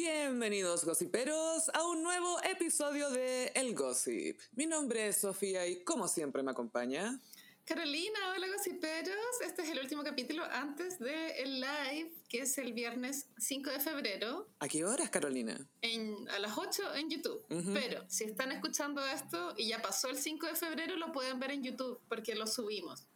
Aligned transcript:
Bienvenidos 0.00 0.84
gossiperos 0.84 1.70
a 1.74 1.84
un 1.84 2.04
nuevo 2.04 2.40
episodio 2.44 3.10
de 3.10 3.46
El 3.56 3.74
Gossip. 3.74 4.38
Mi 4.52 4.64
nombre 4.64 5.08
es 5.08 5.16
Sofía 5.16 5.66
y 5.66 5.82
como 5.82 6.06
siempre 6.06 6.40
me 6.44 6.52
acompaña 6.52 7.20
Carolina, 7.64 8.16
hola 8.32 8.46
gossiperos. 8.46 9.40
Este 9.44 9.62
es 9.62 9.70
el 9.70 9.80
último 9.80 10.04
capítulo 10.04 10.44
antes 10.44 11.00
del 11.00 11.60
live, 11.60 12.12
que 12.28 12.42
es 12.42 12.56
el 12.58 12.74
viernes 12.74 13.26
5 13.38 13.70
de 13.70 13.80
febrero. 13.80 14.48
¿A 14.60 14.68
qué 14.68 14.84
horas, 14.84 15.10
Carolina? 15.10 15.68
En, 15.82 16.28
a 16.28 16.38
las 16.38 16.56
8 16.56 16.94
en 16.94 17.10
YouTube. 17.10 17.44
Pero 17.74 18.08
si 18.08 18.22
están 18.22 18.52
escuchando 18.52 19.04
esto 19.04 19.54
y 19.56 19.66
ya 19.66 19.82
pasó 19.82 20.10
el 20.10 20.16
5 20.16 20.46
de 20.46 20.54
febrero, 20.54 20.94
lo 20.94 21.10
pueden 21.10 21.40
ver 21.40 21.50
en 21.50 21.64
YouTube 21.64 22.00
porque 22.08 22.36
lo 22.36 22.46
subimos. 22.46 23.08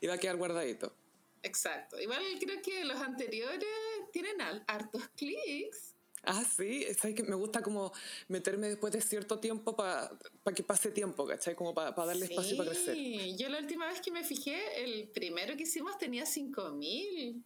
Y 0.00 0.08
va 0.08 0.14
a 0.14 0.18
quedar 0.18 0.36
guardadito. 0.36 0.96
Exacto. 1.44 2.00
Igual 2.00 2.22
creo 2.40 2.60
que 2.60 2.84
los 2.84 3.00
anteriores 3.00 3.68
tienen 4.12 4.40
hartos 4.66 5.06
clics. 5.16 5.87
Ah, 6.24 6.44
sí, 6.44 6.84
¿sabes 7.00 7.16
que 7.16 7.22
me 7.22 7.36
gusta 7.36 7.62
como 7.62 7.92
meterme 8.28 8.68
después 8.68 8.92
de 8.92 9.00
cierto 9.00 9.38
tiempo 9.38 9.76
para 9.76 10.10
que 10.54 10.62
pase 10.62 10.90
tiempo, 10.90 11.26
¿cachai? 11.26 11.54
Como 11.54 11.74
para 11.74 11.92
darle 11.92 12.26
espacio 12.26 12.56
para 12.56 12.70
crecer. 12.70 12.94
Sí, 12.94 13.36
yo 13.38 13.48
la 13.48 13.58
última 13.58 13.86
vez 13.86 14.00
que 14.00 14.10
me 14.10 14.24
fijé, 14.24 14.82
el 14.84 15.08
primero 15.08 15.56
que 15.56 15.62
hicimos 15.62 15.96
tenía 15.98 16.26
5000. 16.26 17.42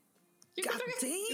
Yo, 0.54 0.64
creo 0.64 0.78
que, 0.84 1.06
sí, 1.06 1.26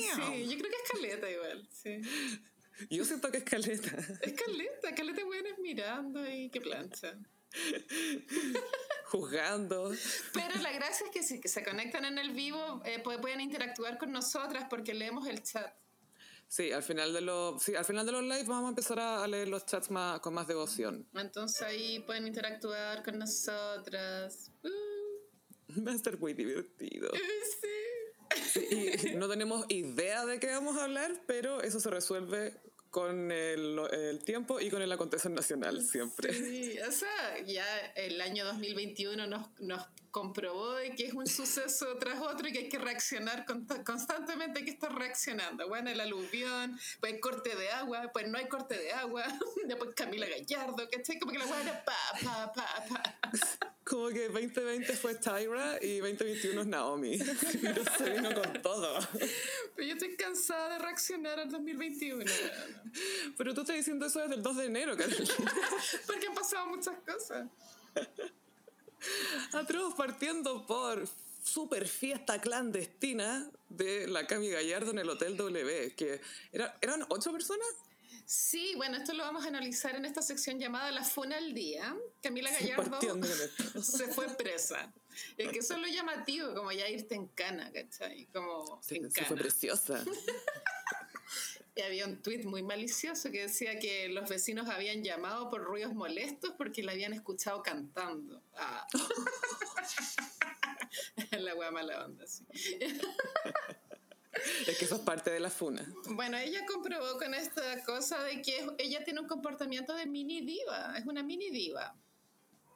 yo 0.48 0.58
creo 0.58 0.70
que 0.70 0.76
es 0.76 0.90
caleta 0.92 1.30
igual, 1.30 1.68
sí. 1.72 2.00
Yo 2.90 3.04
siento 3.04 3.30
que 3.32 3.38
es 3.38 3.44
caleta. 3.44 3.90
Es 4.22 4.32
caleta, 4.34 4.94
caleta 4.94 5.24
buenas 5.24 5.58
mirando 5.58 6.24
y 6.30 6.48
qué 6.48 6.60
plancha. 6.60 7.18
Juzgando. 9.06 9.92
Pero 10.32 10.54
la 10.60 10.70
gracia 10.72 11.06
es 11.06 11.12
que 11.12 11.22
si 11.22 11.40
se 11.42 11.64
conectan 11.64 12.04
en 12.04 12.18
el 12.18 12.30
vivo, 12.30 12.80
eh, 12.84 13.00
pueden 13.00 13.40
interactuar 13.40 13.98
con 13.98 14.12
nosotras 14.12 14.66
porque 14.70 14.94
leemos 14.94 15.26
el 15.26 15.42
chat. 15.42 15.74
Sí, 16.48 16.72
al 16.72 16.82
final 16.82 17.12
de 17.12 17.20
los, 17.20 17.62
sí, 17.62 17.74
al 17.74 17.84
final 17.84 18.06
de 18.06 18.12
los 18.12 18.22
lives 18.22 18.46
vamos 18.46 18.66
a 18.66 18.68
empezar 18.70 18.98
a, 18.98 19.26
leer 19.26 19.48
los 19.48 19.66
chats 19.66 19.90
más, 19.90 20.20
con 20.20 20.32
más 20.32 20.48
devoción. 20.48 21.06
Entonces 21.14 21.60
ahí 21.62 22.00
pueden 22.00 22.26
interactuar 22.26 23.02
con 23.04 23.18
nosotras. 23.18 24.50
Uh. 24.64 25.84
Va 25.86 25.92
a 25.92 25.94
estar 25.94 26.18
muy 26.18 26.34
divertido. 26.34 27.10
Sí. 28.52 28.90
y 29.04 29.14
no 29.16 29.26
tenemos 29.26 29.64
idea 29.68 30.26
de 30.26 30.38
qué 30.38 30.48
vamos 30.48 30.76
a 30.76 30.84
hablar, 30.84 31.22
pero 31.26 31.62
eso 31.62 31.80
se 31.80 31.88
resuelve 31.88 32.54
con 32.90 33.30
el, 33.30 33.78
el, 33.92 34.24
tiempo 34.24 34.60
y 34.60 34.70
con 34.70 34.82
el 34.82 34.90
acontecer 34.90 35.30
nacional 35.30 35.82
siempre. 35.82 36.32
Sí, 36.32 36.78
o 36.80 36.90
sea, 36.90 37.38
ya 37.46 37.66
el 37.96 38.20
año 38.20 38.44
2021 38.44 39.26
nos, 39.26 39.48
nos 39.60 39.86
comprobó 40.10 40.74
de 40.74 40.94
que 40.94 41.06
es 41.06 41.12
un 41.12 41.26
suceso 41.26 41.96
tras 41.98 42.20
otro 42.20 42.48
y 42.48 42.52
que 42.52 42.58
hay 42.60 42.68
que 42.68 42.78
reaccionar 42.78 43.44
constantemente, 43.84 44.60
hay 44.60 44.64
que 44.64 44.70
estar 44.70 44.94
reaccionando. 44.94 45.68
Bueno, 45.68 45.90
el 45.90 46.00
aluvión, 46.00 46.78
pues 47.00 47.20
corte 47.20 47.54
de 47.54 47.70
agua, 47.70 48.10
pues 48.12 48.28
no 48.28 48.38
hay 48.38 48.48
corte 48.48 48.76
de 48.78 48.92
agua, 48.92 49.24
después 49.66 49.90
Camila 49.94 50.26
Gallardo, 50.26 50.88
¿cachai? 50.90 51.18
Como 51.18 51.32
que 51.32 51.38
la 51.38 51.46
weá 51.46 51.62
era 51.62 51.84
pa, 51.84 51.96
pa, 52.22 52.52
pa, 52.52 52.84
pa. 52.88 53.18
Como 53.84 54.08
que 54.08 54.28
2020 54.28 54.92
fue 54.94 55.14
Tyra 55.14 55.78
y 55.80 55.98
2021 56.00 56.60
es 56.60 56.66
Naomi. 56.66 57.18
Pero 57.62 57.82
se 57.96 58.10
vino 58.10 58.34
con 58.34 58.60
todo. 58.60 58.98
Pero 59.74 59.88
yo 59.88 59.94
estoy 59.94 60.14
cansada 60.14 60.74
de 60.74 60.78
reaccionar 60.80 61.40
al 61.40 61.50
2021. 61.50 62.24
Pero 63.36 63.54
tú 63.54 63.62
estás 63.62 63.76
diciendo 63.76 64.06
eso 64.06 64.20
desde 64.20 64.34
el 64.34 64.42
2 64.42 64.56
de 64.56 64.64
enero, 64.66 64.96
Carolina. 64.96 65.34
Porque 66.06 66.26
han 66.26 66.34
pasado 66.34 66.66
muchas 66.66 66.96
cosas. 67.00 67.48
Atroz 69.52 69.94
partiendo 69.94 70.66
por 70.66 71.08
super 71.42 71.86
fiesta 71.86 72.40
clandestina 72.40 73.50
de 73.68 74.08
la 74.08 74.26
Cami 74.26 74.50
Gallardo 74.50 74.90
en 74.90 74.98
el 74.98 75.08
Hotel 75.08 75.36
W, 75.36 75.94
que 75.94 76.20
era, 76.52 76.76
eran 76.80 77.04
ocho 77.08 77.32
personas. 77.32 77.68
Sí, 78.26 78.74
bueno, 78.76 78.98
esto 78.98 79.14
lo 79.14 79.22
vamos 79.22 79.46
a 79.46 79.48
analizar 79.48 79.96
en 79.96 80.04
esta 80.04 80.20
sección 80.20 80.58
llamada 80.58 80.90
La 80.90 81.02
Funa 81.02 81.38
al 81.38 81.54
Día. 81.54 81.96
Camila 82.22 82.50
Gallardo 82.50 82.98
se 83.80 84.08
fue 84.08 84.28
presa. 84.36 84.92
Es 85.38 85.50
que 85.50 85.60
eso 85.60 85.74
es 85.74 85.80
lo 85.80 85.88
llamativo, 85.88 86.54
como 86.54 86.70
ya 86.70 86.88
irte 86.88 87.14
en 87.14 87.28
cana, 87.28 87.72
¿cachai? 87.72 88.26
Como 88.26 88.80
sí, 88.82 89.00
se 89.08 89.24
fue 89.24 89.36
preciosa. 89.36 90.04
Y 91.78 91.82
había 91.82 92.06
un 92.06 92.20
tuit 92.20 92.44
muy 92.44 92.64
malicioso 92.64 93.30
que 93.30 93.42
decía 93.42 93.78
que 93.78 94.08
los 94.08 94.28
vecinos 94.28 94.68
habían 94.68 95.04
llamado 95.04 95.48
por 95.48 95.62
ruidos 95.62 95.94
molestos 95.94 96.54
porque 96.58 96.82
la 96.82 96.90
habían 96.90 97.12
escuchado 97.12 97.62
cantando. 97.62 98.42
Ah. 98.56 98.84
la 101.38 101.54
wea 101.54 101.70
mala 101.70 102.04
onda, 102.04 102.26
sí. 102.26 102.44
Es 104.66 104.76
que 104.76 104.86
eso 104.86 104.96
es 104.96 105.02
parte 105.02 105.30
de 105.30 105.38
la 105.38 105.50
funa. 105.50 105.86
Bueno, 106.10 106.36
ella 106.36 106.66
comprobó 106.66 107.16
con 107.16 107.32
esta 107.32 107.80
cosa 107.84 108.24
de 108.24 108.42
que 108.42 108.66
ella 108.78 109.04
tiene 109.04 109.20
un 109.20 109.28
comportamiento 109.28 109.94
de 109.94 110.06
mini 110.06 110.40
diva, 110.40 110.98
es 110.98 111.06
una 111.06 111.22
mini 111.22 111.50
diva. 111.50 111.94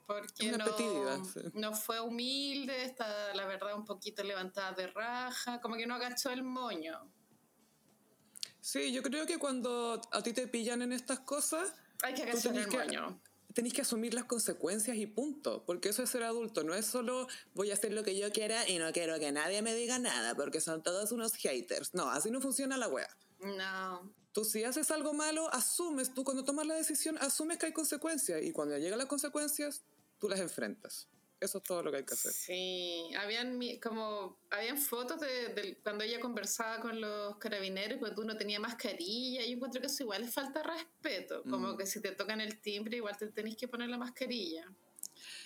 Porque 0.07 0.51
no, 0.51 0.65
diva, 0.77 1.21
no 1.55 1.73
fue 1.73 1.99
humilde, 1.99 2.85
está 2.85 3.33
la 3.33 3.45
verdad 3.47 3.75
un 3.75 3.85
poquito 3.85 4.23
levantada 4.23 4.71
de 4.71 4.87
raja, 4.87 5.59
como 5.59 5.75
que 5.75 5.87
no 5.87 5.95
agachó 5.95 6.31
el 6.31 6.43
moño. 6.43 7.12
Sí, 8.63 8.91
yo 8.91 9.03
creo 9.03 9.25
que 9.25 9.37
cuando 9.37 10.01
a 10.11 10.23
ti 10.23 10.33
te 10.33 10.47
pillan 10.47 10.81
en 10.81 10.93
estas 10.93 11.19
cosas... 11.19 11.73
Hay 12.01 12.13
que 12.13 12.23
agachar 12.23 12.57
el 12.57 12.67
moño 12.67 13.21
tenéis 13.53 13.73
que 13.73 13.81
asumir 13.81 14.13
las 14.13 14.25
consecuencias 14.25 14.97
y 14.97 15.05
punto, 15.05 15.63
porque 15.65 15.89
eso 15.89 16.03
es 16.03 16.09
ser 16.09 16.23
adulto, 16.23 16.63
no 16.63 16.73
es 16.73 16.85
solo 16.85 17.27
voy 17.53 17.71
a 17.71 17.75
hacer 17.75 17.93
lo 17.93 18.03
que 18.03 18.17
yo 18.17 18.31
quiera 18.31 18.67
y 18.67 18.79
no 18.79 18.91
quiero 18.91 19.19
que 19.19 19.31
nadie 19.31 19.61
me 19.61 19.75
diga 19.75 19.99
nada, 19.99 20.35
porque 20.35 20.59
son 20.59 20.81
todos 20.81 21.11
unos 21.11 21.33
haters. 21.35 21.93
No, 21.93 22.09
así 22.09 22.31
no 22.31 22.41
funciona 22.41 22.77
la 22.77 22.87
wea. 22.87 23.09
No. 23.39 24.11
Tú 24.31 24.43
si 24.43 24.63
haces 24.63 24.89
algo 24.89 25.13
malo, 25.13 25.53
asumes, 25.53 26.13
tú 26.13 26.23
cuando 26.23 26.43
tomas 26.43 26.65
la 26.65 26.73
decisión, 26.73 27.17
asumes 27.19 27.59
que 27.59 27.67
hay 27.67 27.73
consecuencias 27.73 28.41
y 28.41 28.51
cuando 28.51 28.77
llegan 28.77 28.97
las 28.97 29.07
consecuencias, 29.07 29.83
tú 30.19 30.27
las 30.27 30.39
enfrentas. 30.39 31.07
Eso 31.43 31.57
es 31.57 31.63
todo 31.65 31.83
lo 31.83 31.91
que 31.91 31.97
hay 31.97 32.05
que 32.05 32.13
hacer. 32.13 32.31
Sí, 32.31 33.11
habían 33.19 33.59
como 33.81 34.37
habían 34.49 34.77
fotos 34.77 35.19
de, 35.19 35.77
cuando 35.83 36.05
ella 36.05 36.21
conversaba 36.21 36.79
con 36.79 37.01
los 37.01 37.35
carabineros, 37.35 37.99
porque 37.99 38.15
tú 38.15 38.23
no 38.23 38.37
tenías 38.37 38.61
mascarilla. 38.61 39.41
Yo 39.45 39.55
encuentro 39.55 39.81
que 39.81 39.87
eso 39.87 40.03
igual 40.03 40.23
es 40.23 40.33
falta 40.33 40.61
de 40.61 40.69
respeto. 40.69 41.43
Como 41.43 41.73
mm. 41.73 41.77
que 41.77 41.85
si 41.85 41.99
te 42.01 42.11
tocan 42.11 42.39
el 42.39 42.61
timbre, 42.61 42.95
igual 42.95 43.17
te 43.17 43.27
tenés 43.27 43.57
que 43.57 43.67
poner 43.67 43.89
la 43.89 43.97
mascarilla. 43.97 44.71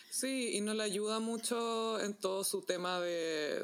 Sí, 0.10 0.56
y 0.56 0.62
no 0.62 0.74
le 0.74 0.84
ayuda 0.84 1.20
mucho 1.20 2.00
en 2.00 2.16
todo 2.16 2.44
su 2.44 2.64
tema 2.64 3.00
de, 3.02 3.64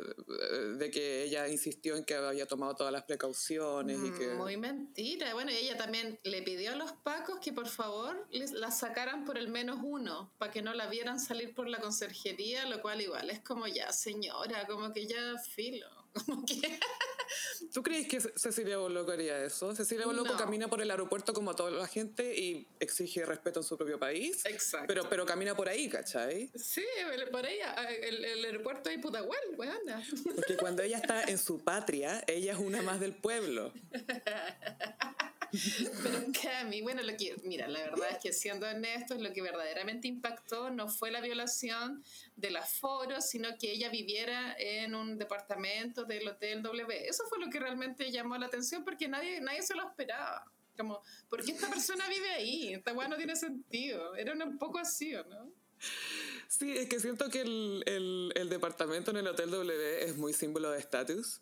de, 0.78 0.92
que 0.92 1.24
ella 1.24 1.48
insistió 1.48 1.96
en 1.96 2.04
que 2.04 2.16
había 2.16 2.46
tomado 2.46 2.76
todas 2.76 2.92
las 2.92 3.04
precauciones 3.04 3.98
y 4.04 4.12
que... 4.12 4.34
Muy 4.36 4.58
mentira. 4.58 5.34
Bueno, 5.34 5.52
ella 5.52 5.78
también 5.78 6.20
le 6.24 6.42
pidió 6.42 6.74
a 6.74 6.76
los 6.76 6.92
pacos 6.92 7.40
que 7.40 7.54
por 7.54 7.68
favor 7.68 8.28
la 8.32 8.72
sacaran 8.72 9.26
por 9.26 9.38
el 9.38 9.48
menos 9.48 9.80
uno, 9.82 10.32
para 10.38 10.52
que 10.52 10.62
no 10.62 10.74
la 10.74 10.88
vieran 10.88 11.20
salir 11.20 11.56
por 11.56 11.68
la 11.68 11.80
conserjería, 11.80 12.66
lo 12.68 12.82
cual 12.82 13.02
igual 13.02 13.30
es 13.30 13.40
como 13.40 13.68
ya, 13.68 13.92
señora, 13.92 14.68
como 14.68 14.92
que 14.92 15.08
ya 15.08 15.38
filo. 15.38 16.03
¿Tú 17.74 17.82
crees 17.82 18.08
que 18.08 18.22
Cecilia 18.36 18.78
Boloco 18.78 19.12
haría 19.12 19.44
eso? 19.44 19.76
Cecilia 19.76 20.06
Boloco 20.06 20.36
camina 20.38 20.68
por 20.68 20.82
el 20.82 20.92
aeropuerto 20.92 21.34
como 21.34 21.56
toda 21.56 21.72
la 21.72 21.88
gente 21.88 22.36
y 22.38 22.68
exige 22.80 23.26
respeto 23.26 23.62
en 23.62 23.64
su 23.64 23.78
propio 23.78 23.98
país. 24.00 24.46
Exacto. 24.46 24.86
Pero, 24.88 25.10
pero 25.10 25.26
camina 25.26 25.56
por 25.56 25.70
ahí, 25.70 25.90
¿cachai? 25.90 26.52
Sí, 26.56 26.84
por 27.32 27.46
ahí, 27.46 27.58
el, 28.02 28.24
el 28.24 28.46
aeropuerto 28.46 28.90
de 28.90 29.00
Putahuel, 29.00 29.40
anda. 29.62 30.04
Porque 30.36 30.58
cuando 30.58 30.84
ella 30.84 30.98
está 30.98 31.24
en 31.24 31.38
su 31.38 31.64
patria, 31.64 32.24
ella 32.28 32.54
es 32.54 32.60
una 32.60 32.82
más 32.82 33.00
del 33.00 33.16
pueblo. 33.16 33.74
Pero 36.04 36.20
Cami, 36.42 36.82
bueno, 36.82 37.04
lo 37.04 37.16
que, 37.16 37.36
mira, 37.44 37.68
la 37.68 37.80
verdad 37.82 38.10
es 38.12 38.18
que 38.18 38.34
siendo 38.34 38.68
honestos, 38.68 39.22
lo 39.22 39.32
que 39.34 39.42
verdaderamente 39.42 40.08
impactó 40.08 40.72
no 40.72 40.88
fue 40.90 41.12
la 41.12 41.22
violación 41.22 42.04
del 42.36 42.58
aforo, 42.58 43.22
sino 43.22 43.50
que 43.60 43.72
ella 43.72 43.90
viviera 43.90 44.56
en 44.58 44.96
un 44.96 45.18
departamento 45.18 46.06
del 46.06 46.28
Hotel 46.28 46.64
W. 46.64 47.08
Eso 47.08 47.26
fue 47.30 47.40
lo 47.40 47.52
que 47.52 47.60
realmente 47.60 48.12
llamó 48.12 48.38
la 48.38 48.48
atención 48.48 48.84
porque 48.84 49.08
nadie, 49.08 49.42
nadie 49.42 49.62
se 49.62 49.76
lo 49.76 49.88
esperaba. 49.88 50.52
Como, 50.76 51.04
¿por 51.30 51.46
qué 51.46 51.52
esta 51.52 51.70
persona 51.70 52.08
vive 52.10 52.32
ahí? 52.32 52.74
Esta 52.74 52.94
weá 52.94 53.08
no 53.08 53.16
tiene 53.16 53.36
sentido. 53.36 54.16
Era 54.16 54.34
un 54.34 54.58
poco 54.58 54.80
así, 54.80 55.12
no? 55.12 55.52
Sí, 56.48 56.76
es 56.76 56.90
que 56.90 57.00
siento 57.00 57.30
que 57.30 57.42
el, 57.42 57.84
el, 57.86 58.34
el 58.36 58.50
departamento 58.50 59.12
en 59.12 59.18
el 59.18 59.28
Hotel 59.28 59.52
W 59.52 60.04
es 60.04 60.18
muy 60.18 60.34
símbolo 60.34 60.72
de 60.72 60.80
estatus. 60.80 61.42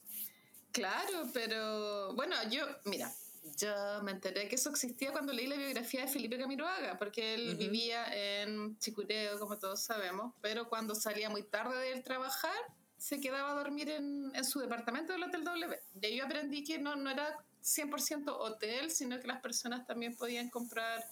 Claro, 0.71 1.30
pero 1.33 2.13
bueno, 2.13 2.35
yo, 2.50 2.65
mira, 2.85 3.13
yo 3.57 4.01
me 4.03 4.11
enteré 4.11 4.47
que 4.47 4.55
eso 4.55 4.69
existía 4.69 5.11
cuando 5.11 5.33
leí 5.33 5.47
la 5.47 5.55
biografía 5.55 6.01
de 6.01 6.07
Felipe 6.07 6.38
Camiroaga, 6.38 6.97
porque 6.97 7.33
él 7.33 7.55
vivía 7.55 8.05
en 8.13 8.77
Chicureo, 8.77 9.39
como 9.39 9.57
todos 9.57 9.81
sabemos, 9.81 10.33
pero 10.41 10.69
cuando 10.69 10.93
salía 10.95 11.29
muy 11.29 11.43
tarde 11.43 11.77
de 11.77 12.01
trabajar, 12.01 12.55
se 12.97 13.19
quedaba 13.19 13.51
a 13.51 13.55
dormir 13.55 13.89
en, 13.89 14.31
en, 14.35 14.45
su 14.45 14.59
departamento 14.59 15.13
del 15.13 15.23
Hotel 15.23 15.43
W. 15.43 15.79
De 15.95 16.07
ahí 16.07 16.17
yo 16.17 16.25
aprendí 16.25 16.63
que 16.63 16.77
no, 16.77 16.95
no 16.95 17.09
era 17.09 17.35
100% 17.63 18.27
hotel, 18.27 18.91
sino 18.91 19.19
que 19.19 19.27
las 19.27 19.41
personas 19.41 19.87
también 19.87 20.15
podían 20.15 20.49
comprar 20.49 21.03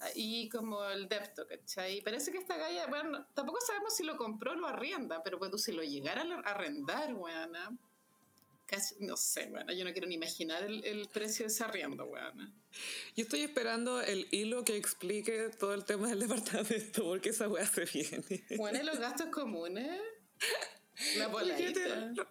ahí 0.00 0.48
como 0.48 0.82
el 0.84 1.08
depto, 1.08 1.46
¿cachai? 1.46 1.98
Y 1.98 2.00
parece 2.00 2.32
que 2.32 2.38
esta 2.38 2.56
galla, 2.56 2.86
bueno, 2.86 3.26
tampoco 3.34 3.60
sabemos 3.60 3.94
si 3.94 4.04
lo 4.04 4.16
compró 4.16 4.52
o 4.52 4.54
lo 4.54 4.66
arrienda, 4.66 5.22
pero 5.22 5.38
pues 5.38 5.50
tú 5.50 5.58
si 5.58 5.72
lo 5.72 5.82
llegara 5.82 6.22
a 6.22 6.50
arrendar, 6.50 7.12
weana 7.14 7.76
no 9.00 9.16
sé, 9.16 9.46
bueno, 9.50 9.72
yo 9.72 9.84
no 9.84 9.92
quiero 9.92 10.06
ni 10.08 10.14
imaginar 10.14 10.62
el, 10.62 10.84
el 10.84 11.08
precio 11.08 11.44
de 11.44 11.52
ese 11.52 11.64
arriendo, 11.64 12.04
weón. 12.04 12.54
Yo 13.16 13.24
estoy 13.24 13.40
esperando 13.40 14.00
el 14.00 14.26
hilo 14.30 14.64
que 14.64 14.76
explique 14.76 15.50
todo 15.58 15.74
el 15.74 15.84
tema 15.84 16.08
del 16.08 16.20
departamento, 16.20 17.04
porque 17.04 17.30
esa 17.30 17.48
weá 17.48 17.66
se 17.66 17.84
viene. 17.84 18.44
Bueno, 18.56 18.82
los 18.82 18.98
gastos 18.98 19.28
comunes. 19.28 20.00
La 21.16 21.28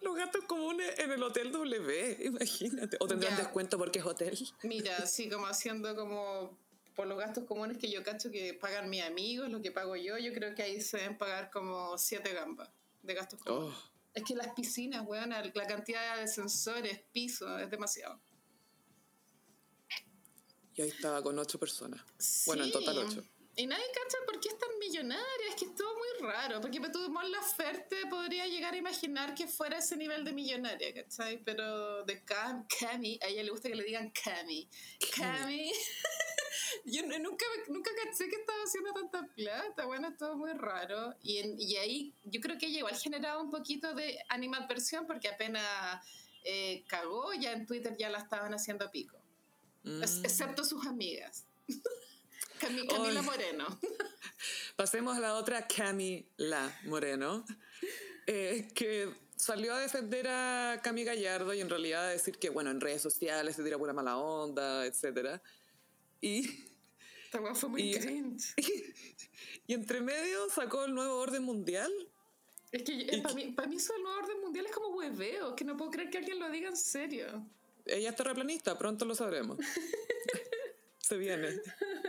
los 0.00 0.16
gastos 0.16 0.44
comunes 0.44 0.98
en 0.98 1.10
el 1.10 1.22
Hotel 1.22 1.52
W, 1.52 2.16
imagínate. 2.24 2.96
O 3.00 3.06
tendrán 3.06 3.36
descuento 3.36 3.76
porque 3.76 3.98
es 3.98 4.06
hotel. 4.06 4.38
Mira, 4.62 4.96
así 4.98 5.28
como 5.28 5.46
haciendo 5.46 5.94
como 5.94 6.58
por 6.94 7.06
los 7.06 7.18
gastos 7.18 7.44
comunes 7.44 7.78
que 7.78 7.90
yo 7.90 8.02
cacho 8.02 8.30
que 8.30 8.54
pagan 8.54 8.88
mis 8.88 9.02
amigos, 9.02 9.50
lo 9.50 9.60
que 9.60 9.72
pago 9.72 9.96
yo, 9.96 10.16
yo 10.18 10.32
creo 10.32 10.54
que 10.54 10.62
ahí 10.62 10.80
se 10.80 10.98
deben 10.98 11.18
pagar 11.18 11.50
como 11.50 11.98
siete 11.98 12.32
gambas 12.32 12.70
de 13.02 13.14
gastos 13.14 13.40
comunes. 13.40 13.74
Oh. 13.76 13.91
Es 14.14 14.24
que 14.24 14.34
las 14.34 14.52
piscinas, 14.54 15.06
weón, 15.06 15.30
la 15.30 15.66
cantidad 15.66 16.18
de 16.18 16.28
sensores, 16.28 17.00
pisos, 17.12 17.60
es 17.60 17.70
demasiado. 17.70 18.20
Y 20.74 20.82
ahí 20.82 20.88
estaba 20.88 21.22
con 21.22 21.38
ocho 21.38 21.58
personas. 21.58 22.00
Bueno, 22.46 22.64
en 22.64 22.72
total 22.72 22.98
ocho. 22.98 23.24
Y 23.54 23.66
nadie 23.66 23.84
cacha 23.92 24.16
por 24.24 24.40
qué 24.40 24.48
es 24.48 24.58
tan 24.58 24.78
millonaria, 24.78 25.48
es 25.50 25.56
que 25.56 25.66
es 25.66 25.74
todo 25.74 25.94
muy 25.94 26.26
raro, 26.26 26.58
porque 26.62 26.80
tú 26.90 27.10
Mon 27.10 27.30
Laferte 27.30 28.06
podría 28.08 28.46
llegar 28.46 28.72
a 28.72 28.78
imaginar 28.78 29.34
que 29.34 29.46
fuera 29.46 29.76
ese 29.78 29.94
nivel 29.96 30.24
de 30.24 30.32
millonaria, 30.32 30.94
¿cachai? 30.94 31.42
Pero 31.44 32.02
de 32.04 32.24
Cam, 32.24 32.66
Cami, 32.66 33.18
a 33.22 33.26
ella 33.26 33.42
le 33.42 33.50
gusta 33.50 33.68
que 33.68 33.74
le 33.74 33.84
digan 33.84 34.10
Cami. 34.10 34.70
Cami. 35.14 35.70
yo 36.84 37.02
nunca, 37.06 37.44
nunca 37.68 37.90
caché 38.04 38.28
que 38.28 38.36
estaba 38.36 38.62
haciendo 38.62 38.92
tanta 38.92 39.26
plata, 39.34 39.86
bueno, 39.86 40.14
todo 40.16 40.36
muy 40.36 40.52
raro. 40.52 41.14
Y, 41.22 41.40
y 41.58 41.76
ahí 41.76 42.14
yo 42.24 42.40
creo 42.40 42.58
que 42.58 42.66
igual 42.66 42.96
generaba 42.96 43.40
un 43.40 43.50
poquito 43.50 43.94
de 43.94 44.18
animadversión 44.28 45.06
porque 45.06 45.28
apenas 45.28 46.04
eh, 46.44 46.84
cagó, 46.88 47.32
ya 47.34 47.52
en 47.52 47.66
Twitter 47.66 47.96
ya 47.96 48.10
la 48.10 48.18
estaban 48.18 48.52
haciendo 48.54 48.90
pico. 48.90 49.18
Mm. 49.84 50.02
excepto 50.02 50.64
sus 50.64 50.86
amigas. 50.86 51.44
Camila 52.60 53.22
Moreno. 53.22 53.80
Pasemos 54.76 55.16
a 55.16 55.20
la 55.20 55.34
otra 55.34 55.66
Camila 55.66 56.72
Moreno, 56.84 57.44
eh, 58.26 58.68
que 58.74 59.12
salió 59.36 59.74
a 59.74 59.80
defender 59.80 60.28
a 60.28 60.80
Cami 60.82 61.02
Gallardo 61.02 61.52
y 61.52 61.60
en 61.60 61.68
realidad 61.68 62.06
a 62.06 62.10
decir 62.10 62.38
que, 62.38 62.50
bueno, 62.50 62.70
en 62.70 62.80
redes 62.80 63.02
sociales 63.02 63.56
se 63.56 63.64
tira 63.64 63.78
pura 63.78 63.92
mala 63.92 64.16
onda, 64.16 64.86
etc. 64.86 65.40
Y... 66.22 66.48
Esta 67.24 67.54
fue 67.54 67.68
muy 67.68 67.92
cringe. 67.92 68.54
Y, 69.66 69.74
entre 69.74 70.00
medio 70.00 70.48
sacó 70.50 70.84
el 70.84 70.94
nuevo 70.94 71.18
orden 71.18 71.44
mundial. 71.44 71.92
Es 72.72 72.82
que 72.82 73.02
eh, 73.02 73.22
para 73.22 73.34
mí, 73.34 73.54
mí 73.68 73.76
eso 73.76 73.94
el 73.94 74.02
nuevo 74.02 74.18
orden 74.18 74.40
mundial 74.40 74.66
es 74.66 74.72
como 74.72 74.88
hueveo, 74.96 75.54
que 75.54 75.64
no 75.64 75.76
puedo 75.76 75.90
creer 75.90 76.10
que 76.10 76.18
alguien 76.18 76.40
lo 76.40 76.50
diga 76.50 76.68
en 76.68 76.76
serio. 76.76 77.46
Ella 77.86 78.10
es 78.10 78.16
terraplanista, 78.16 78.76
pronto 78.76 79.04
lo 79.04 79.14
sabremos. 79.14 79.58
se 80.98 81.16
viene. 81.16 81.60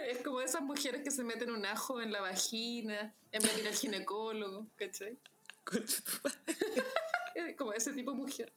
Es 0.08 0.20
como 0.24 0.42
esas 0.42 0.62
mujeres 0.62 1.04
que 1.04 1.12
se 1.12 1.24
meten 1.24 1.52
un 1.52 1.66
ajo 1.66 2.02
en 2.02 2.12
la 2.12 2.22
vagina 2.22 3.14
en 3.32 3.42
vez 3.42 3.56
de 3.56 3.62
ir 3.62 3.68
al 3.68 3.76
ginecólogo, 3.76 4.68
¿cachai? 4.76 5.18
como 7.58 7.74
ese 7.74 7.94
tipo 7.94 8.12
de 8.12 8.18
mujer. 8.18 8.54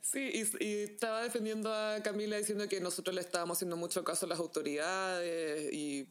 Sí, 0.00 0.30
y, 0.60 0.66
estaba 0.82 1.22
defendiendo 1.22 1.72
a 1.72 2.00
Camila 2.02 2.36
diciendo 2.36 2.68
que 2.68 2.80
nosotros 2.80 3.14
le 3.14 3.20
estábamos 3.20 3.58
haciendo 3.58 3.76
mucho 3.76 4.04
caso 4.04 4.26
a 4.26 4.28
las 4.28 4.38
autoridades 4.38 5.72
y 5.72 6.08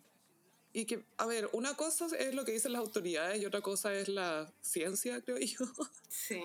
y 0.76 0.86
que, 0.86 1.06
a 1.18 1.28
ver, 1.28 1.48
una 1.54 1.76
cosa 1.76 2.08
es 2.18 2.34
lo 2.34 2.44
que 2.46 2.52
dicen 2.52 2.74
las 2.74 2.80
autoridades 2.80 3.40
y 3.40 3.46
otra 3.46 3.62
cosa 3.62 3.94
es 3.94 4.10
la 4.10 4.52
ciencia, 4.62 5.22
creo 5.22 5.38
yo. 5.38 5.66
Sí. 6.10 6.42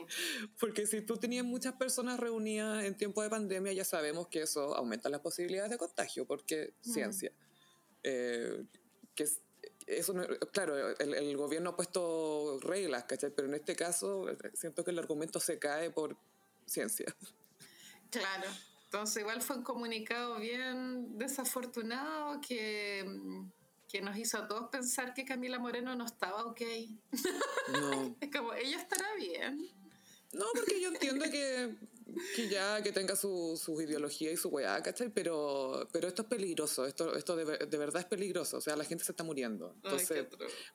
Porque 0.60 0.86
si 0.86 1.00
tú 1.00 1.16
tenías 1.16 1.46
muchas 1.46 1.74
personas 1.74 2.20
reunidas 2.20 2.84
en 2.84 2.94
tiempo 2.94 3.22
de 3.22 3.30
pandemia, 3.30 3.72
ya 3.72 3.86
sabemos 3.86 4.28
que 4.28 4.42
eso 4.42 4.76
aumenta 4.76 5.08
las 5.08 5.22
posibilidades 5.22 5.70
de 5.70 5.78
contagio, 5.78 6.26
porque 6.26 6.74
mm. 6.84 6.92
ciencia. 6.92 7.32
Eh, 8.02 8.64
que 9.14 9.26
eso 9.88 10.14
claro, 10.52 10.96
el, 10.98 11.14
el, 11.14 11.36
gobierno 11.36 11.70
ha 11.70 11.76
puesto 11.76 12.58
reglas, 12.60 13.04
¿cachai? 13.04 13.30
Pero 13.30 13.48
en 13.48 13.54
este 13.54 13.74
caso 13.74 14.26
siento 14.54 14.84
que 14.84 14.90
el 14.90 14.98
argumento 14.98 15.40
se 15.40 15.58
cae 15.58 15.90
por 15.90 16.16
ciencia. 16.66 17.06
Claro. 18.10 18.48
Entonces 18.84 19.20
igual 19.20 19.42
fue 19.42 19.56
un 19.56 19.62
comunicado 19.62 20.38
bien 20.38 21.18
desafortunado 21.18 22.40
que 22.40 23.04
que 23.88 24.02
nos 24.02 24.16
hizo 24.16 24.38
a 24.38 24.46
todos 24.46 24.68
pensar 24.68 25.14
que 25.14 25.24
Camila 25.24 25.58
Moreno 25.58 25.94
no 25.96 26.04
estaba 26.04 26.44
ok. 26.44 26.60
No. 27.72 28.16
es 28.20 28.30
como, 28.30 28.52
ella 28.52 28.78
estará 28.78 29.06
bien. 29.16 29.66
No, 30.32 30.44
porque 30.54 30.80
yo 30.80 30.88
entiendo 30.88 31.24
que, 31.30 31.74
que 32.34 32.48
ya 32.48 32.82
que 32.82 32.92
tenga 32.92 33.16
su, 33.16 33.60
su, 33.62 33.80
ideología 33.80 34.32
y 34.32 34.36
su 34.36 34.48
weá, 34.48 34.82
¿cachai? 34.82 35.10
Pero, 35.10 35.88
pero 35.92 36.08
esto 36.08 36.22
es 36.22 36.28
peligroso, 36.28 36.86
esto, 36.86 37.14
esto 37.14 37.36
de, 37.36 37.66
de, 37.66 37.78
verdad 37.78 38.00
es 38.00 38.06
peligroso, 38.06 38.58
o 38.58 38.60
sea, 38.60 38.76
la 38.76 38.84
gente 38.84 39.04
se 39.04 39.12
está 39.12 39.24
muriendo. 39.24 39.72
Entonces, 39.76 40.26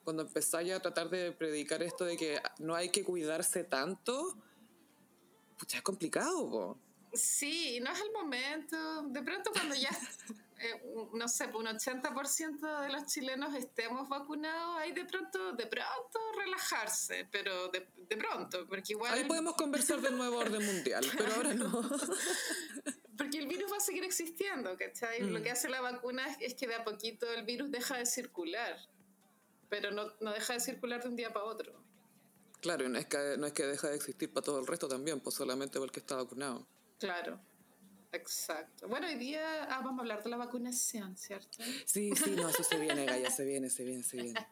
cuando 0.03 0.23
empezáis 0.23 0.71
a 0.73 0.81
tratar 0.81 1.09
de 1.09 1.31
predicar 1.31 1.81
esto 1.83 2.05
de 2.05 2.17
que 2.17 2.39
no 2.59 2.75
hay 2.75 2.89
que 2.89 3.03
cuidarse 3.03 3.63
tanto, 3.63 4.37
pues 5.57 5.73
es 5.73 5.81
complicado, 5.81 6.49
po. 6.49 6.79
Sí, 7.13 7.79
no 7.81 7.91
es 7.91 8.01
el 8.01 8.11
momento. 8.11 9.03
De 9.03 9.21
pronto 9.21 9.51
cuando 9.51 9.75
ya 9.75 9.89
eh, 10.63 10.81
no 11.13 11.27
sé, 11.27 11.47
un 11.47 11.65
80% 11.65 12.81
de 12.81 12.89
los 12.89 13.05
chilenos 13.07 13.53
estemos 13.53 14.07
vacunados, 14.07 14.77
ahí 14.77 14.93
de 14.93 15.03
pronto, 15.03 15.51
de 15.53 15.67
pronto 15.67 16.19
relajarse, 16.37 17.27
pero 17.29 17.67
de, 17.67 17.87
de 17.97 18.17
pronto, 18.17 18.65
porque 18.67 18.93
igual... 18.93 19.13
Ahí 19.13 19.25
podemos 19.25 19.55
conversar 19.55 19.99
del 19.99 20.15
nuevo 20.15 20.37
orden 20.37 20.65
mundial, 20.65 21.05
pero 21.17 21.33
ahora 21.35 21.53
no. 21.53 21.81
porque 23.17 23.39
el 23.39 23.47
virus 23.47 23.71
va 23.71 23.77
a 23.77 23.81
seguir 23.81 24.05
existiendo, 24.05 24.77
¿cachai? 24.77 25.21
Lo 25.21 25.39
mm. 25.39 25.43
que 25.43 25.51
hace 25.51 25.69
la 25.69 25.81
vacuna 25.81 26.25
es, 26.39 26.53
que 26.55 26.67
de 26.67 26.75
a 26.75 26.83
poquito 26.83 27.29
el 27.33 27.43
virus 27.43 27.69
deja 27.69 27.97
de 27.97 28.05
circular, 28.05 28.77
pero 29.69 29.91
no, 29.91 30.13
no 30.21 30.31
deja 30.31 30.53
de 30.53 30.59
circular 30.61 31.03
de 31.03 31.09
un 31.09 31.15
día 31.15 31.33
para 31.33 31.45
otro. 31.45 31.73
Claro, 32.61 32.87
no 32.87 32.97
es, 32.97 33.05
que, 33.07 33.35
no 33.37 33.47
es 33.47 33.51
que 33.53 33.65
deja 33.65 33.89
de 33.89 33.97
existir 33.97 34.31
para 34.31 34.45
todo 34.45 34.59
el 34.59 34.65
resto 34.65 34.87
también, 34.87 35.19
pues 35.19 35.35
solamente 35.35 35.79
porque 35.79 35.99
está 35.99 36.15
vacunado. 36.15 36.65
Claro. 36.99 37.37
Exacto. 38.13 38.87
Bueno, 38.87 39.07
hoy 39.07 39.15
día 39.15 39.63
ah, 39.63 39.81
vamos 39.83 39.99
a 39.99 40.01
hablar 40.01 40.23
de 40.23 40.29
la 40.29 40.37
vacunación, 40.37 41.17
¿cierto? 41.17 41.63
Sí, 41.85 42.11
sí, 42.15 42.31
no, 42.31 42.47
eso 42.47 42.63
se 42.63 42.77
viene, 42.77 43.05
Gaya, 43.05 43.29
se 43.31 43.43
viene, 43.43 43.69
se 43.69 43.83
viene, 43.83 44.03
se 44.03 44.17
viene. 44.21 44.47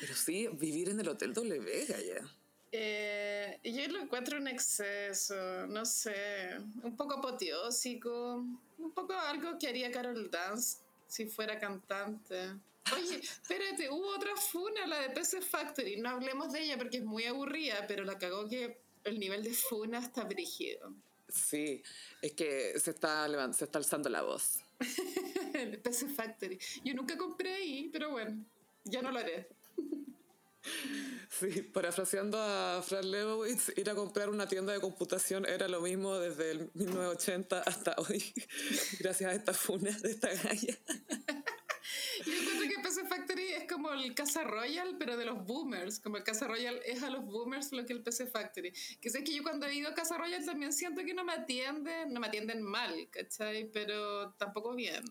Pero 0.00 0.14
sí, 0.14 0.48
vivir 0.52 0.90
en 0.90 1.00
el 1.00 1.08
Hotel 1.08 1.34
W, 1.34 1.86
Gaya. 1.86 2.24
Eh, 2.70 3.58
yo 3.64 3.88
lo 3.88 4.00
encuentro 4.00 4.38
un 4.38 4.48
exceso, 4.48 5.66
no 5.66 5.84
sé, 5.84 6.58
un 6.82 6.96
poco 6.96 7.14
apoteósico, 7.14 8.46
un 8.78 8.92
poco 8.92 9.12
algo 9.12 9.58
que 9.58 9.68
haría 9.68 9.90
Carol 9.90 10.30
Dance 10.30 10.78
si 11.08 11.26
fuera 11.26 11.58
cantante. 11.58 12.54
Oye, 12.94 13.16
espérate, 13.16 13.90
hubo 13.90 14.14
otra 14.14 14.34
funa, 14.36 14.86
la 14.86 15.00
de 15.00 15.10
PC 15.10 15.42
Factory. 15.42 15.96
No 15.96 16.10
hablemos 16.10 16.52
de 16.52 16.62
ella 16.62 16.78
porque 16.78 16.98
es 16.98 17.04
muy 17.04 17.24
aburrida, 17.24 17.84
pero 17.86 18.04
la 18.04 18.16
cagó 18.16 18.48
que 18.48 18.78
el 19.04 19.18
nivel 19.18 19.42
de 19.42 19.52
funa 19.52 19.98
está 19.98 20.24
brígido. 20.24 20.94
Sí, 21.32 21.82
es 22.20 22.32
que 22.32 22.78
se 22.78 22.90
está, 22.90 23.52
se 23.52 23.64
está 23.64 23.78
alzando 23.78 24.08
la 24.08 24.22
voz. 24.22 24.60
el 25.54 25.78
PC 25.78 26.08
Factory. 26.08 26.58
Yo 26.84 26.94
nunca 26.94 27.16
compré 27.16 27.54
ahí, 27.54 27.88
pero 27.92 28.10
bueno, 28.10 28.44
ya 28.84 29.02
no 29.02 29.10
lo 29.10 29.18
haré. 29.18 29.48
Sí, 31.28 31.62
parafraseando 31.62 32.38
a 32.40 32.82
Fran 32.82 33.10
Lebowitz, 33.10 33.72
ir 33.76 33.90
a 33.90 33.94
comprar 33.94 34.28
una 34.28 34.46
tienda 34.46 34.72
de 34.72 34.80
computación 34.80 35.44
era 35.44 35.66
lo 35.66 35.80
mismo 35.80 36.18
desde 36.18 36.52
el 36.52 36.70
1980 36.74 37.62
hasta 37.62 37.96
hoy, 37.98 38.32
gracias 39.00 39.32
a 39.32 39.34
esta 39.34 39.52
funa 39.52 39.90
de 39.90 40.10
esta 40.10 40.28
galla. 40.28 40.78
Yo 42.26 42.32
encuentro 42.32 42.68
que 42.68 42.82
PC 42.82 43.06
Factory 43.08 43.51
es 43.62 43.72
como 43.72 43.92
el 43.92 44.14
Casa 44.14 44.44
Royal, 44.44 44.96
pero 44.98 45.16
de 45.16 45.24
los 45.24 45.44
boomers. 45.44 46.00
Como 46.00 46.16
el 46.16 46.22
Casa 46.22 46.46
Royal 46.46 46.80
es 46.84 47.02
a 47.02 47.10
los 47.10 47.24
boomers 47.24 47.72
lo 47.72 47.84
que 47.86 47.92
el 47.92 48.02
PC 48.02 48.26
Factory. 48.26 48.72
Que 49.00 49.10
sé 49.10 49.24
que 49.24 49.34
yo 49.34 49.42
cuando 49.42 49.66
he 49.66 49.74
ido 49.74 49.88
a 49.88 49.94
Casa 49.94 50.18
Royal 50.18 50.44
también 50.44 50.72
siento 50.72 51.02
que 51.04 51.14
no 51.14 51.24
me 51.24 51.32
atienden, 51.32 52.12
no 52.12 52.20
me 52.20 52.26
atienden 52.26 52.62
mal, 52.62 53.08
¿cachai? 53.10 53.70
Pero 53.72 54.32
tampoco 54.34 54.74
bien. 54.74 55.04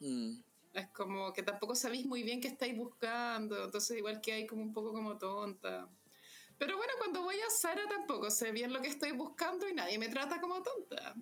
Mm. 0.00 0.40
Es 0.74 0.88
como 0.88 1.32
que 1.32 1.42
tampoco 1.42 1.74
sabéis 1.74 2.06
muy 2.06 2.22
bien 2.22 2.40
qué 2.40 2.48
estáis 2.48 2.76
buscando. 2.76 3.64
Entonces, 3.64 3.96
igual 3.96 4.20
que 4.20 4.32
hay 4.32 4.46
como 4.46 4.62
un 4.62 4.72
poco 4.72 4.92
como 4.92 5.18
tonta. 5.18 5.88
Pero 6.58 6.76
bueno, 6.76 6.92
cuando 6.98 7.22
voy 7.22 7.36
a 7.40 7.50
Sara 7.50 7.86
tampoco 7.88 8.30
sé 8.30 8.50
bien 8.50 8.72
lo 8.72 8.80
que 8.82 8.88
estoy 8.88 9.12
buscando 9.12 9.68
y 9.68 9.74
nadie 9.74 9.98
me 9.98 10.08
trata 10.08 10.40
como 10.40 10.62
tonta. 10.62 11.14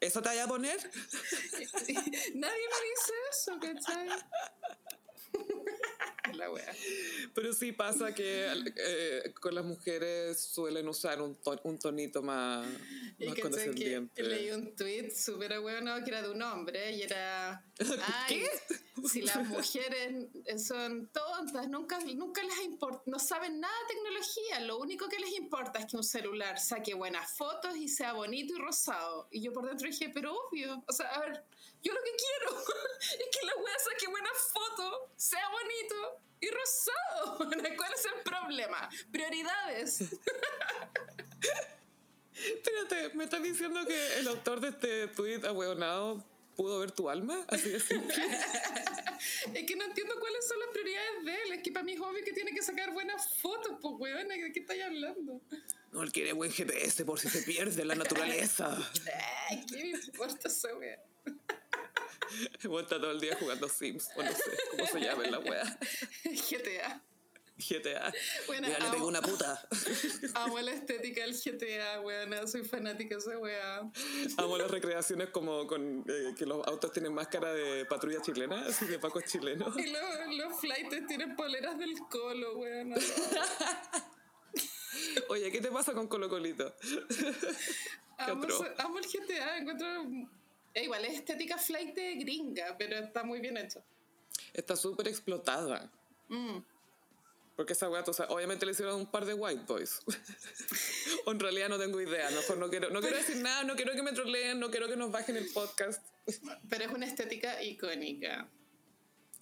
¿Eso 0.00 0.22
te 0.22 0.28
vaya 0.28 0.44
a 0.44 0.48
poner? 0.48 0.78
Nadie 2.34 2.34
me 2.34 2.80
dice 2.88 3.12
eso, 3.30 3.58
¿cachai? 3.60 4.08
La 6.38 6.50
wea. 6.52 6.72
Pero 7.34 7.52
sí 7.52 7.72
pasa 7.72 8.14
que 8.14 8.46
eh, 8.76 9.34
con 9.40 9.56
las 9.56 9.64
mujeres 9.64 10.40
suelen 10.40 10.86
usar 10.86 11.20
un, 11.20 11.36
un 11.64 11.78
tonito 11.80 12.22
más, 12.22 12.64
más 12.64 13.38
y 13.38 13.40
condescendiente. 13.40 14.22
Que 14.22 14.28
leí 14.28 14.50
un 14.52 14.76
tweet 14.76 15.10
súper 15.10 15.58
bueno 15.58 15.96
que 16.04 16.10
era 16.10 16.22
de 16.22 16.30
un 16.30 16.40
hombre 16.42 16.92
y 16.92 17.02
era... 17.02 17.64
¿Qué? 18.28 18.48
Si 19.08 19.22
las 19.22 19.46
mujeres 19.46 20.26
son 20.64 21.08
tontas, 21.08 21.68
nunca, 21.68 21.98
nunca 22.00 22.42
les 22.42 22.64
importa, 22.64 23.02
no 23.06 23.18
saben 23.18 23.60
nada 23.60 23.74
de 23.88 23.94
tecnología, 23.94 24.60
lo 24.60 24.78
único 24.78 25.08
que 25.08 25.18
les 25.18 25.36
importa 25.38 25.78
es 25.78 25.86
que 25.86 25.96
un 25.96 26.04
celular 26.04 26.58
saque 26.58 26.94
buenas 26.94 27.32
fotos 27.32 27.76
y 27.76 27.88
sea 27.88 28.12
bonito 28.12 28.54
y 28.54 28.58
rosado. 28.58 29.28
Y 29.30 29.40
yo 29.40 29.52
por 29.52 29.66
dentro 29.66 29.88
dije, 29.88 30.10
pero 30.12 30.34
obvio, 30.34 30.82
o 30.86 30.92
sea, 30.92 31.06
a 31.08 31.20
ver, 31.20 31.44
yo 31.82 31.92
lo 31.92 32.00
que 32.02 32.10
quiero 32.16 32.58
es 33.00 33.28
que 33.38 33.46
la 33.46 33.54
wea 33.56 33.78
saque 33.78 34.08
buenas 34.08 34.32
fotos, 34.52 35.10
sea 35.16 35.48
bonito 35.48 36.20
y 36.40 36.50
rosado. 36.50 37.38
¿Cuál 37.76 37.92
es 37.94 38.04
el 38.04 38.22
problema? 38.22 38.88
Prioridades. 39.10 40.00
Espérate, 42.34 43.14
¿me 43.16 43.24
estás 43.24 43.42
diciendo 43.42 43.84
que 43.84 44.18
el 44.18 44.28
autor 44.28 44.60
de 44.60 44.68
este 44.68 45.08
tweet 45.08 45.44
ahueonado 45.44 46.24
pudo 46.56 46.78
ver 46.78 46.92
tu 46.92 47.10
alma? 47.10 47.44
Así 47.48 47.68
de 47.70 47.80
simple. 47.80 48.14
es 49.54 49.66
que 49.66 49.74
no 49.76 49.84
entiendo 49.84 50.14
cuáles 50.20 50.46
son 50.46 50.60
las 50.60 50.68
prioridades 50.68 51.24
de 51.24 51.34
él. 51.42 51.52
Es 51.54 51.62
que 51.64 51.72
para 51.72 51.84
mí 51.84 51.94
es 51.94 52.00
obvio 52.00 52.24
que 52.24 52.32
tiene 52.32 52.52
que 52.52 52.62
sacar 52.62 52.92
buenas 52.92 53.34
fotos, 53.40 53.78
pues, 53.82 53.94
weón. 53.98 54.28
¿De 54.28 54.52
qué 54.52 54.60
estáis 54.60 54.84
hablando? 54.84 55.40
No, 55.90 56.02
él 56.02 56.12
quiere 56.12 56.32
buen 56.32 56.52
GPS 56.52 57.04
por 57.04 57.18
si 57.18 57.28
se 57.28 57.42
pierde 57.42 57.84
la 57.84 57.96
naturaleza. 57.96 58.78
Ay, 59.50 59.64
¿qué 59.68 59.76
me 59.76 59.90
importa 59.90 60.46
esa 60.46 60.76
weón? 60.76 61.00
Está 62.80 63.00
todo 63.00 63.10
el 63.10 63.20
día 63.20 63.36
jugando 63.38 63.68
Sims, 63.68 64.08
o 64.16 64.22
no 64.22 64.30
sé 64.30 64.42
cómo 64.70 64.86
se 64.86 65.00
llama 65.00 65.26
la 65.26 65.38
wea. 65.38 65.78
GTA. 66.24 67.02
GTA. 67.58 68.12
Bueno, 68.46 68.68
ya 68.68 68.78
le 68.78 68.90
tengo 68.90 69.08
una 69.08 69.20
puta. 69.20 69.60
Amo 70.34 70.60
la 70.60 70.72
estética 70.72 71.22
del 71.22 71.34
GTA, 71.34 72.00
weón. 72.02 72.46
Soy 72.46 72.62
fanática 72.64 73.16
de 73.16 73.20
esa 73.20 73.36
weá. 73.36 73.90
Amo 74.36 74.58
las 74.58 74.70
recreaciones 74.70 75.30
como 75.30 75.66
con 75.66 76.04
eh, 76.08 76.34
que 76.38 76.46
los 76.46 76.64
autos 76.68 76.92
tienen 76.92 77.12
máscara 77.12 77.52
de 77.52 77.84
patrulla 77.84 78.22
chilena, 78.22 78.64
así 78.66 78.86
de 78.86 79.00
pacos 79.00 79.24
chilenos. 79.24 79.76
Y 79.76 79.88
los, 79.90 80.36
los 80.36 80.60
flights 80.60 81.06
tienen 81.08 81.34
poleras 81.34 81.76
del 81.78 81.98
colo, 82.08 82.58
weón. 82.58 82.94
Oye, 85.28 85.50
¿qué 85.50 85.60
te 85.60 85.70
pasa 85.70 85.92
con 85.92 86.06
Colo 86.06 86.28
Colito? 86.28 86.74
amo, 88.18 88.46
amo, 88.78 88.98
el 88.98 89.04
GTA, 89.04 89.58
encuentro... 89.58 89.86
Eh, 90.74 90.84
igual 90.84 91.04
es 91.04 91.14
estética 91.14 91.58
flight 91.58 91.94
de 91.94 92.14
gringa, 92.16 92.76
pero 92.78 92.98
está 92.98 93.24
muy 93.24 93.40
bien 93.40 93.56
hecho. 93.56 93.82
Está 94.52 94.76
súper 94.76 95.08
explotada. 95.08 95.90
Mm. 96.28 96.58
Porque 97.56 97.72
esa 97.72 97.90
weá, 97.90 98.04
o 98.06 98.12
sea, 98.12 98.26
obviamente 98.26 98.64
le 98.64 98.72
hicieron 98.72 98.94
un 99.00 99.10
par 99.10 99.24
de 99.24 99.34
white 99.34 99.64
boys. 99.66 100.00
o 101.24 101.32
en 101.32 101.40
realidad 101.40 101.68
no 101.68 101.78
tengo 101.78 102.00
idea. 102.00 102.30
Mejor 102.30 102.56
no 102.58 102.70
quiero, 102.70 102.90
no 102.90 103.00
quiero 103.00 103.16
decir 103.16 103.36
nada, 103.38 103.64
no 103.64 103.74
quiero 103.74 103.94
que 103.94 104.02
me 104.02 104.12
troleen, 104.12 104.60
no 104.60 104.70
quiero 104.70 104.86
que 104.86 104.96
nos 104.96 105.10
bajen 105.10 105.36
el 105.36 105.48
podcast. 105.52 106.06
Pero 106.68 106.84
es 106.84 106.92
una 106.92 107.06
estética 107.06 107.60
icónica. 107.62 108.48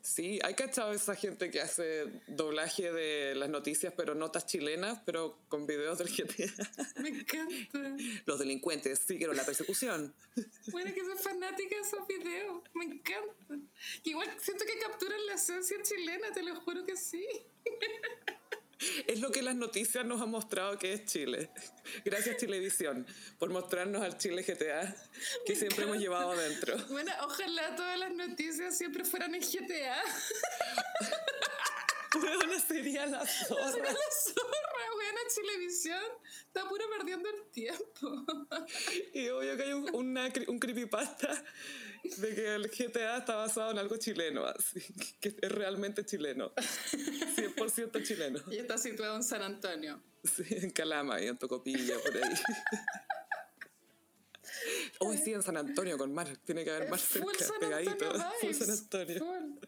Sí, 0.07 0.39
hay 0.45 0.55
cachado 0.55 0.93
esa 0.93 1.17
gente 1.17 1.51
que 1.51 1.61
hace 1.61 2.05
doblaje 2.29 2.93
de 2.93 3.35
las 3.35 3.49
noticias, 3.49 3.93
pero 3.97 4.15
notas 4.15 4.47
chilenas, 4.47 5.01
pero 5.05 5.41
con 5.49 5.67
videos 5.67 5.99
del 5.99 6.09
GTA. 6.09 6.47
Me 7.03 7.09
encanta. 7.09 7.97
Los 8.25 8.39
delincuentes 8.39 9.01
siguieron 9.01 9.37
la 9.37 9.45
persecución. 9.45 10.15
Bueno, 10.71 10.93
que 10.95 11.01
soy 11.01 11.17
fanática 11.17 11.75
de 11.77 11.81
esos 11.81 12.07
videos. 12.07 12.63
Me 12.75 12.85
encanta. 12.85 13.59
igual 14.05 14.29
siento 14.39 14.65
que 14.65 14.79
capturan 14.79 15.27
la 15.27 15.35
esencia 15.35 15.77
chilena, 15.83 16.33
te 16.33 16.43
lo 16.43 16.55
juro 16.61 16.85
que 16.85 16.97
sí. 16.97 17.27
Es 19.07 19.21
lo 19.21 19.31
que 19.31 19.43
las 19.43 19.57
noticias 19.57 20.05
nos 20.05 20.21
han 20.21 20.31
mostrado 20.31 20.79
que 20.79 20.93
es 20.93 21.05
Chile. 21.05 21.51
Gracias 22.05 22.37
Chilevisión 22.37 23.07
por 23.39 23.51
mostrarnos 23.51 24.03
al 24.03 24.19
Chile 24.19 24.43
GTA 24.43 24.95
que 25.45 25.55
siempre 25.55 25.85
hemos 25.85 25.99
llevado 25.99 26.33
adentro. 26.33 26.77
Bueno, 26.91 27.13
ojalá 27.23 27.75
todas 27.77 27.99
las 27.99 28.13
noticias 28.13 28.77
siempre 28.77 29.05
fueran 29.05 29.35
en 29.35 29.41
GTA. 29.41 30.03
Bueno, 32.19 32.59
sería 32.67 33.05
la 33.05 33.27
zorra. 33.27 33.73
Sería 33.73 33.93
la 33.93 33.99
zorra, 34.25 34.95
buena 34.95 35.21
Chilevisión. 35.29 36.03
Está 36.47 36.67
puro 36.67 36.85
perdiendo 36.97 37.29
el 37.29 37.51
tiempo. 37.51 38.25
Y 39.13 39.29
obvio 39.29 39.57
que 39.57 39.63
hay 39.65 39.73
un, 39.73 40.19
un 40.47 40.59
creepypasta 40.59 41.45
de 42.21 42.35
que 42.35 42.55
el 42.55 42.69
GTA 42.69 43.19
está 43.19 43.37
basado 43.37 43.71
en 43.71 43.79
algo 43.79 43.97
chileno, 43.97 44.45
así, 44.45 44.81
que 45.21 45.37
es 45.41 45.53
realmente 45.53 46.05
chileno. 46.05 46.53
100% 46.55 48.03
chileno. 48.03 48.41
Y 48.51 48.57
está 48.57 48.79
situado 48.79 49.17
en 49.17 49.23
San 49.23 49.43
Antonio. 49.43 50.03
Sí, 50.25 50.45
en 50.49 50.71
Calama 50.71 51.21
y 51.21 51.29
en 51.29 51.39
Tocopilla, 51.39 51.99
por 52.01 52.17
ahí. 52.17 52.35
Hoy 55.01 55.19
sí, 55.19 55.33
en 55.33 55.43
San 55.43 55.57
Antonio 55.57 55.99
con 55.99 56.13
mar. 56.13 56.29
Tiene 56.45 56.65
que 56.65 56.71
haber 56.71 56.89
mar 56.89 56.99
cerca, 56.99 57.31
pegadito. 57.61 58.13
Full 58.41 58.53
San 58.53 58.71
Antonio. 58.71 59.59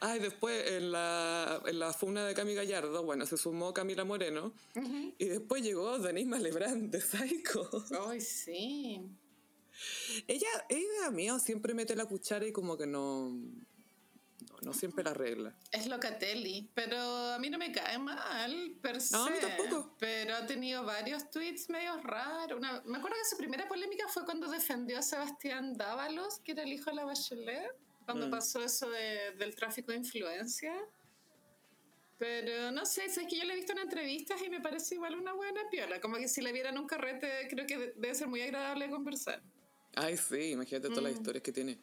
Ay, 0.00 0.18
después 0.18 0.72
en 0.72 0.92
la, 0.92 1.62
en 1.66 1.78
la 1.78 1.92
funa 1.92 2.26
de 2.26 2.34
Cami 2.34 2.54
Gallardo, 2.54 3.02
bueno, 3.04 3.26
se 3.26 3.36
sumó 3.36 3.72
Camila 3.72 4.04
Moreno 4.04 4.52
y 5.18 5.24
después 5.24 5.62
llegó 5.62 5.98
Denise 5.98 6.28
Malebrán 6.28 6.90
de 6.90 7.00
Psycho. 7.00 7.68
Ay, 8.08 8.20
sí. 8.20 9.00
Ella, 10.26 10.48
ella 10.68 11.10
mío 11.10 11.38
siempre 11.38 11.74
mete 11.74 11.94
la 11.94 12.06
cuchara 12.06 12.46
y 12.46 12.52
como 12.52 12.76
que 12.76 12.86
no, 12.86 13.30
no, 14.62 14.72
siempre 14.72 15.04
la 15.04 15.12
regla. 15.14 15.54
Es 15.70 15.86
Locatelli, 15.86 16.70
pero 16.74 16.98
a 16.98 17.38
mí 17.38 17.50
no 17.50 17.58
me 17.58 17.72
cae 17.72 17.98
mal, 17.98 18.78
per 18.80 19.00
se. 19.00 19.16
No, 19.16 19.26
a 19.26 19.30
mí 19.30 19.36
tampoco. 19.40 19.94
Pero 19.98 20.34
ha 20.34 20.46
tenido 20.46 20.84
varios 20.84 21.30
tweets 21.30 21.68
medio 21.68 21.96
raros. 21.98 22.58
Una, 22.58 22.82
me 22.86 22.98
acuerdo 22.98 23.16
que 23.22 23.28
su 23.30 23.36
primera 23.36 23.68
polémica 23.68 24.08
fue 24.08 24.24
cuando 24.24 24.48
defendió 24.48 24.98
a 24.98 25.02
Sebastián 25.02 25.74
Dávalos, 25.74 26.40
que 26.40 26.52
era 26.52 26.62
el 26.62 26.72
hijo 26.72 26.90
de 26.90 26.96
la 26.96 27.04
Bachelet 27.04 27.85
cuando 28.06 28.28
mm. 28.28 28.30
pasó 28.30 28.62
eso 28.62 28.88
de, 28.88 29.32
del 29.36 29.54
tráfico 29.54 29.92
de 29.92 29.98
influencia. 29.98 30.72
Pero 32.18 32.70
no 32.70 32.86
sé, 32.86 33.04
es 33.04 33.18
que 33.18 33.36
yo 33.36 33.44
le 33.44 33.52
he 33.52 33.56
visto 33.56 33.72
en 33.72 33.80
entrevistas 33.80 34.40
y 34.42 34.48
me 34.48 34.60
parece 34.60 34.94
igual 34.94 35.16
una 35.16 35.34
buena 35.34 35.68
piola. 35.70 36.00
Como 36.00 36.16
que 36.16 36.28
si 36.28 36.40
le 36.40 36.52
vieran 36.52 36.78
un 36.78 36.86
carrete, 36.86 37.28
creo 37.50 37.66
que 37.66 37.92
debe 37.96 38.14
ser 38.14 38.28
muy 38.28 38.40
agradable 38.40 38.88
conversar. 38.88 39.42
Ay, 39.94 40.16
sí, 40.16 40.52
imagínate 40.52 40.88
todas 40.88 41.02
las 41.02 41.12
mm. 41.12 41.16
historias 41.16 41.42
que 41.42 41.52
tiene. 41.52 41.78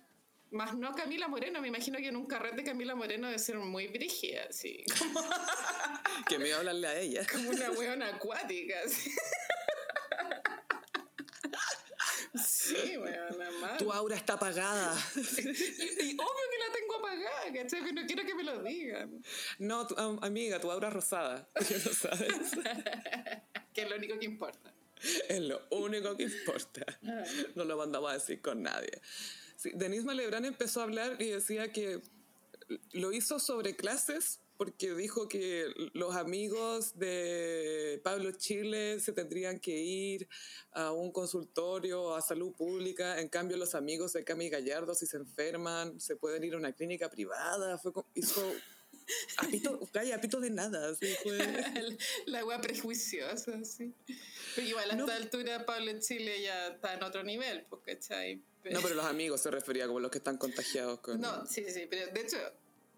Más 0.50 0.76
no 0.76 0.94
Camila 0.94 1.28
Moreno, 1.28 1.62
me 1.62 1.68
imagino 1.68 1.98
que 1.98 2.08
en 2.08 2.16
un 2.16 2.26
carrete 2.26 2.64
Camila 2.64 2.96
Moreno 2.96 3.28
debe 3.28 3.40
ser 3.40 3.58
muy 3.58 3.88
brígida, 3.88 4.46
así. 4.50 4.84
que 6.28 6.40
me 6.40 6.48
iba 6.48 6.58
a 6.58 6.60
hablarle 6.60 6.88
a 6.88 7.00
ella. 7.00 7.26
Como 7.32 7.50
una 7.50 7.72
hueona 7.72 8.08
acuática, 8.08 8.76
así. 8.86 9.12
Sí, 12.36 12.98
weón, 12.98 13.38
Tu 13.78 13.92
aura 13.92 14.16
está 14.16 14.34
apagada. 14.34 14.96
y, 15.16 15.20
obvio 15.22 16.46
que 16.52 16.60
la 16.60 16.74
tengo 16.74 16.96
apagada, 16.98 17.54
¿cachai? 17.54 17.84
Que 17.84 17.94
no 17.94 18.06
quiero 18.06 18.26
que 18.26 18.36
me 18.36 18.44
lo 18.44 18.64
digan. 18.64 19.24
No, 19.60 19.88
amiga, 20.22 20.60
tu 20.60 20.72
aura 20.72 20.90
rosada. 20.90 21.48
Ya 21.70 21.78
lo 21.78 21.94
sabes. 21.94 22.52
que 23.74 23.82
es 23.82 23.90
lo 23.90 23.96
único 23.96 24.18
que 24.20 24.26
importa. 24.26 24.74
Es 25.30 25.40
lo 25.42 25.62
único 25.72 26.16
que 26.16 26.24
importa. 26.24 26.86
Ah. 27.06 27.24
No 27.56 27.66
lo 27.66 27.78
mandamos 27.78 28.10
a 28.10 28.14
decir 28.16 28.42
con 28.42 28.64
nadie. 28.64 29.02
Sí, 29.56 29.72
Denise 29.74 30.06
Malebrán 30.06 30.46
empezó 30.46 30.82
a 30.82 30.84
hablar 30.84 31.22
y 31.22 31.30
decía 31.30 31.72
que 31.72 32.02
lo 32.94 33.12
hizo 33.12 33.40
sobre 33.40 33.76
clases 33.76 34.40
porque 34.58 34.94
dijo 34.94 35.28
que 35.28 35.68
los 35.94 36.16
amigos 36.16 36.98
de 36.98 38.00
Pablo 38.04 38.32
Chile 38.32 39.00
se 39.00 39.12
tendrían 39.12 39.60
que 39.60 39.72
ir 39.72 40.28
a 40.72 40.92
un 40.92 41.12
consultorio 41.12 42.16
a 42.16 42.22
salud 42.22 42.54
pública, 42.54 43.20
en 43.20 43.30
cambio 43.30 43.58
los 43.58 43.76
amigos 43.76 44.14
de 44.14 44.24
Cami 44.24 44.50
Gallardo 44.50 44.94
si 44.96 45.06
se 45.06 45.18
enferman 45.18 46.00
se 46.00 46.16
pueden 46.16 46.44
ir 46.44 46.54
a 46.54 46.58
una 46.58 46.74
clínica 46.74 47.10
privada, 47.10 47.78
fue 47.78 47.92
hizo 48.16 48.42
apito, 49.38 49.80
calla, 49.92 50.16
apito 50.16 50.40
de 50.40 50.50
nada. 50.50 50.96
La 52.26 52.40
agua 52.40 52.62
prejuiciosa, 52.62 53.64
sí. 53.66 53.94
Pero 54.56 54.68
igual 54.68 54.92
a 54.92 54.96
esta 54.96 55.16
altura 55.16 55.66
Pablo 55.66 55.92
Chile 56.00 56.42
ya 56.42 56.68
está 56.68 56.94
en 56.94 57.04
otro 57.04 57.24
nivel, 57.24 57.66
porque 57.70 58.00
No, 58.72 58.82
pero 58.82 58.96
los 58.96 59.06
amigos 59.06 59.42
se 59.42 59.52
refería 59.52 59.88
como 59.88 60.00
los 60.00 60.12
que 60.12 60.20
están 60.20 60.38
contagiados 60.38 61.00
con... 61.00 61.20
No, 61.20 61.46
sí, 61.46 61.66
sí, 61.70 61.88
pero 61.90 62.12
de 62.12 62.22
hecho 62.22 62.38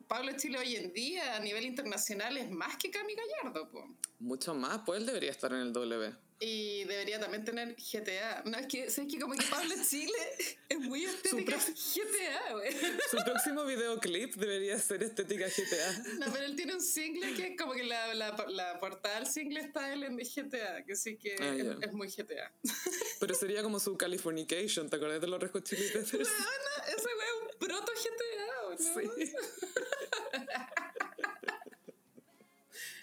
Pablo 0.08 0.32
Chile 0.38 0.60
hoy 0.60 0.76
en 0.76 0.94
día 0.94 1.36
a 1.36 1.40
nivel 1.40 1.66
internacional 1.66 2.38
es 2.38 2.50
más 2.50 2.78
que 2.78 2.92
Cami 2.92 3.14
Gallardo. 3.16 3.70
Po. 3.70 3.88
Mucho 4.20 4.54
más, 4.54 4.82
pues 4.86 5.00
él 5.00 5.06
debería 5.06 5.32
estar 5.32 5.52
en 5.52 5.60
el 5.60 5.74
W. 5.74 6.14
Y 6.38 6.84
debería 6.84 7.18
también 7.18 7.46
tener 7.46 7.76
GTA. 7.76 8.44
No, 8.46 8.58
es 8.58 8.68
que, 8.68 8.90
¿sabes 8.90 9.12
que 9.12 9.20
como 9.20 9.36
que 9.36 9.46
Pablo 9.50 9.74
Chile 9.90 10.14
es 10.70 10.80
muy 10.80 11.06
estética 11.06 11.58
GTA, 11.58 12.54
güey. 12.54 12.72
Su 13.10 13.18
próximo 13.24 13.64
videoclip 13.64 14.36
debería 14.36 14.78
ser 14.78 15.02
estética 15.04 15.48
GTA. 15.48 16.18
No, 16.20 16.32
pero 16.34 16.46
él 16.46 16.58
tiene 16.58 16.74
un 16.74 16.82
single 16.82 17.34
que 17.36 17.48
es 17.48 17.58
como 17.58 17.72
que 17.72 17.84
la, 17.84 18.14
la, 18.16 18.36
la 18.50 18.80
portada 18.82 19.20
del 19.20 19.28
single 19.28 19.62
está 19.62 19.94
él 19.94 20.04
en 20.04 20.18
GTA, 20.18 20.84
que 20.86 20.96
sí 20.98 21.18
que 21.18 21.36
ah, 21.40 21.78
es, 21.82 21.94
muy 21.94 22.10
GTA. 22.10 22.52
Pero 23.20 23.34
sería 23.34 23.64
como 23.64 23.80
su 23.80 23.96
Californication, 23.96 24.90
¿te 24.90 24.98
acuerdas 24.98 25.22
de 25.22 25.28
los 25.28 25.40
Peppers? 25.40 26.14
No, 26.14 26.20
no, 26.20 26.26
ese 26.88 27.10
güey 27.16 27.28
es 27.28 27.42
un 27.42 27.60
proto 27.60 27.92
GTA, 27.94 28.46
¿no? 28.46 28.78
Sí. 28.78 29.34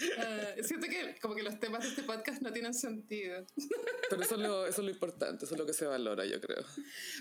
Uh, 0.02 0.62
siento 0.64 0.88
que 0.88 1.18
como 1.20 1.34
que 1.34 1.42
los 1.42 1.58
temas 1.60 1.82
de 1.82 1.90
este 1.90 2.02
podcast 2.02 2.42
no 2.42 2.52
tienen 2.52 2.74
sentido. 2.74 3.46
Pero 4.10 4.22
eso 4.22 4.34
es, 4.34 4.40
lo, 4.40 4.66
eso 4.66 4.80
es 4.80 4.86
lo 4.86 4.90
importante, 4.90 5.44
eso 5.44 5.54
es 5.54 5.60
lo 5.60 5.66
que 5.66 5.72
se 5.72 5.86
valora, 5.86 6.24
yo 6.24 6.40
creo. 6.40 6.64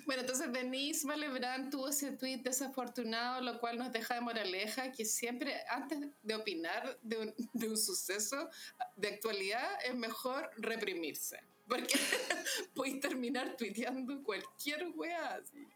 Bueno, 0.06 0.22
entonces 0.22 0.51
Denise 0.51 1.06
Malebrán 1.06 1.70
tuvo 1.70 1.89
ese 1.89 2.12
tweet 2.12 2.39
desafortunado, 2.39 3.41
lo 3.41 3.60
cual 3.60 3.77
nos 3.77 3.91
deja 3.91 4.15
de 4.15 4.22
moraleja 4.22 4.91
que 4.91 5.06
siempre, 5.06 5.56
antes 5.70 6.00
de 6.22 6.36
opinar 6.36 6.98
de 7.01 7.18
un, 7.18 7.34
de 7.53 7.70
un 7.70 7.77
suceso 7.77 8.50
de 8.96 9.10
actualidad, 9.10 9.70
es 9.86 9.96
mejor 9.96 10.50
reprimirse. 10.58 11.39
Porque 11.68 11.94
puedes 12.75 13.00
terminar 13.00 13.56
tuiteando 13.56 14.24
cualquier 14.24 14.88
wea 14.96 15.36
así. 15.36 15.68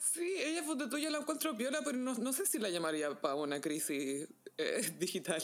Sí, 0.00 0.34
ella 0.36 0.62
fue 0.62 0.76
de 0.76 0.88
tuya 0.88 1.10
la 1.10 1.18
encuentro 1.18 1.56
piola, 1.56 1.80
pero 1.84 1.96
no, 1.96 2.14
no 2.14 2.32
sé 2.32 2.46
si 2.46 2.58
la 2.58 2.70
llamaría 2.70 3.20
para 3.20 3.34
una 3.34 3.60
crisis 3.60 4.26
eh, 4.56 4.92
digital. 4.98 5.40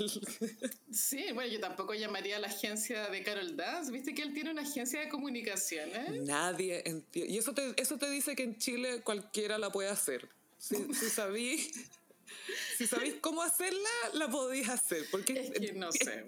Sí, 0.90 1.26
bueno, 1.32 1.52
yo 1.52 1.60
tampoco 1.60 1.94
llamaría 1.94 2.36
a 2.36 2.40
la 2.40 2.48
agencia 2.48 3.08
de 3.08 3.22
Carol 3.22 3.56
Dance. 3.56 3.92
Viste 3.92 4.14
que 4.14 4.22
él 4.22 4.32
tiene 4.32 4.50
una 4.50 4.62
agencia 4.62 5.00
de 5.00 5.08
comunicaciones. 5.08 6.22
Nadie 6.22 6.82
entiende. 6.84 7.32
Y 7.32 7.38
eso 7.38 7.54
te, 7.54 7.74
eso 7.80 7.98
te 7.98 8.10
dice 8.10 8.34
que 8.34 8.42
en 8.42 8.58
Chile 8.58 9.02
cualquiera 9.02 9.58
la 9.58 9.70
puede 9.70 9.88
hacer. 9.88 10.28
Si, 10.58 10.76
si 10.94 11.10
sabí 11.10 11.70
si 12.76 12.86
sabéis 12.86 13.16
cómo 13.20 13.42
hacerla, 13.42 13.88
la 14.14 14.28
podéis 14.28 14.68
hacer. 14.68 15.06
Porque 15.10 15.32
es 15.40 15.50
que 15.50 15.72
no 15.72 15.92
sé, 15.92 16.24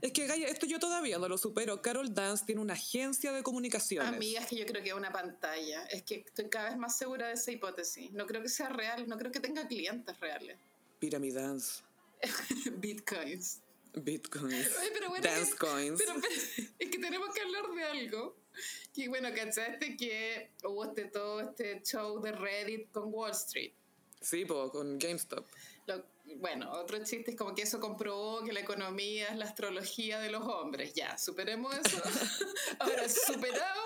Es 0.00 0.12
que, 0.12 0.26
Gaya, 0.26 0.48
esto 0.48 0.66
yo 0.66 0.78
todavía 0.78 1.18
no 1.18 1.28
lo 1.28 1.38
supero. 1.38 1.82
Carol 1.82 2.14
Dance 2.14 2.44
tiene 2.44 2.60
una 2.60 2.74
agencia 2.74 3.32
de 3.32 3.42
comunicaciones. 3.42 4.08
Amigas, 4.08 4.46
que 4.46 4.56
yo 4.56 4.66
creo 4.66 4.82
que 4.82 4.90
es 4.90 4.94
una 4.94 5.12
pantalla. 5.12 5.84
Es 5.84 6.02
que 6.02 6.24
estoy 6.26 6.48
cada 6.48 6.70
vez 6.70 6.78
más 6.78 6.96
segura 6.96 7.28
de 7.28 7.34
esa 7.34 7.50
hipótesis. 7.50 8.12
No 8.12 8.26
creo 8.26 8.42
que 8.42 8.48
sea 8.48 8.68
real, 8.68 9.08
no 9.08 9.18
creo 9.18 9.32
que 9.32 9.40
tenga 9.40 9.66
clientes 9.66 10.18
reales. 10.20 10.56
Pyramid 10.98 11.34
Dance. 11.34 11.82
Bitcoins. 12.78 13.60
Bitcoins. 13.94 14.68
Dance 15.22 15.56
coins. 15.56 16.00
Pero, 16.00 16.20
es 16.78 16.90
que 16.90 16.98
tenemos 16.98 17.34
que 17.34 17.40
hablar 17.40 17.70
de 17.74 17.84
algo. 17.84 18.36
Que 18.94 19.08
bueno, 19.08 19.28
¿cachaste 19.34 19.96
que 19.96 20.50
hubo 20.64 20.84
este, 20.84 21.06
todo 21.06 21.40
este 21.40 21.82
show 21.82 22.20
de 22.20 22.32
Reddit 22.32 22.90
con 22.90 23.12
Wall 23.12 23.32
Street? 23.32 23.72
Sí, 24.20 24.44
pues, 24.44 24.70
con 24.70 24.98
GameStop. 24.98 25.46
Bueno, 26.38 26.70
otro 26.72 27.02
chiste 27.04 27.32
es 27.32 27.36
como 27.36 27.54
que 27.54 27.62
eso 27.62 27.80
comprobó 27.80 28.44
que 28.44 28.52
la 28.52 28.60
economía 28.60 29.28
es 29.28 29.36
la 29.36 29.44
astrología 29.46 30.18
de 30.20 30.30
los 30.30 30.42
hombres. 30.42 30.94
Ya, 30.94 31.16
superemos 31.18 31.74
eso. 31.74 32.02
Ahora, 32.78 33.08
superado. 33.08 33.82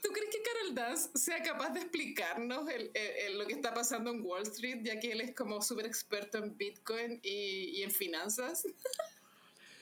¿Tú, 0.00 0.10
crees, 0.12 0.30
que 0.30 0.42
Carol 0.42 0.74
Dance 0.74 1.10
sea 1.14 1.42
capaz 1.42 1.70
de 1.70 1.80
explicarnos 1.80 2.64
lo 2.64 3.46
que 3.46 3.52
está 3.52 3.74
pasando 3.74 4.10
en 4.10 4.22
Wall 4.22 4.42
Street, 4.42 4.80
ya 4.82 4.98
que 4.98 5.12
él 5.12 5.20
es 5.20 5.34
como 5.34 5.62
súper 5.62 5.86
experto 5.86 6.38
en 6.38 6.56
Bitcoin 6.56 7.20
y, 7.22 7.78
y 7.78 7.82
en 7.82 7.90
finanzas? 7.90 8.64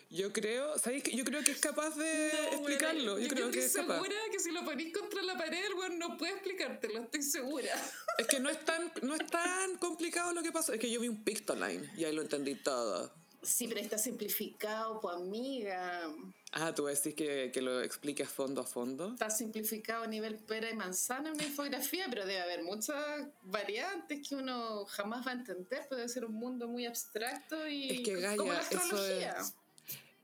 Yo 0.09 0.33
creo, 0.33 0.79
¿sabéis 0.79 1.03
que 1.03 1.17
Yo 1.17 1.25
creo 1.25 1.43
que 1.43 1.51
es 1.51 1.61
capaz 1.61 1.97
de 1.97 2.29
explicarlo. 2.53 3.19
Yo, 3.19 3.29
creo 3.29 3.51
que 3.51 3.65
es 3.65 3.73
segura 3.73 4.15
que 4.31 4.39
si 4.39 4.53
lo 4.53 4.65
ponís 4.65 4.93
contra 4.93 5.23
la 5.23 5.37
pared, 5.37 5.65
el 5.65 5.75
bueno, 5.75 6.09
no 6.09 6.17
puede 6.17 6.33
explicártelo, 6.33 7.01
estoy 7.01 7.23
segura. 7.23 7.75
Es 8.19 8.27
que 8.27 8.39
no 8.39 8.49
es 8.49 8.65
tan, 8.65 8.93
no 9.03 9.15
es 9.15 9.27
tan 9.27 9.77
complicado 9.79 10.33
lo 10.33 10.43
que 10.43 10.53
pasa. 10.53 10.75
Es 10.75 10.81
que 10.81 10.91
yo 10.91 11.01
vi 11.01 11.09
un 11.09 11.25
Pictoline 11.25 11.91
y 11.97 12.05
ahí 12.05 12.15
lo 12.15 12.23
entendí 12.23 12.55
todo. 12.55 13.13
Sí, 13.43 13.69
pero 13.69 13.81
está 13.81 13.97
simplificado, 13.97 15.01
pues 15.01 15.17
amiga. 15.17 16.11
Ah, 16.53 16.75
tú 16.75 16.87
decís 16.87 17.15
que, 17.15 17.51
que 17.53 17.61
lo 17.61 17.81
expliques 17.81 18.29
fondo 18.29 18.61
a 18.61 18.65
fondo. 18.65 19.13
Está 19.13 19.31
simplificado 19.31 20.05
a 20.05 20.07
nivel 20.07 20.37
pera 20.39 20.71
y 20.71 20.75
manzana 20.75 21.29
en 21.29 21.35
una 21.35 21.45
infografía, 21.45 22.07
pero 22.09 22.27
debe 22.27 22.41
haber 22.41 22.63
muchas 22.65 23.29
variantes 23.43 24.27
que 24.27 24.35
uno 24.35 24.85
jamás 24.87 25.27
va 25.27 25.31
a 25.31 25.35
entender. 25.35 25.87
Puede 25.89 26.09
ser 26.09 26.25
un 26.25 26.35
mundo 26.35 26.67
muy 26.67 26.87
abstracto 26.87 27.69
y 27.69 27.91
es 27.91 28.01
que, 28.01 28.21
Gaia, 28.21 28.37
como 28.37 28.53
la 28.53 28.59
astrología. 28.59 29.37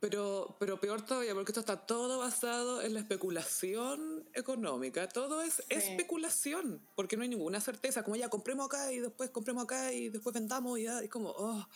Pero, 0.03 0.57
pero 0.59 0.81
peor 0.81 1.01
todavía, 1.03 1.33
porque 1.33 1.53
esto 1.53 1.61
está 1.61 1.77
todo 1.77 2.19
basado 2.19 2.83
en 2.83 2.93
la 2.93 2.99
especulación 2.99 4.29
económica. 4.35 5.09
Todo 5.09 5.43
es 5.43 5.63
especulación, 5.69 6.83
porque 6.97 7.17
no 7.17 7.23
hay 7.23 7.29
ninguna 7.29 7.61
certeza. 7.61 8.03
Como 8.03 8.17
ya 8.17 8.29
compremos 8.29 8.67
acá 8.67 8.91
y 8.93 8.99
después 8.99 9.31
compremos 9.31 9.63
acá 9.63 9.93
y 9.93 10.09
después 10.09 10.35
vendamos 10.35 10.77
y 10.81 10.83
ya. 10.83 10.99
Es 10.99 11.09
como, 11.09 11.29
oh, 11.31 11.69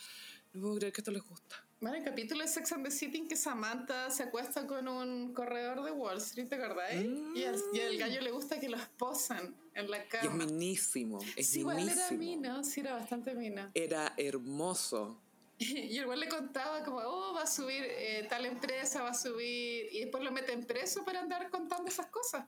no 0.54 0.60
puedo 0.60 0.74
creer 0.74 0.92
que 0.92 1.02
esto 1.02 1.12
les 1.12 1.22
gusta. 1.22 1.54
Bueno, 1.80 1.98
el 1.98 2.02
capítulo 2.02 2.42
de 2.42 2.48
Sex 2.48 2.72
and 2.72 2.84
the 2.84 2.90
City 2.90 3.18
en 3.18 3.28
que 3.28 3.36
Samantha 3.36 4.10
se 4.10 4.24
acuesta 4.24 4.66
con 4.66 4.88
un 4.88 5.32
corredor 5.32 5.84
de 5.84 5.92
Wall 5.92 6.18
Street, 6.18 6.48
¿te 6.48 6.56
acordás? 6.56 6.94
Y, 6.94 7.44
al, 7.44 7.54
mm. 7.54 7.96
gallo 7.96 8.22
le 8.22 8.32
gusta 8.32 8.58
que 8.58 8.68
lo 8.68 8.76
esposan 8.76 9.54
en 9.72 9.88
la 9.88 10.02
cama. 10.08 10.24
Y 10.24 10.26
es 10.26 10.50
minísimo, 10.50 11.20
es 11.36 11.46
sí, 11.46 11.60
Igual 11.60 11.88
era 11.88 12.10
mina, 12.10 12.64
sí, 12.64 12.80
era 12.80 12.94
bastante 12.94 13.36
mina. 13.36 13.70
Era 13.72 14.14
hermoso. 14.16 15.22
Y 15.58 15.98
igual 15.98 16.20
le 16.20 16.28
contaba 16.28 16.84
como, 16.84 16.98
oh, 16.98 17.34
va 17.34 17.42
a 17.42 17.46
subir 17.46 17.82
eh, 17.82 18.26
tal 18.28 18.44
empresa, 18.44 19.02
va 19.02 19.10
a 19.10 19.14
subir, 19.14 19.88
y 19.90 20.00
después 20.00 20.22
lo 20.22 20.30
meten 20.30 20.66
preso 20.66 21.04
para 21.04 21.20
andar 21.20 21.50
contando 21.50 21.88
esas 21.88 22.06
cosas. 22.06 22.44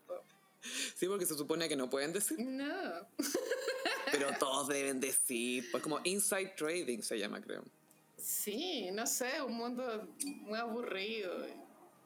Sí, 0.95 1.07
porque 1.07 1.25
se 1.25 1.35
supone 1.35 1.69
que 1.69 1.75
no 1.75 1.89
pueden 1.89 2.13
decir. 2.13 2.39
No. 2.39 3.07
Pero 4.11 4.29
todos 4.37 4.67
deben 4.67 4.99
decir, 4.99 5.69
pues 5.71 5.81
como 5.81 5.99
inside 6.03 6.53
trading 6.57 7.01
se 7.01 7.17
llama, 7.17 7.41
creo. 7.41 7.63
Sí, 8.17 8.89
no 8.91 9.07
sé, 9.07 9.41
un 9.41 9.53
mundo 9.53 10.07
muy 10.41 10.59
aburrido. 10.59 11.47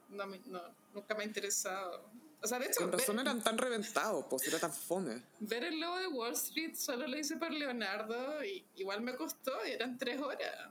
No, 0.10 0.28
no, 0.28 0.62
nunca 0.94 1.16
me 1.16 1.24
ha 1.24 1.26
interesado. 1.26 2.06
O 2.42 2.48
sea, 2.48 2.60
de 2.60 2.66
hecho. 2.68 2.82
Con 2.82 2.92
razón 2.92 3.20
eran 3.20 3.42
tan 3.42 3.58
reventados, 3.58 4.26
pues 4.30 4.48
era 4.48 4.60
tan 4.60 4.72
fome. 4.72 5.24
Ver 5.40 5.64
el 5.64 5.80
logo 5.80 5.98
de 5.98 6.08
Wall 6.08 6.34
Street 6.34 6.76
solo 6.76 7.08
lo 7.08 7.18
hice 7.18 7.38
por 7.38 7.52
Leonardo 7.52 8.44
y 8.44 8.64
igual 8.76 9.02
me 9.02 9.16
costó 9.16 9.66
y 9.66 9.72
eran 9.72 9.98
tres 9.98 10.22
horas. 10.22 10.70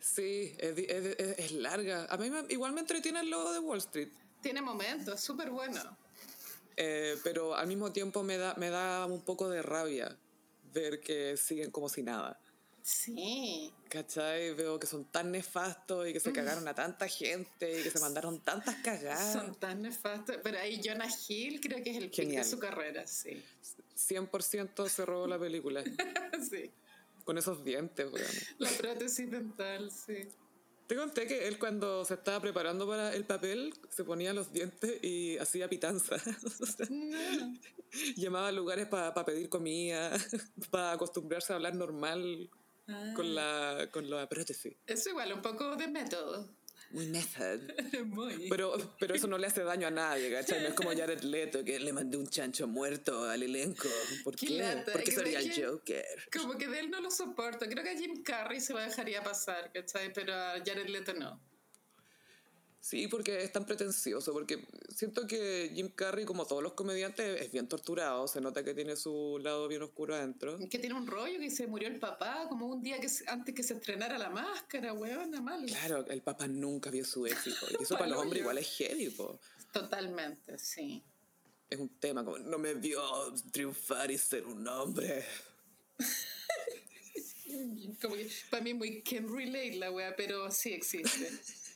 Sí, 0.00 0.54
es, 0.58 0.78
es, 0.78 1.52
larga. 1.52 2.06
A 2.08 2.16
mí 2.16 2.30
igual 2.48 2.72
me 2.72 2.80
entretiene 2.80 3.20
el 3.20 3.30
logo 3.30 3.52
de 3.52 3.58
Wall 3.58 3.78
Street. 3.78 4.08
Tiene 4.40 4.62
momentos, 4.62 5.14
es 5.14 5.20
súper 5.20 5.50
bueno. 5.50 5.80
Eh, 6.76 7.18
pero 7.22 7.54
al 7.54 7.66
mismo 7.66 7.92
tiempo 7.92 8.22
me 8.22 8.38
da, 8.38 8.54
me 8.54 8.70
da 8.70 9.04
un 9.04 9.22
poco 9.22 9.50
de 9.50 9.60
rabia 9.60 10.16
ver 10.72 11.00
que 11.00 11.36
siguen 11.36 11.70
como 11.70 11.90
si 11.90 12.02
nada. 12.02 12.40
Sí. 12.82 13.70
¿Cachai? 13.90 14.54
Veo 14.54 14.80
que 14.80 14.86
son 14.86 15.04
tan 15.04 15.30
nefastos 15.30 16.08
y 16.08 16.14
que 16.14 16.20
se 16.20 16.30
mm. 16.30 16.34
cagaron 16.34 16.66
a 16.66 16.74
tanta 16.74 17.06
gente 17.06 17.80
y 17.80 17.82
que 17.82 17.90
se 17.90 18.00
mandaron 18.00 18.40
tantas 18.40 18.76
cagadas. 18.76 19.34
Son 19.34 19.54
tan 19.56 19.82
nefastos. 19.82 20.38
Pero 20.42 20.58
ahí 20.58 20.80
Jonah 20.82 21.10
Hill 21.28 21.60
creo 21.60 21.84
que 21.84 21.90
es 21.90 21.96
el 21.98 22.10
pick 22.10 22.30
de 22.30 22.44
su 22.44 22.58
carrera, 22.58 23.06
sí. 23.06 23.44
100% 23.94 24.88
se 24.88 25.04
robó 25.04 25.26
la 25.26 25.38
película. 25.38 25.84
sí 26.50 26.72
con 27.30 27.38
esos 27.38 27.62
dientes, 27.62 28.12
weón. 28.12 28.26
La 28.58 28.68
prótesis 28.70 29.30
dental, 29.30 29.92
sí. 29.92 30.26
Te 30.88 30.96
conté 30.96 31.28
que 31.28 31.46
él 31.46 31.60
cuando 31.60 32.04
se 32.04 32.14
estaba 32.14 32.40
preparando 32.40 32.88
para 32.88 33.14
el 33.14 33.24
papel 33.24 33.72
se 33.88 34.02
ponía 34.02 34.32
los 34.32 34.52
dientes 34.52 34.98
y 35.00 35.38
hacía 35.38 35.68
pitanza. 35.68 36.16
Llamaba 38.16 38.48
a 38.48 38.50
lugares 38.50 38.88
para 38.88 39.14
pedir 39.24 39.48
comida, 39.48 40.10
para 40.72 40.90
acostumbrarse 40.90 41.52
a 41.52 41.56
hablar 41.56 41.76
normal 41.76 42.50
con, 43.14 43.26
ah. 43.38 43.78
la, 43.78 43.90
con 43.92 44.10
la 44.10 44.28
prótesis. 44.28 44.74
Es 44.88 45.06
igual, 45.06 45.32
un 45.32 45.40
poco 45.40 45.76
de 45.76 45.86
método 45.86 46.48
muy 46.92 47.06
method. 47.06 47.60
Pero, 48.48 48.74
pero 48.98 49.14
eso 49.14 49.26
no 49.26 49.38
le 49.38 49.46
hace 49.46 49.62
daño 49.62 49.86
a 49.86 49.90
nadie, 49.90 50.30
¿cachai? 50.30 50.60
No 50.62 50.68
es 50.68 50.74
como 50.74 50.90
Jared 50.90 51.20
Leto 51.22 51.64
que 51.64 51.78
le 51.78 51.92
mandó 51.92 52.18
un 52.18 52.28
chancho 52.28 52.66
muerto 52.66 53.24
al 53.24 53.42
elenco. 53.42 53.88
¿Por 54.24 54.36
qué? 54.36 54.82
Porque 54.92 55.12
sería 55.12 55.38
el 55.38 55.52
Joker. 55.52 56.28
Como 56.36 56.56
que 56.58 56.68
de 56.68 56.80
él 56.80 56.90
no 56.90 57.00
lo 57.00 57.10
soporto. 57.10 57.66
Creo 57.66 57.84
que 57.84 57.90
a 57.90 57.96
Jim 57.96 58.22
Carrey 58.22 58.60
se 58.60 58.72
lo 58.72 58.80
dejaría 58.80 59.22
pasar, 59.22 59.70
¿cachai? 59.72 60.12
Pero 60.12 60.34
a 60.34 60.54
Jared 60.64 60.88
Leto 60.88 61.14
no. 61.14 61.40
Sí, 62.80 63.08
porque 63.08 63.44
es 63.44 63.52
tan 63.52 63.66
pretencioso, 63.66 64.32
porque 64.32 64.66
siento 64.88 65.26
que 65.26 65.70
Jim 65.74 65.90
Carrey, 65.90 66.24
como 66.24 66.46
todos 66.46 66.62
los 66.62 66.72
comediantes, 66.72 67.42
es 67.42 67.52
bien 67.52 67.68
torturado, 67.68 68.26
se 68.26 68.40
nota 68.40 68.64
que 68.64 68.72
tiene 68.72 68.96
su 68.96 69.38
lado 69.42 69.68
bien 69.68 69.82
oscuro 69.82 70.14
adentro. 70.14 70.58
Que 70.70 70.78
tiene 70.78 70.94
un 70.94 71.06
rollo 71.06 71.38
que 71.38 71.50
se 71.50 71.66
murió 71.66 71.88
el 71.88 71.98
papá, 71.98 72.46
como 72.48 72.66
un 72.66 72.82
día 72.82 72.98
que 72.98 73.08
antes 73.26 73.54
que 73.54 73.62
se 73.62 73.74
estrenara 73.74 74.16
la 74.16 74.30
máscara, 74.30 74.94
weón, 74.94 75.30
mal. 75.44 75.66
Claro, 75.66 76.06
el 76.06 76.22
papá 76.22 76.48
nunca 76.48 76.90
vio 76.90 77.04
su 77.04 77.26
éxito, 77.26 77.66
y 77.78 77.82
eso 77.82 77.94
para 77.98 78.06
los 78.06 78.18
hombres 78.18 78.40
igual 78.40 78.56
es 78.56 78.68
heavy, 78.78 79.10
po. 79.10 79.38
Totalmente, 79.72 80.58
sí. 80.58 81.02
Es 81.68 81.78
un 81.78 81.90
tema 82.00 82.24
como, 82.24 82.38
no 82.38 82.58
me 82.58 82.74
vio 82.74 83.02
triunfar 83.52 84.10
y 84.10 84.16
ser 84.16 84.46
un 84.46 84.66
hombre. 84.66 85.22
como 88.00 88.14
que 88.14 88.30
para 88.48 88.62
mí 88.62 88.72
muy 88.72 89.02
can 89.02 89.28
relate 89.28 89.76
la 89.76 89.90
wea, 89.90 90.16
pero 90.16 90.50
sí 90.50 90.72
existe. 90.72 91.30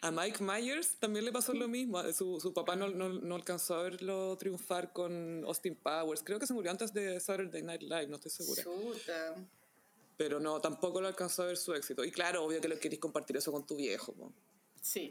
A 0.00 0.10
Mike 0.10 0.42
Myers 0.42 0.96
también 0.98 1.24
le 1.24 1.32
pasó 1.32 1.52
lo 1.52 1.68
mismo. 1.68 2.02
Su, 2.12 2.40
su 2.40 2.52
papá 2.52 2.76
no, 2.76 2.88
no, 2.88 3.08
no, 3.08 3.34
alcanzó 3.34 3.74
a 3.74 3.82
verlo 3.82 4.36
triunfar 4.36 4.92
con 4.92 5.44
Austin 5.44 5.76
Powers. 5.76 6.22
Creo 6.22 6.38
que 6.38 6.46
se 6.46 6.54
murió 6.54 6.70
antes 6.70 6.92
de 6.92 7.18
Saturday 7.20 7.62
Night 7.62 7.82
Live, 7.82 8.08
no 8.08 8.16
estoy 8.16 8.30
segura. 8.30 8.64
Pero 10.16 10.40
no, 10.40 10.60
tampoco 10.60 11.00
lo 11.00 11.08
alcanzó 11.08 11.42
a 11.42 11.46
ver 11.46 11.56
su 11.56 11.74
éxito. 11.74 12.04
Y 12.04 12.10
claro, 12.10 12.44
obvio 12.44 12.60
que 12.60 12.68
lo 12.68 12.78
querés 12.78 12.98
compartir 12.98 13.36
eso 13.36 13.52
con 13.52 13.66
tu 13.66 13.76
viejo. 13.76 14.14
Sí. 14.80 15.10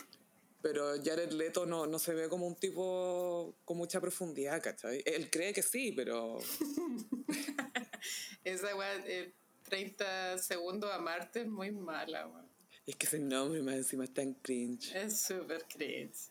Pero 0.61 0.95
Jared 1.03 1.31
Leto 1.31 1.67
no, 1.67 1.85
no 1.85 1.99
se 1.99 2.15
ve 2.15 2.27
como 2.27 2.47
un 2.47 2.55
tipo 2.55 3.55
con 3.65 3.77
mucha 3.77 4.01
profundidad, 4.01 4.63
¿cachai? 4.63 5.03
Él 5.05 5.29
cree 5.29 5.53
que 5.53 5.61
sí, 5.61 5.91
pero... 5.91 6.39
Esa 8.43 8.75
weá, 8.75 8.95
eh, 9.05 9.31
30 9.63 10.39
segundos 10.39 10.91
a 10.91 10.97
Marte 10.97 11.41
es 11.41 11.47
muy 11.47 11.71
mala, 11.71 12.27
weón. 12.27 12.44
Es 12.85 12.95
que 12.95 13.07
ese 13.07 13.19
nombre 13.19 13.61
más 13.63 13.75
encima 13.75 14.03
está 14.03 14.21
en 14.21 14.33
cringe. 14.35 14.95
Es 14.95 15.21
súper 15.21 15.65
cringe. 15.65 16.29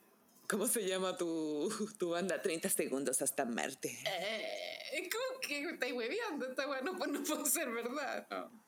¿Cómo 0.48 0.66
se 0.66 0.86
llama 0.86 1.16
tu, 1.16 1.72
tu 1.98 2.10
banda? 2.10 2.40
30 2.40 2.68
segundos 2.68 3.20
hasta 3.22 3.44
Marte. 3.44 3.98
Eh, 4.06 4.78
es 4.92 5.08
como 5.10 5.40
que 5.40 5.64
estáis 5.70 5.92
hueviando, 5.92 6.46
esta 6.46 6.68
weá 6.68 6.80
no, 6.82 6.92
no 6.92 7.22
puede 7.24 7.46
ser 7.46 7.70
verdad, 7.70 8.26
no. 8.30 8.64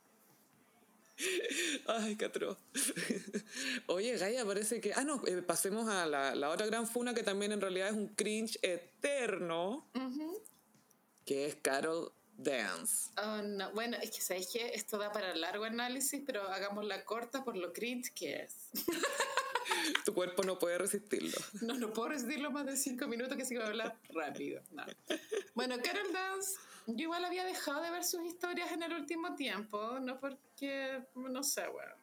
Ay, 1.86 2.16
catro. 2.16 2.58
Oye, 3.86 4.16
Gaia, 4.18 4.44
parece 4.44 4.80
que. 4.80 4.92
Ah, 4.92 5.04
no, 5.04 5.22
eh, 5.26 5.40
pasemos 5.42 5.88
a 5.88 6.06
la, 6.06 6.34
la, 6.34 6.50
otra 6.50 6.66
gran 6.66 6.86
funa 6.86 7.14
que 7.14 7.22
también 7.22 7.52
en 7.52 7.60
realidad 7.60 7.88
es 7.88 7.94
un 7.94 8.08
cringe 8.08 8.58
eterno. 8.62 9.88
Que 11.24 11.46
es 11.46 11.56
Carol 11.56 12.12
Dance. 12.36 13.10
Oh, 13.16 13.42
no. 13.42 13.72
Bueno, 13.72 13.96
es 14.02 14.10
que 14.10 14.20
sabéis 14.20 14.48
que 14.52 14.68
esto 14.74 14.98
da 14.98 15.12
para 15.12 15.34
largo 15.34 15.64
análisis, 15.64 16.22
pero 16.24 16.42
hagámosla 16.42 17.04
corta 17.04 17.44
por 17.44 17.56
lo 17.56 17.72
cringe 17.72 18.12
que 18.12 18.42
es. 18.42 18.70
tu 20.04 20.14
cuerpo 20.14 20.42
no 20.42 20.58
puede 20.58 20.78
resistirlo. 20.78 21.36
No, 21.62 21.74
no 21.74 21.92
puedo 21.92 22.10
resistirlo 22.10 22.50
más 22.50 22.66
de 22.66 22.76
cinco 22.76 23.06
minutos 23.06 23.36
que 23.36 23.44
se 23.44 23.56
va 23.56 23.64
a 23.64 23.68
hablar 23.68 23.98
rápido. 24.10 24.62
No. 24.72 24.84
Bueno, 25.54 25.76
Carol 25.82 26.12
Dance, 26.12 26.58
yo 26.86 27.04
igual 27.04 27.24
había 27.24 27.44
dejado 27.44 27.82
de 27.82 27.90
ver 27.90 28.04
sus 28.04 28.24
historias 28.24 28.70
en 28.72 28.82
el 28.82 28.92
último 28.92 29.34
tiempo, 29.34 29.98
no 30.00 30.20
porque, 30.20 31.02
no 31.14 31.42
sé, 31.42 31.66
bueno. 31.68 31.94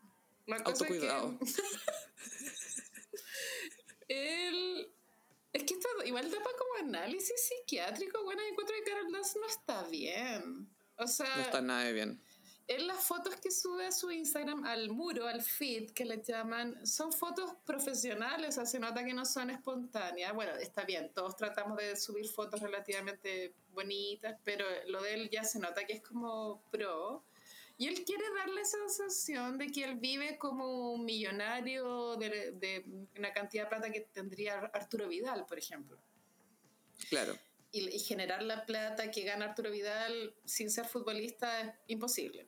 La 0.46 0.62
cosa 0.62 0.86
Autocuidado. 0.86 1.38
Es 1.42 1.56
que, 1.56 1.64
él, 4.48 4.94
es 5.54 5.64
que 5.64 5.76
esto 5.76 5.88
igual 6.06 6.30
da 6.30 6.38
para 6.38 6.58
como 6.58 6.90
análisis 6.90 7.48
psiquiátrico, 7.48 8.24
bueno, 8.24 8.42
encuentro 8.50 8.76
que 8.76 8.92
Carol 8.92 9.12
Dance 9.12 9.40
no 9.40 9.48
está 9.48 9.84
bien. 9.84 10.70
O 10.98 11.08
sea... 11.08 11.36
No 11.36 11.42
está 11.44 11.62
nada 11.62 11.90
bien 11.92 12.22
en 12.68 12.88
las 12.88 13.04
fotos 13.04 13.36
que 13.38 13.52
sube 13.52 13.88
a 13.88 13.92
su 13.92 14.10
Instagram, 14.10 14.64
al 14.64 14.90
muro, 14.90 15.28
al 15.28 15.42
feed 15.42 15.92
que 15.92 16.06
le 16.06 16.22
llaman, 16.22 16.86
son 16.88 17.12
fotos 17.12 17.52
profesionales, 17.66 18.50
o 18.50 18.52
sea, 18.52 18.66
se 18.66 18.80
nota 18.80 19.04
que 19.04 19.14
no 19.14 19.26
son 19.26 19.50
espontáneas. 19.50 20.34
Bueno, 20.34 20.54
está 20.54 20.84
bien, 20.86 21.12
todos 21.14 21.36
tratamos 21.36 21.78
de 21.78 21.96
subir 21.96 22.28
fotos 22.28 22.62
relativamente 22.62 23.54
bonitas, 23.74 24.38
pero 24.44 24.66
lo 24.88 25.02
de 25.02 25.14
él 25.14 25.30
ya 25.30 25.44
se 25.44 25.60
nota 25.60 25.86
que 25.86 25.94
es 25.94 26.02
como 26.02 26.64
pro. 26.72 27.24
Y 27.78 27.88
él 27.88 28.04
quiere 28.06 28.24
darle 28.38 28.62
esa 28.62 28.78
sensación 28.88 29.58
de 29.58 29.68
que 29.68 29.84
él 29.84 29.96
vive 29.96 30.38
como 30.38 30.94
un 30.94 31.06
millonario 31.06 32.16
de, 32.18 32.52
de 32.52 32.86
una 33.18 33.34
cantidad 33.34 33.64
de 33.64 33.70
plata 33.70 33.92
que 33.92 34.02
tendría 34.02 34.60
Arturo 34.74 35.08
Vidal, 35.08 35.46
por 35.46 35.58
ejemplo. 35.58 35.98
Claro 37.10 37.38
y, 37.74 38.00
generar 38.00 38.44
la 38.44 38.66
plata 38.66 39.12
que 39.12 39.24
gana 39.24 39.46
Arturo 39.46 39.72
Vidal 39.72 40.34
sin 40.46 40.70
ser 40.70 40.86
futbolista 40.86 41.62
es 41.62 41.74
imposible. 41.88 42.48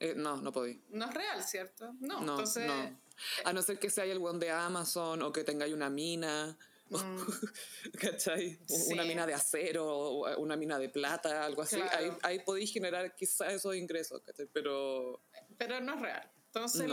Eh, 0.00 0.14
no, 0.14 0.36
no 0.36 0.52
podí. 0.52 0.82
No 0.90 1.06
es 1.06 1.14
real, 1.14 1.42
¿cierto? 1.42 1.94
No, 2.00 2.20
entonces... 2.20 2.66
No. 2.66 3.06
A 3.46 3.52
no 3.54 3.62
ser 3.62 3.78
que 3.78 3.88
sea 3.88 4.04
el 4.04 4.18
one 4.18 4.38
de 4.38 4.50
Amazon 4.50 5.22
o 5.22 5.32
que 5.32 5.42
tengáis 5.42 5.72
una 5.72 5.88
mina. 5.88 6.58
Mm. 6.88 7.16
¿Cachai? 8.00 8.58
Una 8.90 9.04
mina 9.04 9.26
de 9.26 9.34
acero, 9.34 10.20
una 10.38 10.56
mina 10.56 10.78
de 10.78 10.88
plata, 10.88 11.44
algo 11.44 11.62
así. 11.62 11.80
Ahí, 11.80 12.12
ahí 12.22 12.38
podéis 12.40 12.72
generar 12.72 13.14
quizás 13.14 13.52
esos 13.52 13.74
ingresos, 13.74 14.22
¿cachai? 14.22 14.46
Pero... 14.52 15.22
Pero 15.58 15.80
no 15.80 15.94
es 15.94 16.00
real. 16.00 16.30
Entonces, 16.46 16.88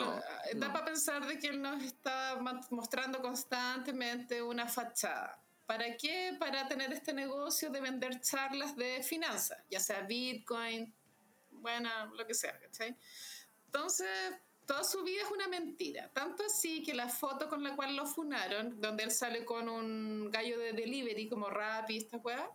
da 0.55 0.73
para 0.73 0.83
pensar 0.83 1.25
de 1.25 1.39
que 1.39 1.47
él 1.47 1.61
nos 1.61 1.81
está 1.83 2.37
mostrando 2.69 3.21
constantemente 3.21 4.41
una 4.41 4.67
fachada. 4.67 5.41
¿Para 5.65 5.95
qué? 5.95 6.35
Para 6.37 6.67
tener 6.67 6.91
este 6.91 7.13
negocio 7.13 7.69
de 7.69 7.79
vender 7.79 8.19
charlas 8.19 8.75
de 8.75 9.01
finanzas, 9.03 9.63
ya 9.69 9.79
sea 9.79 10.01
Bitcoin, 10.01 10.93
bueno, 11.49 11.89
lo 12.13 12.27
que 12.27 12.33
sea, 12.33 12.59
¿cachai? 12.59 12.97
Entonces, 13.67 14.09
toda 14.65 14.83
su 14.83 15.03
vida 15.03 15.21
es 15.23 15.31
una 15.31 15.47
mentira. 15.47 16.09
Tanto 16.13 16.43
así 16.43 16.83
que 16.83 16.93
la 16.93 17.09
foto 17.09 17.49
con 17.49 17.63
la 17.63 17.75
cual 17.75 17.95
lo 17.95 18.05
funaron, 18.05 18.79
donde 18.79 19.03
él 19.03 19.11
sale 19.11 19.45
con 19.45 19.69
un 19.69 20.31
gallo 20.31 20.59
de 20.59 20.73
delivery 20.73 21.29
como 21.29 21.49
Rappi, 21.49 21.97
esta 21.97 22.17
weá, 22.17 22.49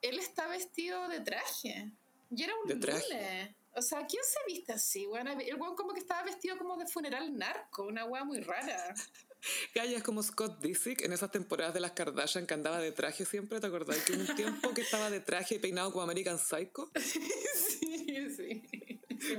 él 0.00 0.18
está 0.18 0.46
vestido 0.48 1.08
de 1.08 1.20
traje. 1.20 1.90
Y 2.30 2.42
era 2.42 2.54
un 2.62 2.68
de 2.68 2.76
traje. 2.76 3.54
O 3.74 3.80
sea, 3.80 4.06
¿quién 4.06 4.22
se 4.22 4.38
viste 4.46 4.72
así? 4.72 5.06
Bueno, 5.06 5.32
el 5.32 5.54
weón 5.56 5.74
como 5.74 5.94
que 5.94 6.00
estaba 6.00 6.22
vestido 6.22 6.58
como 6.58 6.76
de 6.76 6.86
funeral 6.86 7.36
narco, 7.36 7.84
una 7.84 8.04
weá 8.04 8.24
muy 8.24 8.40
rara. 8.40 8.94
Calla 9.74 9.96
es 9.96 10.02
como 10.02 10.22
Scott 10.22 10.60
Disick 10.60 11.02
en 11.02 11.12
esas 11.12 11.30
temporadas 11.30 11.74
de 11.74 11.80
las 11.80 11.92
Kardashian 11.92 12.46
que 12.46 12.54
andaba 12.54 12.78
de 12.78 12.92
traje 12.92 13.24
siempre, 13.24 13.60
¿te 13.60 13.66
acordás? 13.66 13.98
Que 14.04 14.12
un 14.12 14.36
tiempo 14.36 14.72
que 14.72 14.82
estaba 14.82 15.10
de 15.10 15.20
traje 15.20 15.56
y 15.56 15.58
peinado 15.58 15.90
como 15.90 16.02
American 16.02 16.38
Psycho. 16.38 16.90
sí. 16.96 17.20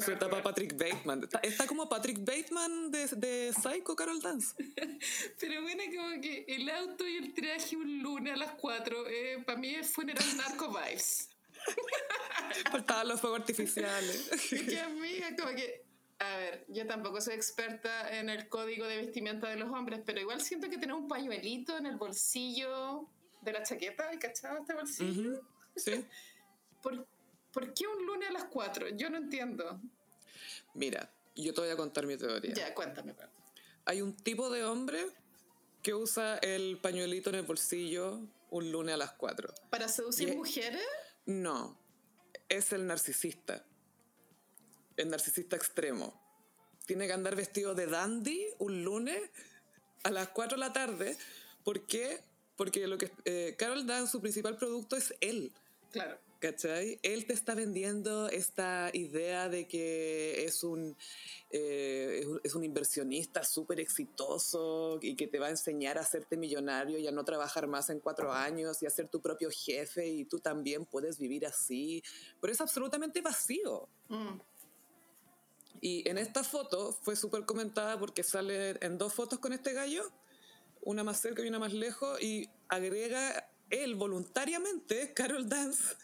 Se 0.02 0.16
tapa 0.16 0.42
Patrick 0.42 0.78
Bateman. 0.78 1.28
Está, 1.42 1.68
como 1.68 1.88
Patrick 1.88 2.20
Bateman 2.20 2.92
de, 2.92 3.08
de 3.08 3.54
Psycho, 3.54 3.96
Carol 3.96 4.22
Dance. 4.22 4.56
Pero 5.40 5.62
bueno, 5.62 5.84
como 5.96 6.22
que 6.22 6.46
el 6.48 6.70
auto 6.70 7.08
y 7.08 7.18
el 7.18 7.34
traje 7.34 7.76
un 7.76 8.02
lunes 8.02 8.34
a 8.34 8.38
las 8.38 8.52
4, 8.56 9.08
eh, 9.08 9.44
para 9.46 9.58
mí 9.58 9.76
funeral 9.84 10.38
narco 10.38 10.70
vibes. 10.70 11.30
Faltaban 12.72 13.08
los 13.08 13.22
fuegos 13.22 13.40
artificiales. 13.40 14.30
que 14.50 14.80
amiga, 14.80 15.36
como 15.36 15.56
que 15.56 15.84
a 16.20 16.38
ver, 16.38 16.66
yo 16.70 16.88
tampoco 16.88 17.20
soy 17.20 17.34
experta 17.34 18.18
en 18.18 18.30
el 18.30 18.48
código 18.48 18.86
de 18.88 18.98
vestimenta 18.98 19.50
de 19.50 19.58
los 19.58 19.70
hombres, 19.72 20.02
pero 20.06 20.22
igual 20.22 20.42
siento 20.42 20.70
que 20.70 20.78
tener 20.78 20.94
un 20.94 21.08
pañuelito 21.08 21.78
en 21.78 21.86
el 21.86 21.98
bolsillo 21.98 23.10
de 23.42 23.52
la 23.52 23.64
chaqueta, 23.64 24.10
¿cachado 24.20 24.60
este 24.60 24.74
bolsillo? 24.74 25.42
Sí. 25.76 26.06
¿Por, 26.82 27.08
¿Por, 27.54 27.74
qué 27.74 27.88
un 27.88 28.06
lunes 28.06 28.30
a 28.30 28.34
las 28.34 28.46
4? 28.46 28.90
Yo 28.90 29.10
no 29.10 29.18
entiendo. 29.18 29.80
Mira, 30.74 31.10
yo 31.36 31.54
te 31.54 31.62
voy 31.62 31.70
a 31.70 31.78
contar 31.78 32.06
mi 32.06 32.18
teoría. 32.18 32.54
Ya, 32.54 32.74
cuéntame. 32.74 33.16
Hay 33.86 34.02
un 34.02 34.16
tipo 34.16 34.50
de 34.50 34.64
hombre 34.64 35.06
que 35.82 35.94
usa 35.94 36.38
el 36.38 36.80
pañuelito 36.80 37.30
en 37.30 37.38
el 37.38 37.44
bolsillo 37.44 38.20
un 38.50 38.72
lunes 38.72 38.96
a 38.96 38.98
las 38.98 39.14
4. 39.14 39.54
¿Para 39.70 39.88
seducir 39.88 40.36
mujeres? 40.36 40.82
No, 41.26 41.78
es 42.50 42.74
el 42.74 42.88
narcisista 42.88 43.66
el 44.98 45.10
narcisista 45.10 45.56
extremo. 45.56 46.20
Tiene 46.86 47.08
que 47.08 47.14
andar 47.14 47.36
vestido 47.36 47.76
de 47.76 47.88
dandy 47.88 48.46
un 48.60 48.84
lunes 48.84 49.22
a 50.04 50.12
las 50.12 50.30
4 50.30 50.58
de 50.58 50.60
la 50.60 50.74
tarde. 50.74 51.18
¿Por 51.64 51.86
qué? 51.86 52.22
Porque 52.56 52.88
lo 52.88 52.98
que 52.98 53.12
eh, 53.26 53.56
Carol 53.58 53.88
Dan, 53.88 54.08
su 54.08 54.22
principal 54.22 54.58
producto 54.58 54.96
es 54.96 55.14
él. 55.22 55.52
Claro. 55.92 56.20
¿Cachai? 56.44 57.00
Él 57.04 57.26
te 57.26 57.32
está 57.32 57.56
vendiendo 57.56 58.28
esta 58.28 58.90
idea 58.92 59.48
de 59.48 59.66
que 59.66 60.44
es 60.44 60.66
un, 60.66 60.94
eh, 61.50 62.28
es 62.44 62.54
un 62.54 62.66
inversionista 62.66 63.46
súper 63.46 63.80
exitoso 63.80 65.00
y 65.02 65.16
que 65.16 65.28
te 65.28 65.40
va 65.40 65.48
a 65.48 65.52
enseñar 65.52 65.98
a 65.98 66.02
hacerte 66.02 66.36
millonario 66.36 67.00
y 67.00 67.08
a 67.08 67.12
no 67.12 67.24
trabajar 67.24 67.68
más 67.68 67.90
en 67.92 68.02
cuatro 68.02 68.34
años 68.34 68.84
y 68.84 68.86
a 68.86 68.90
ser 68.90 69.08
tu 69.08 69.22
propio 69.22 69.50
jefe 69.50 70.06
y 70.06 70.26
tú 70.26 70.40
también 70.40 70.84
puedes 70.84 71.18
vivir 71.18 71.46
así. 71.46 72.04
Pero 72.42 72.52
es 72.52 72.60
absolutamente 72.60 73.22
vacío. 73.22 73.88
Mm. 74.10 74.38
Y 75.80 76.10
en 76.10 76.18
esta 76.18 76.44
foto 76.44 76.92
fue 76.92 77.16
súper 77.16 77.46
comentada 77.46 77.98
porque 77.98 78.22
sale 78.22 78.72
en 78.86 78.98
dos 78.98 79.14
fotos 79.14 79.40
con 79.40 79.54
este 79.54 79.72
gallo, 79.72 80.12
una 80.82 81.06
más 81.06 81.22
cerca 81.22 81.42
y 81.42 81.48
una 81.48 81.60
más 81.60 81.72
lejos, 81.72 82.22
y 82.22 82.50
agrega 82.68 83.50
él 83.70 83.96
voluntariamente, 83.96 85.14
Carol 85.14 85.48
Dance, 85.50 85.96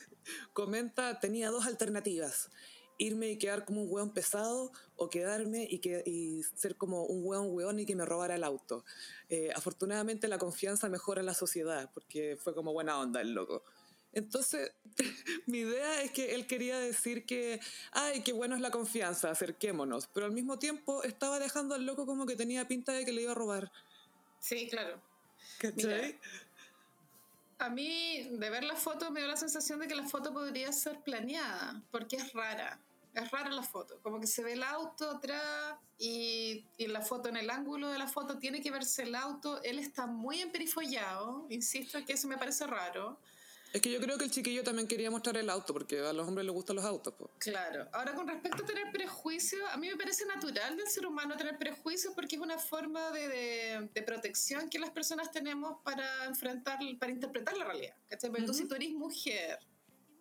comenta, 0.54 1.20
tenía 1.20 1.50
dos 1.50 1.66
alternativas. 1.66 2.50
Irme 2.98 3.30
y 3.30 3.38
quedar 3.38 3.64
como 3.64 3.84
un 3.84 3.88
hueón 3.90 4.14
pesado 4.14 4.72
o 4.98 5.10
quedarme 5.10 5.66
y, 5.70 5.80
que, 5.80 6.04
y 6.06 6.44
ser 6.56 6.76
como 6.76 7.06
un 7.06 7.26
hueón 7.26 7.48
hueón 7.50 7.80
y 7.80 7.86
que 7.86 7.96
me 7.96 8.06
robara 8.06 8.36
el 8.36 8.44
auto. 8.44 8.84
Eh, 9.30 9.52
afortunadamente 9.56 10.28
la 10.28 10.38
confianza 10.38 10.90
mejora 10.90 11.22
en 11.22 11.28
la 11.28 11.34
sociedad 11.34 11.90
porque 11.94 12.38
fue 12.42 12.54
como 12.54 12.74
buena 12.74 13.00
onda 13.00 13.22
el 13.22 13.34
loco. 13.34 13.64
Entonces, 14.12 14.72
mi 15.46 15.60
idea 15.60 16.02
es 16.02 16.12
que 16.12 16.34
él 16.34 16.48
quería 16.48 16.80
decir 16.80 17.26
que, 17.26 17.60
ay, 17.92 18.22
qué 18.24 18.34
bueno 18.34 18.56
es 18.56 18.62
la 18.62 18.72
confianza, 18.72 19.30
acerquémonos, 19.30 20.08
pero 20.08 20.26
al 20.26 20.32
mismo 20.32 20.58
tiempo 20.58 21.04
estaba 21.04 21.40
dejando 21.40 21.76
al 21.76 21.86
loco 21.86 22.06
como 22.06 22.26
que 22.26 22.36
tenía 22.36 22.68
pinta 22.68 22.92
de 22.92 23.06
que 23.06 23.14
le 23.14 23.22
iba 23.22 23.32
a 23.32 23.36
robar. 23.36 23.72
Sí, 24.40 24.68
claro. 24.70 25.02
¿Cachai? 25.60 26.20
A 27.60 27.70
mí, 27.70 28.28
de 28.32 28.50
ver 28.50 28.64
la 28.64 28.76
foto, 28.76 29.12
me 29.12 29.20
dio 29.20 29.28
la 29.28 29.36
sensación 29.36 29.80
de 29.80 29.88
que 29.88 29.96
la 29.96 30.08
foto 30.08 30.34
podría 30.34 30.72
ser 30.72 31.02
planeada, 31.02 31.84
porque 31.92 32.16
es 32.16 32.34
rara. 32.34 32.80
Es 33.14 33.30
rara 33.32 33.50
la 33.50 33.64
foto, 33.64 34.00
como 34.02 34.20
que 34.20 34.28
se 34.28 34.44
ve 34.44 34.54
el 34.54 34.64
auto 34.64 35.10
atrás 35.10 35.76
y, 35.98 36.64
y 36.78 36.88
la 36.88 37.02
foto 37.02 37.28
en 37.28 37.38
el 37.38 37.50
ángulo 37.50 37.90
de 37.90 37.98
la 37.98 38.08
foto 38.08 38.38
tiene 38.38 38.62
que 38.62 38.72
verse 38.72 39.04
el 39.04 39.16
auto. 39.16 39.62
Él 39.64 39.80
está 39.80 40.06
muy 40.06 40.40
emperifollado, 40.40 41.46
insisto 41.50 42.06
que 42.06 42.14
eso 42.14 42.28
me 42.28 42.38
parece 42.38 42.66
raro. 42.66 43.20
Es 43.72 43.82
que 43.82 43.92
yo 43.92 44.00
creo 44.00 44.18
que 44.18 44.26
el 44.26 44.32
chiquillo 44.32 44.64
también 44.64 44.88
quería 44.88 45.12
mostrar 45.12 45.38
el 45.38 45.50
auto, 45.50 45.74
porque 45.74 46.00
a 46.00 46.12
los 46.12 46.28
hombres 46.28 46.46
les 46.46 46.54
gustan 46.54 46.76
los 46.76 46.86
autos. 46.86 47.14
Claro. 47.38 47.88
Ahora, 47.94 48.16
con 48.16 48.28
respecto 48.28 48.64
a 48.64 48.66
tener 48.66 48.92
prejuicios, 48.92 49.62
a 49.72 49.78
mí 49.78 49.88
me 49.88 49.96
parece 49.96 50.26
natural 50.26 50.76
del 50.76 50.88
ser 50.88 51.06
humano 51.06 51.38
tener 51.38 51.58
prejuicios 51.58 52.14
porque 52.16 52.36
es 52.36 52.42
una 52.42 52.58
forma 52.58 53.12
de, 53.12 53.90
de, 53.94 54.02
protección 54.02 54.70
que 54.70 54.80
las 54.80 54.90
personas 54.90 55.32
tenemos 55.32 55.78
para 55.84 56.26
enfrentar, 56.26 56.80
para 57.00 57.12
interpretar 57.12 57.56
la 57.58 57.66
realidad. 57.66 57.96
¿cachai? 58.10 58.32
Pero 58.32 58.46
tú, 58.46 58.54
si 58.54 58.68
tú 58.68 58.74
eres 58.74 58.92
mujer 58.92 59.60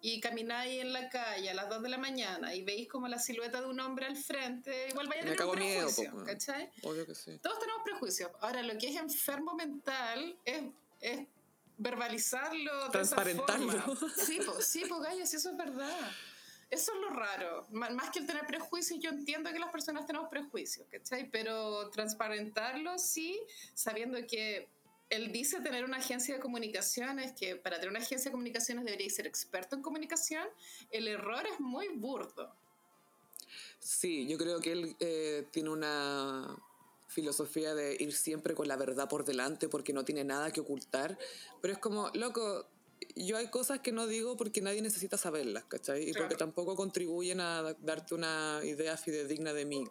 y 0.01 0.21
camináis 0.21 0.83
en 0.83 0.93
la 0.93 1.09
calle 1.09 1.51
a 1.51 1.55
las 1.55 1.69
2 1.69 1.83
de 1.83 1.89
la 1.89 1.99
mañana 1.99 2.55
y 2.55 2.63
veis 2.63 2.89
como 2.89 3.09
la 3.09 3.19
silueta 3.19 3.61
de 3.61 3.67
un 3.67 3.81
hombre 3.81 4.07
al 4.07 4.17
frente, 4.17 4.89
igual 4.91 5.09
vaya 5.09 5.23
a 5.23 5.25
tener 5.25 5.43
un 5.43 5.53
prejuicio, 5.53 6.13
miedo, 6.13 6.25
¿cachai? 6.25 6.71
Obvio 6.83 7.07
que 7.07 7.15
sí. 7.15 7.39
Todos 7.43 7.59
tenemos 7.59 7.83
prejuicios. 7.83 8.31
Ahora, 8.41 8.63
lo 8.63 8.77
que 8.79 8.89
es 8.89 8.97
enfermo 8.97 9.55
mental 9.55 10.39
es, 10.45 10.63
es 11.01 11.27
verbalizarlo, 11.79 12.91
transparentarlo. 12.91 13.73
Sí, 14.17 14.41
pues, 14.45 14.67
sí, 14.67 14.85
pues, 14.89 15.01
gallos, 15.01 15.33
eso 15.33 15.51
es 15.51 15.57
verdad. 15.57 16.11
Eso 16.71 16.93
es 16.93 17.01
lo 17.01 17.11
raro. 17.11 17.67
más 17.71 18.11
que 18.11 18.19
el 18.19 18.27
tener 18.27 18.47
prejuicios, 18.47 19.01
yo 19.01 19.09
entiendo 19.09 19.51
que 19.51 19.59
las 19.59 19.71
personas 19.71 20.07
tenemos 20.07 20.29
prejuicios, 20.29 20.87
¿cachai? 20.91 21.31
Pero 21.31 21.89
transparentarlo, 21.89 22.99
sí, 22.99 23.41
sabiendo 23.73 24.19
que 24.27 24.69
él 25.09 25.33
dice 25.33 25.61
tener 25.61 25.85
una 25.85 25.97
agencia 25.97 26.35
de 26.35 26.41
comunicaciones, 26.41 27.33
que 27.33 27.57
para 27.57 27.77
tener 27.77 27.89
una 27.89 28.01
agencia 28.01 28.29
de 28.29 28.33
comunicaciones 28.33 28.85
debería 28.85 29.09
ser 29.09 29.27
experto 29.27 29.77
en 29.77 29.83
comunicación, 29.83 30.47
el 30.91 31.09
error 31.09 31.47
es 31.47 31.59
muy 31.59 31.89
burdo. 31.89 32.55
Sí, 33.79 34.27
yo 34.29 34.37
creo 34.37 34.61
que 34.61 34.73
él 34.73 34.97
eh, 35.01 35.47
tiene 35.51 35.71
una 35.71 36.55
filosofía 37.19 37.75
de 37.75 37.97
ir 37.99 38.15
siempre 38.15 38.55
con 38.55 38.69
la 38.69 38.77
verdad 38.77 39.09
por 39.09 39.25
delante 39.25 39.69
porque 39.69 39.93
no 39.93 40.05
tiene 40.05 40.23
nada 40.23 40.53
que 40.53 40.61
ocultar, 40.61 41.19
pero 41.61 41.75
es 41.75 41.81
como, 41.81 42.11
loco, 42.15 42.69
yo 43.17 43.37
hay 43.37 43.49
cosas 43.49 43.81
que 43.81 43.91
no 43.91 44.07
digo 44.07 44.37
porque 44.37 44.61
nadie 44.61 44.81
necesita 44.83 45.17
saberlas, 45.17 45.65
¿cachai? 45.65 46.09
Y 46.09 46.13
porque 46.13 46.37
tampoco 46.37 46.77
contribuyen 46.77 47.41
a 47.41 47.75
darte 47.81 48.15
una 48.15 48.61
idea 48.63 48.97
fidedigna 48.97 49.53
de 49.53 49.65
mí. 49.65 49.85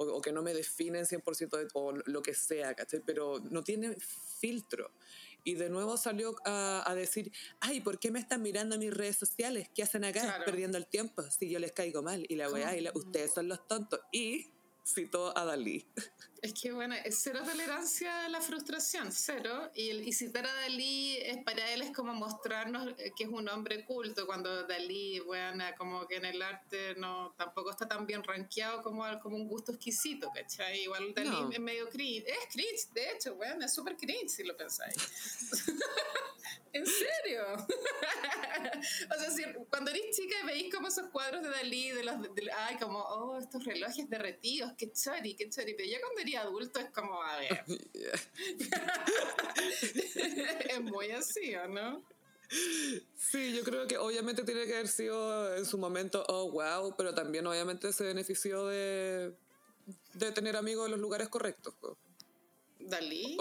O, 0.00 0.22
que 0.22 0.32
no 0.32 0.42
me 0.42 0.54
definen 0.54 1.04
100% 1.04 1.58
de, 1.58 1.68
o 1.74 1.92
lo 2.06 2.22
que 2.22 2.32
sea, 2.32 2.72
¿cachai? 2.74 3.00
Pero 3.04 3.40
no 3.50 3.62
tiene 3.62 3.96
filtro. 4.40 4.90
Y 5.44 5.54
de 5.54 5.68
nuevo 5.68 5.96
salió 5.96 6.34
a, 6.44 6.94
decir, 6.94 7.30
ay, 7.60 7.80
¿por 7.80 7.98
qué 7.98 8.10
me 8.10 8.20
están 8.20 8.40
mirando 8.40 8.76
en 8.76 8.80
mis 8.80 8.94
redes 8.94 9.16
sociales? 9.16 9.68
¿Qué 9.74 9.82
hacen 9.82 10.04
acá? 10.04 10.42
Perdiendo 10.46 10.78
el 10.78 10.86
tiempo. 10.86 11.22
Si 11.30 11.50
yo 11.50 11.58
les 11.58 11.72
caigo 11.72 12.02
mal. 12.02 12.24
Y 12.28 12.36
la 12.36 12.48
weá, 12.48 12.76
y 12.76 12.88
ustedes 12.94 13.34
son 13.34 13.48
los 13.48 13.66
tontos. 13.66 14.00
Y 14.12 14.52
citó 14.88 15.36
a 15.36 15.44
Dalí. 15.44 15.86
Es 16.40 16.54
que 16.54 16.72
bueno, 16.72 16.94
es 17.04 17.20
cero 17.20 17.40
tolerancia 17.44 18.26
a 18.26 18.28
la 18.28 18.40
frustración, 18.40 19.10
cero. 19.10 19.70
Y, 19.74 19.90
el, 19.90 20.06
y 20.06 20.12
citar 20.12 20.46
a 20.46 20.54
Dalí 20.54 21.16
es, 21.16 21.38
para 21.42 21.72
él 21.72 21.82
es 21.82 21.90
como 21.90 22.14
mostrarnos 22.14 22.94
que 23.16 23.24
es 23.24 23.28
un 23.28 23.48
hombre 23.48 23.84
culto, 23.84 24.24
cuando 24.26 24.64
Dalí, 24.66 25.18
bueno, 25.20 25.64
como 25.76 26.06
que 26.06 26.16
en 26.16 26.26
el 26.26 26.40
arte 26.40 26.94
no 26.96 27.34
tampoco 27.36 27.70
está 27.70 27.88
tan 27.88 28.06
bien 28.06 28.22
rankeado 28.22 28.82
como, 28.82 29.04
como 29.20 29.36
un 29.36 29.48
gusto 29.48 29.72
exquisito, 29.72 30.30
¿cachai? 30.32 30.82
Igual 30.82 31.12
Dalí 31.14 31.36
es 31.52 31.60
medio 31.60 31.88
cringe. 31.88 32.24
Es 32.28 32.52
cringe, 32.52 32.92
de 32.92 33.10
hecho, 33.12 33.34
bueno, 33.34 33.64
es 33.64 33.74
súper 33.74 33.96
cringe 33.96 34.28
si 34.28 34.44
lo 34.44 34.56
pensáis. 34.56 34.94
¿En 36.72 36.84
serio? 36.86 37.44
o 39.10 39.18
sea, 39.18 39.30
si, 39.30 39.42
cuando 39.70 39.90
eres 39.90 40.14
chica 40.14 40.36
y 40.42 40.46
veis 40.46 40.74
como 40.74 40.88
esos 40.88 41.08
cuadros 41.08 41.42
de 41.42 41.48
Dalí, 41.48 41.90
de 41.90 42.04
los, 42.04 42.14
ay, 42.56 42.76
como, 42.76 43.00
oh, 43.00 43.38
estos 43.38 43.64
relojes 43.64 44.08
derretidos, 44.08 44.72
qué 44.76 44.92
chori, 44.92 45.34
qué 45.34 45.48
chori, 45.48 45.74
pero 45.74 45.88
ya 45.88 45.98
cuando 46.00 46.20
adulto 46.34 46.80
es 46.80 46.90
como, 46.90 47.22
a 47.22 47.38
ver. 47.38 47.64
es 50.70 50.80
muy 50.80 51.10
así, 51.10 51.54
¿o 51.56 51.68
no? 51.68 52.02
Sí, 53.16 53.54
yo 53.54 53.62
creo 53.62 53.86
que 53.86 53.98
obviamente 53.98 54.42
tiene 54.44 54.66
que 54.66 54.74
haber 54.74 54.88
sido 54.88 55.56
en 55.56 55.66
su 55.66 55.76
momento, 55.76 56.24
oh, 56.28 56.50
wow, 56.50 56.94
pero 56.96 57.14
también 57.14 57.46
obviamente 57.46 57.92
se 57.92 58.04
benefició 58.04 58.66
de, 58.66 59.34
de 60.14 60.32
tener 60.32 60.56
amigos 60.56 60.86
en 60.86 60.92
los 60.92 61.00
lugares 61.00 61.28
correctos. 61.28 61.74
¿Dalí? 62.78 63.36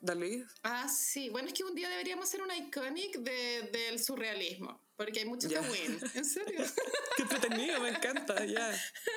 ¿Dalí? 0.00 0.44
Ah, 0.62 0.88
sí. 0.88 1.28
Bueno, 1.28 1.48
es 1.48 1.54
que 1.54 1.64
un 1.64 1.74
día 1.74 1.88
deberíamos 1.88 2.28
hacer 2.28 2.40
una 2.40 2.56
iconic 2.56 3.18
de, 3.18 3.68
del 3.72 3.98
surrealismo, 3.98 4.80
porque 4.96 5.20
hay 5.20 5.26
mucho 5.26 5.48
que 5.48 5.58
win. 5.58 5.98
¿En 6.14 6.24
serio? 6.24 6.60
Qué 7.16 7.22
entretenido, 7.22 7.80
me 7.80 7.88
encanta, 7.88 8.44
ya. 8.44 8.70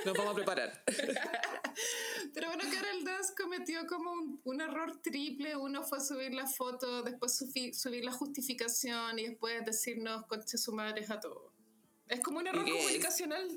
Nos 0.06 0.17
vamos 0.17 0.34
a 0.34 0.36
preparar. 0.36 0.84
Pero 2.34 2.48
bueno, 2.48 2.63
Carol 2.72 3.04
Das 3.04 3.32
cometió 3.38 3.86
como 3.86 4.39
un, 4.44 4.62
error 4.62 5.00
triple. 5.04 5.56
Uno 5.56 5.84
fue 5.84 6.00
subir 6.00 6.34
la 6.34 6.48
foto, 6.48 7.04
después 7.04 7.38
subir 7.38 8.04
la 8.04 8.12
justificación 8.12 9.20
y 9.20 9.28
después 9.28 9.63
decirnos 9.63 10.26
conche 10.26 10.58
su 10.58 10.74
madre 10.74 11.06
a 11.10 11.20
todos. 11.20 11.54
Es 12.08 12.22
como 12.22 12.39
un 12.39 12.48
error 12.48 12.65
comunicacional 12.65 13.48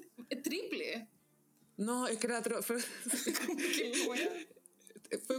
triple. 0.43 1.09
No, 1.77 2.07
es 2.07 2.19
que 2.19 2.27
era... 2.27 2.43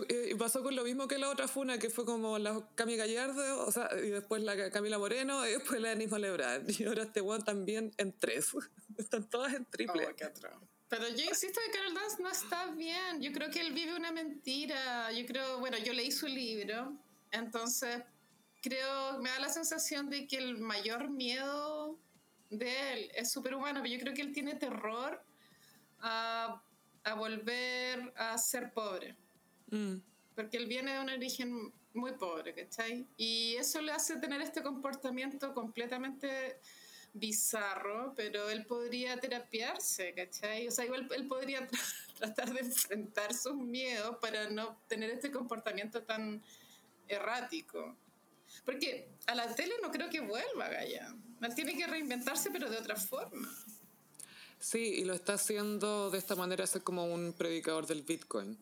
Eh, 0.09 0.35
pasó 0.38 0.63
con 0.63 0.75
lo 0.75 0.83
mismo 0.83 1.07
que 1.07 1.17
la 1.17 1.29
otra 1.29 1.47
funa, 1.47 1.77
que 1.77 1.89
fue 1.89 2.05
como 2.05 2.38
la 2.38 2.67
Cami 2.75 2.95
Gallardo, 2.95 3.65
o 3.65 3.71
sea, 3.71 3.89
y 4.03 4.09
después 4.09 4.43
la 4.43 4.69
Camila 4.71 4.97
Moreno, 4.97 5.45
y 5.47 5.51
después 5.51 5.81
la 5.81 5.89
Denis 5.89 6.11
Lebrán. 6.11 6.65
Y 6.67 6.83
ahora 6.85 7.03
este 7.03 7.21
one 7.21 7.43
también 7.43 7.91
en 7.97 8.11
tres. 8.17 8.51
Están 8.97 9.29
todas 9.29 9.53
en 9.53 9.65
triple. 9.65 10.07
Oh, 10.07 10.69
Pero 10.89 11.09
yo 11.09 11.23
insisto 11.25 11.59
que 11.65 11.71
Carol 11.71 11.93
Dance 11.93 12.21
no 12.21 12.29
está 12.29 12.67
bien. 12.71 13.21
Yo 13.21 13.31
creo 13.31 13.49
que 13.49 13.61
él 13.61 13.73
vive 13.73 13.95
una 13.95 14.11
mentira. 14.11 15.11
Yo 15.11 15.25
creo, 15.25 15.59
bueno, 15.59 15.77
yo 15.77 15.93
leí 15.93 16.11
su 16.11 16.27
libro, 16.27 16.93
entonces 17.31 18.01
creo, 18.61 19.19
me 19.19 19.29
da 19.29 19.39
la 19.39 19.49
sensación 19.49 20.09
de 20.09 20.27
que 20.27 20.38
el 20.38 20.57
mayor 20.57 21.09
miedo 21.09 21.99
de 22.49 22.93
él 22.93 23.11
es 23.15 23.31
superhumano, 23.31 23.81
pero 23.81 23.93
yo 23.93 23.99
creo 23.99 24.13
que 24.13 24.21
él 24.21 24.33
tiene 24.33 24.55
terror 24.55 25.23
a, 25.99 26.61
a 27.03 27.13
volver 27.13 28.13
a 28.15 28.38
ser 28.38 28.73
pobre. 28.73 29.15
Mm. 29.71 29.95
Porque 30.36 30.58
él 30.58 30.67
viene 30.67 30.93
de 30.93 30.99
un 30.99 31.10
origen 31.10 31.73
muy 31.93 32.12
pobre, 32.13 32.54
¿cachai? 32.54 33.08
Y 33.17 33.56
eso 33.56 33.82
le 33.82 33.91
hace 33.91 34.17
tener 34.17 34.41
este 34.41 34.62
comportamiento 34.62 35.54
completamente 35.54 36.60
bizarro, 37.13 38.13
pero 38.15 38.49
él 38.49 38.65
podría 38.65 39.17
terapiarse, 39.17 40.13
¿cachai? 40.13 40.67
O 40.67 40.71
sea, 40.71 40.86
igual 40.86 41.08
él 41.15 41.28
podría 41.28 41.65
tratar 42.19 42.54
de 42.54 42.60
enfrentar 42.60 43.34
sus 43.34 43.56
miedos 43.56 44.17
para 44.17 44.49
no 44.49 44.78
tener 44.88 45.10
este 45.10 45.32
comportamiento 45.32 46.04
tan 46.04 46.43
errático. 47.08 47.95
Porque 48.65 49.10
a 49.28 49.36
la 49.36 49.54
tele 49.56 49.75
no 49.82 49.91
creo 49.91 50.10
que 50.10 50.19
vuelva, 50.19 50.67
Gaya. 50.69 51.15
Él 51.41 51.56
tiene 51.56 51.78
que 51.78 51.88
reinventarse, 51.88 52.51
pero 52.51 52.69
de 52.69 52.78
otra 52.78 52.95
forma. 52.95 53.49
Sí, 54.60 54.95
y 54.97 55.06
lo 55.06 55.13
está 55.13 55.34
haciendo 55.34 56.10
de 56.10 56.17
esta 56.17 56.36
manera, 56.36 56.63
es 56.63 56.78
como 56.84 57.06
un 57.06 57.34
predicador 57.34 57.88
del 57.88 58.04
Bitcoin 58.04 58.58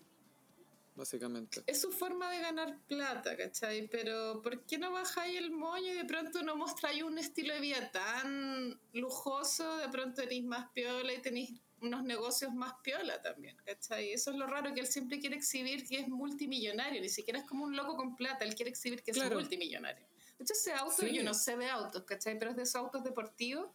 básicamente. 0.96 1.64
Es 1.68 1.82
su 1.82 1.92
forma 1.92 2.32
de 2.32 2.40
ganar 2.40 2.80
plata, 2.88 3.36
¿cachai? 3.36 3.88
Pero 3.88 4.42
¿por 4.42 4.66
qué 4.66 4.78
no 4.78 4.92
bajáis 4.92 5.38
el 5.38 5.52
moño 5.52 5.94
y 5.94 5.98
de 5.98 6.06
pronto 6.06 6.44
no 6.44 6.56
mostráis 6.56 7.04
un 7.04 7.18
estilo 7.18 7.54
de 7.54 7.60
vida 7.60 7.92
tan 7.92 8.80
lujoso? 8.94 9.78
De 9.78 9.90
pronto 9.90 10.22
tenéis 10.22 10.44
más 10.46 10.70
piola 10.72 11.14
y 11.14 11.22
tenéis 11.22 11.62
unos 11.82 12.04
negocios 12.04 12.54
más 12.54 12.74
piola 12.82 13.22
también, 13.22 13.58
¿cachai? 13.66 14.14
Eso 14.14 14.32
es 14.32 14.38
lo 14.38 14.48
raro, 14.48 14.74
que 14.74 14.80
él 14.80 14.88
siempre 14.88 15.20
quiere 15.20 15.36
exhibir 15.36 15.86
que 15.86 16.00
es 16.00 16.08
multimillonario, 16.08 17.02
ni 17.02 17.10
siquiera 17.10 17.40
es 17.40 17.46
como 17.46 17.66
un 17.66 17.76
loco 17.76 17.96
con 17.96 18.16
plata, 18.16 18.46
él 18.46 18.56
quiere 18.56 18.72
exhibir 18.72 19.04
que 19.04 19.12
es 19.12 19.32
multimillonario. 19.32 20.08
De 20.38 20.46
hecho, 20.46 20.54
ese 20.54 20.74
auto, 20.74 21.06
yo 21.06 21.24
no 21.24 21.34
sé 21.34 21.56
de 21.58 21.70
autos, 21.70 22.04
¿cachai? 22.06 22.40
Pero 22.40 22.52
es 22.52 22.58
de 22.58 22.64
esos 22.64 22.76
autos 22.76 23.04
deportivos, 23.04 23.70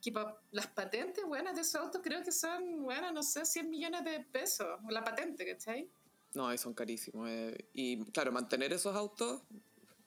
que 0.00 0.12
las 0.52 0.66
patentes 0.68 1.24
buenas 1.24 1.56
de 1.56 1.62
esos 1.62 1.76
autos 1.76 2.02
creo 2.04 2.22
que 2.22 2.32
son, 2.32 2.82
bueno, 2.82 3.10
no 3.10 3.22
sé, 3.22 3.44
100 3.44 3.68
millones 3.68 4.04
de 4.04 4.20
pesos, 4.20 4.78
la 4.88 5.02
patente, 5.02 5.44
¿cachai? 5.46 5.90
No, 6.34 6.56
son 6.58 6.74
carísimos. 6.74 7.28
Eh. 7.30 7.68
Y 7.72 8.04
claro, 8.10 8.32
mantener 8.32 8.72
esos 8.72 8.94
autos 8.94 9.42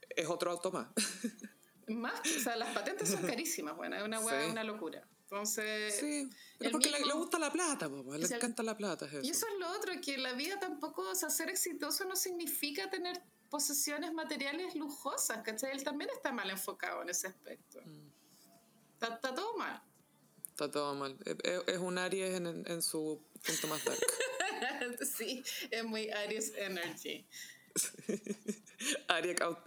es 0.10 0.28
otro 0.28 0.52
auto 0.52 0.72
más. 0.72 0.88
Más, 1.88 2.20
o 2.20 2.40
sea, 2.42 2.58
las 2.58 2.74
patentes 2.74 3.08
son 3.08 3.26
carísimas, 3.26 3.78
bueno, 3.78 3.96
es 3.96 4.04
una, 4.04 4.20
una 4.20 4.64
locura. 4.66 5.08
Entonces. 5.22 5.96
Sí, 5.98 6.30
pero 6.58 6.72
porque 6.72 6.90
le, 6.90 7.14
gusta 7.14 7.40
la 7.40 7.50
plata, 7.50 7.88
le 7.88 8.26
encanta 8.26 8.62
la 8.62 8.76
plata. 8.76 9.08
Y 9.24 9.30
eso 9.30 9.46
es 9.48 9.58
lo 9.58 9.72
otro, 9.72 9.94
que 10.02 10.18
la 10.18 10.34
vida 10.34 10.60
tampoco, 10.60 11.10
o 11.10 11.16
sea, 11.16 11.30
ser 11.30 11.50
exitoso 11.50 12.04
no 12.04 12.18
significa 12.18 12.90
tener 12.90 13.22
posesiones 13.50 14.14
materiales 14.14 14.76
lujosas, 14.76 15.42
¿cachai? 15.44 15.72
Él 15.72 15.84
también 15.86 16.10
está 16.14 16.34
mal 16.34 16.50
enfocado 16.50 17.02
en 17.04 17.10
ese 17.10 17.28
aspecto. 17.28 17.80
Mm. 17.86 18.12
Está, 19.02 19.34
todo 19.34 19.56
mal. 19.58 19.82
Está 20.48 20.70
todo 20.70 20.94
mal. 20.94 21.18
Es, 21.44 21.78
un 21.78 21.98
Aries 21.98 22.36
en, 22.36 22.66
en 22.68 22.82
su 22.82 23.22
punto 23.46 23.68
más 23.68 23.84
dark. 23.86 24.00
sí, 25.18 25.44
es 25.70 25.84
muy 25.84 26.10
Aries 26.10 26.54
Energy. 26.56 27.28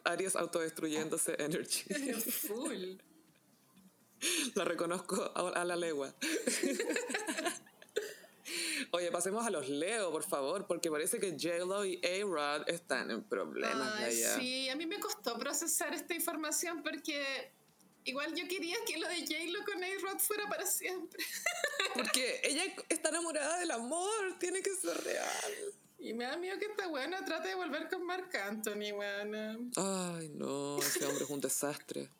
Aries, 0.04 0.36
autodestruyéndose 0.36 1.36
Energy. 1.38 1.84
Full. 2.30 2.96
La 4.54 4.64
reconozco 4.64 5.32
a, 5.34 5.64
la 5.64 5.76
legua. 5.76 6.14
Oye, 8.92 9.10
pasemos 9.12 9.46
a 9.46 9.50
los 9.50 9.68
Leo, 9.68 10.10
por 10.10 10.24
favor, 10.24 10.66
porque 10.66 10.90
parece 10.90 11.20
que 11.20 11.30
J-Lo 11.32 11.84
y 11.84 12.00
A-Rod 12.04 12.68
están 12.68 13.10
en 13.10 13.22
problemas 13.22 14.12
Sí, 14.38 14.68
a 14.68 14.76
mí 14.76 14.86
me 14.86 14.98
costó 14.98 15.38
procesar 15.38 15.94
esta 15.94 16.14
información 16.14 16.82
porque 16.82 17.52
igual 18.04 18.34
yo 18.34 18.46
quería 18.48 18.76
que 18.86 18.98
lo 18.98 19.08
de 19.08 19.20
J-Lo 19.20 19.64
con 19.64 19.82
A-Rod 19.82 20.18
fuera 20.18 20.48
para 20.48 20.66
siempre. 20.66 21.24
Porque 21.94 22.40
ella 22.44 22.64
está 22.88 23.10
enamorada 23.10 23.58
del 23.58 23.70
amor, 23.70 24.38
tiene 24.38 24.62
que 24.62 24.74
ser 24.74 24.96
real. 25.02 25.74
Y 25.98 26.14
me 26.14 26.24
da 26.24 26.36
miedo 26.38 26.58
que 26.58 26.66
esta 26.66 26.86
buena 26.88 27.22
trate 27.24 27.48
de 27.48 27.54
volver 27.54 27.88
con 27.88 28.04
Marc 28.04 28.34
Anthony, 28.34 28.92
buena. 28.94 29.58
Ay, 29.76 30.30
no, 30.30 30.78
ese 30.78 31.04
hombre 31.04 31.24
es 31.24 31.30
un 31.30 31.40
desastre. 31.40 32.10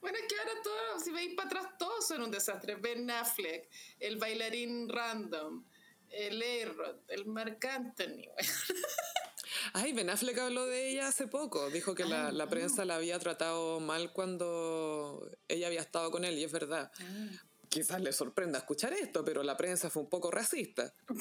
Bueno, 0.00 0.18
es 0.18 0.24
que 0.28 0.38
ahora 0.38 0.62
todos, 0.62 1.04
si 1.04 1.10
veis 1.10 1.34
para 1.34 1.48
atrás, 1.48 1.78
todos 1.78 2.06
son 2.06 2.22
un 2.22 2.30
desastre. 2.30 2.76
Ben 2.76 3.10
Affleck, 3.10 3.68
el 3.98 4.18
bailarín 4.18 4.88
random, 4.88 5.64
el 6.10 6.40
Aerod, 6.42 6.98
el 7.08 7.26
Marc 7.26 7.64
Anthony. 7.64 8.28
Ay, 9.72 9.92
Ben 9.92 10.10
Affleck 10.10 10.38
habló 10.38 10.66
de 10.66 10.90
ella 10.90 11.08
hace 11.08 11.26
poco. 11.26 11.70
Dijo 11.70 11.94
que 11.94 12.04
la, 12.04 12.32
la, 12.32 12.48
prensa 12.48 12.84
la 12.84 12.96
había 12.96 13.18
tratado 13.18 13.80
mal 13.80 14.12
cuando 14.12 15.30
ella 15.48 15.68
había 15.68 15.80
estado 15.80 16.10
con 16.10 16.24
él, 16.24 16.38
y 16.38 16.44
es 16.44 16.52
verdad. 16.52 16.90
Ah. 17.00 17.28
Quizás 17.68 18.00
le 18.00 18.12
sorprenda 18.12 18.58
escuchar 18.58 18.92
esto, 18.92 19.24
pero 19.24 19.42
la 19.42 19.56
prensa 19.56 19.90
fue 19.90 20.02
un 20.02 20.08
poco 20.08 20.30
racista. 20.30 20.94
un 21.08 21.18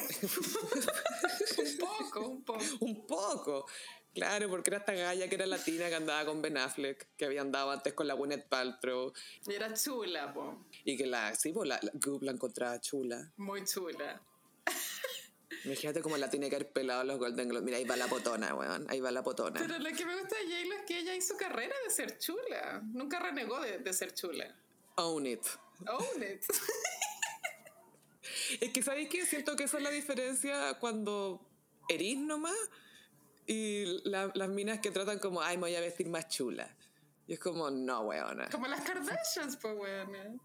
poco, 1.79 2.27
un 2.27 2.43
poco. 2.43 2.63
un 2.81 3.07
poco. 3.07 3.65
Claro, 4.13 4.47
porque 4.47 4.69
era 4.69 4.77
esta 4.77 4.93
galla 4.93 5.27
que 5.27 5.33
era 5.33 5.47
latina 5.47 5.89
que 5.89 5.95
andaba 5.95 6.25
con 6.25 6.43
Ben 6.43 6.57
Affleck, 6.57 7.07
que 7.17 7.25
había 7.25 7.41
andado 7.41 7.71
antes 7.71 7.93
con 7.93 8.07
la 8.07 8.13
Gwyneth 8.13 8.47
Paltrow. 8.47 9.11
Y 9.47 9.53
era 9.53 9.73
chula, 9.73 10.31
po. 10.31 10.67
Y 10.83 10.95
que 10.95 11.07
la, 11.07 11.33
sí, 11.33 11.51
pues 11.51 11.67
la, 11.67 11.79
la 11.81 11.91
la 12.21 12.31
encontraba 12.31 12.79
chula. 12.79 13.31
Muy 13.37 13.63
chula. 13.65 14.21
Imagínate 15.65 16.01
cómo 16.01 16.17
la 16.17 16.29
tiene 16.29 16.49
que 16.49 16.57
haber 16.57 16.71
pelado 16.71 17.03
los 17.03 17.17
Golden 17.17 17.47
Globes. 17.47 17.63
Mira, 17.63 17.77
ahí 17.77 17.85
va 17.85 17.95
la 17.95 18.07
potona, 18.07 18.53
weón. 18.53 18.85
Ahí 18.89 18.99
va 18.99 19.11
la 19.11 19.23
potona. 19.23 19.59
Pero 19.59 19.79
lo 19.79 19.95
que 19.95 20.05
me 20.05 20.19
gusta 20.19 20.35
de 20.35 20.43
j 20.43 20.75
es 20.75 20.85
que 20.85 20.99
ella 20.99 21.15
hizo 21.15 21.37
carrera 21.37 21.75
de 21.85 21.91
ser 21.91 22.17
chula. 22.17 22.81
Nunca 22.91 23.19
renegó 23.19 23.59
de, 23.61 23.79
de 23.79 23.93
ser 23.93 24.13
chula. 24.13 24.53
Own 24.95 25.25
it. 25.25 25.45
Own 25.87 26.23
it. 26.23 26.43
es 28.61 28.71
que, 28.71 28.83
¿sabéis 28.83 29.09
qué? 29.09 29.25
Siento 29.25 29.55
que 29.55 29.63
esa 29.63 29.77
es 29.77 29.83
la 29.83 29.89
diferencia 29.89 30.77
cuando 30.79 31.41
erís 31.87 32.17
nomás 32.17 32.57
y 33.45 34.01
las 34.05 34.49
minas 34.49 34.79
que 34.79 34.91
tratan 34.91 35.19
como, 35.19 35.41
ay, 35.41 35.57
me 35.57 35.61
voy 35.61 35.75
a 35.75 35.81
vestir 35.81 36.09
más 36.09 36.27
chula. 36.27 36.75
Y 37.27 37.33
es 37.33 37.39
como, 37.39 37.69
no, 37.69 38.01
weona. 38.01 38.49
Como 38.49 38.67
las 38.67 38.81
Kardashians, 38.81 39.57
pues, 39.57 39.77
weona. 39.77 40.35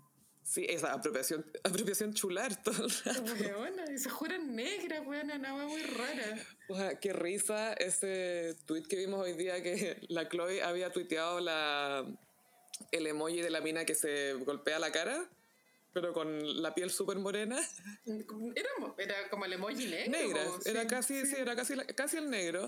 Sí, 0.49 0.65
esa 0.67 0.95
apropiación, 0.95 1.45
apropiación 1.63 2.15
chular 2.15 2.63
todo 2.63 2.87
el 2.87 2.91
rato. 3.05 3.35
Weona, 3.39 3.85
y 3.93 3.99
se 3.99 4.09
juran 4.09 4.57
negras, 4.57 5.07
weona, 5.07 5.35
una 5.35 5.53
muy 5.67 5.83
rara. 5.83 6.39
O 6.69 6.77
sea, 6.77 6.99
qué 6.99 7.13
risa 7.13 7.75
ese 7.75 8.57
tweet 8.65 8.85
que 8.85 8.97
vimos 8.97 9.21
hoy 9.21 9.35
día 9.35 9.63
que 9.63 9.99
la 10.09 10.27
Chloe 10.31 10.63
había 10.63 10.91
tuiteado 10.91 11.41
la, 11.41 12.03
el 12.93 13.07
emoji 13.07 13.43
de 13.43 13.51
la 13.51 13.61
mina 13.61 13.85
que 13.85 13.95
se 13.95 14.33
golpea 14.35 14.79
la 14.79 14.91
cara 14.91 15.29
pero 15.93 16.13
con 16.13 16.63
la 16.63 16.75
piel 16.75 16.91
súper 16.91 17.19
morena. 17.19 17.59
Era, 18.07 18.69
era, 18.99 19.29
como 19.31 19.47
el 19.47 19.53
emoji 19.55 19.87
negro. 19.87 20.11
Negra, 20.11 20.43
era, 20.65 20.87
casi, 20.87 21.27
sí. 21.27 21.35
era 21.37 21.57
casi, 21.57 21.77
casi 21.95 22.19
el 22.19 22.31
negro. 22.31 22.67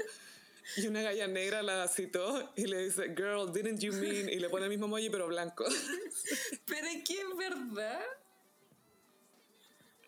Y 0.76 0.86
una 0.86 1.02
galla 1.02 1.26
negra 1.26 1.62
la 1.62 1.88
citó 1.88 2.52
y 2.56 2.66
le 2.66 2.84
dice, 2.84 3.14
girl, 3.16 3.52
didn't 3.52 3.80
you 3.80 3.92
mean? 3.92 4.28
Y 4.28 4.38
le 4.38 4.48
pone 4.48 4.64
el 4.64 4.70
mismo 4.70 4.86
emoji 4.86 5.10
pero 5.10 5.26
blanco. 5.28 5.64
pero 6.66 6.86
es 6.86 7.04
que 7.04 7.14
es 7.14 7.36
verdad. 7.36 8.02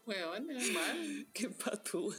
Weón, 0.06 0.50
es 0.50 0.72
mal. 0.72 1.26
Qué 1.32 1.48
patúa. 1.48 2.16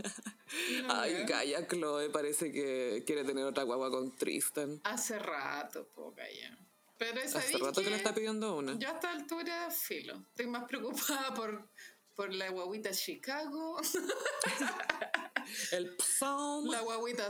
Ay, 0.88 1.26
Gaya 1.26 1.67
Chloe 1.67 2.10
parece 2.10 2.52
que 2.52 3.04
quiere 3.06 3.24
tener 3.24 3.43
otra 3.46 3.63
guagua 3.63 3.89
con 3.89 4.15
Tristan. 4.15 4.80
Hace 4.84 5.19
rato, 5.19 5.88
po, 5.93 6.13
Gaya. 6.13 6.58
Pero 6.98 7.22
Hace 7.22 7.58
rato 7.58 7.82
que, 7.82 7.89
le 7.89 7.98
está 7.98 8.13
pidiendo 8.13 8.56
una. 8.56 8.78
Yo 8.78 8.88
a 8.88 8.93
esta 8.93 9.12
altura, 9.12 9.69
filo. 9.69 10.24
Estoy 10.30 10.48
más 10.48 10.63
preocupada 10.63 11.34
por, 11.34 11.67
por 12.15 12.34
la 12.34 12.49
guaguita 12.49 12.91
Chicago. 12.91 13.80
el 15.71 15.95
Psalm. 15.99 16.69
La 16.69 16.82
guaguita 16.82 17.30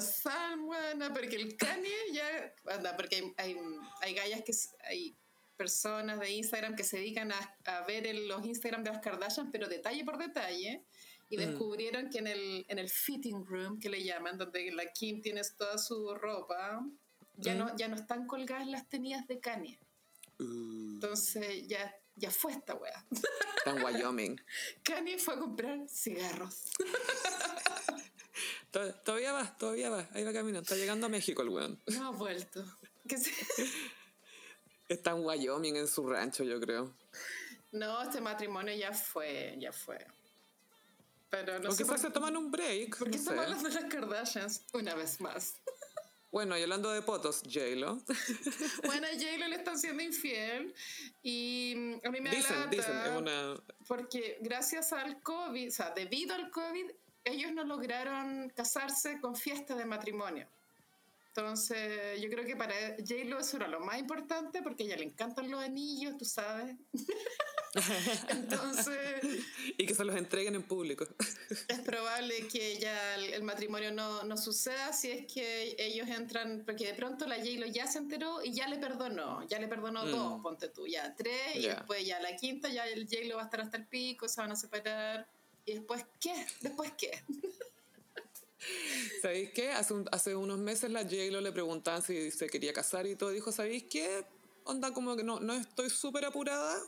bueno, 0.59 1.13
porque 1.13 1.35
el 1.35 1.55
Kanye 1.57 1.95
ya. 2.11 2.53
Anda, 2.67 2.95
porque 2.95 3.15
hay, 3.15 3.33
hay, 3.37 3.57
hay 4.01 4.13
gallas 4.13 4.41
que. 4.43 4.53
Hay 4.87 5.15
personas 5.55 6.19
de 6.19 6.31
Instagram 6.31 6.75
que 6.75 6.83
se 6.83 6.97
dedican 6.97 7.31
a, 7.31 7.57
a 7.65 7.85
ver 7.85 8.13
los 8.15 8.45
Instagram 8.45 8.83
de 8.83 8.91
las 8.91 8.99
Kardashian, 9.01 9.51
pero 9.51 9.67
detalle 9.67 10.03
por 10.03 10.17
detalle. 10.17 10.83
Y 11.29 11.37
mm. 11.37 11.39
descubrieron 11.39 12.09
que 12.09 12.19
en 12.19 12.27
el, 12.27 12.65
en 12.67 12.79
el 12.79 12.89
fitting 12.89 13.45
room, 13.45 13.79
que 13.79 13.89
le 13.89 14.03
llaman, 14.03 14.37
donde 14.37 14.71
la 14.71 14.91
Kim 14.91 15.21
tiene 15.21 15.41
toda 15.57 15.77
su 15.77 16.13
ropa, 16.15 16.85
ya, 17.37 17.55
no, 17.55 17.75
ya 17.77 17.87
no 17.87 17.95
están 17.95 18.27
colgadas 18.27 18.67
las 18.67 18.89
tenidas 18.89 19.27
de 19.27 19.39
Kanye. 19.39 19.79
Uh. 20.39 20.95
Entonces 20.95 21.67
ya, 21.67 21.95
ya 22.15 22.31
fue 22.31 22.53
esta 22.53 22.75
wea. 22.75 23.05
Está 23.57 23.71
en 23.71 23.83
Wyoming. 23.83 24.41
Kanye 24.83 25.17
fue 25.17 25.35
a 25.35 25.39
comprar 25.39 25.87
cigarros. 25.89 26.71
todavía 29.03 29.33
va, 29.33 29.57
todavía 29.57 29.89
va. 29.89 30.07
Ahí 30.13 30.23
va 30.23 30.33
caminando. 30.33 30.61
Está 30.61 30.75
llegando 30.75 31.07
a 31.07 31.09
México 31.09 31.41
el 31.41 31.49
weón. 31.49 31.81
No 31.87 32.07
ha 32.07 32.11
vuelto. 32.11 32.63
Está 34.87 35.11
en 35.11 35.25
Wyoming, 35.25 35.77
en 35.77 35.87
su 35.87 36.07
rancho, 36.07 36.43
yo 36.43 36.59
creo. 36.59 36.93
No, 37.71 38.03
este 38.03 38.21
matrimonio 38.21 38.75
ya 38.75 38.93
fue, 38.93 39.55
ya 39.57 39.71
fue. 39.71 40.05
Pero 41.29 41.57
no 41.59 41.69
o 41.69 41.75
quizás 41.75 41.99
se 41.99 42.11
toman 42.11 42.37
un 42.37 42.51
break. 42.51 42.99
Porque 42.99 43.17
no 43.17 43.17
estamos 43.17 43.43
hablando 43.43 43.69
de 43.69 43.73
las 43.73 43.85
Kardashians 43.85 44.61
una 44.73 44.93
vez 44.93 45.19
más. 45.19 45.55
Bueno, 46.33 46.57
y 46.57 46.63
hablando 46.63 46.89
de 46.89 47.03
potos, 47.03 47.43
J-Lo. 47.43 48.01
bueno, 48.87 49.05
a 49.05 49.11
J-Lo 49.11 49.47
le 49.49 49.55
están 49.55 49.77
siendo 49.77 50.01
infiel 50.01 50.73
y 51.21 51.75
mm, 51.77 52.07
a 52.07 52.09
mí 52.09 52.21
me 52.21 52.31
dicen, 52.31 52.69
dicen, 52.71 52.97
es 53.05 53.15
una... 53.15 53.53
porque 53.87 54.39
gracias 54.41 54.93
al 54.93 55.21
COVID, 55.21 55.67
o 55.67 55.71
sea, 55.71 55.91
debido 55.91 56.33
al 56.33 56.49
COVID, 56.49 56.89
ellos 57.23 57.51
no 57.53 57.63
lograron 57.63 58.49
casarse 58.49 59.21
con 59.21 59.35
fiesta 59.35 59.75
de 59.75 59.85
matrimonio. 59.85 60.47
Entonces, 61.27 62.19
yo 62.19 62.27
creo 62.31 62.45
que 62.45 62.55
para 62.55 62.73
J-Lo 62.97 63.37
eso 63.37 63.57
era 63.57 63.67
lo 63.67 63.79
más 63.81 63.99
importante 63.99 64.63
porque 64.63 64.81
a 64.81 64.85
ella 64.87 64.97
le 64.97 65.03
encantan 65.03 65.51
los 65.51 65.61
anillos, 65.61 66.17
tú 66.17 66.25
sabes. 66.25 66.75
Entonces. 68.29 68.95
y 69.77 69.85
que 69.85 69.95
se 69.95 70.05
los 70.05 70.15
entreguen 70.15 70.55
en 70.55 70.63
público. 70.63 71.05
es 71.67 71.79
probable 71.79 72.47
que 72.47 72.77
ya 72.77 73.15
el, 73.15 73.43
matrimonio 73.43 73.91
no, 73.91 74.23
no, 74.23 74.37
suceda 74.37 74.93
si 74.93 75.09
es 75.09 75.31
que 75.31 75.75
ellos 75.79 76.07
entran, 76.07 76.63
porque 76.65 76.87
de 76.87 76.93
pronto 76.93 77.25
la 77.25 77.37
J-Lo 77.37 77.65
ya 77.67 77.87
se 77.87 77.97
enteró 77.97 78.43
y 78.43 78.53
ya 78.53 78.67
le 78.67 78.77
perdonó. 78.77 79.47
Ya 79.47 79.59
le 79.59 79.67
perdonó 79.67 80.05
mm. 80.05 80.11
dos, 80.11 80.41
ponte 80.41 80.69
tú, 80.69 80.85
ya 80.85 81.15
tres, 81.15 81.55
y 81.55 81.67
después 81.67 82.05
ya 82.05 82.19
la 82.19 82.35
quinta, 82.35 82.69
ya 82.69 82.85
el 82.87 83.07
J-Lo 83.07 83.37
va 83.37 83.43
a 83.43 83.45
estar 83.45 83.61
hasta 83.61 83.77
el 83.77 83.87
pico, 83.87 84.27
se 84.27 84.41
van 84.41 84.51
a 84.51 84.55
separar. 84.55 85.27
¿Y 85.65 85.73
después 85.73 86.05
qué? 86.19 86.45
¿Después 86.61 86.91
qué? 86.97 87.23
¿Sabéis 89.21 89.49
qué? 89.51 89.71
Hace, 89.71 89.95
hace 90.11 90.35
unos 90.35 90.59
meses 90.59 90.91
la 90.91 91.03
J-Lo 91.03 91.41
le 91.41 91.51
preguntaban 91.51 92.01
si 92.01 92.31
se 92.31 92.47
quería 92.47 92.71
casar 92.71 93.07
y 93.07 93.15
todo. 93.15 93.31
Dijo, 93.31 93.51
¿sabéis 93.51 93.83
qué? 93.89 94.25
Onda 94.65 94.93
como 94.93 95.15
que 95.15 95.23
no, 95.23 95.39
no 95.39 95.53
estoy 95.53 95.89
súper 95.89 96.25
apurada. 96.25 96.79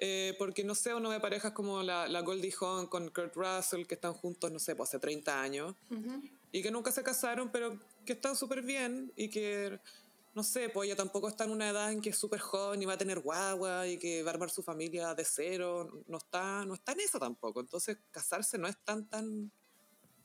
Eh, 0.00 0.36
porque 0.38 0.62
no 0.62 0.76
sé, 0.76 0.94
uno 0.94 1.10
de 1.10 1.18
parejas 1.18 1.52
como 1.52 1.82
la, 1.82 2.06
la 2.06 2.20
Goldie 2.20 2.54
Hawn 2.60 2.86
con 2.86 3.08
Kurt 3.10 3.34
Russell, 3.34 3.84
que 3.84 3.94
están 3.96 4.14
juntos, 4.14 4.50
no 4.52 4.60
sé, 4.60 4.76
pues 4.76 4.90
hace 4.90 5.00
30 5.00 5.42
años, 5.42 5.74
y 6.52 6.62
que 6.62 6.70
nunca 6.70 6.92
se 6.92 7.02
casaron, 7.02 7.50
pero 7.50 7.76
que 8.06 8.12
están 8.12 8.36
súper 8.36 8.62
bien 8.62 9.12
y 9.16 9.28
que, 9.28 9.80
no 10.34 10.44
sé, 10.44 10.68
pues 10.68 10.86
ella 10.86 10.96
tampoco 10.96 11.28
está 11.28 11.44
en 11.44 11.50
una 11.50 11.68
edad 11.68 11.90
en 11.90 12.00
que 12.00 12.10
es 12.10 12.16
súper 12.16 12.38
joven 12.38 12.80
y 12.80 12.86
va 12.86 12.92
a 12.92 12.98
tener 12.98 13.18
guagua 13.18 13.88
y 13.88 13.98
que 13.98 14.22
va 14.22 14.30
a 14.30 14.34
armar 14.34 14.50
su 14.50 14.62
familia 14.62 15.14
de 15.16 15.24
cero, 15.24 16.04
no 16.06 16.18
está, 16.18 16.64
no 16.64 16.74
está 16.74 16.92
en 16.92 17.00
eso 17.00 17.18
tampoco. 17.18 17.58
Entonces, 17.58 17.98
casarse 18.12 18.56
no 18.56 18.68
es 18.68 18.76
tan, 18.84 19.08
tan 19.08 19.50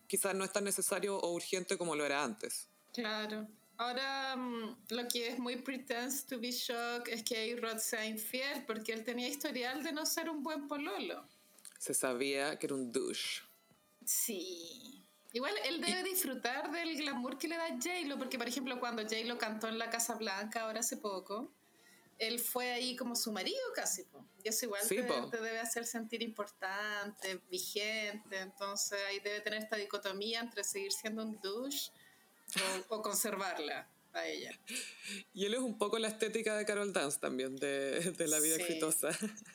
quizás 0.05 0.35
no 0.35 0.43
es 0.43 0.51
tan 0.51 0.65
necesario 0.65 1.17
o 1.17 1.33
urgente 1.33 1.79
como 1.79 1.95
lo 1.95 2.05
era 2.05 2.23
antes. 2.23 2.69
Claro. 2.93 3.47
Ahora, 3.77 4.35
mm, 4.35 4.77
lo 4.89 5.07
que 5.07 5.29
es 5.29 5.39
muy 5.39 5.57
pretense 5.57 6.25
to 6.27 6.39
be 6.39 6.51
shocked 6.51 7.11
es 7.11 7.23
que 7.23 7.53
A-Rod 7.53 7.79
sea 7.79 8.05
infiel 8.05 8.65
porque 8.65 8.93
él 8.93 9.03
tenía 9.03 9.27
historial 9.27 9.83
de 9.83 9.91
no 9.91 10.05
ser 10.05 10.29
un 10.29 10.43
buen 10.43 10.67
pololo. 10.67 11.27
Se 11.79 11.93
sabía 11.93 12.57
que 12.57 12.67
era 12.67 12.75
un 12.75 12.91
douche. 12.91 13.41
Sí. 14.05 15.03
Igual 15.33 15.53
él 15.65 15.81
debe 15.81 16.03
disfrutar 16.03 16.71
del 16.71 16.95
glamour 16.95 17.37
que 17.39 17.47
le 17.47 17.57
da 17.57 17.69
J-Lo, 17.69 18.19
porque 18.19 18.37
por 18.37 18.47
ejemplo 18.47 18.79
cuando 18.79 19.01
J-Lo 19.01 19.37
cantó 19.39 19.67
en 19.67 19.79
la 19.79 19.89
Casa 19.89 20.13
Blanca 20.15 20.61
ahora 20.61 20.81
hace 20.81 20.97
poco, 20.97 21.51
él 22.19 22.39
fue 22.39 22.71
ahí 22.71 22.95
como 22.95 23.15
su 23.15 23.31
marido 23.31 23.59
casi. 23.75 24.05
Y 24.43 24.49
eso 24.49 24.65
igual 24.65 24.87
te, 24.87 25.37
debe 25.37 25.59
hacer 25.59 25.85
sentir 25.85 26.21
importante, 26.21 27.41
vigente. 27.49 28.37
Entonces 28.37 28.99
ahí 29.09 29.19
debe 29.19 29.41
tener 29.41 29.63
esta 29.63 29.75
dicotomía 29.75 30.39
entre 30.39 30.63
seguir 30.63 30.91
siendo 30.91 31.23
un 31.23 31.39
douche 31.41 31.91
o, 32.89 33.01
conservarla 33.01 33.87
a 34.13 34.27
ella. 34.27 34.57
Y 35.33 35.45
él 35.45 35.53
es 35.55 35.59
un 35.59 35.77
poco 35.77 35.97
la 35.99 36.07
estética 36.07 36.55
de 36.55 36.65
Carol 36.65 36.93
Dance 36.93 37.19
también, 37.19 37.55
de, 37.55 38.11
de 38.11 38.27
la 38.27 38.39
vida 38.39 38.55
exitosa. 38.55 39.09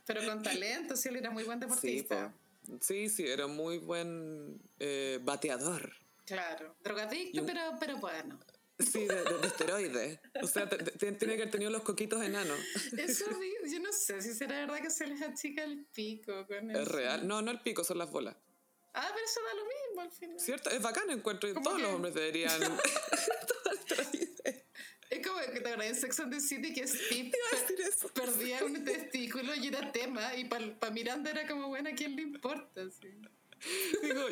Pero 0.06 0.24
con 0.24 0.42
talento, 0.42 0.96
sí, 0.96 1.08
él 1.08 1.16
era 1.16 1.30
muy 1.30 1.44
buen 1.44 1.60
deportista. 1.60 2.32
Sí, 2.80 3.08
sí, 3.08 3.26
era 3.26 3.46
muy 3.46 3.78
buen 3.78 4.60
eh, 4.78 5.18
bateador. 5.22 5.92
Claro, 6.26 6.76
drogadicto, 6.82 7.46
pero, 7.46 7.60
pero 7.80 7.96
bueno. 7.98 8.38
Sí, 8.78 9.06
de, 9.06 9.14
de, 9.14 9.46
esteroides. 9.46 10.20
O 10.42 10.46
sea, 10.46 10.68
tiene 10.68 11.16
que 11.18 11.24
haber 11.26 11.50
tenido 11.50 11.70
los 11.70 11.82
coquitos 11.82 12.22
enanos. 12.22 12.58
Eso 12.96 13.24
yo 13.66 13.80
no 13.80 13.92
sé 13.92 14.22
si 14.22 14.34
será 14.34 14.60
verdad 14.60 14.82
que 14.82 14.90
se 14.90 15.06
les 15.06 15.20
achica 15.22 15.64
el 15.64 15.84
pico 15.86 16.46
con 16.46 16.70
eso. 16.70 16.82
Es 16.82 16.88
real. 16.88 17.26
No, 17.26 17.42
no 17.42 17.50
el 17.50 17.60
pico, 17.60 17.82
son 17.82 17.98
las 17.98 18.10
bolas. 18.10 18.36
Ah, 19.00 19.08
pero 19.14 19.24
eso 19.24 19.40
da 19.42 19.54
lo 19.54 19.64
mismo 19.64 20.00
al 20.00 20.10
final. 20.10 20.40
Cierto, 20.40 20.70
es 20.70 20.82
bacán 20.82 21.08
encuentro. 21.10 21.52
Todos 21.62 21.80
los 21.80 21.92
hombres 21.92 22.14
deberían. 22.14 22.60
es 25.10 25.26
como 25.26 25.38
que 25.52 25.60
te 25.60 25.72
en 25.72 25.94
Sex 25.94 26.18
and 26.18 26.34
the 26.34 26.40
City 26.40 26.74
que 26.74 26.84
Steve 26.86 27.30
perdía 28.12 28.64
un 28.64 28.84
testículo 28.84 29.54
y 29.54 29.68
era 29.68 29.92
tema 29.92 30.34
y 30.34 30.46
para 30.46 30.90
Miranda 30.90 31.30
era 31.30 31.46
como, 31.46 31.68
bueno, 31.68 31.90
¿a 31.90 31.92
quién 31.92 32.16
le 32.16 32.22
importa? 32.22 32.82
Digo, 34.02 34.28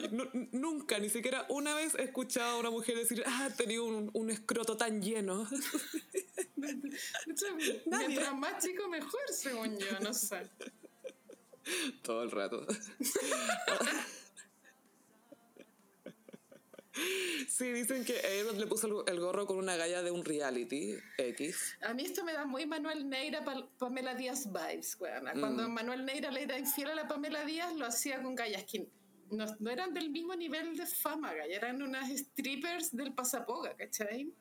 nunca, 0.52 0.98
ni 0.98 1.10
siquiera 1.10 1.46
una 1.48 1.74
vez 1.74 1.94
he 1.94 2.02
escuchado 2.02 2.56
a 2.56 2.58
una 2.58 2.70
mujer 2.70 2.96
decir, 2.96 3.22
ah, 3.24 3.48
tenido 3.56 3.84
un, 3.84 4.10
un 4.14 4.30
escroto 4.30 4.76
tan 4.76 5.00
lleno. 5.00 5.48
Mientras 6.56 8.34
más 8.36 8.64
chico, 8.64 8.88
mejor, 8.88 9.20
según 9.32 9.78
yo, 9.78 10.00
no 10.00 10.12
sé. 10.12 10.50
Todo 12.02 12.24
el 12.24 12.30
rato. 12.30 12.66
Sí, 17.48 17.72
dicen 17.72 18.04
que 18.04 18.20
Aaron 18.20 18.58
le 18.58 18.66
puso 18.66 19.06
el 19.06 19.20
gorro 19.20 19.46
con 19.46 19.58
una 19.58 19.76
galla 19.76 20.02
de 20.02 20.10
un 20.10 20.24
reality 20.24 20.94
X. 21.18 21.76
A 21.82 21.94
mí 21.94 22.04
esto 22.04 22.24
me 22.24 22.32
da 22.32 22.44
muy 22.44 22.66
Manuel 22.66 23.08
Neira, 23.08 23.44
Pamela 23.78 24.14
Díaz 24.14 24.46
vibes, 24.46 24.96
Cuando 24.96 25.68
mm. 25.68 25.72
Manuel 25.72 26.04
Neira 26.04 26.30
le 26.30 26.42
era 26.42 26.58
infiel 26.58 26.90
a 26.90 26.94
la 26.94 27.08
Pamela 27.08 27.44
Díaz, 27.44 27.74
lo 27.76 27.86
hacía 27.86 28.22
con 28.22 28.34
gallas 28.34 28.64
que 28.64 28.88
no, 29.30 29.46
no 29.58 29.70
eran 29.70 29.92
del 29.92 30.10
mismo 30.10 30.34
nivel 30.34 30.76
de 30.76 30.86
fama, 30.86 31.32
eran 31.34 31.82
unas 31.82 32.10
strippers 32.10 32.94
del 32.94 33.12
pasapoga, 33.14 33.74
¿cachai? 33.76 34.32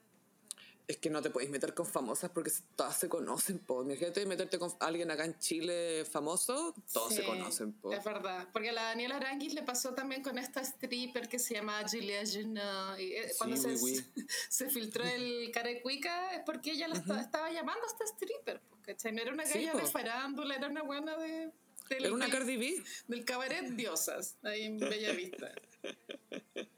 Es 0.88 0.98
que 0.98 1.10
no 1.10 1.22
te 1.22 1.32
puedes 1.32 1.50
meter 1.50 1.74
con 1.74 1.86
famosas 1.86 2.30
porque 2.30 2.52
todas 2.76 2.98
se 2.98 3.10
conocen, 3.10 3.60
po. 3.60 3.82
Imagínate 3.82 4.26
meterte 4.26 4.60
con 4.60 4.72
alguien 4.80 5.10
acá 5.10 5.26
en 5.26 5.38
Chile 5.40 6.06
famoso, 6.06 6.76
todos 6.94 7.14
se 7.14 7.24
conocen, 7.24 7.74
po. 7.74 7.92
Es 7.92 8.04
verdad. 8.04 8.48
Porque 8.54 8.70
a 8.70 8.74
la 8.74 8.84
Daniela 8.84 9.18
Aranguis 9.18 9.54
le 9.54 9.64
pasó 9.64 9.94
también 9.94 10.22
con 10.22 10.38
esta 10.38 10.62
stripper 10.62 11.28
que 11.28 11.40
se 11.40 11.56
llama 11.56 11.82
Julia 11.90 12.22
Junot. 12.24 13.00
Y 13.00 13.14
eh, 13.14 13.32
cuando 13.38 13.58
se, 13.58 13.76
se, 14.50 14.70
filtró 14.70 15.04
el 15.04 15.52
carecuica 15.52 16.36
es 16.36 16.44
porque 16.46 16.72
ella 16.72 16.88
la 16.88 16.96
estaba, 16.96 17.52
llamando 17.52 17.84
a 17.84 17.88
esta 17.88 18.06
stripper, 18.06 18.62
¿cachai? 18.84 19.12
No 19.12 19.22
era 19.22 19.34
una 19.34 19.44
galla 19.44 19.74
de 19.74 19.88
farándula, 19.88 20.56
era 20.56 20.68
una 20.68 20.84
buena 20.84 21.18
de... 21.18 21.52
era 21.90 22.14
una 22.14 22.30
Cardi 22.30 22.58
B. 22.58 22.84
Del 23.08 23.26
cabaret 23.26 23.70
Diosas, 23.70 24.38
ahí 24.44 24.64
en 24.64 24.78
Bella 24.78 25.14
Vista. 25.14 25.52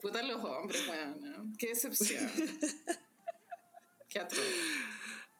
Puta 0.00 0.22
los 0.22 0.44
hombres, 0.44 0.86
bueno. 0.86 1.52
Qué 1.58 1.68
decepción. 1.68 2.30
Qué 4.08 4.20
atroz. 4.20 4.44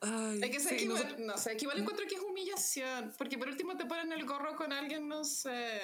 Ay, 0.00 0.40
es 0.42 0.50
que 0.50 0.61
se 0.61 0.74
equivale, 0.74 1.16
no, 1.18 1.38
sé, 1.38 1.52
equivale 1.52 1.80
encuentro 1.80 2.07
que 2.07 2.16
es 2.16 2.20
humillación, 2.20 3.14
porque 3.16 3.38
por 3.38 3.48
último 3.48 3.76
te 3.76 3.86
ponen 3.86 4.12
el 4.12 4.24
gorro 4.26 4.54
con 4.54 4.72
alguien, 4.72 5.09
no 5.09 5.24
sé, 5.24 5.80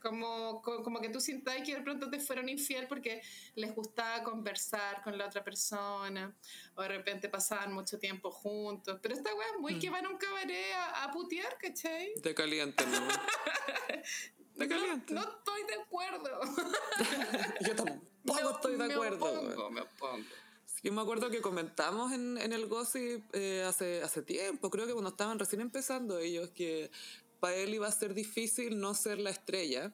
como, 0.00 0.62
como, 0.62 1.00
que 1.00 1.08
tú 1.08 1.20
sintas 1.20 1.56
que 1.62 1.74
de 1.74 1.82
pronto 1.82 2.08
te 2.08 2.20
fueron 2.20 2.48
infiel 2.48 2.86
porque 2.86 3.20
les 3.56 3.74
gustaba 3.74 4.22
conversar 4.22 5.02
con 5.02 5.18
la 5.18 5.26
otra 5.26 5.42
persona, 5.42 6.32
o 6.76 6.82
de 6.82 6.88
repente 6.88 7.28
pasaban 7.28 7.72
mucho 7.72 7.98
tiempo 7.98 8.30
juntos, 8.30 8.98
pero 9.02 9.14
esta 9.14 9.34
weá 9.34 9.48
es 9.54 9.60
muy 9.60 9.74
mm. 9.74 9.80
que 9.80 9.90
van 9.90 10.06
a 10.06 10.10
un 10.10 10.16
cabaret 10.16 10.72
a, 10.74 11.04
a 11.04 11.10
putear, 11.10 11.58
¿cachai? 11.58 12.12
De 12.22 12.34
caliente, 12.34 12.84
¿no? 12.86 13.08
No, 15.14 15.20
estoy 15.22 15.62
de 15.66 15.74
acuerdo. 15.82 16.40
Yo 17.66 17.76
tampoco 17.76 18.50
estoy 18.50 18.76
de 18.76 18.92
acuerdo. 18.92 19.42
Me 19.70 19.80
opongo, 19.80 20.18
me 20.82 20.90
me 20.90 21.00
acuerdo 21.00 21.30
que 21.30 21.40
comentamos 21.40 22.12
en, 22.12 22.38
en 22.38 22.52
el 22.52 22.66
Gossip 22.66 23.24
eh, 23.34 23.62
hace, 23.62 24.02
hace 24.02 24.22
tiempo, 24.22 24.70
creo 24.70 24.86
que 24.86 24.92
cuando 24.92 25.10
estaban 25.10 25.38
recién 25.38 25.60
empezando 25.60 26.18
ellos, 26.18 26.50
que 26.50 26.90
para 27.40 27.56
él 27.56 27.74
iba 27.74 27.86
a 27.86 27.92
ser 27.92 28.14
difícil 28.14 28.78
no 28.78 28.94
ser 28.94 29.18
la 29.18 29.30
estrella. 29.30 29.92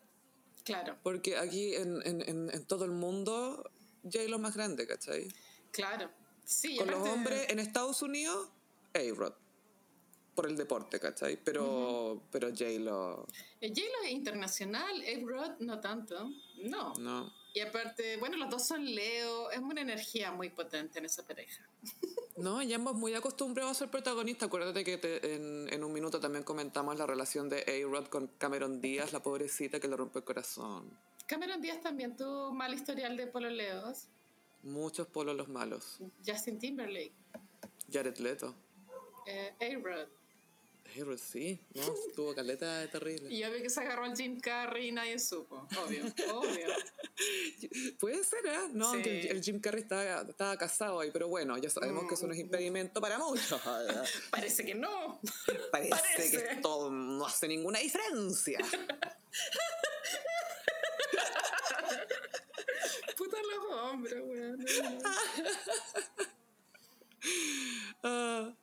Claro. 0.65 0.97
Porque 1.03 1.37
aquí 1.37 1.75
en, 1.75 2.01
en, 2.07 2.51
en 2.51 2.65
todo 2.65 2.85
el 2.85 2.91
mundo, 2.91 3.71
Jay 4.11 4.29
lo 4.29 4.39
más 4.39 4.55
grande, 4.57 4.87
¿cachai? 4.87 5.29
Claro. 5.73 6.11
Sí, 6.45 6.77
Con 6.77 6.91
los 6.91 7.09
hombres 7.09 7.47
en 7.51 7.59
Estados 7.59 8.03
Unidos, 8.03 8.49
A-Rod 8.95 9.35
por 10.35 10.47
el 10.47 10.57
deporte, 10.57 10.99
¿cachai? 11.01 11.39
Pero, 11.43 12.22
pero 12.30 12.49
J-Lo... 12.49 13.26
Eh, 13.61 13.68
J-Lo 13.68 14.07
es 14.07 14.12
internacional, 14.12 15.03
A-Rod 15.03 15.61
no 15.61 15.80
tanto, 15.80 16.30
no. 16.62 16.95
No. 16.95 17.32
Y 17.55 17.61
aparte, 17.61 18.16
bueno, 18.16 18.37
los 18.37 18.51
dos 18.51 18.66
son 18.66 18.85
Leo, 18.85 19.51
es 19.51 19.61
una 19.61 19.80
energía 19.80 20.32
muy 20.32 20.51
potente 20.51 20.99
en 20.99 21.07
esa 21.07 21.26
pareja. 21.26 21.68
No, 22.37 22.61
y 22.61 22.74
ambos 22.74 22.97
muy 22.97 23.14
acostumbrados 23.14 23.70
a 23.70 23.74
ser 23.78 23.91
protagonistas. 23.93 24.49
Acuérdate 24.49 24.82
que 24.82 24.99
en, 25.22 25.72
en, 25.72 25.85
un 25.85 25.93
minuto 25.93 26.18
también 26.18 26.43
comentamos 26.43 26.99
la 26.99 27.07
relación 27.07 27.49
de 27.49 27.61
A-Rod 27.61 28.07
con 28.07 28.26
Cameron 28.26 28.80
Díaz, 28.80 29.12
la 29.12 29.22
pobrecita 29.22 29.78
que 29.78 29.87
le 29.87 29.97
rompe 29.97 30.18
el 30.18 30.24
corazón. 30.24 30.99
Cameron 31.26 31.62
Díaz 31.62 31.80
también 31.80 32.16
tuvo 32.16 32.53
mal 32.53 32.74
historial 32.74 33.16
de 33.16 33.28
pololeos. 33.28 34.09
Muchos 34.64 35.07
polos 35.07 35.37
los 35.37 35.49
malos. 35.49 36.01
Justin 36.26 36.59
Timberlake. 36.59 37.14
Jared 37.89 38.16
Leto. 38.16 38.53
Eh, 39.26 39.55
A-Rod 39.61 40.09
sí, 41.18 41.61
no, 41.74 41.82
tuvo 42.14 42.34
caleta 42.34 42.88
terrible. 42.88 43.32
Y 43.32 43.42
obvio 43.45 43.62
que 43.62 43.70
se 43.70 43.80
agarró 43.80 44.05
al 44.05 44.16
Jim 44.16 44.38
Carrey 44.40 44.88
y 44.88 44.92
nadie 44.92 45.18
supo, 45.18 45.66
obvio, 45.84 46.05
obvio. 46.32 46.68
Puede 47.99 48.22
ser, 48.22 48.47
¿eh? 48.47 48.68
No, 48.72 48.92
que 48.92 49.28
el 49.28 49.42
Jim 49.42 49.61
Carrey 49.61 49.82
estaba, 49.82 50.22
estaba, 50.22 50.57
casado 50.57 51.01
ahí, 51.01 51.11
pero 51.12 51.28
bueno, 51.28 51.59
ya 51.59 51.68
sabemos 51.68 52.07
que 52.09 52.14
eso 52.14 52.26
no 52.26 52.32
es 52.32 52.38
mm. 52.38 52.42
impedimento 52.42 53.01
para 53.01 53.18
muchos. 53.18 53.61
Parece 54.30 54.64
que 54.64 54.74
no. 54.74 55.20
Parece, 55.72 56.30
que 56.30 56.36
esto 56.36 56.90
no 56.90 57.26
hace 57.26 57.49
ninguna 57.49 57.80
diferencia. 57.80 58.59
Puta 63.16 63.36
los 63.42 63.80
hombres, 63.80 64.22
weón. 64.24 64.66
Ah. 68.03 68.55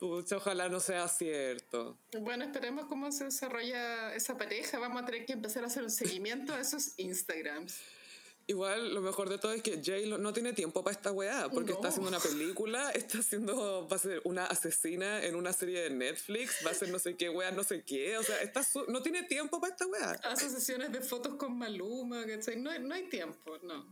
Pucha, 0.00 0.38
ojalá 0.38 0.70
no 0.70 0.80
sea 0.80 1.06
cierto. 1.08 1.98
Bueno, 2.18 2.44
esperemos 2.44 2.86
cómo 2.86 3.12
se 3.12 3.24
desarrolla 3.24 4.14
esa 4.14 4.38
pareja. 4.38 4.78
Vamos 4.78 5.02
a 5.02 5.04
tener 5.04 5.26
que 5.26 5.34
empezar 5.34 5.62
a 5.62 5.66
hacer 5.66 5.82
un 5.82 5.90
seguimiento 5.90 6.54
a 6.54 6.60
esos 6.60 6.98
Instagrams. 6.98 7.78
Igual 8.50 8.92
lo 8.92 9.00
mejor 9.00 9.28
de 9.28 9.38
todo 9.38 9.52
es 9.52 9.62
que 9.62 9.80
Jay 9.80 10.10
no 10.10 10.32
tiene 10.32 10.52
tiempo 10.52 10.82
para 10.82 10.96
esta 10.96 11.12
weá, 11.12 11.48
porque 11.50 11.70
está 11.70 11.86
haciendo 11.86 12.08
una 12.08 12.18
película, 12.18 12.90
está 12.94 13.18
haciendo, 13.18 13.86
va 13.86 13.94
a 13.94 13.98
ser 14.00 14.20
una 14.24 14.44
asesina 14.46 15.22
en 15.24 15.36
una 15.36 15.52
serie 15.52 15.82
de 15.82 15.90
Netflix, 15.90 16.56
va 16.66 16.72
a 16.72 16.74
ser 16.74 16.88
no 16.88 16.98
sé 16.98 17.14
qué 17.14 17.30
weá, 17.30 17.52
no 17.52 17.62
sé 17.62 17.84
qué, 17.84 18.18
o 18.18 18.24
sea, 18.24 18.42
está 18.42 18.66
no 18.88 19.02
tiene 19.02 19.22
tiempo 19.22 19.60
para 19.60 19.72
esta 19.72 19.86
weá. 19.86 20.10
Hace 20.24 20.50
sesiones 20.50 20.90
de 20.90 21.00
fotos 21.00 21.36
con 21.36 21.56
Maluma, 21.56 22.26
¿cachai? 22.26 22.56
No, 22.56 22.76
no 22.76 22.92
hay 22.92 23.04
tiempo, 23.08 23.56
no. 23.62 23.86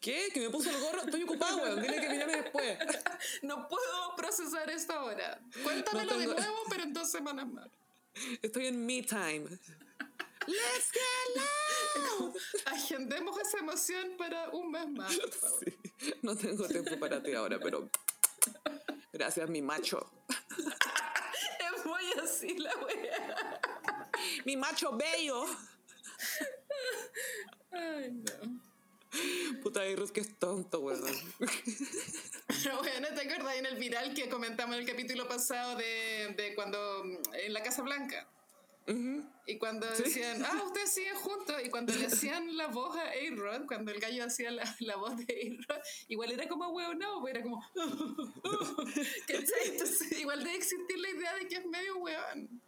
¿Qué? 0.00 0.30
¿Que 0.34 0.40
me 0.40 0.50
puso 0.50 0.68
el 0.70 0.80
gorro? 0.80 1.02
Estoy 1.02 1.22
ocupado, 1.22 1.58
weón, 1.58 1.80
dile 1.80 2.00
que 2.00 2.08
me 2.08 2.18
llame 2.18 2.42
después. 2.42 2.78
no 3.42 3.68
puedo 3.68 4.16
procesar 4.16 4.68
esto 4.68 4.94
ahora. 4.94 5.40
Cuéntamelo 5.62 6.18
de 6.18 6.26
nuevo, 6.26 6.58
pero 6.68 6.82
en 6.82 6.92
dos 6.92 7.08
semanas 7.08 7.46
más. 7.46 7.68
Estoy 8.42 8.66
en 8.66 8.84
me 8.84 9.02
time. 9.02 9.46
Let's 10.46 10.90
get 10.92 11.36
loud. 11.36 12.34
Agendemos 12.66 13.38
esa 13.38 13.58
emoción 13.58 14.16
para 14.16 14.48
un 14.50 14.70
mes 14.70 14.88
más. 14.88 15.12
Sí, 15.12 15.76
no 16.22 16.36
tengo 16.36 16.66
tiempo 16.66 16.98
para 16.98 17.22
ti 17.22 17.34
ahora, 17.34 17.58
pero 17.60 17.88
gracias, 19.12 19.48
mi 19.48 19.62
macho. 19.62 20.10
es 21.76 21.86
muy 21.86 22.02
así 22.22 22.58
la 22.58 22.74
wea. 22.76 23.60
Mi 24.44 24.56
macho 24.56 24.96
bello. 24.96 25.46
Ay, 27.70 28.10
no. 28.10 28.60
Puta 29.62 29.86
Irus, 29.86 30.10
que 30.10 30.20
es 30.20 30.38
tonto, 30.38 30.80
weón. 30.80 31.02
Pero 31.38 32.78
bueno, 32.78 33.08
¿te 33.14 33.20
acuerdas 33.20 33.56
en 33.56 33.66
el 33.66 33.76
viral 33.76 34.14
que 34.14 34.28
comentamos 34.28 34.74
en 34.76 34.82
el 34.82 34.88
capítulo 34.88 35.28
pasado 35.28 35.76
de, 35.76 36.34
de 36.36 36.54
cuando 36.54 37.04
en 37.32 37.52
la 37.52 37.62
Casa 37.62 37.82
Blanca? 37.82 38.26
Y 39.46 39.58
cuando 39.58 39.86
decían, 39.88 40.44
ah, 40.44 40.62
ustedes 40.66 40.92
siguen 40.92 41.14
juntos, 41.16 41.56
y 41.64 41.68
cuando 41.70 41.94
le 41.94 42.06
hacían 42.06 42.56
la 42.56 42.68
voz 42.68 42.96
a 42.96 43.10
A-Rod, 43.10 43.66
cuando 43.66 43.90
el 43.92 44.00
gallo 44.00 44.24
hacía 44.24 44.50
la, 44.50 44.76
la 44.80 44.96
voz 44.96 45.16
de 45.16 45.24
A-Rod, 45.68 45.82
igual 46.08 46.32
era 46.32 46.48
como 46.48 46.68
huevo, 46.68 46.94
no, 46.94 47.26
era 47.26 47.42
como, 47.42 47.64
Entonces, 49.28 50.18
igual 50.18 50.44
debe 50.44 50.56
existir 50.56 50.98
la 50.98 51.10
idea 51.10 51.34
de 51.34 51.48
que 51.48 51.56
es 51.56 51.66
medio 51.66 51.98
hueón. 51.98 52.60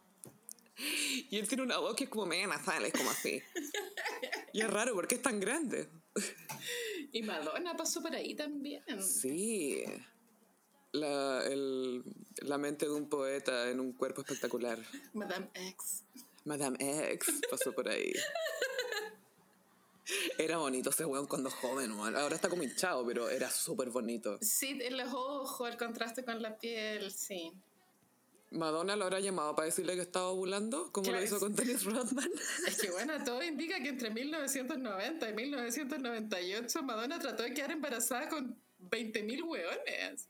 Y 1.29 1.37
él 1.37 1.47
tiene 1.47 1.63
una 1.63 1.77
voz 1.77 1.95
que 1.95 2.03
es 2.05 2.09
como 2.09 2.25
media 2.25 2.47
nasal, 2.47 2.85
es 2.85 2.93
como 2.93 3.09
así. 3.09 3.41
Y 4.53 4.61
es 4.61 4.69
raro 4.69 4.93
porque 4.93 5.15
es 5.15 5.21
tan 5.21 5.39
grande. 5.39 5.89
Y 7.11 7.21
Madonna 7.21 7.75
pasó 7.75 8.01
por 8.01 8.13
ahí 8.13 8.35
también. 8.35 8.83
Sí. 9.01 9.85
La, 10.95 11.45
el, 11.45 12.03
la 12.37 12.57
mente 12.57 12.85
de 12.85 12.91
un 12.91 13.09
poeta 13.09 13.69
en 13.69 13.79
un 13.79 13.91
cuerpo 13.93 14.21
espectacular. 14.21 14.79
Madame 15.13 15.49
X. 15.53 16.03
Madame 16.45 16.77
X 17.13 17.41
pasó 17.49 17.73
por 17.73 17.89
ahí. 17.89 18.13
Era 20.37 20.57
bonito 20.57 20.91
ese 20.91 21.05
weón 21.05 21.25
cuando 21.25 21.49
joven, 21.49 21.91
ahora 21.91 22.35
está 22.35 22.49
como 22.49 22.63
hinchado, 22.63 23.05
pero 23.05 23.29
era 23.29 23.49
súper 23.49 23.89
bonito. 23.89 24.37
Sí, 24.41 24.79
los 24.91 25.13
ojos, 25.13 25.69
el 25.69 25.77
contraste 25.77 26.23
con 26.23 26.41
la 26.41 26.57
piel, 26.57 27.11
sí. 27.11 27.51
Madonna 28.51 28.95
lo 28.95 29.05
habrá 29.05 29.19
llamado 29.19 29.55
para 29.55 29.65
decirle 29.65 29.95
que 29.95 30.01
estaba 30.01 30.27
ovulando, 30.27 30.91
como 30.91 31.11
lo 31.11 31.21
hizo 31.21 31.39
con 31.39 31.55
Dennis 31.55 31.83
Rodman. 31.83 32.29
Es 32.67 32.79
que 32.79 32.91
bueno, 32.91 33.13
todo 33.23 33.43
indica 33.43 33.81
que 33.81 33.89
entre 33.89 34.11
1990 34.11 35.29
y 35.29 35.33
1998 35.33 36.83
Madonna 36.83 37.19
trató 37.19 37.43
de 37.43 37.53
quedar 37.53 37.71
embarazada 37.71 38.29
con 38.29 38.55
20.000 38.89 39.43
hueones. 39.43 40.27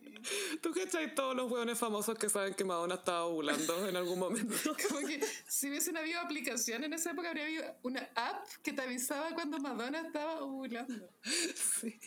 ¿Tú 0.62 0.72
cachai 0.72 1.14
todos 1.14 1.36
los 1.36 1.52
hueones 1.52 1.78
famosos 1.78 2.18
que 2.18 2.30
saben 2.30 2.54
que 2.54 2.64
Madonna 2.64 2.96
estaba 2.96 3.26
ovulando 3.26 3.88
en 3.88 3.96
algún 3.96 4.20
momento? 4.20 4.56
Como 4.90 5.08
que 5.08 5.22
si 5.48 5.70
hubiesen 5.70 5.98
habido 5.98 6.20
aplicación 6.20 6.84
en 6.84 6.94
esa 6.94 7.12
época, 7.12 7.30
habría 7.30 7.46
habido 7.46 7.76
una 7.84 8.10
app 8.16 8.48
que 8.64 8.74
te 8.74 8.82
avisaba 8.82 9.34
cuando 9.34 9.60
Madonna 9.60 10.02
estaba 10.02 10.44
ovulando. 10.44 11.10
Sí. 11.24 12.00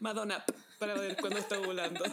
Madonna, 0.00 0.44
para 0.78 0.94
ver 0.94 1.16
cuándo 1.16 1.38
está 1.38 1.58
ovulando. 1.58 2.04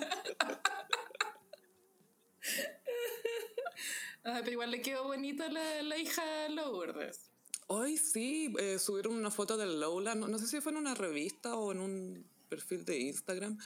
Ah, 4.27 4.39
pero 4.39 4.53
igual 4.53 4.71
le 4.71 4.81
quedó 4.81 5.03
bonita 5.03 5.47
la, 5.49 5.83
la 5.83 5.99
hija 5.99 6.49
Lourdes. 6.49 7.29
Hoy 7.67 7.97
sí, 7.97 8.53
eh, 8.59 8.77
subieron 8.77 9.15
una 9.15 9.31
foto 9.31 9.57
de 9.57 9.65
Lola, 9.65 10.13
no, 10.13 10.27
no, 10.27 10.37
sé 10.37 10.45
si 10.45 10.61
fue 10.61 10.71
en 10.71 10.77
una 10.77 10.93
revista 10.93 11.55
o 11.55 11.71
en 11.71 11.79
un 11.79 12.34
perfil 12.55 12.85
de 12.85 12.99
Instagram, 12.99 13.57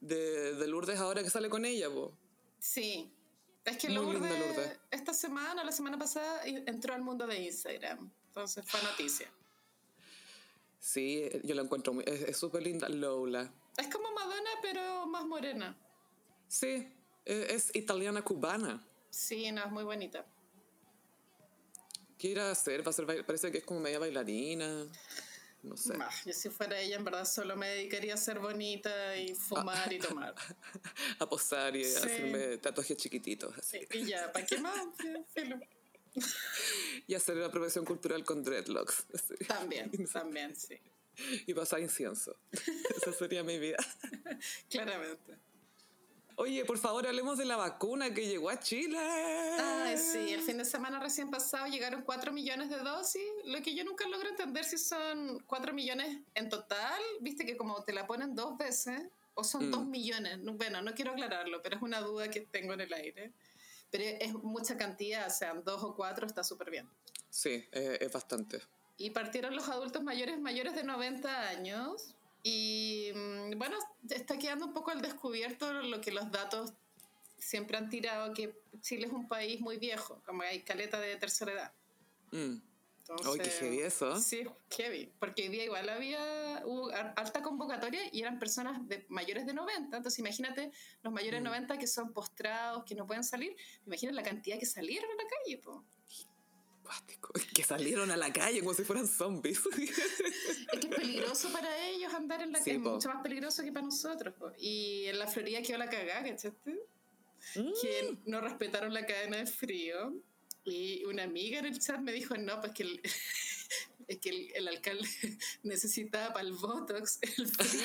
de, 0.00 0.54
de 0.54 0.66
Lourdes 0.66 0.98
ahora 0.98 1.22
que 1.22 1.30
sale 1.30 1.48
con 1.48 1.64
ella, 1.64 1.88
po. 1.88 2.12
Sí. 2.58 3.12
Es 3.64 3.78
que 3.78 3.88
Lourdes, 3.88 4.20
Lourdes, 4.20 4.78
esta 4.90 5.12
semana, 5.12 5.64
la 5.64 5.72
semana 5.72 5.98
pasada, 5.98 6.42
entró 6.44 6.94
al 6.94 7.02
mundo 7.02 7.26
de 7.26 7.40
Instagram. 7.40 8.10
Entonces 8.28 8.64
fue 8.66 8.80
noticia. 8.82 9.28
Sí, 10.78 11.28
yo 11.42 11.54
la 11.54 11.62
encuentro 11.62 11.92
muy, 11.92 12.04
es 12.06 12.36
súper 12.36 12.62
linda, 12.62 12.88
Lola. 12.88 13.52
Es 13.76 13.88
como 13.88 14.12
Madonna, 14.12 14.50
pero 14.62 15.06
más 15.06 15.24
morena. 15.26 15.76
Sí, 16.46 16.88
e, 17.24 17.46
es 17.50 17.74
italiana 17.74 18.22
cubana. 18.22 18.84
Sí, 19.10 19.50
no, 19.50 19.64
es 19.64 19.72
muy 19.72 19.84
bonita. 19.84 20.24
¿Qué 22.18 22.28
irá 22.28 22.48
a 22.48 22.52
hacer? 22.52 22.86
Va 22.86 22.90
a 22.90 22.92
ser, 22.92 23.26
parece 23.26 23.50
que 23.50 23.58
es 23.58 23.64
como 23.64 23.80
media 23.80 23.98
bailarina. 23.98 24.86
No 25.62 25.76
sé. 25.76 25.94
yo 26.24 26.32
si 26.32 26.48
fuera 26.48 26.78
ella, 26.78 26.96
en 26.96 27.04
verdad, 27.04 27.24
solo 27.24 27.56
me 27.56 27.68
dedicaría 27.68 28.14
a 28.14 28.16
ser 28.16 28.38
bonita 28.38 29.16
y 29.16 29.34
fumar 29.34 29.92
y 29.92 29.98
tomar. 29.98 30.34
a 31.18 31.28
posar 31.28 31.74
y 31.74 31.84
a 31.84 31.88
hacerme 31.88 32.58
tatuajes 32.58 32.96
chiquititos. 32.96 33.56
Así. 33.58 33.80
y 33.92 34.04
ya, 34.04 34.32
¿para 34.32 34.46
qué 34.46 34.58
más? 34.58 34.76
y 37.06 37.14
hacer 37.14 37.36
una 37.36 37.50
profesión 37.50 37.84
cultural 37.84 38.24
con 38.24 38.42
dreadlocks. 38.42 39.06
También, 39.46 39.90
también, 40.12 40.54
sí. 40.56 40.78
Y 41.46 41.54
pasar 41.54 41.80
incienso. 41.80 42.36
Esa 42.96 43.12
sería 43.12 43.42
mi 43.42 43.58
vida. 43.58 43.78
Claramente. 44.68 45.38
Oye, 46.38 46.66
por 46.66 46.76
favor, 46.76 47.06
hablemos 47.06 47.38
de 47.38 47.46
la 47.46 47.56
vacuna 47.56 48.12
que 48.12 48.26
llegó 48.26 48.50
a 48.50 48.60
Chile. 48.60 48.98
Ay, 48.98 49.96
sí, 49.96 50.34
el 50.34 50.42
fin 50.42 50.58
de 50.58 50.66
semana 50.66 51.00
recién 51.00 51.30
pasado 51.30 51.66
llegaron 51.66 52.02
4 52.02 52.30
millones 52.30 52.68
de 52.68 52.76
dosis. 52.76 53.22
Lo 53.46 53.62
que 53.62 53.74
yo 53.74 53.84
nunca 53.84 54.06
logro 54.06 54.28
entender 54.28 54.66
si 54.66 54.76
son 54.76 55.42
4 55.46 55.72
millones 55.72 56.18
en 56.34 56.50
total, 56.50 57.00
viste 57.20 57.46
que 57.46 57.56
como 57.56 57.82
te 57.84 57.94
la 57.94 58.06
ponen 58.06 58.34
dos 58.34 58.58
veces, 58.58 59.02
o 59.32 59.44
son 59.44 59.70
2 59.70 59.80
mm. 59.80 59.90
millones. 59.90 60.38
Bueno, 60.42 60.82
no 60.82 60.92
quiero 60.92 61.12
aclararlo, 61.12 61.62
pero 61.62 61.76
es 61.76 61.82
una 61.82 62.00
duda 62.00 62.28
que 62.28 62.40
tengo 62.40 62.74
en 62.74 62.82
el 62.82 62.92
aire. 62.92 63.32
Pero 63.90 64.04
es 64.04 64.34
mucha 64.34 64.76
cantidad, 64.76 65.30
sean 65.30 65.64
dos 65.64 65.82
o 65.82 65.94
cuatro, 65.94 66.26
está 66.26 66.44
súper 66.44 66.70
bien. 66.70 66.86
Sí, 67.30 67.66
es 67.72 68.12
bastante. 68.12 68.60
Y 68.98 69.10
partieron 69.10 69.56
los 69.56 69.70
adultos 69.70 70.02
mayores 70.02 70.38
mayores 70.38 70.74
de 70.74 70.82
90 70.82 71.48
años 71.48 72.15
y 72.48 73.10
mm, 73.12 73.58
bueno, 73.58 73.76
está 74.08 74.38
quedando 74.38 74.66
un 74.66 74.72
poco 74.72 74.92
al 74.92 75.02
descubierto 75.02 75.72
lo 75.82 76.00
que 76.00 76.12
los 76.12 76.30
datos 76.30 76.74
siempre 77.38 77.76
han 77.76 77.90
tirado, 77.90 78.32
que 78.34 78.56
Chile 78.82 79.08
es 79.08 79.12
un 79.12 79.26
país 79.26 79.60
muy 79.60 79.78
viejo, 79.78 80.22
como 80.24 80.42
hay 80.42 80.62
caleta 80.62 81.00
de 81.00 81.16
tercera 81.16 81.52
edad. 81.52 81.72
Mm. 82.30 82.58
Entonces, 83.08 83.42
qué 83.42 83.50
heavy 83.50 83.80
eso. 83.80 84.20
Sí, 84.20 84.44
heavy, 84.70 85.12
porque 85.18 85.42
hoy 85.42 85.48
día 85.48 85.64
igual 85.64 85.88
había 85.88 86.62
hubo 86.64 86.88
alta 87.16 87.42
convocatoria 87.42 88.02
y 88.12 88.20
eran 88.20 88.38
personas 88.38 88.86
de 88.86 89.04
mayores 89.08 89.44
de 89.44 89.52
90. 89.52 89.96
Entonces 89.96 90.16
imagínate 90.20 90.70
los 91.02 91.12
mayores 91.12 91.40
de 91.40 91.44
90 91.44 91.74
mm. 91.74 91.78
que 91.78 91.86
son 91.88 92.12
postrados, 92.12 92.84
que 92.84 92.94
no 92.94 93.08
pueden 93.08 93.24
salir. 93.24 93.56
Imagínate 93.86 94.14
la 94.14 94.22
cantidad 94.22 94.56
que 94.56 94.66
salieron 94.66 95.10
a 95.10 95.14
la 95.20 95.28
calle. 95.28 95.58
Po. 95.58 95.84
Que 97.54 97.62
salieron 97.62 98.10
a 98.10 98.16
la 98.16 98.32
calle 98.32 98.60
como 98.60 98.74
si 98.74 98.84
fueran 98.84 99.06
zombies. 99.06 99.60
Es 100.72 100.80
que 100.80 100.88
es 100.88 100.94
peligroso 100.94 101.52
para 101.52 101.86
ellos 101.86 102.12
andar 102.12 102.42
en 102.42 102.52
la 102.52 102.58
calle, 102.58 102.72
es 102.72 102.80
mucho 102.80 103.08
más 103.08 103.22
peligroso 103.22 103.62
que 103.62 103.72
para 103.72 103.86
nosotros. 103.86 104.34
Y 104.58 105.04
en 105.06 105.18
la 105.18 105.26
Florida 105.26 105.62
quedó 105.62 105.78
la 105.78 105.88
cagada, 105.88 106.24
¿cachaste? 106.24 106.72
Mm. 107.54 107.72
Que 107.80 108.18
no 108.26 108.40
respetaron 108.40 108.92
la 108.92 109.06
cadena 109.06 109.38
de 109.38 109.46
frío. 109.46 110.14
Y 110.64 111.04
una 111.04 111.22
amiga 111.22 111.60
en 111.60 111.66
el 111.66 111.78
chat 111.78 112.00
me 112.00 112.12
dijo, 112.12 112.36
no, 112.36 112.60
pues 112.60 112.72
que 112.72 112.82
el, 112.82 113.00
es 114.08 114.18
que 114.18 114.52
el, 114.54 114.68
alcalde 114.68 115.08
necesitaba 115.62 116.32
para 116.32 116.46
el 116.46 116.54
Botox 116.54 117.18
el 117.38 117.48
frío. 117.48 117.82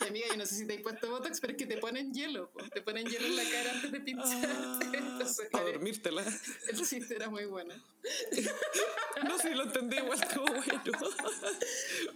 y 0.00 0.04
amiga, 0.04 0.26
yo 0.28 0.36
no 0.36 0.46
sé 0.46 0.56
si 0.56 0.66
te 0.66 0.74
he 0.74 0.78
puesto 0.78 1.10
Botox, 1.10 1.40
pero 1.40 1.52
es 1.52 1.58
que 1.58 1.66
te 1.66 1.78
ponen 1.78 2.12
hielo, 2.12 2.52
te 2.72 2.82
ponen 2.82 3.06
hielo 3.06 3.26
en 3.26 3.36
la 3.36 3.44
cara 3.44 3.72
antes 3.72 3.92
de 3.92 4.00
pincharte. 4.00 4.98
Ah, 4.98 5.24
para 5.52 5.64
dormírtela. 5.64 6.24
El 6.68 6.86
chiste 6.86 7.14
era 7.14 7.28
muy 7.30 7.44
bueno. 7.44 7.74
no, 9.24 9.38
si 9.38 9.50
lo 9.50 9.64
entendí, 9.64 9.96
igual 9.96 10.20
estuvo 10.20 10.46
bueno. 10.46 10.82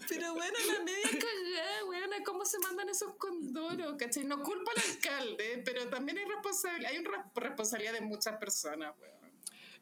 pero 0.08 0.34
bueno, 0.34 0.58
la 0.66 0.84
media 0.84 1.10
cagada, 1.10 1.84
weona, 1.86 2.22
¿cómo 2.24 2.44
se 2.44 2.58
mandan 2.58 2.88
esos 2.88 3.14
condoros? 3.16 3.96
¿Cachai? 3.98 4.24
No 4.24 4.42
culpa 4.42 4.72
al 4.76 4.90
alcalde, 4.90 5.62
pero 5.64 5.88
también 5.88 6.18
hay 6.18 6.24
responsabilidad, 6.24 6.90
hay 6.92 6.98
una 6.98 7.30
responsabilidad 7.34 7.92
de 7.94 8.00
muchas 8.02 8.36
personas, 8.38 8.94
weón. 8.98 9.19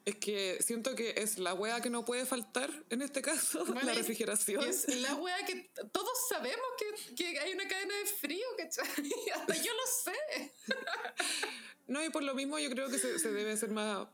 Es 0.09 0.17
que 0.17 0.57
siento 0.63 0.95
que 0.95 1.13
es 1.19 1.37
la 1.37 1.53
wea 1.53 1.83
que 1.83 1.91
no 1.91 2.03
puede 2.03 2.25
faltar 2.25 2.71
en 2.89 3.03
este 3.03 3.21
caso, 3.21 3.63
la 3.85 3.93
refrigeración. 3.93 4.67
Es 4.67 4.89
la 4.89 5.15
wea 5.17 5.45
que 5.45 5.71
todos 5.93 6.29
sabemos 6.31 6.67
que, 6.79 7.15
que, 7.15 7.39
hay 7.39 7.53
una 7.53 7.69
cadena 7.69 7.95
de 7.95 8.07
frío, 8.07 8.47
¿cachai? 8.57 8.87
Hasta 9.35 9.55
yo 9.55 9.71
lo 9.73 9.83
sé. 10.03 10.53
No, 11.89 12.05
y 12.05 12.11
por 12.11 12.23
lo 12.23 12.35
mismo 12.35 12.59
yo 12.59 12.69
creo 12.69 12.91
que 12.91 12.99
se, 12.99 13.19
se 13.19 13.33
debe 13.33 13.57
ser 13.57 13.71
más 13.71 14.09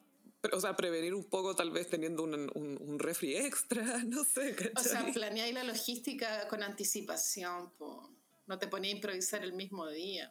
o 0.53 0.61
sea, 0.61 0.77
prevenir 0.77 1.13
un 1.13 1.25
poco 1.25 1.57
tal 1.57 1.73
vez 1.73 1.89
teniendo 1.89 2.23
un, 2.23 2.35
un, 2.55 2.79
un 2.81 2.99
refri 3.01 3.37
extra, 3.37 3.83
no 4.05 4.25
sé. 4.25 4.55
¿cachai? 4.55 4.73
O 4.77 4.81
sea, 4.81 5.13
planear 5.13 5.53
la 5.53 5.65
logística 5.65 6.47
con 6.47 6.63
anticipación, 6.63 7.73
po. 7.77 8.11
no 8.47 8.59
te 8.61 8.69
ponía 8.69 8.93
a 8.93 8.95
improvisar 8.95 9.43
el 9.43 9.55
mismo 9.55 9.89
día. 9.89 10.31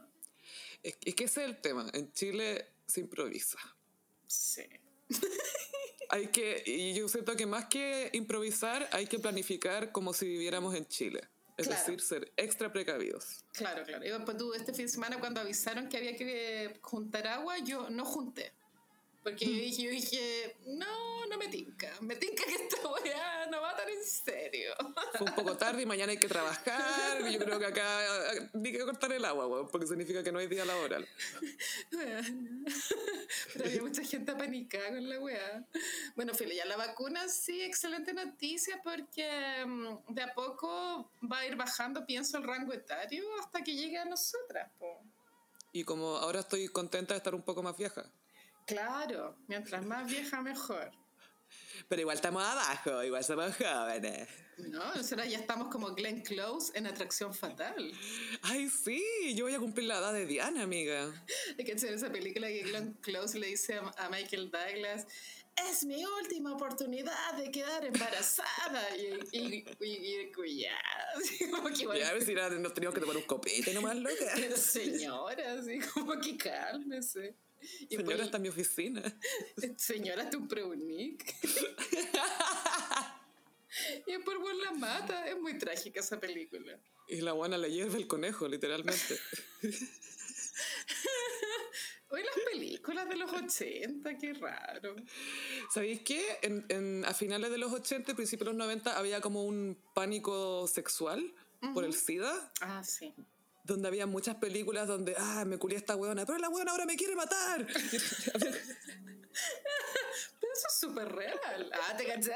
Es, 0.81 0.97
es 1.03 1.15
que 1.15 1.23
ese 1.25 1.43
es 1.43 1.49
el 1.49 1.61
tema, 1.61 1.89
en 1.93 2.13
Chile 2.13 2.67
se 2.85 3.01
improvisa. 3.01 3.59
Sí 4.25 4.63
hay 6.13 6.27
que, 6.27 6.61
y 6.67 6.93
yo 6.93 7.09
siento 7.09 7.35
que 7.35 7.47
más 7.47 7.65
que 7.65 8.11
improvisar, 8.13 8.87
hay 8.91 9.07
que 9.07 9.17
planificar 9.17 9.91
como 9.91 10.13
si 10.13 10.27
viviéramos 10.27 10.75
en 10.75 10.85
Chile. 10.85 11.21
Es 11.57 11.67
decir, 11.67 12.01
ser 12.01 12.31
extra 12.37 12.71
precavidos. 12.71 13.45
Claro, 13.51 13.83
claro. 13.83 14.05
Y 14.05 14.23
pues 14.23 14.37
tú, 14.37 14.53
este 14.53 14.73
fin 14.73 14.85
de 14.85 14.91
semana, 14.91 15.19
cuando 15.19 15.41
avisaron 15.41 15.89
que 15.89 15.97
había 15.97 16.15
que 16.15 16.79
juntar 16.81 17.25
agua, 17.25 17.57
yo 17.59 17.89
no 17.89 18.05
junté. 18.05 18.53
Porque 19.23 19.71
yo 19.71 19.89
dije, 19.89 20.57
no, 20.65 21.25
no 21.27 21.37
me 21.37 21.47
tinca. 21.47 21.89
Me 22.01 22.15
tinca 22.17 22.43
que 22.43 22.55
esta 22.55 22.87
weá 22.87 23.45
no 23.47 23.61
va 23.61 23.75
tan 23.75 23.87
en 23.87 24.03
serio. 24.03 24.73
Fue 25.13 25.27
un 25.27 25.35
poco 25.35 25.55
tarde 25.55 25.83
y 25.83 25.85
mañana 25.85 26.11
hay 26.11 26.17
que 26.17 26.27
trabajar. 26.27 27.21
Y 27.21 27.33
yo 27.33 27.39
creo 27.39 27.57
que 27.57 27.67
acá 27.67 28.29
hay 28.31 28.71
que 28.71 28.79
cortar 28.79 29.13
el 29.13 29.23
agua, 29.23 29.69
porque 29.71 29.87
significa 29.87 30.21
que 30.23 30.31
no 30.31 30.39
hay 30.39 30.47
día 30.47 30.65
laboral. 30.65 31.07
Pero 33.53 33.65
había 33.65 33.81
mucha 33.81 34.03
gente 34.03 34.31
apanicada 34.31 34.89
con 34.89 35.09
la 35.09 35.19
weá. 35.19 35.65
Bueno, 36.15 36.33
Fili, 36.33 36.55
ya 36.55 36.65
la 36.65 36.75
vacuna 36.75 37.29
sí, 37.29 37.61
excelente 37.61 38.13
noticia, 38.13 38.81
porque 38.83 39.65
mm, 39.65 40.13
de 40.13 40.21
a 40.21 40.33
poco 40.33 41.09
va 41.31 41.39
a 41.39 41.45
ir 41.45 41.55
bajando, 41.55 42.05
pienso, 42.05 42.37
el 42.37 42.43
rango 42.43 42.73
etario 42.73 43.25
hasta 43.39 43.63
que 43.63 43.73
llegue 43.73 43.97
a 43.97 44.05
nosotras. 44.05 44.69
Y 45.71 45.83
como 45.85 46.17
ahora 46.17 46.41
estoy 46.41 46.67
contenta 46.67 47.13
de 47.13 47.19
estar 47.19 47.33
un 47.33 47.41
poco 47.41 47.63
más 47.63 47.77
vieja. 47.77 48.05
Claro, 48.65 49.37
mientras 49.47 49.85
más 49.85 50.07
vieja 50.09 50.41
mejor. 50.41 50.91
Pero 51.87 52.01
igual 52.01 52.15
estamos 52.15 52.43
abajo, 52.43 53.03
igual 53.03 53.23
somos 53.23 53.55
jóvenes. 53.55 54.27
No, 54.57 54.93
nosotros 54.93 55.27
ya 55.27 55.39
estamos 55.39 55.69
como 55.69 55.93
Glenn 55.95 56.21
Close 56.21 56.71
en 56.77 56.85
Atracción 56.85 57.33
Fatal. 57.33 57.91
Ay, 58.43 58.69
sí, 58.69 59.01
yo 59.35 59.45
voy 59.45 59.55
a 59.55 59.59
cumplir 59.59 59.87
la 59.87 59.97
edad 59.97 60.13
de 60.13 60.25
Diana, 60.25 60.63
amiga. 60.63 61.11
Hay 61.57 61.65
que 61.65 61.73
hacer 61.73 61.93
esa 61.93 62.11
película 62.11 62.47
que 62.47 62.61
Glenn 62.63 62.93
Close 63.01 63.39
le 63.39 63.47
dice 63.47 63.79
a 63.97 64.09
Michael 64.09 64.51
Douglas, 64.51 65.07
es 65.69 65.85
mi 65.85 66.03
última 66.05 66.53
oportunidad 66.53 67.33
de 67.35 67.51
quedar 67.51 67.85
embarazada. 67.85 68.95
Y, 68.95 69.37
y, 69.37 69.65
y, 69.79 70.31
y 70.45 70.59
ya, 70.59 70.77
como 71.51 71.69
que 71.69 71.99
Ya, 71.99 72.09
a 72.09 72.13
ver 72.13 72.23
si 72.23 72.33
nos 72.33 72.73
teníamos 72.73 72.95
que 72.95 73.01
tomar 73.01 73.17
un 73.17 73.23
copete 73.23 73.73
nomás, 73.73 73.95
loca. 73.95 74.35
Señora, 74.55 75.53
así 75.53 75.79
como 75.79 76.19
que 76.19 76.37
cálmese. 76.37 77.35
Señora, 77.89 78.23
está 78.23 78.37
en 78.37 78.43
mi 78.43 78.49
oficina. 78.49 79.01
Señora, 79.77 80.29
tu 80.29 80.47
preunic. 80.47 81.35
y 84.07 84.17
por 84.19 84.39
vos 84.39 84.55
la 84.55 84.71
mata. 84.73 85.27
Es 85.27 85.39
muy 85.39 85.57
trágica 85.57 85.99
esa 85.99 86.19
película. 86.19 86.79
Y 87.07 87.21
la 87.21 87.33
buena 87.33 87.57
le 87.57 87.71
hierve 87.71 87.97
el 87.97 88.07
conejo, 88.07 88.47
literalmente. 88.47 89.19
Hoy 92.09 92.23
las 92.23 92.35
películas 92.51 93.09
de 93.09 93.15
los 93.15 93.33
80, 93.33 94.17
qué 94.19 94.33
raro. 94.33 94.95
¿Sabéis 95.73 96.01
qué? 96.01 96.37
En, 96.43 97.03
a 97.05 97.13
finales 97.15 97.49
de 97.49 97.57
los 97.57 97.73
80, 97.73 98.13
principios 98.13 98.45
de 98.45 98.51
los 98.51 98.55
90, 98.55 98.95
había 98.97 99.19
como 99.19 99.43
un 99.43 99.75
pánico 99.95 100.67
sexual 100.67 101.33
por 101.73 101.83
el 101.83 101.95
SIDA. 101.95 102.53
Ah, 102.61 102.83
sí. 102.83 103.15
Donde 103.63 103.87
había 103.87 104.05
muchas 104.05 104.35
películas 104.35 104.87
donde, 104.87 105.15
ah, 105.17 105.45
me 105.45 105.57
culé 105.57 105.75
esta 105.77 105.95
weona, 105.95 106.25
pero 106.25 106.37
la 106.37 106.49
weona 106.49 106.71
ahora 106.71 106.85
me 106.85 106.95
quiere 106.95 107.15
matar. 107.15 107.65
pero 107.65 107.83
eso 110.53 110.67
es 110.67 110.79
súper 110.79 111.09
real. 111.09 111.71
Ah, 111.73 111.95
te 111.97 112.05
caché. 112.05 112.35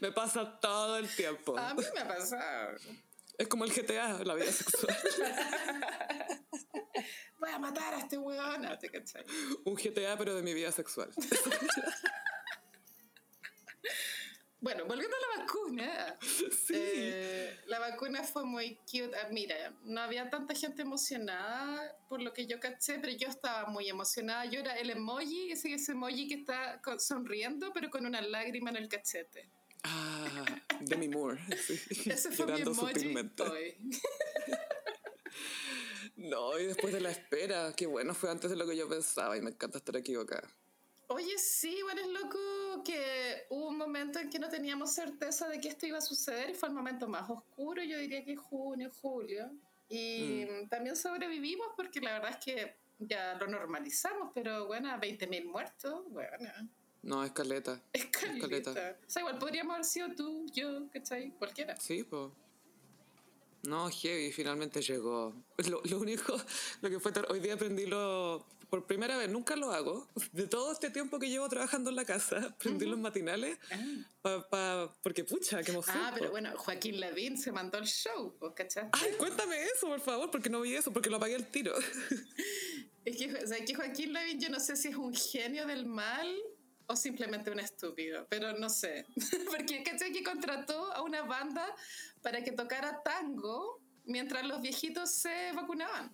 me 0.00 0.10
pasa 0.12 0.58
todo 0.60 0.98
el 0.98 1.08
tiempo. 1.08 1.56
A 1.56 1.74
mí 1.74 1.82
me 1.94 2.00
ha 2.00 2.08
pasado. 2.08 2.76
Es 3.38 3.48
como 3.48 3.64
el 3.64 3.72
GTA, 3.72 4.24
la 4.24 4.34
vida 4.34 4.52
sexual. 4.52 4.96
Voy 7.38 7.50
a 7.50 7.58
matar 7.58 7.94
a 7.94 7.98
este 7.98 8.18
weón, 8.18 8.68
te 8.78 8.90
caché. 8.90 9.24
Un 9.64 9.74
GTA, 9.74 10.18
pero 10.18 10.34
de 10.34 10.42
mi 10.42 10.54
vida 10.54 10.70
sexual. 10.72 11.10
Bueno, 14.62 14.84
volviendo 14.86 15.16
a 15.16 15.20
la 15.20 15.44
vacuna. 15.44 16.18
Sí. 16.66 16.74
Eh, 16.76 17.58
la 17.66 17.80
vacuna 17.80 18.22
fue 18.22 18.44
muy 18.44 18.76
cute. 18.86 19.10
Ah, 19.16 19.28
mira, 19.30 19.74
no 19.82 20.00
había 20.00 20.30
tanta 20.30 20.54
gente 20.54 20.82
emocionada 20.82 21.96
por 22.08 22.22
lo 22.22 22.32
que 22.32 22.46
yo 22.46 22.60
caché, 22.60 22.98
pero 23.00 23.12
yo 23.12 23.28
estaba 23.28 23.68
muy 23.68 23.88
emocionada. 23.88 24.44
Yo 24.44 24.60
era 24.60 24.78
el 24.78 24.90
emoji, 24.90 25.50
ese, 25.50 25.74
ese 25.74 25.92
emoji 25.92 26.28
que 26.28 26.34
está 26.34 26.80
sonriendo, 26.98 27.72
pero 27.72 27.90
con 27.90 28.06
una 28.06 28.22
lágrima 28.22 28.70
en 28.70 28.76
el 28.76 28.88
cachete. 28.88 29.50
Ah, 29.82 30.44
Demi 30.80 31.08
Moore. 31.08 31.40
Ese 31.48 32.30
fue 32.30 32.46
mi 32.46 32.60
emoji 32.60 33.16
hoy. 33.40 33.76
no, 36.16 36.58
y 36.60 36.66
después 36.66 36.92
de 36.92 37.00
la 37.00 37.10
espera, 37.10 37.72
qué 37.76 37.86
bueno, 37.86 38.14
fue 38.14 38.30
antes 38.30 38.48
de 38.48 38.56
lo 38.56 38.66
que 38.66 38.76
yo 38.76 38.88
pensaba 38.88 39.36
y 39.36 39.40
me 39.40 39.50
encanta 39.50 39.78
estar 39.78 39.96
equivocada. 39.96 40.48
Oye, 41.08 41.36
sí, 41.36 41.82
bueno, 41.82 42.00
es 42.00 42.08
loco 42.08 42.38
que 42.82 43.46
hubo 43.50 43.68
un 43.68 43.76
momento 43.76 44.18
en 44.18 44.30
que 44.30 44.38
no 44.38 44.48
teníamos 44.48 44.92
certeza 44.92 45.48
de 45.48 45.60
que 45.60 45.68
esto 45.68 45.86
iba 45.86 45.98
a 45.98 46.02
suceder 46.02 46.50
y 46.50 46.54
fue 46.54 46.68
el 46.68 46.74
momento 46.74 47.08
más 47.08 47.28
oscuro, 47.28 47.82
yo 47.82 47.98
diría 47.98 48.24
que 48.24 48.36
junio, 48.36 48.90
julio. 49.00 49.50
Y 49.88 50.46
mm. 50.46 50.68
también 50.68 50.96
sobrevivimos 50.96 51.66
porque 51.76 52.00
la 52.00 52.14
verdad 52.14 52.30
es 52.30 52.44
que 52.44 52.76
ya 52.98 53.34
lo 53.34 53.46
normalizamos, 53.46 54.30
pero 54.34 54.66
bueno, 54.66 54.88
20.000 54.90 55.44
muertos, 55.44 56.04
bueno. 56.10 56.48
No, 57.02 57.24
escaleta. 57.24 57.80
Escaleta. 57.92 58.56
escaleta. 58.56 58.96
O 59.06 59.10
sea, 59.10 59.20
igual 59.20 59.38
podríamos 59.38 59.74
haber 59.74 59.84
sido 59.84 60.14
tú, 60.14 60.46
yo, 60.52 60.88
¿cachai? 60.90 61.32
Cualquiera. 61.32 61.76
Sí, 61.76 62.04
pues. 62.04 62.30
No, 63.62 63.90
heavy, 63.90 64.32
finalmente 64.32 64.82
llegó. 64.82 65.34
Lo, 65.70 65.80
lo 65.84 65.98
único, 66.00 66.36
lo 66.80 66.90
que 66.90 66.98
fue, 66.98 67.12
hoy 67.28 67.40
día 67.40 67.54
aprendí 67.54 67.86
lo, 67.86 68.44
por 68.72 68.86
primera 68.86 69.18
vez, 69.18 69.28
nunca 69.28 69.54
lo 69.54 69.70
hago. 69.70 70.08
De 70.32 70.46
todo 70.46 70.72
este 70.72 70.88
tiempo 70.88 71.18
que 71.18 71.28
llevo 71.28 71.46
trabajando 71.46 71.90
en 71.90 71.96
la 71.96 72.06
casa, 72.06 72.56
prendí 72.58 72.86
los 72.86 72.98
matinales, 72.98 73.58
ah. 74.22 74.90
porque 75.02 75.24
pucha, 75.24 75.62
qué 75.62 75.72
emoción. 75.72 75.98
Ah, 75.98 76.10
pero 76.14 76.30
bueno, 76.30 76.56
Joaquín 76.56 76.98
Lavín 76.98 77.36
se 77.36 77.52
mandó 77.52 77.76
el 77.76 77.84
show, 77.84 78.34
¿cachai? 78.56 78.88
Ay, 78.92 79.12
cuéntame 79.18 79.62
eso, 79.62 79.88
por 79.88 80.00
favor, 80.00 80.30
porque 80.30 80.48
no 80.48 80.62
vi 80.62 80.74
eso, 80.74 80.90
porque 80.90 81.10
lo 81.10 81.16
apagué 81.16 81.34
al 81.34 81.46
tiro. 81.50 81.74
Es 83.04 83.16
que, 83.16 83.34
o 83.34 83.46
sea, 83.48 83.64
que 83.64 83.74
Joaquín 83.74 84.12
Lavín 84.12 84.38
yo 84.38 84.48
no 84.48 84.60
sé 84.60 84.76
si 84.76 84.86
es 84.86 84.94
un 84.94 85.12
genio 85.12 85.66
del 85.66 85.86
mal 85.86 86.32
o 86.92 86.96
simplemente 86.96 87.50
un 87.50 87.58
estúpido, 87.58 88.26
pero 88.28 88.52
no 88.58 88.68
sé. 88.68 89.06
porque, 89.50 89.82
¿cachai? 89.82 90.12
Que 90.12 90.22
contrató 90.22 90.92
a 90.92 91.02
una 91.02 91.22
banda 91.22 91.64
para 92.22 92.44
que 92.44 92.52
tocara 92.52 93.02
tango 93.02 93.80
mientras 94.04 94.44
los 94.46 94.60
viejitos 94.60 95.10
se 95.10 95.52
vacunaban. 95.52 96.12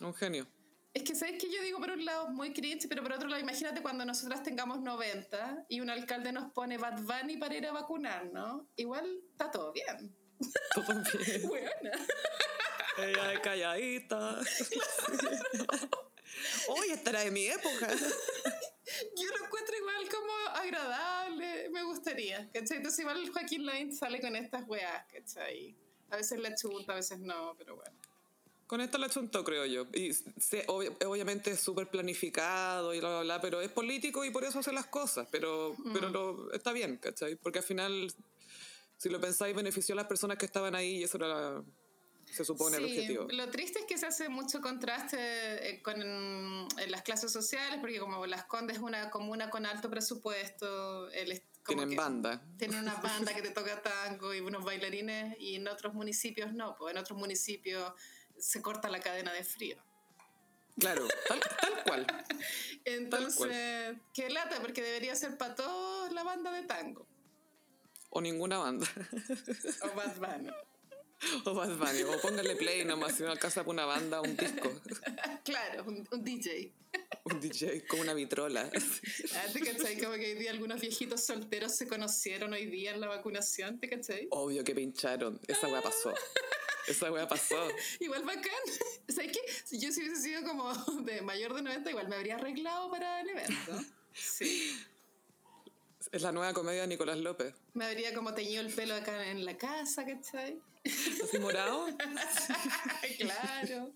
Un 0.00 0.14
genio. 0.14 0.46
Es 0.92 1.04
que 1.04 1.14
sabes 1.14 1.40
que 1.40 1.50
yo 1.50 1.62
digo 1.62 1.78
por 1.78 1.90
un 1.90 2.04
lado 2.04 2.28
muy 2.28 2.52
cringe, 2.52 2.88
pero 2.88 3.02
por 3.02 3.12
otro 3.12 3.28
lado 3.28 3.40
imagínate 3.40 3.80
cuando 3.80 4.04
nosotras 4.04 4.42
tengamos 4.42 4.80
90 4.80 5.66
y 5.68 5.80
un 5.80 5.88
alcalde 5.88 6.32
nos 6.32 6.52
pone 6.52 6.78
Bad 6.78 7.02
Bunny 7.02 7.36
para 7.36 7.56
ir 7.56 7.66
a 7.66 7.72
vacunar, 7.72 8.26
¿no? 8.32 8.68
Igual 8.76 9.20
está 9.30 9.50
todo 9.50 9.72
bien. 9.72 10.14
Todo 10.74 10.84
bien. 11.24 11.48
Buena. 11.48 11.92
Ella 12.98 13.32
es 13.32 13.40
calladita. 13.40 14.40
Hoy 16.68 16.90
estará 16.90 17.20
de 17.20 17.30
mi 17.30 17.46
época. 17.46 17.88
Yo 19.16 19.28
lo 19.38 19.44
encuentro 19.44 19.76
igual 19.76 20.08
como 20.08 20.32
agradable, 20.54 21.68
me 21.70 21.82
gustaría, 21.84 22.50
¿cachai? 22.52 22.78
Entonces 22.78 23.00
igual 23.00 23.30
Joaquín 23.30 23.66
Lavín 23.66 23.94
sale 23.94 24.20
con 24.20 24.36
estas 24.36 24.66
weas, 24.68 25.04
¿cachai? 25.12 25.76
A 26.10 26.16
veces 26.16 26.38
le 26.40 26.54
chunta, 26.54 26.92
a 26.92 26.96
veces 26.96 27.20
no, 27.20 27.54
pero 27.56 27.76
bueno. 27.76 27.96
Con 28.66 28.80
esto 28.80 28.98
la 28.98 29.08
chuntó, 29.08 29.42
creo 29.42 29.66
yo. 29.66 29.86
Y 29.92 30.16
obviamente 30.68 31.50
es 31.50 31.60
súper 31.60 31.88
planificado 31.88 32.94
y 32.94 33.00
bla, 33.00 33.08
bla, 33.08 33.20
bla, 33.22 33.40
pero 33.40 33.60
es 33.60 33.70
político 33.70 34.24
y 34.24 34.30
por 34.30 34.44
eso 34.44 34.60
hace 34.60 34.72
las 34.72 34.86
cosas. 34.86 35.26
Pero, 35.30 35.74
pero 35.92 36.08
mm. 36.08 36.12
lo, 36.12 36.52
está 36.52 36.72
bien, 36.72 36.96
¿cachai? 36.98 37.34
Porque 37.34 37.58
al 37.58 37.64
final, 37.64 38.12
si 38.96 39.08
lo 39.08 39.20
pensáis, 39.20 39.56
benefició 39.56 39.94
a 39.94 39.96
las 39.96 40.06
personas 40.06 40.38
que 40.38 40.46
estaban 40.46 40.76
ahí 40.76 40.98
y 40.98 41.02
eso 41.02 41.16
era 41.16 41.64
se 42.30 42.44
supone 42.44 42.76
el 42.76 42.84
objetivo. 42.84 43.26
Lo 43.30 43.50
triste 43.50 43.80
es 43.80 43.84
que 43.86 43.98
se 43.98 44.06
hace 44.06 44.28
mucho 44.28 44.60
contraste 44.60 45.18
eh, 45.68 45.82
con 45.82 46.00
en 46.00 46.90
las 46.90 47.02
clases 47.02 47.32
sociales, 47.32 47.78
porque 47.80 47.98
como 47.98 48.24
Las 48.26 48.44
Condes 48.44 48.76
es 48.76 48.82
una 48.82 49.10
comuna 49.10 49.50
con 49.50 49.66
alto 49.66 49.90
presupuesto, 49.90 51.10
el, 51.10 51.42
tienen 51.66 51.96
banda. 51.96 52.42
Tienen 52.58 52.80
una 52.80 52.94
banda 53.02 53.34
que 53.34 53.42
te 53.42 53.50
toca 53.50 53.82
tango 53.82 54.34
y 54.34 54.40
unos 54.40 54.64
bailarines, 54.64 55.36
y 55.38 55.56
en 55.56 55.68
otros 55.68 55.94
municipios 55.94 56.52
no, 56.52 56.76
pues 56.76 56.92
en 56.92 56.98
otros 56.98 57.18
municipios 57.18 57.92
se 58.38 58.62
corta 58.62 58.88
la 58.88 59.00
cadena 59.00 59.32
de 59.32 59.44
frío. 59.44 59.76
Claro, 60.78 61.06
tal, 61.28 61.40
cual. 61.84 62.06
Entonces, 62.84 63.96
qué 64.14 64.30
lata, 64.30 64.60
porque 64.60 64.82
debería 64.82 65.14
ser 65.14 65.36
para 65.36 65.54
todos 65.54 66.12
la 66.12 66.22
banda 66.22 66.50
de 66.52 66.62
tango. 66.62 67.06
O 68.08 68.20
ninguna 68.20 68.58
banda. 68.58 68.86
O 69.82 69.94
Bad 69.94 70.16
Bunny. 70.16 70.50
O 71.44 71.54
Bad 71.54 71.76
Bunny, 71.76 72.02
o 72.02 72.20
póngale 72.20 72.56
play 72.56 72.84
nomás 72.84 73.16
si 73.16 73.22
no 73.22 73.30
alcanza 73.30 73.60
para 73.62 73.70
una 73.70 73.84
banda 73.84 74.20
un 74.20 74.36
disco. 74.36 74.70
Claro, 75.44 75.84
un, 75.86 76.24
DJ. 76.24 76.72
Un 77.24 77.40
DJ 77.40 77.86
con 77.86 78.00
una 78.00 78.14
vitrola. 78.14 78.70
Ah, 79.34 79.46
¿Te 79.52 79.60
cachai? 79.60 79.98
Como 79.98 80.14
que 80.14 80.32
hoy 80.32 80.34
día 80.34 80.50
algunos 80.50 80.80
viejitos 80.80 81.22
solteros 81.22 81.74
se 81.74 81.86
conocieron 81.88 82.52
hoy 82.52 82.66
día 82.66 82.92
en 82.92 83.00
la 83.00 83.08
vacunación, 83.08 83.78
¿te 83.78 83.88
cachai? 83.88 84.28
Obvio 84.30 84.64
que 84.64 84.74
pincharon, 84.74 85.40
esa 85.46 85.68
weá 85.68 85.82
pasó. 85.82 86.14
Esa 86.86 87.10
wea 87.12 87.28
pasó. 87.28 87.68
igual 88.00 88.24
bacán. 88.24 88.64
¿Sabes 89.08 89.32
qué? 89.32 89.40
Si 89.64 89.78
yo 89.78 89.92
si 89.92 90.00
hubiese 90.00 90.22
sido 90.22 90.42
como 90.42 90.72
de 91.02 91.22
mayor 91.22 91.54
de 91.54 91.62
90, 91.62 91.90
igual 91.90 92.08
me 92.08 92.16
habría 92.16 92.36
arreglado 92.36 92.90
para 92.90 93.20
el 93.20 93.30
evento. 93.30 93.84
Sí. 94.12 94.76
Es 96.12 96.22
la 96.22 96.32
nueva 96.32 96.52
comedia 96.52 96.82
de 96.82 96.88
Nicolás 96.88 97.18
López. 97.18 97.54
Me 97.74 97.84
habría 97.84 98.14
como 98.14 98.34
teñido 98.34 98.62
el 98.62 98.72
pelo 98.72 98.94
acá 98.94 99.30
en 99.30 99.44
la 99.44 99.56
casa, 99.56 100.04
¿cachai? 100.04 100.58
¿Así 101.22 101.38
morado? 101.38 101.86
claro. 103.18 103.92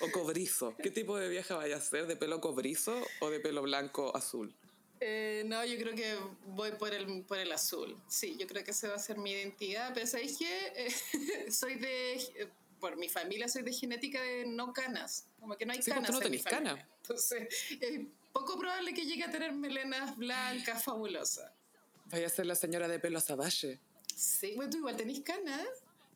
O 0.00 0.10
cobrizo. 0.12 0.76
¿Qué 0.80 0.90
tipo 0.90 1.18
de 1.18 1.28
vieja 1.28 1.56
vaya 1.56 1.76
a 1.76 1.80
ser? 1.80 2.06
¿De 2.06 2.16
pelo 2.16 2.40
cobrizo 2.40 3.04
o 3.20 3.30
de 3.30 3.40
pelo 3.40 3.62
blanco 3.62 4.16
azul? 4.16 4.54
Eh, 5.00 5.42
no, 5.46 5.64
yo 5.64 5.76
creo 5.78 5.94
que 5.96 6.16
voy 6.46 6.70
por 6.72 6.94
el, 6.94 7.24
por 7.24 7.38
el 7.38 7.50
azul. 7.50 8.00
Sí, 8.08 8.36
yo 8.38 8.46
creo 8.46 8.62
que 8.62 8.70
esa 8.70 8.88
va 8.88 8.94
a 8.94 9.00
ser 9.00 9.18
mi 9.18 9.32
identidad. 9.32 9.92
Pero 9.92 10.06
¿sabéis 10.06 10.38
que 10.38 10.72
eh, 10.76 11.50
soy 11.50 11.74
de. 11.74 12.48
Por 12.78 12.96
mi 12.96 13.08
familia 13.08 13.48
soy 13.48 13.62
de 13.62 13.72
genética 13.72 14.20
de 14.22 14.46
no 14.46 14.72
canas. 14.72 15.26
Como 15.40 15.56
que 15.56 15.66
no 15.66 15.72
hay 15.72 15.82
sí, 15.82 15.90
canas. 15.90 16.06
Tú 16.06 16.12
no 16.12 16.20
tenés 16.20 16.44
canas. 16.44 16.84
Entonces, 17.02 17.48
es 17.80 18.00
poco 18.32 18.58
probable 18.58 18.94
que 18.94 19.04
llegue 19.04 19.24
a 19.24 19.30
tener 19.30 19.52
melenas 19.52 20.16
blancas 20.16 20.84
fabulosas. 20.84 21.50
Vaya 22.06 22.26
a 22.26 22.30
ser 22.30 22.46
la 22.46 22.54
señora 22.54 22.88
de 22.88 22.98
pelo 22.98 23.18
azabache. 23.18 23.80
Sí, 24.14 24.54
bueno, 24.56 24.70
tú 24.70 24.78
igual 24.78 24.96
tenés 24.96 25.20
canas. 25.20 25.66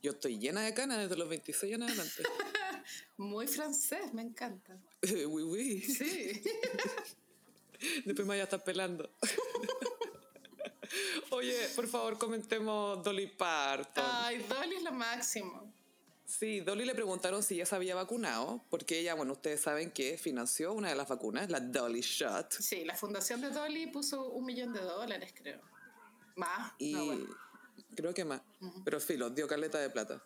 Yo 0.02 0.12
estoy 0.12 0.38
llena 0.38 0.62
de 0.62 0.74
canas 0.74 0.98
desde 0.98 1.16
los 1.16 1.28
26 1.28 1.74
en 1.74 1.82
adelante. 1.82 2.22
Muy 3.16 3.46
francés, 3.46 4.12
me 4.12 4.22
encanta. 4.22 4.78
oui, 5.02 5.42
oui. 5.42 5.80
Sí. 5.80 6.42
Después 8.04 8.26
me 8.26 8.32
vaya 8.32 8.42
a 8.42 8.44
estar 8.44 8.62
pelando. 8.62 9.10
Oye, 11.30 11.68
por 11.74 11.88
favor, 11.88 12.18
comentemos 12.18 13.02
Dolly 13.02 13.26
Parton. 13.26 14.04
Ay, 14.06 14.44
Dolly 14.48 14.76
es 14.76 14.82
lo 14.82 14.92
máximo. 14.92 15.72
Sí, 16.26 16.60
Dolly 16.60 16.84
le 16.84 16.94
preguntaron 16.94 17.42
si 17.42 17.56
ya 17.56 17.66
se 17.66 17.76
había 17.76 17.94
vacunado, 17.94 18.64
porque 18.68 18.98
ella, 18.98 19.14
bueno, 19.14 19.32
ustedes 19.32 19.60
saben 19.60 19.92
que 19.92 20.18
financió 20.18 20.72
una 20.72 20.88
de 20.88 20.96
las 20.96 21.08
vacunas, 21.08 21.48
la 21.50 21.60
Dolly 21.60 22.00
Shot. 22.00 22.52
Sí, 22.52 22.84
la 22.84 22.96
fundación 22.96 23.40
de 23.40 23.50
Dolly 23.50 23.86
puso 23.86 24.28
un 24.30 24.44
millón 24.44 24.72
de 24.72 24.80
dólares, 24.80 25.32
creo. 25.36 25.60
Más. 26.34 26.72
Y 26.78 27.24
creo 27.94 28.12
que 28.12 28.24
más. 28.24 28.42
Pero 28.84 29.00
filo, 29.00 29.30
dio 29.30 29.46
caleta 29.46 29.78
de 29.78 29.88
plata. 29.88 30.20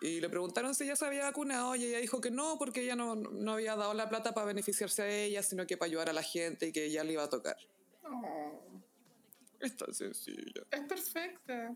Y 0.00 0.20
le 0.20 0.28
preguntaron 0.28 0.74
si 0.74 0.84
ella 0.84 0.96
se 0.96 1.06
había 1.06 1.24
vacunado 1.24 1.76
y 1.76 1.84
ella 1.84 1.98
dijo 1.98 2.20
que 2.20 2.30
no, 2.32 2.58
porque 2.58 2.82
ella 2.82 2.96
no, 2.96 3.14
no 3.14 3.52
había 3.52 3.76
dado 3.76 3.94
la 3.94 4.08
plata 4.08 4.34
para 4.34 4.46
beneficiarse 4.46 5.02
a 5.02 5.08
ella, 5.08 5.42
sino 5.42 5.66
que 5.66 5.76
para 5.76 5.88
ayudar 5.88 6.10
a 6.10 6.12
la 6.12 6.22
gente 6.22 6.66
y 6.66 6.72
que 6.72 6.84
ella 6.84 7.04
le 7.04 7.12
iba 7.12 7.22
a 7.22 7.28
tocar. 7.28 7.56
Oh. 8.04 8.60
Es 9.60 9.76
tan 9.76 9.92
sencilla. 9.92 10.62
Es 10.70 10.80
perfecta. 10.82 11.74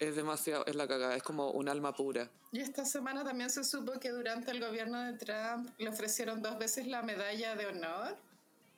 Es 0.00 0.16
demasiado, 0.16 0.64
es 0.66 0.74
la 0.74 0.88
cagada, 0.88 1.14
es 1.14 1.22
como 1.22 1.50
un 1.50 1.68
alma 1.68 1.94
pura. 1.94 2.30
Y 2.52 2.60
esta 2.60 2.84
semana 2.86 3.22
también 3.22 3.50
se 3.50 3.62
supo 3.62 4.00
que 4.00 4.10
durante 4.10 4.50
el 4.50 4.58
gobierno 4.58 5.00
de 5.02 5.12
Trump 5.18 5.70
le 5.78 5.88
ofrecieron 5.90 6.40
dos 6.42 6.58
veces 6.58 6.86
la 6.86 7.02
medalla 7.02 7.54
de 7.54 7.66
honor 7.66 8.16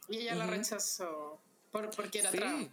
y 0.08 0.18
ella 0.18 0.34
la 0.34 0.46
rechazó 0.46 1.40
por, 1.70 1.90
porque 1.90 2.18
era 2.18 2.30
Trump. 2.30 2.70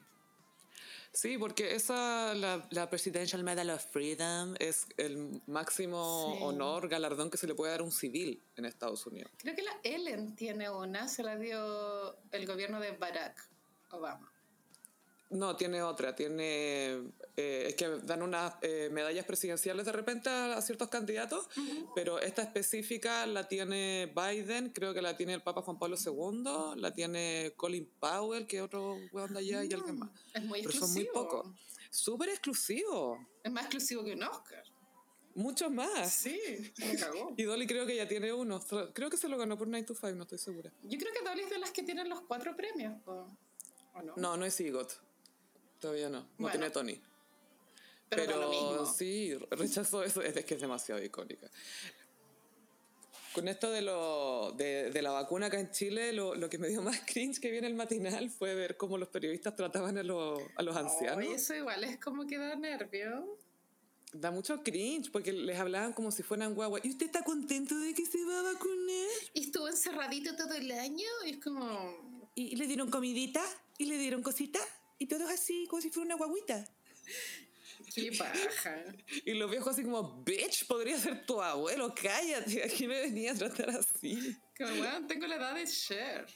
Sí, 1.12 1.38
porque 1.38 1.76
esa, 1.76 2.36
la, 2.36 2.68
la 2.70 2.90
Presidential 2.90 3.44
Medal 3.44 3.70
of 3.72 3.84
Freedom 3.92 4.56
es 4.60 4.86
el 4.98 5.42
máximo 5.48 6.34
honor, 6.46 6.88
galardón 6.88 7.32
que 7.32 7.38
se 7.38 7.48
le 7.48 7.56
puede 7.56 7.72
dar 7.72 7.82
a 7.82 7.84
un 7.84 7.92
civil 7.92 8.44
en 8.56 8.66
Estados 8.66 9.06
Unidos. 9.08 9.32
Creo 9.38 9.56
que 9.56 9.64
la 9.64 9.80
Ellen 9.84 10.36
tiene 10.36 10.70
una, 10.70 11.08
se 11.08 11.24
la 11.24 11.36
dio 11.36 12.16
el 12.32 12.46
gobierno 12.46 12.80
de 12.80 12.92
Barack 12.92 13.50
Obama. 13.92 14.32
No, 15.30 15.56
tiene 15.56 15.84
otra. 15.84 16.16
Tiene. 16.16 17.04
Eh, 17.36 17.68
es 17.68 17.76
que 17.76 17.88
dan 18.04 18.24
unas 18.24 18.56
eh, 18.62 18.90
medallas 18.92 19.26
presidenciales 19.26 19.86
de 19.86 19.92
repente 19.92 20.30
a, 20.30 20.60
ciertos 20.62 20.90
candidatos, 20.90 21.48
pero 21.96 22.20
esta 22.20 22.42
específica 22.42 23.26
la 23.28 23.48
tiene 23.48 24.12
Biden, 24.14 24.70
creo 24.70 24.94
que 24.94 25.02
la 25.02 25.16
tiene 25.16 25.36
el 25.36 25.42
Papa 25.42 25.62
Juan 25.62 25.78
Pablo 25.78 25.96
II, 26.04 26.82
la 26.82 26.94
tiene 26.94 27.54
Colin 27.56 27.90
Powell, 28.00 28.48
que 28.48 28.62
otro 28.62 28.98
weón 29.14 29.34
de 29.34 29.40
allá 29.40 29.64
y 29.64 29.74
alguien 29.74 29.96
mm, 29.96 30.00
más. 30.00 30.10
Es 30.34 30.44
muy 30.44 30.62
pero 30.62 30.72
exclusivo. 30.72 30.88
son 30.88 30.94
muy 30.94 31.06
pocos. 31.06 31.48
Súper 31.92 32.30
exclusivo. 32.30 33.28
Es 33.44 33.52
más 33.52 33.66
exclusivo 33.66 34.04
que 34.04 34.14
un 34.14 34.24
Oscar. 34.24 34.64
Muchos 35.36 35.72
más. 35.72 36.12
Sí, 36.12 36.38
me 36.78 36.98
cagó. 36.98 37.34
Y 37.38 37.44
Dolly 37.44 37.68
creo 37.68 37.86
que 37.86 37.96
ya 37.96 38.08
tiene 38.08 38.34
uno. 38.34 38.60
Creo 38.94 39.10
que 39.10 39.18
se 39.18 39.30
lo 39.30 39.38
ganó 39.38 39.58
por 39.58 39.68
9 39.68 39.86
to 39.86 39.94
5, 39.94 40.12
no 40.12 40.24
estoy 40.24 40.40
segura. 40.40 40.72
Yo 40.84 40.98
creo 40.98 41.14
que 41.14 41.24
Dolly 41.24 41.44
es 41.44 41.50
de 41.50 41.60
las 41.60 41.72
que 41.72 41.84
tienen 41.84 42.10
los 42.10 42.22
cuatro 42.22 42.56
premios. 42.56 42.96
¿o 43.06 43.28
no? 44.04 44.14
No, 44.18 44.36
no 44.36 44.46
es 44.46 44.60
EGOT. 44.60 45.09
Todavía 45.80 46.10
no. 46.10 46.28
No 46.38 46.50
tiene 46.50 46.70
Tony. 46.70 47.00
Pero, 48.10 48.86
sí, 48.86 49.36
rechazó 49.52 50.04
eso. 50.04 50.22
Es 50.22 50.44
que 50.46 50.56
es 50.56 50.62
demasiado 50.62 51.04
icónica. 51.04 51.50
Con 53.34 53.48
esto 53.48 53.70
de, 53.70 53.84
lo, 53.84 54.52
de, 54.54 54.90
de, 54.90 55.02
la 55.04 55.12
vacuna 55.12 55.46
acá 55.46 55.60
en 55.60 55.70
Chile, 55.72 56.12
lo, 56.14 56.34
lo, 56.34 56.50
que 56.50 56.58
me 56.58 56.68
dio 56.68 56.82
más 56.82 57.00
cringe 57.06 57.40
que 57.40 57.52
viene 57.52 57.68
el 57.68 57.76
matinal 57.76 58.30
fue 58.32 58.56
ver 58.56 58.76
cómo 58.76 58.98
los 58.98 59.08
periodistas 59.10 59.56
trataban 59.56 59.98
a, 60.00 60.04
los, 60.04 60.42
a 60.56 60.64
los 60.64 60.76
ancianos. 60.76 61.26
Oh, 61.30 61.36
eso 61.36 61.54
igual 61.54 61.84
es 61.84 62.00
como 62.00 62.26
que 62.26 62.40
da 62.40 62.56
nervio. 62.56 63.38
Da 64.12 64.32
mucho 64.32 64.64
cringe 64.64 65.12
porque 65.12 65.32
les 65.32 65.60
hablaban 65.60 65.94
como 65.94 66.12
si 66.12 66.24
fueran 66.24 66.56
guagua. 66.56 66.80
¿Y 66.82 66.90
usted 66.90 67.06
está 67.06 67.24
contento 67.24 67.78
de 67.78 67.94
que 67.94 68.04
se 68.08 68.26
va 68.26 68.40
a 68.40 68.54
vacunar? 68.54 69.08
Y 69.36 69.46
estuvo 69.46 69.68
encerradito 69.68 70.36
todo 70.36 70.56
el 70.56 70.72
año 70.72 71.08
y 71.28 71.30
es 71.30 71.38
como... 71.38 72.30
¿Y, 72.34 72.54
y 72.54 72.56
le 72.56 72.66
dieron 72.66 72.90
comidita? 72.90 73.44
¿Y 73.78 73.86
le 73.86 73.98
dieron 74.00 74.24
cositas? 74.24 74.64
Todos 75.10 75.30
así, 75.30 75.66
como 75.68 75.82
si 75.82 75.90
fuera 75.90 76.06
una 76.06 76.16
guaguita. 76.16 76.66
Qué 77.94 78.12
paja. 78.12 78.84
Y 79.26 79.34
los 79.34 79.50
viejos 79.50 79.74
así 79.74 79.84
como, 79.84 80.24
bitch, 80.24 80.68
podría 80.68 80.98
ser 80.98 81.26
tu 81.26 81.42
abuelo, 81.42 81.94
cállate, 81.96 82.64
aquí 82.64 82.88
me 82.88 83.02
venía 83.02 83.32
a 83.32 83.36
tratar 83.36 83.70
así. 83.72 84.36
Como, 84.58 84.76
bueno, 84.76 85.08
tengo 85.08 85.28
la 85.28 85.36
edad 85.38 85.56
de 85.56 85.66
Cher. 85.66 86.28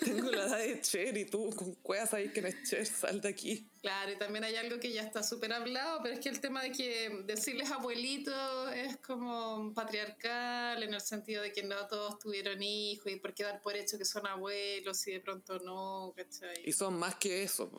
Tengo 0.00 0.30
la 0.30 0.46
edad 0.46 0.58
de 0.58 0.80
Cher 0.80 1.16
y 1.18 1.26
tú 1.26 1.50
con 1.50 1.74
cuevas 1.76 2.14
ahí 2.14 2.30
que 2.30 2.40
no 2.40 2.48
es 2.48 2.62
Cher, 2.68 2.86
sal 2.86 3.20
de 3.20 3.28
aquí. 3.28 3.68
Claro, 3.82 4.12
y 4.12 4.16
también 4.16 4.44
hay 4.44 4.56
algo 4.56 4.80
que 4.80 4.92
ya 4.92 5.02
está 5.02 5.22
súper 5.22 5.52
hablado, 5.52 6.00
pero 6.02 6.14
es 6.14 6.20
que 6.20 6.28
el 6.28 6.40
tema 6.40 6.62
de 6.62 6.72
que 6.72 7.22
decirles 7.24 7.70
abuelito 7.70 8.68
es 8.70 8.96
como 8.98 9.72
patriarcal, 9.74 10.82
en 10.82 10.94
el 10.94 11.00
sentido 11.00 11.42
de 11.42 11.52
que 11.52 11.62
no 11.62 11.86
todos 11.88 12.18
tuvieron 12.18 12.62
hijos 12.62 13.12
y 13.12 13.16
por 13.16 13.34
qué 13.34 13.44
dar 13.44 13.60
por 13.60 13.76
hecho 13.76 13.98
que 13.98 14.04
son 14.04 14.26
abuelos 14.26 15.06
y 15.06 15.12
de 15.12 15.20
pronto 15.20 15.58
no, 15.58 16.12
¿cachai? 16.16 16.62
Y 16.64 16.72
son 16.72 16.98
más 16.98 17.16
que 17.16 17.42
eso. 17.42 17.70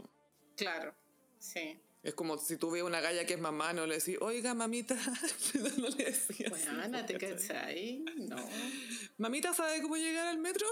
Claro, 0.58 0.93
sí. 1.39 1.80
Es 2.03 2.14
como 2.14 2.38
si 2.38 2.55
tú 2.55 2.72
ves 2.72 2.84
una 2.84 3.01
galla 3.01 3.26
que 3.26 3.34
es 3.34 3.39
mamá, 3.39 3.74
no 3.74 3.86
le 3.86 3.95
decís, 3.95 4.18
oiga, 4.22 4.53
mamita. 4.53 4.95
no 5.78 5.89
le 5.89 6.05
decías. 6.05 6.49
Bueno, 6.49 7.05
¿te 7.05 7.18
cachai? 7.18 8.05
No. 8.16 8.38
¿Mamita 9.18 9.53
sabe 9.53 9.82
cómo 9.82 9.97
llegar 9.97 10.28
al 10.28 10.38
metro? 10.38 10.66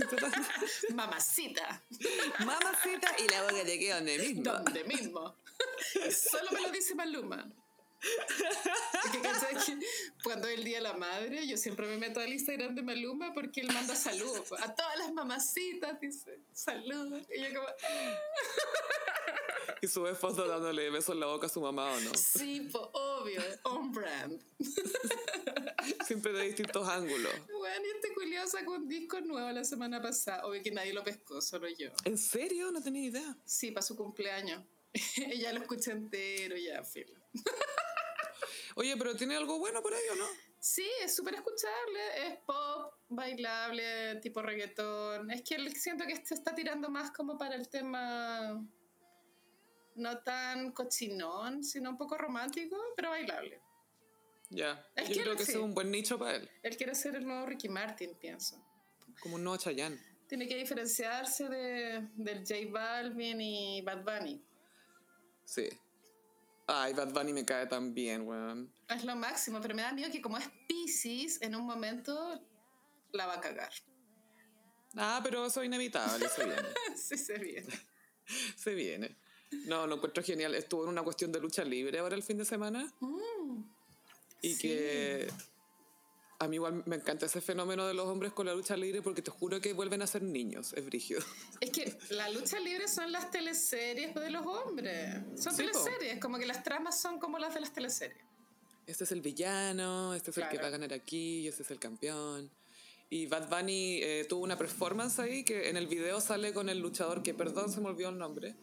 Mamacita. 0.94 1.82
Mamacita 2.38 3.14
y 3.18 3.28
la 3.30 3.42
boca 3.42 3.64
te 3.64 3.78
queda 3.78 3.96
donde 3.96 4.18
mismo. 4.18 4.42
Donde 4.44 4.84
mismo. 4.84 5.36
Solo 6.10 6.52
me 6.52 6.62
lo 6.62 6.70
dice 6.70 6.94
Maluma. 6.94 7.52
Porque, 9.02 9.20
¿cachai? 9.20 9.78
Cuando 10.24 10.48
es 10.48 10.58
el 10.58 10.64
Día 10.64 10.78
de 10.78 10.84
la 10.84 10.94
Madre, 10.94 11.46
yo 11.46 11.56
siempre 11.56 11.86
me 11.86 11.98
meto 11.98 12.18
al 12.18 12.32
Instagram 12.32 12.74
de 12.74 12.82
Maluma 12.82 13.34
porque 13.34 13.60
él 13.60 13.68
manda 13.72 13.94
saludos. 13.94 14.52
A 14.58 14.74
todas 14.74 14.98
las 14.98 15.12
mamacitas 15.12 16.00
dice 16.00 16.38
saludos. 16.52 17.26
Y 17.34 17.42
yo 17.42 17.48
como... 17.54 17.68
Y 19.84 19.88
sube 19.88 20.14
fotos 20.14 20.46
dándole 20.46 20.90
besos 20.90 21.16
en 21.16 21.20
la 21.20 21.26
boca 21.26 21.48
a 21.48 21.50
su 21.50 21.60
mamá, 21.60 21.90
¿o 21.92 22.00
no? 22.00 22.14
Sí, 22.14 22.70
obvio, 22.72 23.42
on 23.64 23.90
brand. 23.90 24.40
Siempre 26.06 26.32
de 26.32 26.44
distintos 26.44 26.88
ángulos. 26.88 27.32
Bueno, 27.58 27.84
y 27.84 27.96
este 27.96 28.14
culiado 28.14 28.46
sacó 28.46 28.74
un 28.74 28.86
disco 28.86 29.20
nuevo 29.22 29.50
la 29.50 29.64
semana 29.64 30.00
pasada. 30.00 30.46
Obvio 30.46 30.62
que 30.62 30.70
nadie 30.70 30.92
lo 30.92 31.02
pescó, 31.02 31.40
solo 31.40 31.66
yo. 31.68 31.88
¿En 32.04 32.16
serio? 32.16 32.70
No 32.70 32.80
tenía 32.80 33.02
idea. 33.02 33.36
Sí, 33.44 33.72
para 33.72 33.82
su 33.82 33.96
cumpleaños. 33.96 34.64
ya 35.40 35.52
lo 35.52 35.62
escuché 35.62 35.90
entero, 35.90 36.56
ya, 36.56 36.84
filo. 36.84 37.20
Oye, 38.76 38.96
pero 38.96 39.16
¿tiene 39.16 39.36
algo 39.36 39.58
bueno 39.58 39.82
por 39.82 39.92
ahí 39.92 40.04
o 40.12 40.14
no? 40.14 40.26
Sí, 40.60 40.88
es 41.02 41.16
súper 41.16 41.34
escuchable, 41.34 42.28
es 42.28 42.38
pop, 42.46 42.94
bailable, 43.08 44.14
tipo 44.20 44.42
reggaetón. 44.42 45.32
Es 45.32 45.42
que 45.42 45.58
siento 45.72 46.06
que 46.06 46.24
se 46.24 46.34
está 46.34 46.54
tirando 46.54 46.88
más 46.88 47.10
como 47.10 47.36
para 47.36 47.56
el 47.56 47.68
tema 47.68 48.64
no 49.96 50.18
tan 50.18 50.72
cochinón, 50.72 51.62
sino 51.64 51.90
un 51.90 51.96
poco 51.96 52.16
romántico, 52.16 52.76
pero 52.96 53.10
bailable. 53.10 53.60
Ya, 54.50 54.86
yo 55.08 55.22
creo 55.22 55.36
que 55.36 55.44
es 55.44 55.54
un 55.54 55.72
buen 55.72 55.90
nicho 55.90 56.18
para 56.18 56.36
él. 56.36 56.50
Él 56.62 56.76
quiere 56.76 56.94
ser 56.94 57.16
el 57.16 57.26
nuevo 57.26 57.46
Ricky 57.46 57.68
Martin, 57.68 58.14
pienso. 58.20 58.62
Como 59.20 59.36
un 59.36 59.44
nuevo 59.44 59.56
Chayanne. 59.56 59.98
Tiene 60.28 60.46
que 60.46 60.56
diferenciarse 60.56 61.48
de, 61.48 62.08
del 62.14 62.40
J 62.40 62.70
Balvin 62.70 63.40
y 63.40 63.82
Bad 63.82 64.04
Bunny. 64.04 64.42
Sí. 65.44 65.68
Ay, 66.66 66.92
Bad 66.92 67.12
Bunny 67.12 67.32
me 67.32 67.44
cae 67.44 67.66
tan 67.66 67.94
bien, 67.94 68.26
weón. 68.26 68.72
Es 68.88 69.04
lo 69.04 69.16
máximo, 69.16 69.60
pero 69.60 69.74
me 69.74 69.82
da 69.82 69.92
miedo 69.92 70.10
que 70.10 70.20
como 70.20 70.38
es 70.38 70.48
Pisces, 70.68 71.40
en 71.42 71.54
un 71.54 71.66
momento 71.66 72.40
la 73.12 73.26
va 73.26 73.34
a 73.34 73.40
cagar. 73.40 73.72
Ah, 74.96 75.20
pero 75.22 75.46
eso 75.46 75.62
es 75.62 75.66
inevitable, 75.66 76.28
se 76.28 76.44
viene. 76.44 76.68
sí, 76.96 77.16
se 77.16 77.38
viene. 77.38 77.74
se 78.56 78.74
viene. 78.74 79.16
No, 79.66 79.86
lo 79.86 79.96
encuentro 79.96 80.22
genial. 80.22 80.54
Estuvo 80.54 80.84
en 80.84 80.90
una 80.90 81.02
cuestión 81.02 81.32
de 81.32 81.40
lucha 81.40 81.64
libre 81.64 81.98
ahora 81.98 82.16
el 82.16 82.22
fin 82.22 82.38
de 82.38 82.44
semana. 82.44 82.92
Mm, 83.00 83.62
y 84.42 84.58
que 84.58 85.28
a 86.42 86.48
mí 86.48 86.56
igual 86.56 86.82
me 86.86 86.96
encanta 86.96 87.26
ese 87.26 87.40
fenómeno 87.40 87.86
de 87.86 87.94
los 87.94 88.06
hombres 88.06 88.32
con 88.32 88.46
la 88.46 88.54
lucha 88.54 88.76
libre 88.76 89.00
porque 89.00 89.22
te 89.22 89.30
juro 89.30 89.60
que 89.60 89.72
vuelven 89.72 90.02
a 90.02 90.08
ser 90.08 90.22
niños, 90.22 90.72
es 90.72 90.84
brígido. 90.84 91.22
Es 91.60 91.70
que 91.70 91.96
la 92.10 92.28
lucha 92.30 92.58
libre 92.58 92.88
son 92.88 93.12
las 93.12 93.30
teleseries 93.30 94.12
de 94.12 94.30
los 94.30 94.44
hombres. 94.44 95.22
Son 95.36 95.56
teleseries, 95.56 96.18
como 96.20 96.38
que 96.38 96.46
las 96.46 96.64
tramas 96.64 97.00
son 97.00 97.20
como 97.20 97.38
las 97.38 97.54
de 97.54 97.60
las 97.60 97.72
teleseries. 97.72 98.18
Este 98.86 99.04
es 99.04 99.12
el 99.12 99.20
villano, 99.20 100.14
este 100.14 100.32
es 100.32 100.38
el 100.38 100.48
que 100.48 100.58
va 100.58 100.66
a 100.66 100.70
ganar 100.70 100.92
aquí, 100.92 101.46
este 101.46 101.62
es 101.62 101.70
el 101.70 101.78
campeón. 101.78 102.50
Y 103.08 103.26
Bad 103.26 103.48
Bunny 103.48 104.00
eh, 104.02 104.26
tuvo 104.28 104.42
una 104.42 104.58
performance 104.58 105.20
ahí 105.20 105.44
que 105.44 105.68
en 105.68 105.76
el 105.76 105.86
video 105.86 106.20
sale 106.20 106.52
con 106.52 106.68
el 106.68 106.80
luchador 106.80 107.22
que, 107.22 107.34
perdón, 107.34 107.70
se 107.70 107.80
me 107.80 107.88
olvidó 107.88 108.08
el 108.08 108.18
nombre, 108.18 108.56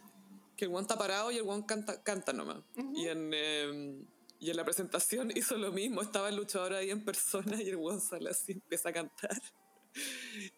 que 0.59 0.65
el 0.65 0.71
one 0.71 0.81
está 0.81 0.97
parado 0.97 1.31
y 1.31 1.37
el 1.37 1.47
one 1.47 1.65
canta, 1.65 2.03
canta 2.03 2.33
nomás. 2.33 2.61
Y 2.93 3.07
en... 3.07 3.33
Em, 3.33 4.05
y 4.41 4.49
en 4.49 4.55
la 4.55 4.63
presentación 4.63 5.31
hizo 5.35 5.57
lo 5.57 5.71
mismo, 5.71 6.01
estaba 6.01 6.29
el 6.29 6.35
luchador 6.37 6.73
ahí 6.73 6.91
en 6.91 7.03
persona 7.03 7.61
y 7.61 7.69
el 7.69 7.75
weón 7.75 7.99
sale 7.99 8.29
así, 8.29 8.53
empieza 8.53 8.89
a 8.89 8.93
cantar. 8.93 9.41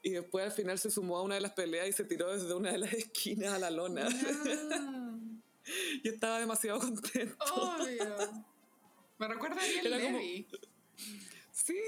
Y 0.04 0.12
después 0.12 0.46
al 0.46 0.52
final 0.52 0.78
se 0.78 0.92
sumó 0.92 1.18
a 1.18 1.24
una 1.24 1.36
de 1.36 1.42
las 1.42 1.54
peleas 1.54 1.88
y 1.88 1.94
se 1.94 2.04
tiró 2.04 2.32
desde 2.32 2.54
una 2.54 2.72
de 2.72 2.78
las 2.78 2.94
esquinas 2.94 3.54
a 3.54 3.60
la 3.60 3.72
lona. 3.72 4.08
y 6.04 6.08
estaba 6.08 6.40
demasiado 6.40 6.80
contento. 6.80 7.44
Obvio. 7.56 8.46
Me 9.18 9.28
recuerda 9.28 9.62
a 9.62 9.84
Levy. 9.84 10.48
Sí, 11.52 11.80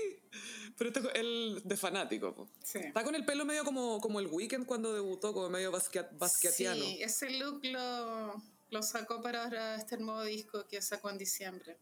pero 0.77 0.89
esto 0.89 1.09
es 1.09 1.15
el 1.15 1.61
de 1.63 1.77
fanático. 1.77 2.49
Está 2.73 3.03
con 3.03 3.15
el 3.15 3.25
pelo 3.25 3.45
medio 3.45 3.63
como, 3.63 3.99
como 4.01 4.19
el 4.19 4.27
Weekend 4.27 4.65
cuando 4.65 4.93
debutó, 4.93 5.33
como 5.33 5.49
medio 5.49 5.71
basquetiano. 5.71 6.83
Sí, 6.83 7.01
ese 7.01 7.29
look 7.31 7.61
lo, 7.63 8.41
lo 8.69 8.83
sacó 8.83 9.21
para 9.21 9.75
este 9.75 9.97
nuevo 9.97 10.23
disco 10.23 10.67
que 10.67 10.81
sacó 10.81 11.09
en 11.09 11.17
diciembre. 11.17 11.77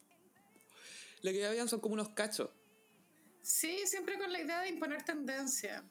Lo 1.24 1.32
que 1.32 1.40
ya 1.40 1.50
habían 1.50 1.70
son 1.70 1.80
como 1.80 1.94
unos 1.94 2.10
cachos. 2.10 2.50
Sí, 3.42 3.80
siempre 3.86 4.18
con 4.20 4.32
la 4.32 4.42
idea 4.42 4.62
de 4.62 4.70
imponer 4.70 5.04
tendencia. 5.04 5.84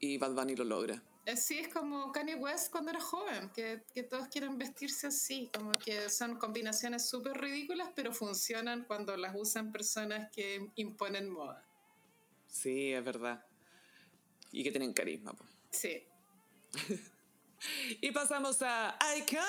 Y 0.00 0.18
Bad 0.18 0.34
Bunny 0.34 0.56
lo 0.56 0.64
logra. 0.64 1.02
Eh, 1.30 1.36
sí, 1.36 1.60
es 1.60 1.68
como 1.68 2.10
Kanye 2.10 2.34
West 2.34 2.72
cuando 2.72 2.90
era 2.90 3.00
joven, 3.00 3.50
que, 3.50 3.84
que 3.94 4.02
todos 4.02 4.26
quieren 4.28 4.58
vestirse 4.58 5.06
así, 5.06 5.48
como 5.54 5.70
que 5.72 6.10
son 6.10 6.36
combinaciones 6.38 7.08
súper 7.08 7.40
ridículas, 7.40 7.90
pero 7.94 8.12
funcionan 8.12 8.84
cuando 8.84 9.16
las 9.16 9.36
usan 9.36 9.70
personas 9.70 10.28
que 10.32 10.70
imponen 10.74 11.30
moda. 11.30 11.64
Sí, 12.48 12.92
es 12.92 13.04
verdad. 13.04 13.44
Y 14.50 14.64
que 14.64 14.72
tienen 14.72 14.92
carisma. 14.92 15.32
pues. 15.34 15.50
Sí. 15.70 16.04
Y 18.00 18.10
pasamos 18.10 18.56
a 18.62 18.96
Iconic. 19.18 19.44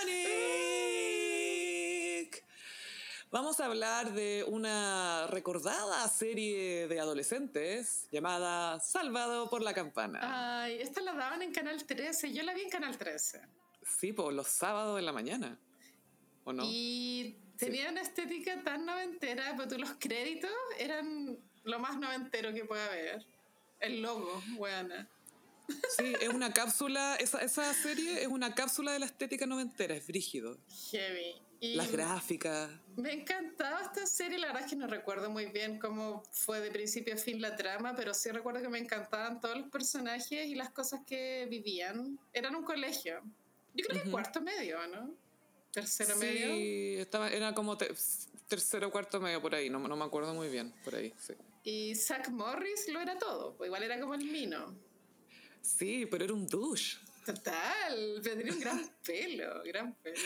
Vamos 3.32 3.62
a 3.62 3.66
hablar 3.68 4.12
de 4.12 4.44
una 4.46 5.26
recordada 5.28 6.06
serie 6.10 6.90
de 6.90 7.00
adolescentes 7.00 8.06
llamada 8.12 8.82
Salvado 8.82 9.50
por 9.50 9.62
la 9.62 9.74
Campana. 9.74 10.64
Ay, 10.64 10.82
esta 10.82 11.00
la 11.00 11.14
daban 11.14 11.42
en 11.42 11.54
Canal 11.54 11.82
13. 11.82 12.34
Yo 12.34 12.44
la 12.44 12.54
vi 12.54 12.64
en 12.64 12.70
Canal 12.70 12.98
13. 12.98 13.40
Sí, 14.00 14.12
por 14.12 14.34
los 14.34 14.50
sábados 14.50 14.98
de 14.98 15.04
la 15.04 15.14
mañana. 15.14 15.58
¿O 16.44 16.52
no? 16.52 16.64
Y 16.66 17.38
tenía 17.58 17.90
una 17.90 18.02
estética 18.02 18.62
tan 18.66 18.86
noventera, 18.86 19.54
pero 19.56 19.70
tú 19.70 19.78
los 19.78 19.92
créditos 19.98 20.52
eran 20.78 21.38
lo 21.64 21.80
más 21.80 21.98
noventero 21.98 22.54
que 22.54 22.66
puede 22.66 22.84
haber. 22.84 23.26
El 23.80 24.02
logo, 24.02 24.44
buena. 24.58 25.08
Sí, 25.96 26.16
es 26.20 26.28
una 26.28 26.52
cápsula, 26.54 27.16
esa, 27.16 27.40
esa 27.40 27.74
serie 27.74 28.24
es 28.24 28.28
una 28.28 28.54
cápsula 28.56 28.92
de 28.92 29.00
la 29.00 29.06
estética 29.06 29.46
noventera, 29.46 29.96
es 29.96 30.06
brígido. 30.06 30.58
Heavy. 30.92 31.42
Las 31.62 31.92
gráficas. 31.92 32.72
Me 32.96 33.14
encantaba 33.14 33.84
esta 33.84 34.08
serie, 34.08 34.40
la 34.40 34.48
verdad 34.48 34.64
es 34.64 34.70
que 34.72 34.76
no 34.76 34.88
recuerdo 34.88 35.30
muy 35.30 35.46
bien 35.46 35.78
cómo 35.78 36.24
fue 36.32 36.60
de 36.60 36.72
principio 36.72 37.14
a 37.14 37.18
fin 37.18 37.40
la 37.40 37.56
trama, 37.56 37.96
pero 37.96 38.16
sí 38.16 38.32
recuerdo 38.32 38.64
que 38.64 38.70
me 38.70 38.80
encantaban 38.80 39.40
todos 39.40 39.60
los 39.60 39.70
personajes 39.70 40.48
y 40.48 40.56
las 40.56 40.72
cosas 40.72 41.02
que 41.06 41.46
vivían. 41.50 42.18
Eran 42.34 42.56
un 42.56 42.64
colegio. 42.64 43.22
Yo 43.76 43.86
creo 43.86 44.04
que 44.04 44.10
cuarto 44.10 44.42
medio, 44.42 44.88
¿no? 44.88 45.14
Tercero 45.72 46.16
medio. 46.18 46.48
Sí, 46.48 46.96
estaba, 46.98 47.30
era 47.30 47.54
como 47.54 47.78
tercero 48.48 48.88
o 48.88 48.92
cuarto 48.92 49.22
medio 49.22 49.40
por 49.40 49.54
ahí, 49.54 49.70
no, 49.70 49.80
no 49.80 49.96
me 49.96 50.04
acuerdo 50.04 50.34
muy 50.34 50.50
bien, 50.50 50.74
por 50.84 50.96
ahí, 50.96 51.14
sí. 51.18 51.34
Y 51.64 51.94
Zach 51.94 52.28
Morris 52.30 52.90
lo 52.90 53.00
era 53.00 53.20
todo, 53.20 53.56
pues 53.56 53.68
igual 53.68 53.84
era 53.84 54.00
como 54.00 54.16
el 54.16 54.26
mino. 54.26 54.76
Sí, 55.62 56.08
pero 56.10 56.26
era 56.26 56.34
un 56.34 56.48
douche. 56.48 56.98
Total, 57.24 58.20
pero 58.24 58.36
tenía 58.36 58.52
un 58.52 58.60
gran 58.60 58.92
pelo, 59.06 59.62
gran 59.64 59.94
pelo. 59.94 60.20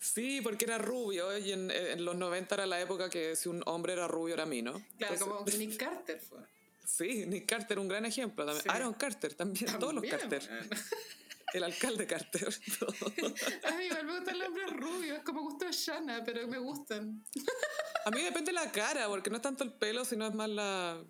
Sí, 0.00 0.40
porque 0.42 0.64
era 0.64 0.78
rubio 0.78 1.36
y 1.36 1.52
en, 1.52 2.04
los 2.04 2.16
90 2.16 2.54
era 2.54 2.66
la 2.66 2.80
época 2.80 3.10
que 3.10 3.34
si 3.34 3.48
un 3.48 3.62
hombre 3.66 3.94
era 3.94 4.06
rubio 4.06 4.34
era 4.34 4.46
mí, 4.46 4.62
¿no? 4.62 4.80
Claro, 4.96 5.18
como 5.18 5.44
Nick 5.44 5.76
Carter 5.78 6.20
fue. 6.20 6.38
Sí, 6.84 7.26
Nick 7.26 7.46
Carter, 7.46 7.78
un 7.78 7.88
gran 7.88 8.06
ejemplo. 8.06 8.46
También. 8.46 8.70
Aaron 8.70 8.94
Carter, 8.94 9.34
también, 9.34 9.78
todos 9.78 9.94
los 9.94 10.04
Carter. 10.04 10.42
El 11.52 11.64
alcalde 11.64 12.06
Carter. 12.06 12.48
A 13.64 13.70
mí 13.72 13.84
igual 13.84 14.04
me 14.04 14.18
gustan 14.18 14.38
los 14.38 14.48
hombres 14.48 14.70
rubios, 14.70 15.22
como 15.24 15.42
gustó 15.42 15.70
Shanna, 15.70 16.22
pero 16.24 16.46
me 16.46 16.58
gustan. 16.58 17.24
A 18.04 18.10
mí 18.10 18.22
depende 18.22 18.52
de 18.52 18.52
la 18.52 18.70
cara, 18.72 19.06
porque 19.08 19.30
no 19.30 19.36
es 19.36 19.42
tanto 19.42 19.64
el 19.64 19.72
pelo, 19.72 20.04
sino 20.04 20.26
es 20.26 20.34
más 20.34 20.48
la, 20.48 21.02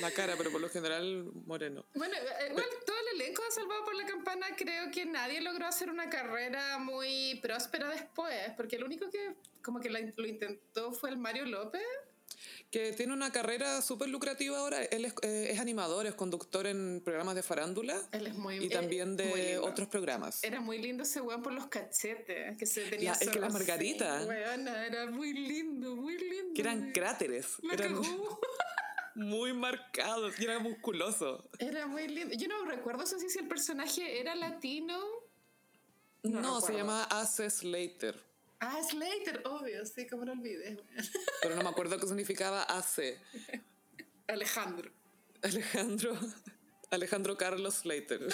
la 0.00 0.10
cara, 0.10 0.34
pero 0.36 0.50
por 0.50 0.60
lo 0.60 0.68
general 0.68 1.30
moreno. 1.46 1.84
Bueno, 1.94 2.14
eh, 2.16 2.48
igual 2.50 2.66
todo 2.84 2.96
el 2.98 3.20
elenco 3.20 3.42
de 3.44 3.50
Salvado 3.50 3.84
por 3.84 3.94
la 3.94 4.06
Campana 4.06 4.46
creo 4.56 4.90
que 4.90 5.06
nadie 5.06 5.40
logró 5.40 5.66
hacer 5.66 5.90
una 5.90 6.08
carrera 6.10 6.78
muy 6.78 7.38
próspera 7.42 7.88
después, 7.88 8.52
porque 8.56 8.76
el 8.76 8.84
único 8.84 9.10
que 9.10 9.34
como 9.62 9.80
que 9.80 9.90
lo 9.90 10.26
intentó 10.26 10.92
fue 10.92 11.10
el 11.10 11.18
Mario 11.18 11.44
López 11.46 11.82
que 12.70 12.92
tiene 12.92 13.12
una 13.12 13.32
carrera 13.32 13.82
súper 13.82 14.08
lucrativa 14.08 14.58
ahora. 14.58 14.82
Él 14.84 15.04
es, 15.04 15.14
eh, 15.22 15.48
es, 15.50 15.58
animador, 15.58 16.06
es 16.06 16.14
conductor 16.14 16.66
en 16.66 17.02
programas 17.04 17.34
de 17.34 17.42
farándula. 17.42 18.00
Él 18.12 18.28
es 18.28 18.34
muy 18.34 18.64
Y 18.64 18.68
también 18.68 19.16
de 19.16 19.58
otros 19.58 19.88
programas. 19.88 20.42
Era 20.44 20.60
muy 20.60 20.78
lindo 20.78 21.02
ese 21.02 21.20
weón 21.20 21.42
por 21.42 21.52
los 21.52 21.66
cachetes, 21.66 22.56
que 22.56 22.66
se 22.66 22.82
tenía 22.82 23.12
Es 23.12 23.28
que 23.28 23.40
la 23.40 23.48
margarita. 23.48 24.22
era 24.22 25.10
muy 25.10 25.32
lindo, 25.32 25.96
muy 25.96 26.16
lindo. 26.16 26.54
Que 26.54 26.62
eran 26.62 26.92
cráteres. 26.92 27.56
eran 27.72 28.00
muy 29.14 29.52
marcados 29.52 30.38
y 30.38 30.44
era 30.44 30.58
musculoso. 30.58 31.48
Era 31.58 31.86
muy 31.86 32.08
lindo. 32.08 32.34
Yo 32.36 32.48
no 32.48 32.64
recuerdo 32.64 33.04
si 33.06 33.38
el 33.38 33.48
personaje 33.48 34.20
era 34.20 34.34
latino. 34.34 35.00
No, 36.22 36.60
se 36.60 36.74
llamaba 36.74 37.04
Ace 37.04 37.48
Slater. 37.50 38.29
Ah, 38.60 38.78
Slater, 38.82 39.42
obvio, 39.46 39.84
sí, 39.86 40.06
como 40.06 40.24
no 40.24 40.32
olvidé. 40.32 40.78
Pero 41.40 41.56
no 41.56 41.62
me 41.62 41.70
acuerdo 41.70 41.98
qué 41.98 42.06
significaba 42.06 42.62
AC. 42.64 43.18
Alejandro. 44.26 44.90
Alejandro. 45.42 46.18
Alejandro 46.90 47.36
Carlos 47.38 47.74
Slater. 47.76 48.28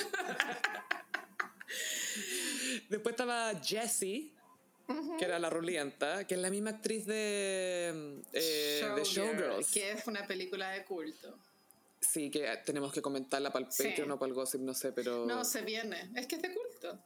Después 2.88 3.12
estaba 3.12 3.52
Jessie, 3.62 4.32
que 5.18 5.24
era 5.24 5.38
la 5.38 5.48
rulienta, 5.48 6.26
que 6.26 6.34
es 6.34 6.40
la 6.40 6.50
misma 6.50 6.70
actriz 6.70 7.06
de, 7.06 8.22
eh, 8.32 9.02
Showgirls. 9.04 9.70
Que 9.70 9.92
es 9.92 10.06
una 10.06 10.26
película 10.26 10.70
de 10.70 10.84
culto. 10.84 11.38
Sí, 12.00 12.30
que 12.30 12.48
tenemos 12.64 12.92
que 12.92 13.02
comentarla 13.02 13.52
para 13.52 13.66
el 13.66 13.70
Patreon 13.70 14.10
o 14.10 14.18
para 14.18 14.28
el 14.28 14.34
Gossip, 14.34 14.60
no 14.60 14.74
sé, 14.74 14.92
pero... 14.92 15.26
No, 15.26 15.44
se 15.44 15.62
viene. 15.62 16.10
Es 16.14 16.26
que 16.26 16.36
es 16.36 16.42
de 16.42 16.54
culto. 16.54 16.98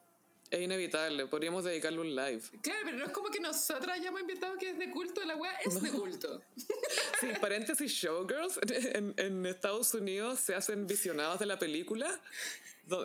Es 0.51 0.61
inevitable, 0.61 1.27
podríamos 1.27 1.65
dedicarle 1.65 2.01
un 2.01 2.15
live. 2.15 2.43
Claro, 2.63 2.81
pero 2.85 2.97
no 2.97 3.05
es 3.07 3.13
como 3.13 3.29
que 3.29 3.39
nosotras 3.41 3.99
hayamos 3.99 4.21
inventado 4.21 4.57
que 4.59 4.71
es 4.71 4.79
de 4.79 4.91
culto, 4.91 5.25
la 5.25 5.37
weá 5.37 5.53
es 5.65 5.81
de 5.81 5.91
culto. 5.91 6.43
Sí, 7.21 7.29
paréntesis, 7.41 7.93
Showgirls 7.93 8.59
en, 8.95 9.15
en 9.19 9.45
Estados 9.45 9.93
Unidos 9.95 10.41
se 10.41 10.55
hacen 10.55 10.87
visionados 10.87 11.39
de 11.39 11.47
la 11.47 11.59
película 11.59 12.21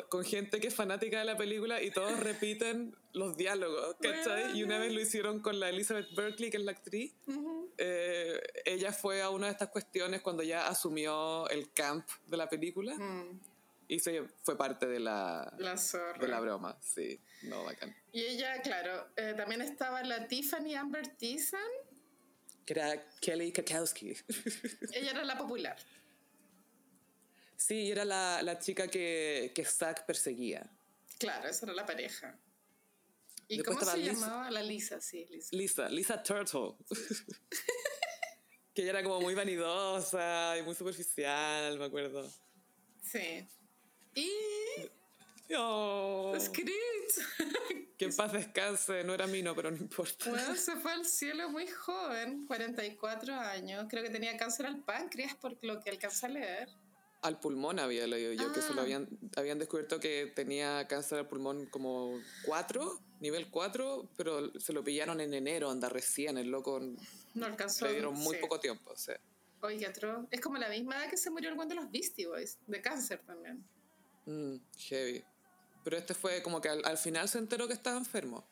con 0.10 0.24
gente 0.24 0.60
que 0.60 0.68
es 0.68 0.76
fanática 0.76 1.20
de 1.20 1.26
la 1.26 1.38
película 1.38 1.82
y 1.82 1.92
todos 1.92 2.20
repiten 2.20 2.96
los 3.14 3.38
diálogos, 3.38 3.96
¿cachai? 4.02 4.58
Y 4.58 4.64
una 4.64 4.80
vez 4.80 4.92
lo 4.94 5.00
hicieron 5.00 5.40
con 5.40 5.60
la 5.60 5.70
Elizabeth 5.70 6.14
Berkley, 6.16 6.50
que 6.50 6.58
es 6.58 6.64
la 6.64 6.72
actriz. 6.72 7.14
Eh, 7.78 8.42
ella 8.66 8.92
fue 8.92 9.22
a 9.22 9.30
una 9.30 9.48
de 9.48 9.54
estas 9.54 9.70
cuestiones 9.70 10.22
cuando 10.22 10.44
ya 10.44 10.68
asumió 10.68 11.48
el 11.50 11.72
camp 11.72 12.08
de 12.28 12.38
la 12.38 12.50
película. 12.50 12.96
Mm. 12.96 13.40
Y 13.88 14.00
se 14.00 14.24
fue 14.44 14.58
parte 14.58 14.88
de 14.88 15.00
la, 15.00 15.54
la 15.60 15.76
de 16.20 16.28
la 16.28 16.40
broma, 16.40 16.78
sí. 16.82 17.20
No, 17.44 17.64
bacán. 17.64 17.96
Y 18.12 18.22
ella, 18.22 18.60
claro, 18.62 19.12
eh, 19.16 19.34
también 19.38 19.62
estaba 19.62 20.04
la 20.04 20.28
Tiffany 20.28 20.76
Amber 20.76 21.08
Thiessen. 21.08 21.60
Que 22.66 22.74
era 22.74 23.10
Kelly 23.22 23.52
Kakowski. 23.52 24.16
ella 24.94 25.12
era 25.12 25.24
la 25.24 25.38
popular. 25.38 25.78
Sí, 27.56 27.92
era 27.92 28.06
la, 28.06 28.42
la 28.42 28.58
chica 28.58 28.88
que, 28.88 29.52
que 29.54 29.64
Zack 29.64 30.06
perseguía. 30.06 30.70
Claro, 31.20 31.48
esa 31.48 31.68
era 31.68 31.76
la 31.76 31.86
pareja. 31.86 32.38
¿Y 33.48 33.62
cómo 33.62 33.80
se 33.80 34.02
llamaba? 34.02 34.50
La 34.50 34.64
Lisa, 34.64 35.00
sí, 35.00 35.26
Lisa. 35.30 35.56
Lisa, 35.56 35.90
Lisa 35.90 36.24
Turtle. 36.24 36.76
que 38.74 38.82
ella 38.82 38.92
era 38.92 39.04
como 39.04 39.22
muy 39.22 39.36
vanidosa 39.36 40.58
y 40.58 40.64
muy 40.64 40.74
superficial, 40.74 41.78
me 41.78 41.86
acuerdo. 41.86 42.30
Sí. 43.02 43.48
Y. 44.16 44.32
Oh. 45.56 46.34
Que 47.98 48.06
en 48.06 48.16
paz 48.16 48.34
descanse, 48.34 49.06
no 49.06 49.14
era 49.14 49.26
mío, 49.26 49.54
pero 49.56 49.72
no 49.72 49.78
importa. 49.78 50.30
Bueno, 50.30 50.54
se 50.56 50.76
fue 50.76 50.92
al 50.92 51.06
cielo 51.06 51.50
muy 51.50 51.66
joven, 51.66 52.46
44 52.46 53.34
años. 53.34 53.86
Creo 53.90 54.04
que 54.04 54.10
tenía 54.10 54.36
cáncer 54.36 54.66
al 54.66 54.84
páncreas, 54.84 55.34
por 55.36 55.58
lo 55.62 55.80
que 55.80 55.92
alcanza 55.92 56.28
a 56.28 56.30
leer. 56.32 56.70
Al 57.22 57.40
pulmón 57.40 57.80
había 57.80 58.06
leído 58.06 58.34
yo, 58.34 58.52
que 58.52 58.62
solo 58.62 58.82
ah. 58.82 58.84
habían, 58.84 59.08
habían 59.38 59.60
descubierto 59.60 60.02
que 60.02 60.30
tenía 60.36 60.86
cáncer 60.90 61.20
al 61.20 61.28
pulmón 61.28 61.68
como 61.68 62.20
4, 62.46 63.00
nivel 63.22 63.50
4, 63.50 64.10
pero 64.18 64.52
se 64.60 64.74
lo 64.74 64.84
pillaron 64.84 65.22
en 65.22 65.34
enero, 65.34 65.72
anda 65.72 65.88
recién, 65.88 66.38
el 66.38 66.50
loco. 66.50 66.82
No 67.34 67.46
alcanzó. 67.46 67.86
Le 67.86 67.94
dieron 67.94 68.14
muy 68.14 68.36
poco 68.40 68.60
tiempo, 68.60 68.92
o 68.92 68.98
sea. 68.98 69.18
Oye, 69.62 69.90
Es 70.32 70.42
como 70.42 70.58
la 70.58 70.68
misma 70.68 70.98
edad 70.98 71.10
que 71.10 71.18
se 71.18 71.32
murió 71.32 71.50
el 71.50 71.56
guante 71.56 71.76
de 71.76 71.82
los 71.82 71.90
Beastie 71.90 72.28
Boys, 72.28 72.60
de 72.68 72.82
cáncer 72.82 73.22
también. 73.26 73.64
Mm, 74.26 74.58
heavy. 74.78 75.24
Pero 75.84 75.98
este 75.98 76.14
fue 76.14 76.42
como 76.42 76.62
que 76.62 76.70
al, 76.70 76.98
final 76.98 77.30
se 77.30 77.38
enteró 77.38 77.68
que 77.68 77.74
estaba 77.74 77.98
enfermo. 77.98 78.44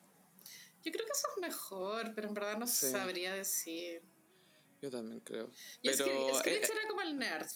Yo 0.84 0.92
creo 0.92 1.06
que 1.06 1.12
eso 1.12 1.28
es 1.36 1.42
mejor, 1.42 2.14
pero 2.14 2.28
en 2.28 2.34
verdad 2.34 2.58
no 2.58 2.68
sabría 2.68 3.34
decir. 3.34 4.04
Yo 4.82 4.92
también 4.92 5.22
creo. 5.22 5.50
Y 5.82 5.90
pero, 5.90 6.06
es 6.30 6.42
que, 6.42 6.56
eh, 6.56 6.62
era 6.62 6.88
como 6.90 7.02
el 7.02 7.18
nerd. 7.18 7.48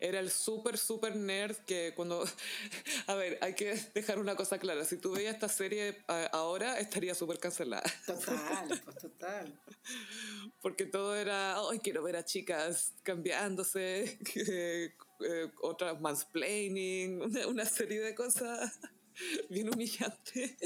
Era 0.00 0.20
el 0.20 0.30
súper, 0.30 0.78
súper 0.78 1.14
nerd 1.14 1.56
que 1.66 1.92
cuando... 1.94 2.24
A 3.06 3.14
ver, 3.14 3.38
hay 3.40 3.54
que 3.54 3.74
dejar 3.94 4.18
una 4.18 4.34
cosa 4.34 4.58
clara. 4.58 4.84
Si 4.84 4.96
tú 4.96 5.12
veías 5.12 5.34
esta 5.34 5.48
serie 5.48 6.04
ahora, 6.32 6.78
estaría 6.78 7.14
súper 7.14 7.38
cancelada. 7.38 7.84
Total, 8.06 8.68
pues 8.84 8.96
total. 8.96 9.60
Porque 10.60 10.86
todo 10.86 11.16
era, 11.16 11.56
ay, 11.68 11.80
quiero 11.80 12.02
ver 12.02 12.16
a 12.16 12.24
chicas 12.24 12.94
cambiándose, 13.02 14.18
eh, 15.20 15.50
otra 15.62 15.94
mansplaining, 15.94 17.20
una, 17.48 17.64
serie 17.64 18.00
de 18.00 18.14
cosas 18.14 18.78
bien 19.50 19.72
humillantes. 19.72 20.56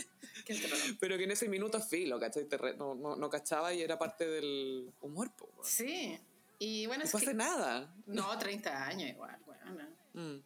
Pero 1.01 1.17
que 1.17 1.25
en 1.25 1.31
ese 1.31 1.49
minuto 1.49 1.81
filo, 1.81 2.19
¿cachai? 2.19 2.49
no, 2.77 2.95
no, 2.95 3.17
no, 3.17 3.31
cachaba 3.31 3.73
y 3.73 3.83
era 3.83 3.99
parte 3.99 4.27
del 4.27 4.93
humor. 5.01 5.31
Sí. 5.63 6.19
Y 6.59 6.87
bueno, 6.87 7.05
es 7.05 7.13
no 7.13 7.19
hace 7.19 7.35
nada. 7.35 7.95
No, 8.07 8.39
30 8.39 8.87
años 8.87 9.11
igual, 9.11 9.39
bueno. 9.47 9.89
Mm. 10.15 10.43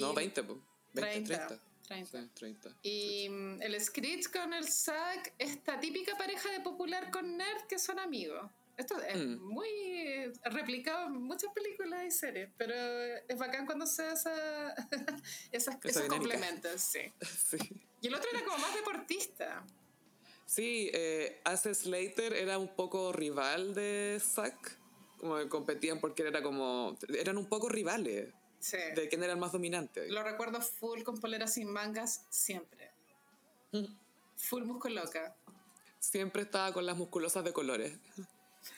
no, 0.00 0.14
20, 0.14 0.42
20 0.42 0.64
30. 0.94 1.60
30. 1.88 2.34
30. 2.34 2.76
Y 2.82 3.28
mm, 3.28 3.62
el 3.62 3.80
Screech 3.80 4.30
con 4.30 4.52
el 4.52 4.68
Zack, 4.68 5.34
esta 5.38 5.80
típica 5.80 6.16
pareja 6.16 6.50
de 6.50 6.60
popular 6.60 7.10
con 7.10 7.36
nerd 7.36 7.66
que 7.66 7.78
son 7.78 7.98
amigos. 7.98 8.50
Esto 8.78 8.96
es 9.02 9.18
mm. 9.18 9.42
muy 9.42 10.32
replicado 10.44 11.08
en 11.08 11.14
muchas 11.14 11.52
películas 11.52 12.04
y 12.06 12.12
series, 12.12 12.48
pero 12.56 12.72
es 13.28 13.36
bacán 13.36 13.66
cuando 13.66 13.86
se 13.86 14.06
esa, 14.12 14.72
esas, 15.50 15.76
esos 15.82 16.04
complementos, 16.04 16.80
sí. 16.80 17.12
sí. 17.50 17.58
Y 18.00 18.06
el 18.06 18.14
otro 18.14 18.30
era 18.32 18.44
como 18.44 18.56
más 18.58 18.72
deportista. 18.74 19.66
Sí, 20.46 20.90
eh, 20.94 21.40
Ace 21.44 21.74
Slater 21.74 22.32
era 22.32 22.56
un 22.56 22.74
poco 22.74 23.12
rival 23.12 23.74
de 23.74 24.18
Zack, 24.22 24.78
como 25.18 25.36
que 25.38 25.48
competían 25.48 26.00
porque 26.00 26.22
era 26.22 26.40
como, 26.40 26.96
eran 27.08 27.36
un 27.36 27.46
poco 27.46 27.68
rivales. 27.68 28.32
Sí. 28.60 28.78
De 28.94 29.08
quién 29.08 29.22
era 29.22 29.32
el 29.32 29.38
más 29.38 29.52
dominante. 29.52 30.08
Lo 30.08 30.22
recuerdo 30.22 30.60
full 30.60 31.02
con 31.02 31.20
poleras 31.20 31.54
sin 31.54 31.70
mangas 31.70 32.26
siempre. 32.30 32.92
Full 34.36 34.64
musculoca. 34.64 35.36
Siempre 35.98 36.42
estaba 36.42 36.72
con 36.72 36.86
las 36.86 36.96
musculosas 36.96 37.44
de 37.44 37.52
colores. 37.52 37.92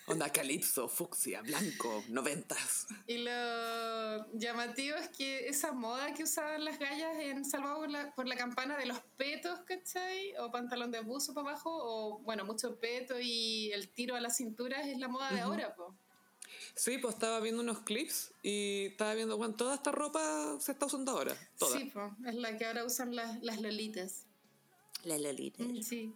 Onda 0.06 0.30
calipso, 0.30 0.88
fucsia, 0.88 1.40
blanco, 1.42 2.04
noventas. 2.08 2.86
Y 3.06 3.18
lo 3.18 4.32
llamativo 4.32 4.96
es 4.96 5.08
que 5.08 5.48
esa 5.48 5.72
moda 5.72 6.12
que 6.14 6.24
usaban 6.24 6.64
las 6.64 6.78
gallas 6.78 7.16
en 7.20 7.44
Salvado 7.44 7.78
por 7.78 7.90
la, 7.90 8.14
por 8.14 8.26
la 8.26 8.36
Campana 8.36 8.76
de 8.76 8.86
los 8.86 8.98
petos, 9.16 9.60
¿cachai? 9.60 10.34
O 10.38 10.50
pantalón 10.50 10.90
de 10.90 11.00
buzo 11.00 11.32
para 11.32 11.50
abajo, 11.50 11.70
o 11.70 12.18
bueno, 12.20 12.44
mucho 12.44 12.76
peto 12.80 13.20
y 13.20 13.70
el 13.72 13.88
tiro 13.88 14.16
a 14.16 14.20
la 14.20 14.30
cintura 14.30 14.80
es 14.82 14.98
la 14.98 15.08
moda 15.08 15.30
de 15.30 15.40
ahora, 15.40 15.74
po. 15.74 15.94
Sí, 16.74 16.98
pues 16.98 17.14
estaba 17.14 17.40
viendo 17.40 17.62
unos 17.62 17.80
clips 17.80 18.32
y 18.42 18.86
estaba 18.86 19.14
viendo, 19.14 19.36
bueno, 19.36 19.54
toda 19.54 19.74
esta 19.74 19.92
ropa 19.92 20.56
se 20.60 20.72
está 20.72 20.86
usando 20.86 21.12
ahora. 21.12 21.36
Toda. 21.58 21.78
Sí, 21.78 21.90
pues, 21.92 22.12
es 22.26 22.34
la 22.34 22.56
que 22.56 22.66
ahora 22.66 22.84
usan 22.84 23.14
las, 23.14 23.42
las 23.42 23.60
lolitas. 23.60 24.26
La 25.04 25.18
Lolita. 25.18 25.62
Mm, 25.62 25.82
Sí. 25.82 26.14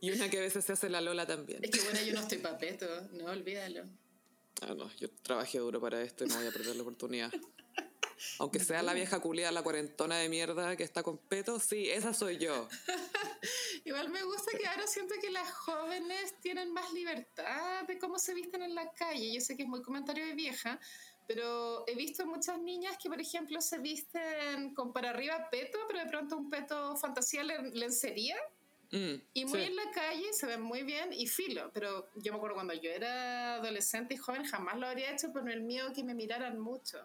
Y, 0.00 0.06
y 0.06 0.10
una 0.12 0.30
que 0.30 0.38
a 0.38 0.42
veces 0.42 0.64
se 0.64 0.72
hace 0.72 0.88
la 0.88 1.00
Lola 1.00 1.26
también. 1.26 1.62
Es 1.62 1.70
que 1.70 1.80
bueno, 1.80 2.00
yo 2.02 2.14
no 2.14 2.20
estoy 2.20 2.38
papeto, 2.38 2.86
no, 3.12 3.26
olvídalo. 3.26 3.84
Ah, 4.62 4.74
no, 4.74 4.90
yo 4.96 5.10
trabajé 5.22 5.58
duro 5.58 5.80
para 5.80 6.00
esto 6.02 6.24
y 6.24 6.28
no 6.28 6.36
voy 6.36 6.46
a 6.46 6.52
perder 6.52 6.76
la 6.76 6.82
oportunidad. 6.82 7.32
Aunque 8.38 8.60
sea 8.60 8.82
la 8.82 8.94
vieja 8.94 9.20
culia, 9.20 9.52
la 9.52 9.62
cuarentona 9.62 10.16
de 10.16 10.30
mierda 10.30 10.74
que 10.76 10.84
está 10.84 11.02
con 11.02 11.18
peto, 11.18 11.60
sí, 11.60 11.90
esa 11.90 12.14
soy 12.14 12.38
yo. 12.38 12.66
Igual 13.84 14.08
me 14.08 14.22
gusta 14.24 14.56
que 14.58 14.66
ahora 14.66 14.86
siento 14.86 15.14
que 15.20 15.30
las 15.30 15.50
jóvenes 15.52 16.34
tienen 16.40 16.72
más 16.72 16.90
libertad 16.94 17.84
de 17.86 17.98
cómo 17.98 18.18
se 18.18 18.32
visten 18.32 18.62
en 18.62 18.74
la 18.74 18.90
calle. 18.92 19.34
Yo 19.34 19.40
sé 19.42 19.56
que 19.56 19.64
es 19.64 19.68
muy 19.68 19.82
comentario 19.82 20.24
de 20.24 20.32
vieja, 20.34 20.80
pero 21.26 21.84
he 21.86 21.94
visto 21.94 22.24
muchas 22.26 22.58
niñas 22.60 22.96
que, 23.02 23.08
por 23.08 23.20
ejemplo, 23.20 23.60
se 23.60 23.78
visten 23.78 24.74
con 24.74 24.92
para 24.92 25.10
arriba 25.10 25.48
peto, 25.50 25.78
pero 25.88 26.00
de 26.00 26.06
pronto 26.06 26.36
un 26.36 26.48
peto 26.50 26.96
fantasía 26.96 27.42
len- 27.42 27.72
lencería. 27.74 28.36
Mm, 28.92 29.14
Y 29.34 29.44
muy 29.46 29.60
sí. 29.60 29.66
en 29.66 29.76
la 29.76 29.90
calle, 29.90 30.32
se 30.32 30.46
ven 30.46 30.62
muy 30.62 30.82
bien 30.84 31.12
y 31.12 31.26
filo. 31.26 31.70
Pero 31.74 32.08
yo 32.14 32.32
me 32.32 32.36
acuerdo 32.38 32.54
cuando 32.54 32.74
yo 32.74 32.90
era 32.90 33.56
adolescente 33.56 34.14
y 34.14 34.16
joven, 34.16 34.44
jamás 34.44 34.78
lo 34.78 34.86
habría 34.86 35.12
hecho 35.12 35.32
por 35.32 35.50
el 35.50 35.62
miedo 35.62 35.92
que 35.92 36.04
me 36.04 36.14
miraran 36.14 36.60
mucho. 36.60 36.98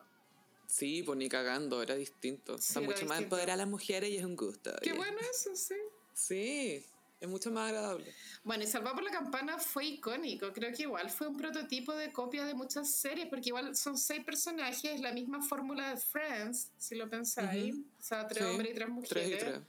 Sí, 0.67 1.01
pues 1.03 1.17
ni 1.17 1.27
cagando, 1.27 1.81
era 1.81 1.95
distinto. 1.95 2.57
Sí, 2.59 2.65
Está 2.69 2.79
mucho 2.81 2.91
más 2.91 2.99
distinto. 3.17 3.23
empoderada 3.23 3.57
las 3.57 3.67
mujeres 3.67 4.09
y 4.11 4.17
es 4.17 4.23
un 4.23 4.35
gusto. 4.35 4.71
Qué 4.81 4.91
oye. 4.91 4.97
bueno 4.99 5.17
eso, 5.31 5.55
sí. 5.55 5.75
Sí, 6.13 6.85
es 7.21 7.29
mucho 7.29 7.51
más 7.51 7.69
agradable. 7.69 8.11
Bueno, 8.43 8.63
y 8.63 8.67
Salvado 8.67 8.95
por 8.95 9.03
la 9.03 9.11
Campana 9.11 9.59
fue 9.59 9.85
icónico. 9.85 10.51
Creo 10.51 10.73
que 10.73 10.81
igual 10.83 11.09
fue 11.11 11.27
un 11.27 11.37
prototipo 11.37 11.93
de 11.93 12.11
copia 12.11 12.43
de 12.45 12.55
muchas 12.55 12.91
series, 12.95 13.27
porque 13.29 13.49
igual 13.49 13.75
son 13.75 13.95
seis 13.95 14.23
personajes, 14.25 14.99
la 14.99 15.13
misma 15.13 15.41
fórmula 15.43 15.91
de 15.91 15.97
Friends, 15.97 16.71
si 16.77 16.95
lo 16.95 17.07
pensáis. 17.07 17.75
Ujú. 17.75 17.85
O 17.99 18.01
sea, 18.03 18.27
tres 18.27 18.43
Sí, 18.43 18.49
hombres 18.49 18.71
y 18.71 18.73
tres 18.73 18.89
mujeres. 18.89 19.09
Tres 19.09 19.29
y 19.29 19.37
tres. 19.37 19.59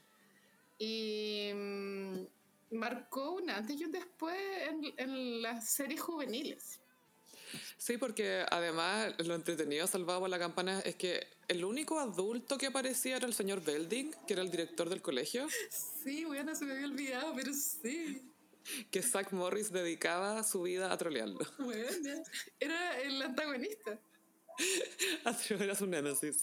Y 0.79 1.51
mm, 1.55 2.77
marcó 2.77 3.33
un 3.33 3.51
antes 3.51 3.79
y 3.79 3.85
un 3.85 3.93
después 3.93 4.37
en, 4.69 4.95
en 4.97 5.43
las 5.43 5.69
series 5.69 6.01
juveniles. 6.01 6.81
Sí, 7.77 7.97
porque 7.99 8.45
además 8.51 9.15
lo 9.19 9.35
entretenido 9.35 9.87
salvado 9.87 10.21
por 10.21 10.31
la 10.31 10.39
campana 10.39 10.81
es 10.81 10.95
que 10.97 11.27
el 11.49 11.65
único 11.65 11.99
adulto 12.01 12.57
que 12.59 12.67
aparecía 12.67 13.17
era 13.17 13.27
el 13.27 13.35
señor 13.35 13.63
Belding, 13.65 14.13
que 14.27 14.33
era 14.35 14.43
el 14.43 14.51
director 14.51 14.89
del 14.89 15.03
colegio, 15.03 15.47
Sí, 16.03 16.25
bueno, 16.25 16.55
se 16.55 16.65
me 16.65 16.73
había 16.73 16.87
olvidado, 16.87 17.33
pero 17.35 17.53
sí. 17.55 18.23
que 18.91 19.03
Zach 19.03 19.33
Morris 19.33 19.71
dedicaba 19.73 20.43
su 20.45 20.63
vida 20.63 20.93
a 20.93 20.97
trolearlo. 20.99 21.41
Bueno, 21.59 22.23
era 22.61 23.01
el 23.01 23.21
antagonista. 23.23 23.99
era 25.51 25.75
su 25.75 25.87
némesis. 25.87 26.39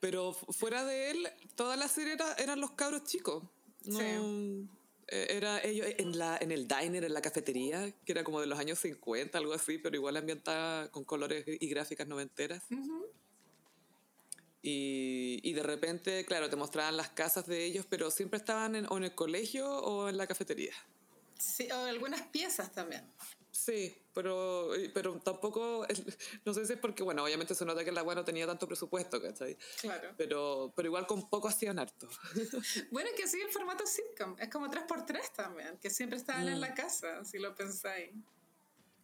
Pero 0.00 0.32
fu- 0.32 0.52
fuera 0.52 0.84
de 0.84 1.10
él, 1.10 1.28
toda 1.54 1.76
la 1.76 1.88
serie 1.88 2.14
era- 2.14 2.34
eran 2.34 2.60
los 2.60 2.72
cabros 2.72 3.04
chicos. 3.04 3.42
No, 3.84 3.98
Sí. 4.00 4.68
Eh, 5.08 5.26
Era 5.30 5.62
ellos 5.62 5.86
en, 5.98 6.18
la, 6.18 6.36
en 6.40 6.52
el 6.52 6.66
diner, 6.66 7.04
en 7.04 7.14
la 7.14 7.22
cafetería, 7.22 7.92
que 8.04 8.12
era 8.12 8.24
como 8.24 8.40
de 8.40 8.46
los 8.46 8.58
años 8.58 8.78
50, 8.78 9.38
algo 9.38 9.52
así, 9.52 9.78
pero 9.78 9.96
igual 9.96 10.16
ambientada 10.16 10.90
con 10.90 11.04
colores 11.04 11.44
y 11.46 11.68
gráficas 11.68 12.06
noventeras. 12.06 12.62
Ujú. 12.70 13.06
Y, 14.62 15.40
y 15.44 15.52
de 15.52 15.62
repente, 15.62 16.24
claro, 16.24 16.50
te 16.50 16.56
mostraban 16.56 16.96
las 16.96 17.10
casas 17.10 17.46
de 17.46 17.64
ellos, 17.64 17.86
pero 17.88 18.10
siempre 18.10 18.38
estaban 18.38 18.74
en, 18.74 18.86
o 18.88 18.96
en 18.96 19.04
el 19.04 19.14
colegio 19.14 19.70
o 19.70 20.08
en 20.08 20.16
la 20.16 20.26
cafetería. 20.26 20.74
Sí, 21.38 21.68
o 21.70 21.76
algunas 21.84 22.22
piezas 22.22 22.72
también. 22.72 23.04
Sí, 23.56 23.96
pero, 24.12 24.70
pero 24.92 25.18
tampoco, 25.20 25.86
no 26.44 26.52
sé 26.52 26.66
si 26.66 26.74
es 26.74 26.78
porque, 26.78 27.02
bueno, 27.02 27.24
obviamente 27.24 27.54
se 27.54 27.64
nota 27.64 27.84
que 27.84 27.90
la 27.90 28.00
agua 28.00 28.14
no 28.14 28.24
tenía 28.24 28.46
tanto 28.46 28.68
presupuesto, 28.68 29.20
¿cachai? 29.20 29.56
Claro. 29.80 30.14
Pero, 30.18 30.72
pero 30.76 30.88
igual 30.88 31.06
con 31.06 31.28
poco 31.30 31.48
hacían 31.48 31.78
harto. 31.78 32.06
Bueno, 32.90 33.10
que 33.16 33.26
sigue 33.26 33.44
el 33.44 33.50
formato 33.50 33.86
sitcom. 33.86 34.36
Es 34.38 34.50
como 34.50 34.68
3x3 34.68 35.32
también, 35.34 35.78
que 35.78 35.88
siempre 35.88 36.18
estaban 36.18 36.46
en 36.48 36.60
la 36.60 36.74
casa, 36.74 37.24
si 37.24 37.38
lo 37.38 37.54
pensáis. 37.54 38.10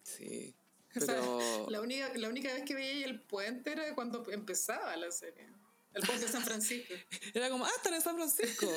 Sí, 0.03 0.53
O 0.95 0.99
sea, 0.99 1.15
pero... 1.15 1.39
la, 1.69 1.81
única, 1.81 2.11
la 2.15 2.29
única 2.29 2.53
vez 2.53 2.63
que 2.63 2.75
veía 2.75 3.05
el 3.05 3.21
puente 3.21 3.71
era 3.71 3.95
cuando 3.95 4.23
empezaba 4.29 4.95
la 4.97 5.11
serie. 5.11 5.47
El 5.93 6.05
puente 6.05 6.25
de 6.25 6.31
San 6.31 6.43
Francisco. 6.43 6.93
Era 7.33 7.49
como, 7.49 7.65
ah, 7.65 7.71
están 7.75 7.93
en 7.93 8.01
San 8.01 8.15
Francisco. 8.15 8.67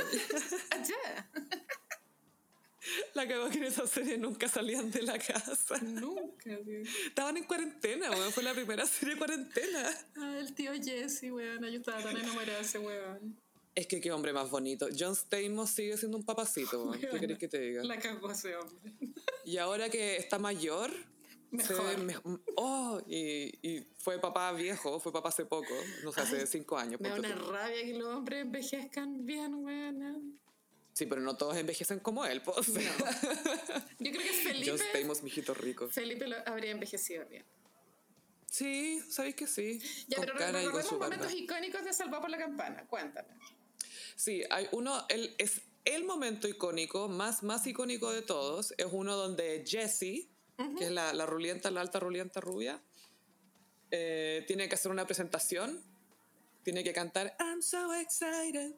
Allá. 0.71 1.31
La 3.15 3.27
cagó 3.29 3.49
que 3.51 3.59
en 3.59 3.65
esa 3.65 3.87
serie 3.87 4.19
nunca 4.19 4.49
salían 4.49 4.91
de 4.91 5.03
la 5.03 5.19
casa. 5.19 5.79
Nunca. 5.83 6.59
sí. 6.65 6.83
Estaban 7.07 7.37
en 7.37 7.45
cuarentena, 7.45 8.11
weón. 8.11 8.33
Fue 8.33 8.43
la 8.43 8.55
primera 8.55 8.87
serie 8.87 9.15
de 9.15 9.19
cuarentena. 9.19 9.91
Ah, 10.17 10.37
el 10.39 10.55
tío 10.55 10.73
Jesse, 10.75 11.31
weón. 11.31 11.61
Yo 11.63 11.79
estaba 11.79 12.03
tan 12.03 12.17
enamorada 12.17 12.59
de 12.59 12.65
ese 12.65 12.79
weón. 12.79 13.37
Es 13.75 13.87
que 13.87 14.01
qué 14.01 14.11
hombre 14.11 14.33
más 14.33 14.49
bonito. 14.51 14.89
John 14.99 15.15
Stamos 15.15 15.69
sigue 15.71 15.97
siendo 15.99 16.17
un 16.17 16.25
papacito, 16.25 16.83
weón. 16.85 17.01
¿Qué 17.01 17.09
querés 17.21 17.39
que 17.39 17.49
te 17.49 17.61
diga? 17.61 17.85
La 17.85 17.99
cagó 17.99 18.31
ese 18.31 18.57
hombre. 18.57 18.93
Y 19.45 19.59
ahora 19.59 19.89
que 19.91 20.17
está 20.17 20.39
mayor, 20.39 20.91
Mejor. 21.51 21.99
me- 21.99 22.17
oh, 22.57 23.01
y, 23.07 23.53
y 23.63 23.87
fue 23.99 24.19
papá 24.21 24.53
viejo, 24.53 24.99
fue 24.99 25.13
papá 25.13 25.29
hace 25.29 25.45
poco, 25.45 25.73
no 26.03 26.11
sé, 26.13 26.21
hace 26.23 26.47
cinco 26.47 26.77
años. 26.77 27.01
Me 27.01 27.09
da 27.11 27.17
una 27.17 27.35
rabia 27.35 27.85
que 27.85 27.95
los 27.95 28.09
hombres 28.15 28.43
envejezcan 28.43 29.25
bien, 29.27 29.55
weón. 29.55 30.41
Sí, 30.97 31.05
pero 31.05 31.21
no 31.21 31.37
todos 31.37 31.59
envejecen 31.59 31.99
como 32.01 32.25
él, 32.25 32.41
pues. 32.41 32.69
Yo 32.69 32.73
creo 32.73 34.13
que 34.13 34.33
Felipe, 34.33 34.71
John 34.71 34.79
Stamos, 34.79 35.23
mijito 35.23 35.53
rico. 35.53 35.89
Felipe 35.89 36.27
lo 36.27 36.37
habría 36.47 36.71
envejecido 36.71 37.27
bien. 37.27 37.45
Sí, 38.51 39.03
sabéis 39.11 39.35
que 39.35 39.47
sí. 39.47 39.79
Ya, 40.09 40.17
con 40.17 40.25
pero 40.25 40.39
recordemos 40.39 40.93
momentos 40.93 41.35
icónicos 41.35 41.85
de 41.85 41.93
Salvado 41.93 42.23
por 42.23 42.31
la 42.31 42.39
Campana. 42.39 42.87
Cuéntame. 42.87 43.29
Sí, 44.15 44.43
hay 44.49 44.69
uno, 44.73 45.05
el, 45.11 45.35
es 45.37 45.61
el 45.85 46.05
momento 46.05 46.49
icónico, 46.49 47.09
más, 47.09 47.43
más 47.43 47.67
icónico 47.67 48.11
de 48.11 48.23
todos, 48.23 48.73
es 48.79 48.87
uno 48.91 49.17
donde 49.17 49.65
Jessie, 49.67 50.31
que 50.79 50.87
es 50.87 50.91
la, 50.91 51.13
la 51.13 51.27
rulienta, 51.27 51.71
la 51.71 51.83
alta 51.83 52.01
rulienta 52.01 52.41
rubia, 52.41 52.81
eh, 53.91 54.45
tiene 54.47 54.67
que 54.67 54.77
hacer 54.77 54.91
una 54.91 55.05
presentación, 55.05 55.79
tiene 56.63 56.83
que 56.83 56.95
cantar 56.95 57.37
I'm 57.39 57.61
so 57.61 57.93
excited. 57.93 58.77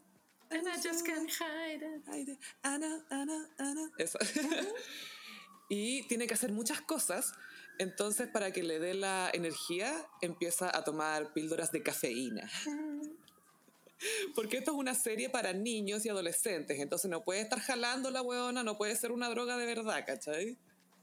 And 0.51 0.67
I 0.67 0.77
just 0.83 1.05
can't 1.05 1.31
hide 1.31 1.83
it. 1.83 2.39
Ana, 2.63 3.05
Ana, 3.11 3.49
Ana. 3.59 3.91
Eso. 3.99 4.19
y 5.69 6.03
tiene 6.09 6.27
que 6.27 6.35
hacer 6.35 6.53
muchas 6.53 6.81
cosas. 6.81 7.33
Entonces, 7.79 8.29
para 8.29 8.53
que 8.53 8.63
le 8.63 8.79
dé 8.79 8.95
la 8.95 9.31
energía, 9.33 9.95
empieza 10.21 10.77
a 10.77 10.83
tomar 10.85 11.33
píldoras 11.33 11.71
de 11.71 11.83
cafeína. 11.83 12.51
Porque 14.35 14.59
esto 14.59 14.73
es 14.73 14.77
una 14.77 14.95
serie 14.95 15.29
para 15.29 15.53
niños 15.53 16.05
y 16.07 16.09
adolescentes, 16.09 16.79
entonces 16.79 17.11
no 17.11 17.25
puede 17.25 17.41
estar 17.41 17.61
jalando 17.61 18.11
la 18.11 18.23
hueona, 18.23 18.63
no 18.63 18.79
puede 18.79 18.95
ser 18.95 19.11
una 19.11 19.29
droga 19.29 19.57
de 19.57 19.67
verdad, 19.67 20.05
¿cachai? 20.07 20.57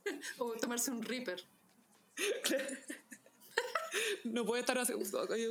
O 0.37 0.53
tomarse 0.53 0.91
un 0.91 1.01
Reaper. 1.01 1.43
No 4.23 4.45
puede 4.45 4.61
estar 4.61 4.77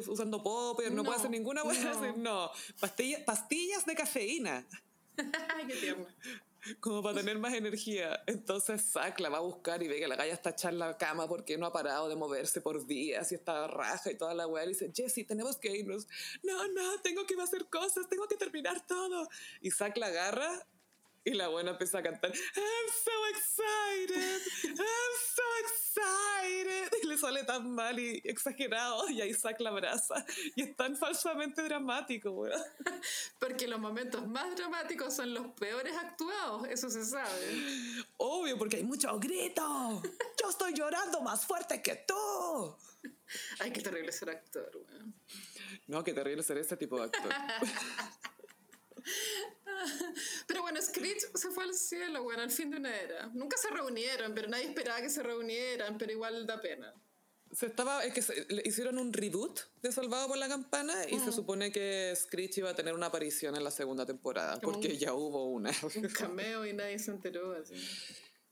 usando 0.09 0.43
popper, 0.43 0.91
no, 0.91 0.97
No, 0.97 1.05
puede 1.05 1.19
hacer 1.19 1.31
ninguna 1.31 1.63
hueá 1.63 1.95
no. 1.95 2.17
no. 2.17 2.51
Pastilla- 2.81 3.25
pastillas 3.25 3.85
de 3.87 3.95
cafeína, 3.95 4.67
qué 5.69 5.75
tierno. 5.77 6.07
como 6.81 7.03
para 7.03 7.17
tener 7.19 7.39
más 7.39 7.53
energía. 7.55 8.23
Entonces 8.27 8.83
Zack 8.91 9.21
la 9.21 9.29
va 9.29 9.39
a 9.39 9.41
buscar 9.43 9.83
y 9.83 9.89
ve 9.89 9.99
que 9.99 10.09
la 10.09 10.17
galla 10.17 10.33
está 10.33 10.51
echada 10.51 10.73
en 10.73 10.79
la 10.79 10.97
cama 10.99 11.29
porque 11.29 11.59
no 11.59 11.67
ha 11.67 11.73
parado 11.73 12.09
de 12.09 12.17
moverse 12.17 12.61
por 12.61 12.87
días 12.87 13.31
y 13.33 13.35
está 13.35 13.67
raja 13.67 14.11
y 14.11 14.17
toda 14.17 14.35
la 14.35 14.47
hueá. 14.47 14.65
Y 14.65 14.69
dice, 14.69 14.91
Jessie, 14.95 15.25
tenemos 15.25 15.57
que 15.59 15.77
irnos. 15.77 16.07
No, 16.43 16.67
no, 16.69 17.01
tengo 17.03 17.27
que 17.27 17.35
ir 17.35 17.41
a 17.41 17.45
hacer 17.45 17.67
cosas, 17.67 18.09
tengo 18.09 18.27
que 18.29 18.37
terminar 18.37 18.87
todo. 18.87 19.29
Y 19.61 19.71
Zack 19.71 19.97
la 19.99 20.07
agarra 20.07 20.67
y 21.25 21.33
la 21.33 21.49
buena 21.49 21.71
empieza 21.71 21.99
a 21.99 22.03
cantar, 22.03 22.31
I'm 22.31 22.89
so 23.03 23.11
excited, 23.31 24.43
I'm 24.65 25.15
so 25.35 25.43
excited. 25.63 26.99
Y 27.03 27.07
le 27.07 27.17
sale 27.17 27.45
tan 27.45 27.71
mal 27.71 27.99
y 27.99 28.21
exagerado. 28.25 29.09
Y 29.09 29.21
ahí 29.21 29.33
Zack 29.33 29.61
la 29.61 29.71
abraza. 29.71 30.25
Y 30.55 30.63
es 30.63 30.77
tan 30.77 30.97
falsamente 30.97 31.63
dramático, 31.63 32.31
weón. 32.31 32.61
Porque 33.41 33.67
los 33.67 33.81
momentos 33.81 34.27
más 34.27 34.55
dramáticos 34.55 35.15
son 35.15 35.33
los 35.33 35.47
peores 35.53 35.97
actuados, 35.97 36.69
eso 36.69 36.91
se 36.91 37.05
sabe. 37.05 37.63
Obvio, 38.19 38.59
porque 38.59 38.77
hay 38.77 38.85
mucho 38.85 39.19
grito. 39.19 40.03
Yo 40.41 40.51
estoy 40.51 40.75
llorando 40.75 41.21
más 41.21 41.47
fuerte 41.47 41.81
que 41.83 42.05
tú. 42.07 42.77
Ay, 43.61 43.71
qué 43.73 43.81
terrible 43.81 44.13
ser 44.13 44.31
actor, 44.31 44.71
weón. 44.75 45.15
No, 45.87 46.03
qué 46.05 46.13
terrible 46.13 46.43
ser 46.43 46.59
ese 46.59 46.77
tipo 46.77 46.97
de 46.97 47.05
actor. 47.05 47.33
Screech 50.85 51.35
se 51.35 51.51
fue 51.51 51.65
al 51.65 51.75
cielo, 51.75 52.23
bueno, 52.23 52.43
al 52.43 52.51
fin 52.51 52.71
de 52.71 52.77
una 52.77 52.95
era. 52.95 53.27
Nunca 53.35 53.57
se 53.57 53.69
reunieron, 53.71 54.35
pero 54.35 54.49
nadie 54.49 54.67
esperaba 54.67 55.01
que 55.01 55.11
se 55.11 55.23
reunieran, 55.23 55.99
pero 55.99 56.13
igual 56.13 56.47
da 56.47 56.61
pena. 56.61 56.95
Se 57.53 57.67
estaba, 57.67 58.05
es 58.05 58.13
que 58.13 58.47
le 58.49 58.63
hicieron 58.65 58.99
un 58.99 59.13
reboot 59.13 59.61
de 59.81 59.93
Salvado 59.93 60.27
por 60.27 60.37
la 60.37 60.49
Campana 60.49 60.93
y 61.09 61.19
se 61.21 61.31
mm. 61.31 61.33
supone 61.33 61.71
que 61.71 62.13
Screech 62.17 62.59
iba 62.59 62.71
a 62.71 62.75
tener 62.75 62.95
una 62.95 63.07
aparición 63.07 63.55
en 63.57 63.63
la 63.63 63.71
segunda 63.71 64.05
temporada, 64.05 64.61
porque 64.61 64.99
ya 64.99 65.15
hubo 65.15 65.47
una. 65.47 65.71
Un 65.97 66.09
cameo 66.09 66.67
y 66.67 66.73
nadie 66.73 66.99
se 66.99 67.13
enteró 67.13 67.53
así. 67.53 67.75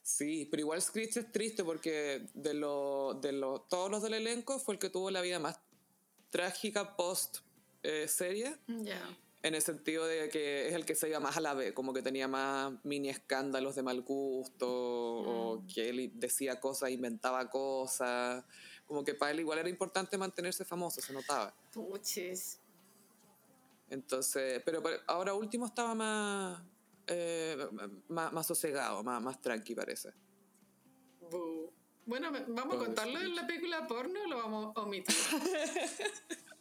Sí, 0.03 0.47
pero 0.51 0.61
igual 0.61 0.81
Screech 0.81 1.17
es 1.17 1.33
triste 1.33 1.65
porque 1.65 2.29
de, 2.35 2.55
lo, 2.55 3.19
de 3.21 3.33
lo, 3.33 3.63
todos 3.63 3.91
los 3.91 4.03
del 4.03 4.15
elenco 4.15 4.59
fue 4.59 4.75
el 4.75 4.81
que 4.81 4.91
tuvo 4.91 5.11
la 5.11 5.21
vida 5.21 5.39
más 5.39 5.59
trágica 6.31 6.97
post 6.97 7.39
eh, 7.83 8.07
serie. 8.07 8.57
Ya 8.69 9.03
en 9.43 9.55
el 9.55 9.63
sentido 9.63 10.07
de 10.07 10.29
que 10.29 10.69
es 10.69 10.75
el 10.75 10.85
que 10.85 10.95
se 10.95 11.09
iba 11.09 11.19
más 11.19 11.37
a 11.37 11.41
la 11.41 11.55
vez, 11.55 11.73
como 11.73 11.93
que 11.93 12.01
tenía 12.01 12.29
más 12.29 12.73
mini 12.85 13.09
escándalos 13.09 13.75
de 13.75 13.83
mal 13.83 14.03
gusto, 14.03 14.69
o 14.69 15.59
mm. 15.59 15.67
que 15.67 15.89
él 15.89 16.13
decía 16.15 16.61
cosas, 16.61 16.91
inventaba 16.91 17.51
cosas, 17.51 18.45
como 18.87 19.05
que 19.05 19.15
para 19.15 19.33
él 19.33 19.41
igual 19.41 19.59
era 19.59 19.69
importante 19.69 20.17
mantenerse 20.17 20.65
famoso, 20.65 21.01
se 21.01 21.13
notaba. 21.13 21.53
Puches. 21.73 22.61
Entonces, 23.91 24.63
pero 24.65 24.81
ahora 25.09 25.35
último 25.35 25.67
estaba 25.67 25.95
más, 25.95 26.63
eh, 27.09 27.59
más, 28.09 28.47
sosegado, 28.47 29.03
más, 29.03 29.21
más 29.21 29.41
tranqui 29.41 29.75
parece. 29.75 30.13
Bueno, 32.07 32.31
¿vamos 32.49 32.77
a 32.77 32.79
contarlo 32.79 33.21
en 33.21 33.35
la 33.35 33.47
película 33.47 33.87
porno 33.87 34.23
o 34.23 34.29
lo 34.29 34.37
vamos 34.37 34.77
a 34.77 34.81
omitir? 34.81 35.15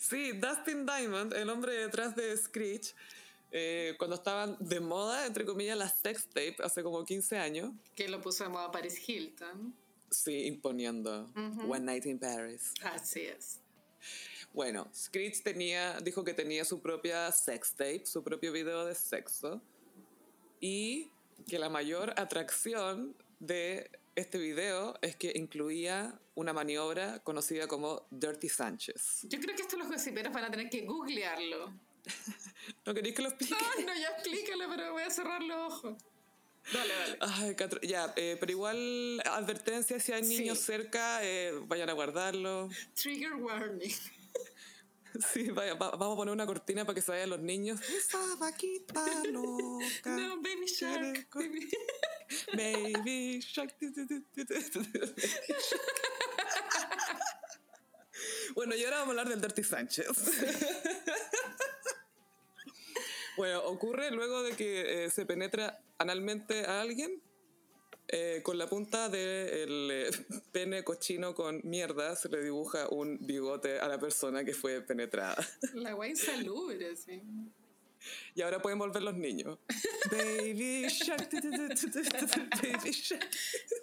Sí, 0.00 0.32
Dustin 0.32 0.86
Diamond, 0.86 1.32
el 1.34 1.48
hombre 1.50 1.74
detrás 1.74 2.14
de 2.14 2.36
Screech, 2.36 2.94
eh, 3.50 3.94
cuando 3.98 4.16
estaban 4.16 4.56
de 4.60 4.80
moda, 4.80 5.26
entre 5.26 5.44
comillas, 5.44 5.76
las 5.76 5.98
sex 5.98 6.26
tape 6.26 6.56
hace 6.62 6.82
como 6.82 7.04
15 7.04 7.38
años. 7.38 7.72
Que 7.94 8.08
lo 8.08 8.20
puso 8.20 8.44
de 8.44 8.50
moda 8.50 8.70
Paris 8.70 9.08
Hilton. 9.08 9.74
Sí, 10.10 10.46
imponiendo 10.46 11.30
One 11.34 11.80
Night 11.80 12.06
in 12.06 12.18
Paris. 12.18 12.72
Así 12.82 13.22
es. 13.22 13.60
Bueno, 14.52 14.88
Screech 14.94 15.42
tenía, 15.42 16.00
dijo 16.00 16.24
que 16.24 16.34
tenía 16.34 16.64
su 16.64 16.80
propia 16.80 17.30
sex 17.30 17.72
tape, 17.72 18.06
su 18.06 18.22
propio 18.22 18.52
video 18.52 18.84
de 18.84 18.94
sexo, 18.94 19.60
y 20.60 21.10
que 21.46 21.58
la 21.58 21.68
mayor 21.68 22.14
atracción 22.16 23.14
de 23.38 23.90
este 24.18 24.38
video 24.38 24.98
es 25.00 25.16
que 25.16 25.32
incluía 25.34 26.18
una 26.34 26.52
maniobra 26.52 27.20
conocida 27.20 27.68
como 27.68 28.06
Dirty 28.10 28.48
Sánchez. 28.48 29.20
Yo 29.22 29.38
creo 29.40 29.54
que 29.54 29.62
esto 29.62 29.76
los 29.76 29.88
gossiperos 29.88 30.32
van 30.32 30.44
a 30.44 30.50
tener 30.50 30.68
que 30.68 30.84
googlearlo. 30.84 31.72
¿No 32.86 32.94
queréis 32.94 33.14
que 33.14 33.22
lo 33.22 33.28
explique? 33.28 33.54
Ay, 33.76 33.84
no, 33.84 33.94
ya 33.94 34.08
explícalo, 34.08 34.68
pero 34.68 34.92
voy 34.92 35.02
a 35.04 35.10
cerrar 35.10 35.42
los 35.42 35.72
ojos. 35.72 36.02
Dale, 36.72 36.94
dale. 36.94 37.18
Ay, 37.20 37.56
ya, 37.88 38.12
eh, 38.16 38.36
pero 38.38 38.52
igual 38.52 39.22
advertencia 39.24 39.98
si 40.00 40.12
hay 40.12 40.22
niños 40.22 40.58
cerca, 40.58 41.24
eh, 41.24 41.52
vayan 41.66 41.88
a 41.88 41.92
guardarlo. 41.92 42.68
Trigger 42.94 43.34
warning. 43.34 43.94
Sí, 45.32 45.50
vaya, 45.50 45.74
vamos 45.74 46.12
a 46.12 46.16
poner 46.16 46.32
una 46.32 46.46
cortina 46.46 46.84
para 46.84 46.94
que 46.94 47.00
se 47.00 47.10
vayan 47.10 47.30
los 47.30 47.40
niños. 47.40 47.80
Esa 47.96 48.36
vaquita 48.36 49.02
loca. 49.24 50.10
No, 50.16 50.36
baby 50.36 50.66
shark. 50.66 51.28
Baby. 51.34 51.68
Baby 52.54 53.40
bueno, 58.54 58.74
y 58.74 58.84
ahora 58.84 58.98
vamos 58.98 59.08
a 59.08 59.20
hablar 59.20 59.28
del 59.28 59.40
Dirty 59.40 59.62
Sánchez. 59.62 60.06
bueno, 63.36 63.64
ocurre 63.64 64.10
luego 64.10 64.42
de 64.42 64.56
que 64.56 65.04
eh, 65.04 65.10
se 65.10 65.26
penetra 65.26 65.80
analmente 65.98 66.64
a 66.66 66.80
alguien 66.80 67.22
eh, 68.10 68.40
con 68.42 68.56
la 68.56 68.66
punta 68.66 69.10
del 69.10 69.90
eh, 69.90 70.10
pene 70.50 70.82
cochino 70.82 71.34
con 71.34 71.60
mierda 71.64 72.16
se 72.16 72.30
le 72.30 72.42
dibuja 72.42 72.88
un 72.88 73.18
bigote 73.20 73.78
a 73.80 73.86
la 73.86 73.98
persona 73.98 74.44
que 74.44 74.54
fue 74.54 74.80
penetrada. 74.80 75.36
La 75.74 75.92
guay 75.92 76.16
salubre, 76.16 76.96
sí. 76.96 77.20
Y 78.34 78.42
ahora 78.42 78.60
pueden 78.60 78.78
volver 78.78 79.02
los 79.02 79.14
niños. 79.14 79.58
Baby 80.10 80.86
Shark. 80.88 81.30
Baby 81.32 82.90
Shark. 82.92 83.30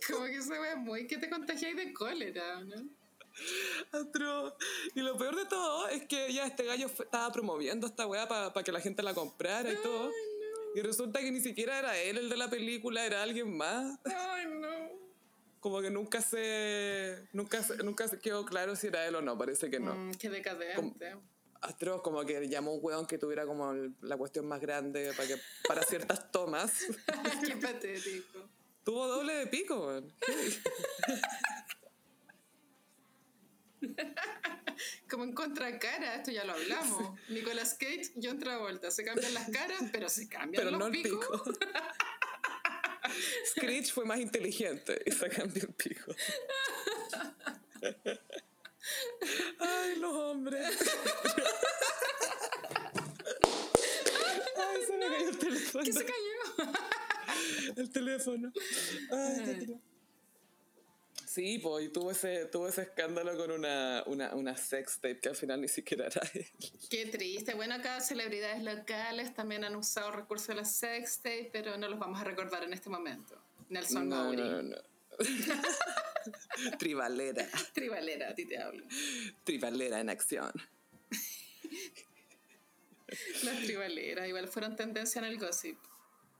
Como 0.09 0.26
que 0.26 0.41
se 0.41 0.59
ve 0.59 0.76
muy 0.76 1.07
que 1.07 1.17
te 1.17 1.30
contagiáis 1.30 1.76
de 1.76 1.93
cólera, 1.93 2.61
¿no? 2.61 2.89
Y 4.93 5.01
lo 5.01 5.17
peor 5.17 5.36
de 5.36 5.45
todo 5.45 5.89
es 5.89 6.05
que 6.07 6.32
ya 6.32 6.45
este 6.45 6.63
gallo 6.63 6.88
estaba 6.88 7.32
promoviendo 7.32 7.88
esta 7.88 8.07
weá 8.07 8.28
para 8.28 8.63
que 8.63 8.71
la 8.71 8.80
gente 8.80 9.03
la 9.03 9.13
comprara 9.13 9.71
y 9.71 9.76
todo. 9.78 10.11
Y 10.76 10.82
resulta 10.82 11.19
que 11.21 11.32
ni 11.32 11.39
siquiera 11.39 11.80
era 11.80 11.97
él 11.97 12.17
el 12.17 12.30
de 12.30 12.38
la 12.38 12.49
película, 12.49 13.05
era 13.05 13.23
alguien 13.23 13.55
más. 13.55 13.97
Ay, 14.03 14.45
no. 14.47 15.05
Como 15.59 15.82
que 15.82 15.89
nunca 15.89 16.21
se, 16.21 17.28
nunca, 17.34 17.65
nunca 17.84 18.07
se 18.07 18.19
quedó 18.19 18.45
claro 18.45 18.76
si 18.76 18.88
era 18.88 19.07
él 19.07 19.15
o 19.15 19.21
no, 19.21 19.38
parece 19.38 19.69
que 19.69 19.80
no. 19.80 19.95
Mm, 19.95 20.11
qué 20.11 20.30
decadente. 20.30 21.15
Astro 21.62 22.03
como 22.03 22.24
que 22.26 22.47
llamó 22.47 22.74
un 22.74 22.80
weón 22.84 23.08
que 23.08 23.18
tuviera 23.18 23.45
como 23.45 23.74
la 24.01 24.18
cuestión 24.18 24.47
más 24.47 24.62
grande 24.62 25.14
para, 25.16 25.28
que, 25.28 25.38
para 25.68 25.84
ciertas 25.84 26.32
tomas. 26.32 26.72
qué 27.45 27.58
patético. 27.58 28.47
Tuvo 28.84 29.08
doble 29.08 29.34
de 29.34 29.47
pico, 29.47 29.88
weón. 29.88 30.14
Como 35.10 35.24
en 35.24 35.34
contracara, 35.34 36.16
esto 36.16 36.32
ya 36.32 36.43
lo 36.43 36.53
hablamos. 36.53 37.18
Nicolas 37.30 37.76
Cage, 37.80 38.12
John 38.22 38.39
Travolta. 38.39 38.91
Se 38.91 39.03
cambian 39.03 39.34
las 39.34 39.49
caras, 39.49 39.84
pero 39.91 40.10
se 40.10 40.28
cambian 40.28 40.64
pero 40.64 40.72
los 40.72 40.80
no 40.80 40.88
el 40.88 40.91
pico. 40.91 41.43
Screech 43.51 43.93
fue 43.93 44.06
más 44.06 44.20
inteligente 44.20 45.01
y 45.06 45.12
se 45.12 45.30
cambió 45.30 45.64
el 45.64 45.74
pico. 45.74 46.12
Ay, 49.60 49.95
los 49.99 50.14
hombres. 50.14 50.78
Ay, 54.58 54.82
se 54.88 54.97
me 54.97 55.08
cayó 55.08 55.30
el 55.30 55.38
teléfono. 55.38 55.74
¿Qué 55.86 55.93
se 55.93 56.05
cayó? 56.05 56.71
el 57.77 57.89
teléfono. 57.89 58.51
Ay, 59.11 59.79
Sí, 61.36 61.59
pues, 61.59 61.86
y 61.86 61.89
tuvo 61.89 62.11
ese, 62.11 62.45
tuvo 62.45 62.69
ese 62.69 62.83
escándalo 62.83 63.36
con 63.36 63.51
una, 63.51 64.03
una, 64.05 64.33
una 64.36 64.55
sex 64.55 65.01
tape 65.01 65.19
que 65.19 65.27
al 65.27 65.36
final 65.36 65.59
ni 65.59 65.67
siquiera 65.67 66.05
era 66.05 66.21
él. 66.33 66.45
Qué 66.89 67.07
triste. 67.07 67.55
Bueno, 67.55 67.75
acá 67.75 67.99
celebridades 67.99 68.63
locales 68.63 69.33
también 69.33 69.65
han 69.65 69.75
usado 69.75 70.11
recursos 70.11 70.47
de 70.47 70.55
la 70.55 70.63
sex 70.63 71.17
tape, 71.17 71.49
pero 71.51 71.77
no 71.77 71.89
los 71.89 71.99
vamos 71.99 72.21
a 72.21 72.23
recordar 72.23 72.63
en 72.63 72.71
este 72.71 72.89
momento. 72.89 73.38
Nelson 73.67 74.07
no, 74.07 74.31
No, 74.31 74.61
no. 74.61 74.77
Tribalera. 76.79 77.45
Tribalera, 77.73 78.29
a 78.29 78.33
ti 78.33 78.45
te 78.45 78.57
hablo. 78.57 78.86
Tribalera 79.43 79.99
en 79.99 80.09
acción. 80.09 80.53
Las 83.43 83.58
tribaleras, 83.64 84.28
igual 84.28 84.47
fueron 84.47 84.76
tendencia 84.76 85.20
en 85.20 85.26
el 85.26 85.38
gossip. 85.38 85.78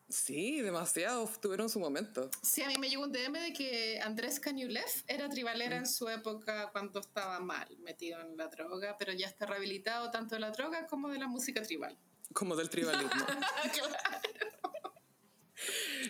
Sí, 0.07 0.61
demasiado, 0.61 1.27
tuvieron 1.41 1.68
su 1.68 1.80
momento. 1.80 2.30
Sí, 2.44 2.61
a 2.61 2.68
mí 2.68 2.77
me 2.77 2.89
llegó 2.89 3.03
un 3.03 3.11
DM 3.11 3.34
de 3.39 3.53
que 3.53 3.99
Andrés 4.02 4.39
Cañulev 4.39 4.85
era 5.07 5.27
tribalera 5.30 5.77
en 5.77 5.88
su 5.88 6.07
época 6.10 6.69
cuando 6.72 6.99
estaba 6.99 7.39
mal, 7.39 7.76
metido 7.80 8.22
en 8.22 8.38
la 8.38 8.48
droga, 8.48 8.98
pero 8.99 9.14
ya 9.14 9.26
está 9.26 9.48
rehabilitado 9.48 10.11
tanto 10.11 10.35
de 10.35 10.41
la 10.41 10.52
droga 10.52 10.85
como 10.85 11.10
de 11.10 11.18
la 11.18 11.27
música 11.27 11.64
tribal. 11.64 11.98
Como 12.34 12.56
del 12.56 12.69
tribalismo. 12.69 13.10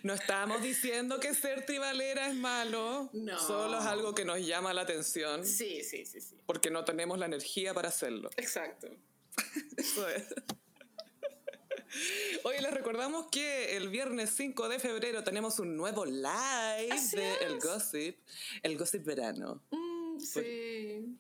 No 0.04 0.14
estamos 0.14 0.62
diciendo 0.62 1.20
que 1.20 1.34
ser 1.34 1.66
tribalera 1.66 2.28
es 2.28 2.36
malo. 2.36 3.10
No. 3.14 3.40
Solo 3.40 3.80
es 3.80 3.86
algo 3.86 4.14
que 4.14 4.26
nos 4.26 4.40
llama 4.40 4.74
la 4.74 4.82
atención. 4.82 5.46
Sí, 5.46 5.84
sí, 5.84 6.06
sí, 6.06 6.20
sí. 6.20 6.38
Porque 6.46 6.70
no 6.70 6.84
tenemos 6.84 7.18
la 7.18 7.26
energía 7.26 7.74
para 7.74 7.90
hacerlo. 7.90 8.30
Exacto. 8.38 8.90
Eso 9.78 10.08
es. 10.10 10.26
Oye, 12.44 12.62
les 12.62 12.74
recordamos 12.74 13.28
que 13.32 13.78
el 13.78 13.90
viernes 13.90 14.32
5 14.32 14.70
de 14.70 14.80
febrero 14.80 15.24
tenemos 15.24 15.60
un 15.60 15.78
nuevo 15.78 16.06
live 16.06 17.00
de 17.14 17.36
El 17.42 17.60
Gossip, 17.60 18.18
El 18.64 18.78
Gossip 18.78 19.06
Verano. 19.06 19.64
Mm, 19.72 20.20
sí. 20.20 21.18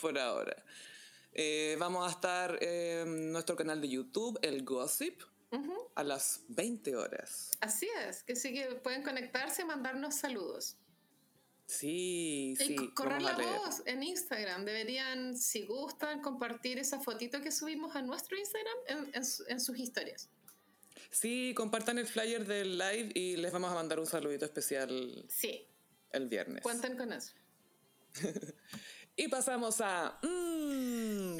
Por, 0.00 0.18
ahora. 0.18 0.64
Eh, 1.32 1.76
vamos 1.78 2.06
a 2.06 2.10
estar 2.10 2.62
en 2.62 3.32
nuestro 3.32 3.56
canal 3.56 3.80
de 3.80 3.88
YouTube, 3.88 4.38
El 4.42 4.64
Gossip, 4.64 5.20
a 5.94 6.02
las 6.02 6.42
20 6.48 6.96
horas. 6.96 7.50
Así 7.60 7.88
es, 8.08 8.24
que 8.24 8.34
sí 8.34 8.52
que 8.52 8.74
pueden 8.76 9.02
conectarse 9.02 9.62
y 9.62 9.64
mandarnos 9.64 10.16
saludos. 10.16 10.76
Sí, 11.66 12.54
sí. 12.58 12.76
correr 12.94 13.22
la 13.22 13.36
voz 13.36 13.82
en 13.86 14.02
Instagram. 14.02 14.64
Deberían, 14.64 15.36
si 15.36 15.62
gustan, 15.62 16.20
compartir 16.20 16.78
esa 16.78 17.00
fotito 17.00 17.40
que 17.40 17.50
subimos 17.50 17.96
a 17.96 18.02
nuestro 18.02 18.36
Instagram 18.36 19.10
en, 19.12 19.60
sus 19.60 19.78
historias. 19.78 20.28
Sí, 21.10 21.54
compartan 21.56 21.98
el 21.98 22.06
flyer 22.06 22.46
del 22.46 22.76
live 22.76 23.12
y 23.14 23.36
les 23.36 23.52
vamos 23.52 23.70
a 23.70 23.74
mandar 23.74 23.98
un 23.98 24.06
saludito 24.06 24.44
especial. 24.44 25.24
Sí. 25.28 25.66
El 26.10 26.28
viernes. 26.28 26.62
Cuenten 26.62 26.96
con 26.96 27.12
eso. 27.12 27.32
y 29.16 29.28
pasamos 29.28 29.80
a. 29.80 30.18
Mmm, 30.22 31.38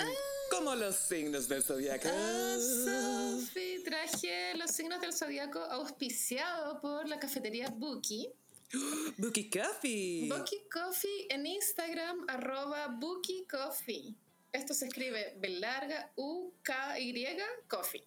como 0.51 0.74
los 0.74 0.96
signos 0.96 1.48
del 1.48 1.62
zodiaco. 1.62 2.09
Ah, 2.10 2.56
Sophie, 2.59 3.80
traje 3.84 4.55
los 4.56 4.70
signos 4.70 5.01
del 5.01 5.12
zodiaco 5.12 5.59
auspiciado 5.59 6.80
por 6.80 7.09
la 7.09 7.18
cafetería 7.18 7.68
Buki. 7.68 8.32
Buki 9.18 9.51
Coffee. 9.51 10.28
Buki 10.28 10.68
Coffee 10.72 11.26
en 11.30 11.46
Instagram, 11.46 12.24
arroba 12.28 12.88
Buki 12.88 13.46
Coffee. 13.46 14.14
Esto 14.52 14.74
se 14.74 14.86
escribe 14.86 15.34
B 15.38 15.48
larga 15.48 16.12
U 16.16 16.52
K 16.62 16.98
Y 16.98 17.36
Coffee. 17.68 18.05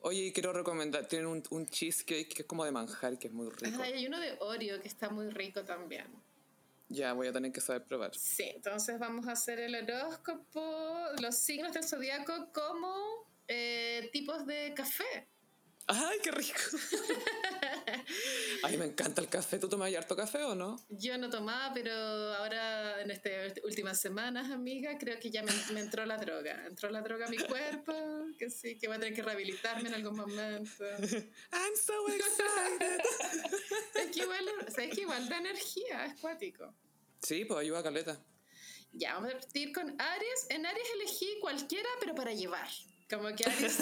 Oye, 0.00 0.32
quiero 0.32 0.52
recomendar, 0.52 1.06
tienen 1.06 1.28
un, 1.28 1.42
un, 1.50 1.66
cheesecake 1.66 2.28
que 2.28 2.42
es 2.42 2.48
como 2.48 2.64
de 2.64 2.70
manjar, 2.70 3.18
que 3.18 3.28
es 3.28 3.32
muy 3.32 3.48
rico. 3.48 3.80
Ay, 3.82 3.94
hay 3.94 4.06
uno 4.06 4.20
de 4.20 4.36
Oreo 4.40 4.80
que 4.80 4.88
está 4.88 5.08
muy 5.08 5.30
rico 5.30 5.64
también. 5.64 6.06
Ya, 6.88 7.14
voy 7.14 7.28
a 7.28 7.32
tener 7.32 7.50
que 7.52 7.60
saber 7.60 7.84
probar. 7.84 8.14
Sí, 8.14 8.44
entonces 8.54 8.98
vamos 8.98 9.26
a 9.26 9.32
hacer 9.32 9.58
el 9.58 9.74
horóscopo, 9.74 11.06
los 11.20 11.36
signos 11.36 11.72
del 11.72 11.84
zodiaco 11.84 12.52
como 12.52 13.26
eh, 13.48 14.10
tipos 14.12 14.46
de 14.46 14.74
café. 14.74 15.26
¡Ay, 15.86 16.18
qué 16.22 16.30
rico! 16.30 16.58
Ay, 18.62 18.78
me 18.78 18.86
encanta 18.86 19.20
el 19.20 19.28
café. 19.28 19.58
¿Tú 19.58 19.68
tomas 19.68 19.94
harto 19.94 20.16
café 20.16 20.42
o 20.44 20.54
no? 20.54 20.80
Yo 20.88 21.18
no 21.18 21.28
tomaba, 21.28 21.74
pero 21.74 21.92
ahora 21.92 23.02
en 23.02 23.10
estas 23.10 23.52
últimas 23.64 24.00
semanas, 24.00 24.50
amiga, 24.50 24.96
creo 24.98 25.20
que 25.20 25.30
ya 25.30 25.42
me, 25.42 25.52
me, 25.72 25.80
entró 25.80 26.06
la 26.06 26.16
droga. 26.16 26.64
Entró 26.66 26.90
la 26.90 27.02
droga 27.02 27.26
a 27.26 27.28
mi 27.28 27.36
cuerpo, 27.36 27.92
que 28.38 28.48
sí, 28.48 28.78
que 28.78 28.86
voy 28.86 28.96
a 28.96 29.00
tener 29.00 29.14
que 29.14 29.22
rehabilitarme 29.22 29.88
en 29.88 29.94
algún 29.94 30.16
momento. 30.16 30.84
I'm 31.52 31.76
so 31.76 32.08
excited. 32.08 33.00
es 33.94 34.10
que 34.10 34.22
igual, 34.22 34.48
¿sabes 34.68 34.94
que 34.94 35.02
igual 35.02 35.28
da 35.28 35.36
energía? 35.36 36.06
Es 36.06 36.20
cuático. 36.20 36.74
Sí, 37.22 37.44
pues 37.44 37.60
ayuda 37.60 37.80
a 37.80 37.82
caleta. 37.82 38.18
Ya, 38.92 39.14
vamos 39.14 39.30
a 39.30 39.32
partir 39.34 39.72
con 39.72 40.00
Aries. 40.00 40.46
En 40.48 40.64
Aries 40.64 40.88
elegí 40.94 41.38
cualquiera, 41.40 41.88
pero 42.00 42.14
para 42.14 42.32
llevar. 42.32 42.68
Como 43.10 43.28
que 43.36 43.44
Aries... 43.44 43.78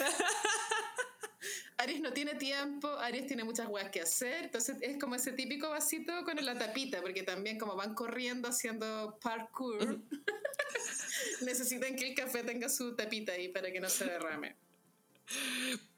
Aries 1.78 2.00
no 2.00 2.12
tiene 2.12 2.34
tiempo, 2.34 2.88
Aries 2.98 3.26
tiene 3.26 3.44
muchas 3.44 3.68
weas 3.68 3.90
que 3.90 4.00
hacer, 4.00 4.44
entonces 4.44 4.76
es 4.80 4.98
como 4.98 5.14
ese 5.14 5.32
típico 5.32 5.70
vasito 5.70 6.12
con 6.24 6.36
la 6.44 6.58
tapita, 6.58 7.00
porque 7.00 7.22
también 7.22 7.58
como 7.58 7.76
van 7.76 7.94
corriendo 7.94 8.48
haciendo 8.48 9.18
parkour, 9.20 10.00
necesitan 11.42 11.96
que 11.96 12.08
el 12.08 12.14
café 12.14 12.42
tenga 12.42 12.68
su 12.68 12.94
tapita 12.94 13.32
ahí 13.32 13.48
para 13.48 13.72
que 13.72 13.80
no 13.80 13.88
se 13.88 14.04
derrame. 14.04 14.56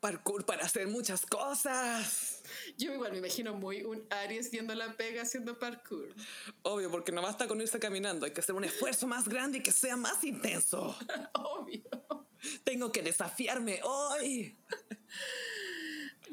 Parkour 0.00 0.44
para 0.44 0.64
hacer 0.64 0.86
muchas 0.86 1.24
cosas. 1.26 2.42
Yo 2.76 2.92
igual 2.92 3.12
me 3.12 3.18
imagino 3.18 3.54
muy 3.54 3.82
un 3.82 4.06
Aries 4.10 4.50
viendo 4.50 4.74
la 4.74 4.96
pega 4.96 5.22
haciendo 5.22 5.58
parkour. 5.58 6.14
Obvio, 6.62 6.90
porque 6.90 7.10
no 7.10 7.22
basta 7.22 7.48
con 7.48 7.60
irse 7.60 7.78
caminando, 7.78 8.26
hay 8.26 8.32
que 8.32 8.40
hacer 8.40 8.54
un 8.54 8.64
esfuerzo 8.64 9.06
más 9.06 9.28
grande 9.28 9.58
y 9.58 9.62
que 9.62 9.72
sea 9.72 9.96
más 9.96 10.22
intenso. 10.24 10.96
Obvio. 11.34 11.82
Tengo 12.62 12.92
que 12.92 13.02
desafiarme 13.02 13.80
hoy. 13.82 14.56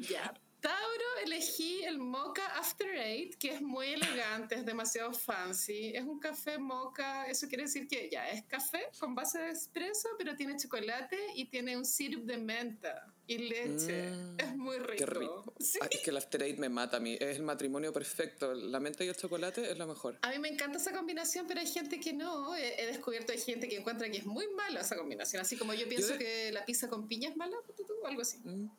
Ya. 0.08 0.34
Tauro 0.62 1.04
elegí 1.24 1.82
el 1.82 1.98
Mocha 1.98 2.46
After 2.56 2.88
Eight, 2.94 3.34
que 3.34 3.50
es 3.50 3.60
muy 3.60 3.88
elegante, 3.88 4.54
es 4.54 4.64
demasiado 4.64 5.12
fancy. 5.12 5.90
Es 5.92 6.04
un 6.04 6.20
café 6.20 6.56
mocha, 6.56 7.26
eso 7.26 7.48
quiere 7.48 7.64
decir 7.64 7.88
que 7.88 8.08
ya 8.08 8.28
es 8.30 8.44
café 8.44 8.88
con 9.00 9.12
base 9.16 9.40
de 9.40 9.50
espresso, 9.50 10.08
pero 10.16 10.36
tiene 10.36 10.56
chocolate 10.56 11.18
y 11.34 11.46
tiene 11.46 11.76
un 11.76 11.84
syrup 11.84 12.24
de 12.26 12.38
menta 12.38 13.12
y 13.26 13.38
leche. 13.38 14.10
Mm, 14.10 14.36
es 14.38 14.56
muy 14.56 14.78
rico. 14.78 14.94
Qué 14.98 15.06
rico. 15.06 15.54
¿Sí? 15.58 15.80
es 15.90 16.00
que 16.00 16.10
el 16.10 16.16
After 16.16 16.40
Eight 16.40 16.58
me 16.58 16.68
mata 16.68 16.98
a 16.98 17.00
mí. 17.00 17.14
Es 17.18 17.38
el 17.38 17.42
matrimonio 17.42 17.92
perfecto. 17.92 18.54
La 18.54 18.78
menta 18.78 19.02
y 19.02 19.08
el 19.08 19.16
chocolate 19.16 19.68
es 19.68 19.76
lo 19.76 19.88
mejor. 19.88 20.16
A 20.22 20.30
mí 20.30 20.38
me 20.38 20.48
encanta 20.48 20.78
esa 20.78 20.92
combinación, 20.92 21.48
pero 21.48 21.58
hay 21.58 21.66
gente 21.66 21.98
que 21.98 22.12
no. 22.12 22.54
He, 22.54 22.86
descubierto 22.86 23.32
hay 23.32 23.40
gente 23.40 23.68
que 23.68 23.78
encuentra 23.78 24.08
que 24.08 24.18
es 24.18 24.26
muy 24.26 24.46
mala 24.54 24.82
esa 24.82 24.96
combinación. 24.96 25.42
Así 25.42 25.56
como 25.56 25.74
yo 25.74 25.88
pienso 25.88 26.10
yo 26.10 26.18
de... 26.18 26.24
que 26.24 26.52
la 26.52 26.64
pizza 26.64 26.88
con 26.88 27.08
piña 27.08 27.30
es 27.30 27.36
mala, 27.36 27.56
o 27.56 28.06
algo 28.06 28.22
así. 28.22 28.38
Mm. 28.44 28.70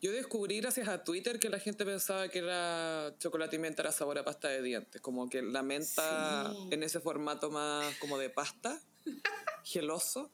Yo 0.00 0.12
descubrí 0.12 0.60
gracias 0.60 0.88
a 0.88 1.04
Twitter 1.04 1.38
que 1.38 1.50
la 1.50 1.58
gente 1.58 1.84
pensaba 1.84 2.30
que 2.30 2.38
era 2.38 3.14
chocolate 3.18 3.56
y 3.56 3.58
menta 3.58 3.82
era 3.82 3.92
sabor 3.92 4.18
a 4.18 4.24
pasta 4.24 4.48
de 4.48 4.62
dientes. 4.62 4.98
Como 5.02 5.28
que 5.28 5.42
la 5.42 5.62
menta 5.62 6.50
sí. 6.50 6.68
en 6.70 6.82
ese 6.82 7.00
formato 7.00 7.50
más 7.50 7.94
como 7.96 8.16
de 8.16 8.30
pasta, 8.30 8.80
geloso, 9.64 10.32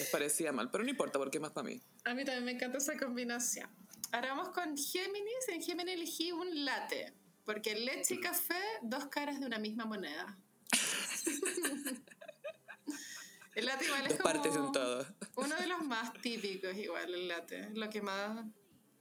les 0.00 0.10
parecía 0.10 0.50
mal. 0.50 0.72
Pero 0.72 0.82
no 0.82 0.90
importa 0.90 1.20
porque 1.20 1.38
es 1.38 1.42
más 1.42 1.52
para 1.52 1.68
mí. 1.68 1.80
A 2.04 2.14
mí 2.14 2.24
también 2.24 2.44
me 2.44 2.50
encanta 2.52 2.78
esa 2.78 2.96
combinación. 2.96 3.70
Ahora 4.10 4.34
vamos 4.34 4.48
con 4.48 4.76
Géminis. 4.76 5.48
En 5.48 5.62
Géminis 5.62 5.94
elegí 5.94 6.32
un 6.32 6.64
latte. 6.64 7.12
Porque 7.44 7.76
leche 7.76 8.14
y 8.14 8.20
café, 8.20 8.60
dos 8.82 9.06
caras 9.06 9.38
de 9.38 9.46
una 9.46 9.60
misma 9.60 9.84
moneda. 9.84 10.36
el 13.54 13.66
latte 13.66 13.84
igual 13.84 14.02
es 14.02 14.08
dos 14.08 14.20
como 14.20 14.34
partes 14.34 14.56
en 14.56 14.72
todo. 14.72 15.06
uno 15.36 15.54
de 15.54 15.66
los 15.68 15.84
más 15.84 16.12
típicos 16.14 16.76
igual, 16.76 17.14
el 17.14 17.28
latte. 17.28 17.70
Lo 17.72 17.88
que 17.88 18.02
más 18.02 18.44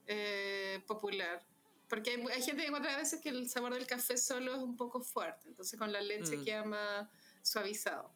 eh, 0.07 0.82
popular. 0.88 1.45
Porque 1.88 2.11
hay, 2.11 2.22
hay, 2.34 2.41
gente 2.41 2.61
que 2.64 2.68
encuentra 2.68 2.94
a 2.94 2.98
veces 2.98 3.22
que 3.22 3.30
el 3.30 3.49
sabor 3.49 3.73
del 3.73 3.86
café 3.86 4.18
solo 4.18 4.56
es 4.56 4.61
un 4.61 4.76
poco 4.76 5.02
fuerte, 5.02 5.48
entonces 5.48 5.77
con 5.77 5.91
la 5.91 6.02
leche 6.02 6.38
mm. 6.38 6.44
queda 6.44 6.64
más 6.64 7.07
suavizado. 7.44 8.11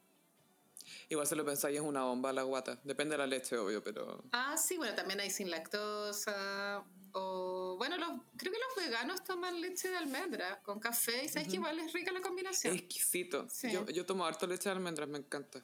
Igual 1.08 1.28
se 1.28 1.36
lo 1.36 1.46
pensáis 1.46 1.76
es 1.76 1.82
una 1.82 2.04
bomba 2.04 2.34
la 2.34 2.44
guata. 2.44 2.80
Depende 2.84 3.14
de 3.14 3.20
la 3.20 3.28
leche, 3.28 3.58
obvio, 3.58 3.84
pero... 3.84 4.24
Ah, 4.32 4.58
sí, 4.58 4.78
bueno, 4.78 4.96
también 4.96 5.20
hay 5.20 5.30
sin 5.30 5.50
lactosa. 5.50 6.84
O, 7.14 7.76
bueno, 7.78 7.98
los, 7.98 8.10
creo 8.38 8.54
que 8.54 8.60
los 8.60 8.86
veganos 8.86 9.24
toman 9.24 9.60
leche 9.60 9.90
de 9.90 9.98
almendra 9.98 10.62
con 10.62 10.80
café. 10.80 11.26
Y 11.26 11.30
sabes 11.30 11.48
uh 11.48 11.48
-huh. 11.48 11.52
que 11.52 11.56
igual 11.58 11.80
es 11.80 11.94
rica 11.94 12.12
la 12.12 12.22
combinación. 12.22 12.76
Exquisito. 12.76 13.48
Sí. 13.50 13.72
Yo, 13.72 13.86
yo 13.88 14.06
tomo 14.06 14.26
harto 14.26 14.46
leche 14.48 14.70
de 14.70 14.76
almendras, 14.76 15.10
me 15.10 15.18
encanta. 15.18 15.62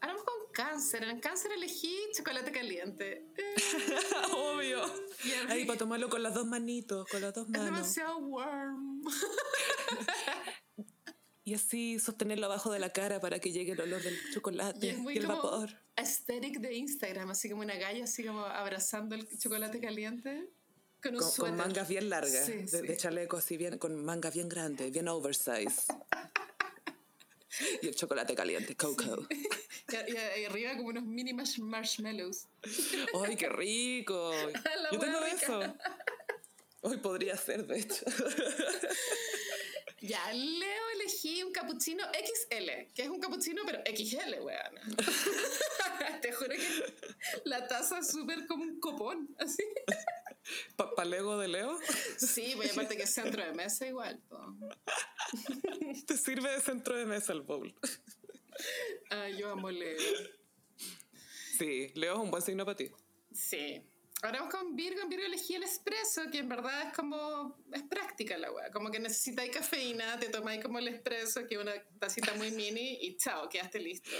Ahora 0.00 0.14
vamos 0.14 0.24
con 0.24 0.52
cáncer. 0.52 1.04
En 1.04 1.20
cáncer 1.20 1.52
elegí 1.52 1.96
chocolate 2.16 2.52
caliente. 2.52 3.26
Obvio. 4.32 4.82
Ahí 5.48 5.64
para 5.64 5.78
tomarlo 5.78 6.08
con 6.08 6.22
las 6.22 6.34
dos 6.34 6.46
manitos, 6.46 7.08
con 7.08 7.20
las 7.20 7.34
dos 7.34 7.48
manos. 7.48 7.66
Es 7.66 7.74
demasiado 7.74 8.18
warm. 8.18 9.02
y 11.44 11.54
así 11.54 11.98
sostenerlo 11.98 12.46
abajo 12.46 12.72
de 12.72 12.78
la 12.78 12.92
cara 12.92 13.20
para 13.20 13.40
que 13.40 13.50
llegue 13.50 13.72
el 13.72 13.80
olor 13.80 14.02
del 14.02 14.16
chocolate 14.32 14.86
y, 14.86 14.90
es 14.90 14.98
muy 14.98 15.14
y 15.14 15.18
el 15.18 15.26
como 15.26 15.42
vapor. 15.42 15.70
Aesthetic 15.96 16.60
de 16.60 16.74
Instagram, 16.74 17.30
así 17.30 17.50
como 17.50 17.62
una 17.62 17.76
galla, 17.76 18.04
así 18.04 18.24
como 18.24 18.44
abrazando 18.44 19.14
el 19.14 19.26
chocolate 19.38 19.80
caliente. 19.80 20.50
Con, 21.02 21.14
un 21.14 21.20
con, 21.20 21.30
con 21.30 21.56
mangas 21.56 21.88
bien 21.88 22.10
largas, 22.10 22.46
sí, 22.46 22.52
de, 22.52 22.68
sí. 22.68 22.86
de, 22.86 22.96
chaleco 22.96 23.36
así 23.36 23.56
bien, 23.56 23.78
con 23.78 24.04
mangas 24.04 24.34
bien 24.34 24.48
grandes, 24.48 24.92
bien 24.92 25.08
oversize. 25.08 25.86
y 27.82 27.88
el 27.88 27.94
chocolate 27.94 28.34
caliente, 28.34 28.76
cocoa. 28.76 29.18
Sí. 29.30 29.48
Y, 29.90 30.40
y, 30.40 30.44
arriba 30.44 30.76
como 30.76 30.88
unos 30.88 31.04
mini 31.04 31.32
marshmallows. 31.32 32.46
¡Ay, 33.24 33.36
qué 33.36 33.48
rico! 33.48 34.32
Yo 34.92 34.98
tengo 34.98 35.20
rica. 35.20 35.34
eso. 35.34 35.74
Hoy 36.82 36.98
podría 36.98 37.38
ser, 37.38 37.66
de 37.66 37.78
hecho. 37.78 38.04
Ya, 40.08 40.32
Leo 40.32 40.90
elegí 40.94 41.42
un 41.42 41.52
cappuccino 41.52 42.02
XL, 42.06 42.92
que 42.94 43.02
es 43.02 43.08
un 43.08 43.20
cappuccino 43.20 43.60
pero 43.66 43.82
XL, 43.84 44.40
weón. 44.40 44.96
Te 46.22 46.32
juro 46.32 46.54
que 46.54 46.94
la 47.44 47.68
taza 47.68 47.98
es 47.98 48.08
súper 48.10 48.46
como 48.46 48.64
un 48.64 48.80
copón, 48.80 49.36
así. 49.38 49.62
¿Para 50.76 50.94
pa 50.94 51.04
Lego 51.04 51.36
de 51.38 51.48
Leo? 51.48 51.78
Sí, 52.16 52.54
pues 52.56 52.72
aparte 52.72 52.96
que 52.96 53.02
es 53.02 53.12
centro 53.12 53.44
de 53.44 53.52
mesa 53.52 53.86
igual. 53.86 54.18
Po. 54.30 54.56
Te 56.06 56.16
sirve 56.16 56.52
de 56.52 56.60
centro 56.60 56.96
de 56.96 57.04
mesa 57.04 57.34
el 57.34 57.42
bowl. 57.42 57.74
Ay, 59.10 59.36
yo 59.36 59.50
amo 59.50 59.70
Leo. 59.70 60.00
Sí, 61.58 61.92
Leo 61.94 62.14
es 62.14 62.20
un 62.20 62.30
buen 62.30 62.42
signo 62.42 62.64
para 62.64 62.76
ti. 62.76 62.90
Sí. 63.30 63.82
Ahora 64.22 64.40
vamos 64.40 64.54
con 64.54 64.74
Virgo. 64.74 65.00
En 65.02 65.08
Virgo 65.08 65.26
elegí 65.26 65.54
el 65.54 65.62
espresso, 65.62 66.22
que 66.30 66.38
en 66.38 66.48
verdad 66.48 66.88
es 66.88 66.94
como. 66.94 67.56
Es 67.72 67.82
práctica 67.82 68.36
la 68.36 68.50
weá. 68.50 68.70
Como 68.70 68.90
que 68.90 68.98
necesitáis 68.98 69.50
cafeína, 69.50 70.18
te 70.18 70.28
tomáis 70.28 70.62
como 70.62 70.78
el 70.78 70.88
espresso, 70.88 71.46
que 71.46 71.54
es 71.54 71.60
una 71.60 71.72
tacita 71.98 72.34
muy 72.34 72.50
mini, 72.50 72.98
y 73.00 73.16
chao, 73.16 73.48
quedaste 73.48 73.78
listo. 73.78 74.10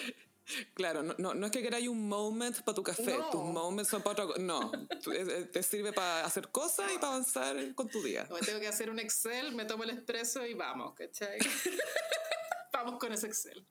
Claro, 0.74 1.02
no, 1.02 1.14
no, 1.18 1.34
no 1.34 1.46
es 1.46 1.52
que 1.52 1.60
queráis 1.60 1.88
un 1.88 2.08
moment 2.08 2.58
para 2.62 2.74
tu 2.74 2.82
café, 2.82 3.18
no. 3.18 3.28
tus 3.28 3.44
moments 3.44 3.90
son 3.90 4.02
para 4.02 4.12
otra 4.12 4.26
cosa. 4.26 4.40
No, 4.40 4.70
te 5.52 5.62
sirve 5.62 5.92
para 5.92 6.24
hacer 6.24 6.48
cosas 6.48 6.90
y 6.92 6.94
para 6.94 7.08
avanzar 7.08 7.74
con 7.74 7.88
tu 7.88 8.02
día. 8.02 8.26
O 8.30 8.38
tengo 8.38 8.58
que 8.60 8.68
hacer 8.68 8.88
un 8.88 8.98
Excel, 8.98 9.54
me 9.54 9.66
tomo 9.66 9.84
el 9.84 9.90
espresso 9.90 10.46
y 10.46 10.54
vamos, 10.54 10.94
¿cachai? 10.94 11.38
vamos 12.72 12.98
con 12.98 13.12
ese 13.12 13.26
Excel. 13.26 13.66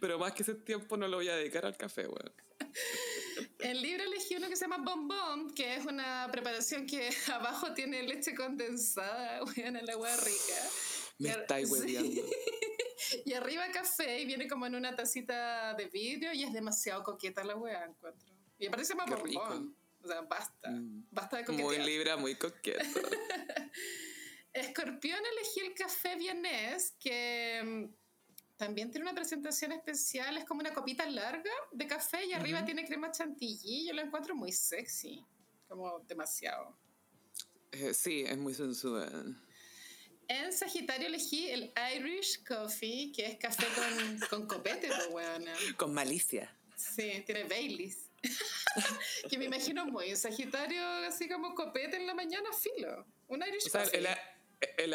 Pero 0.00 0.18
más 0.18 0.32
que 0.32 0.44
ese 0.44 0.54
tiempo 0.54 0.96
no 0.96 1.08
lo 1.08 1.18
voy 1.18 1.28
a 1.28 1.36
dedicar 1.36 1.66
al 1.66 1.76
café, 1.76 2.06
weón. 2.06 2.32
En 3.60 3.82
Libra 3.82 4.04
elegí 4.04 4.36
uno 4.36 4.48
que 4.48 4.56
se 4.56 4.66
llama 4.66 4.78
Bombón, 4.78 5.52
que 5.54 5.76
es 5.76 5.86
una 5.86 6.28
preparación 6.30 6.86
que 6.86 7.10
abajo 7.32 7.74
tiene 7.74 8.02
leche 8.02 8.34
condensada, 8.34 9.42
weón, 9.56 9.76
en 9.76 9.86
la 9.86 9.92
agua 9.92 10.16
rica. 10.16 10.70
Me 11.18 11.30
estáis 11.30 11.70
hueveando. 11.70 12.22
Sí. 13.00 13.22
Y 13.24 13.32
arriba 13.32 13.70
café 13.70 14.20
y 14.20 14.26
viene 14.26 14.48
como 14.48 14.66
en 14.66 14.74
una 14.74 14.96
tacita 14.96 15.72
de 15.74 15.86
vidrio 15.86 16.32
y 16.32 16.42
es 16.42 16.52
demasiado 16.52 17.04
coqueta 17.04 17.44
la 17.44 17.54
weá, 17.54 17.84
encuentro. 17.84 18.28
Y 18.58 18.66
aparte 18.66 18.84
se 18.84 18.94
llama 18.94 19.04
Qué 19.06 19.14
Bombón. 19.14 19.28
Rico. 19.30 19.76
O 20.02 20.08
sea, 20.08 20.20
basta. 20.22 20.70
Mm. 20.70 21.06
Basta 21.12 21.36
de 21.36 21.44
coquetear. 21.44 21.68
Muy 21.68 21.86
Libra, 21.86 22.16
muy 22.16 22.34
coqueto. 22.34 23.00
Escorpión 24.52 25.20
elegí 25.32 25.60
el 25.60 25.74
café 25.74 26.16
vienés, 26.16 26.96
que 26.98 27.88
también 28.58 28.90
tiene 28.90 29.04
una 29.04 29.14
presentación 29.14 29.70
especial, 29.70 30.36
es 30.36 30.44
como 30.44 30.60
una 30.60 30.74
copita 30.74 31.08
larga 31.08 31.50
de 31.70 31.86
café 31.86 32.26
y 32.26 32.32
arriba 32.32 32.64
tiene 32.64 32.84
crema 32.84 33.10
chantilly. 33.12 33.86
Yo 33.86 33.94
lo 33.94 34.02
encuentro 34.02 34.34
muy 34.34 34.50
sexy, 34.50 35.24
como 35.68 36.00
demasiado. 36.00 36.76
Eh, 37.70 37.94
sí, 37.94 38.24
es 38.26 38.36
muy 38.36 38.52
sensual. 38.54 39.40
En 40.26 40.52
Sagitario 40.52 41.06
elegí 41.06 41.48
el 41.48 41.72
Irish 41.96 42.42
Coffee, 42.44 43.12
que 43.12 43.26
es 43.26 43.38
café 43.38 43.66
con, 43.76 44.18
con 44.28 44.46
copete, 44.48 44.88
pues, 45.10 45.74
Con 45.76 45.94
malicia. 45.94 46.52
Sí, 46.74 47.22
tiene 47.24 47.44
Baileys. 47.44 48.10
que 49.30 49.38
me 49.38 49.44
imagino 49.44 49.86
muy 49.86 50.16
Sagitario, 50.16 50.84
así 51.06 51.28
como 51.28 51.54
copete 51.54 51.96
en 51.96 52.08
la 52.08 52.14
mañana, 52.14 52.50
filo. 52.52 53.06
Un 53.28 53.40
Irish 53.46 53.70
Coffee. 53.70 53.98
El, 53.98 54.08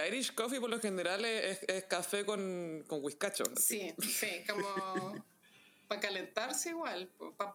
Irish 0.07 0.33
Coffee 0.33 0.59
por 0.59 0.69
lo 0.69 0.79
general 0.79 1.23
es, 1.25 1.59
café 1.85 2.25
con, 2.25 2.83
con 2.87 3.03
whiskacho. 3.03 3.43
Sí, 3.55 3.93
sí, 4.01 4.43
como 4.47 4.67
para 5.87 6.01
calentarse 6.01 6.69
igual, 6.69 7.11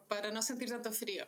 para 0.08 0.30
no 0.30 0.42
sentir 0.42 0.68
tanto 0.68 0.92
frío. 0.92 1.26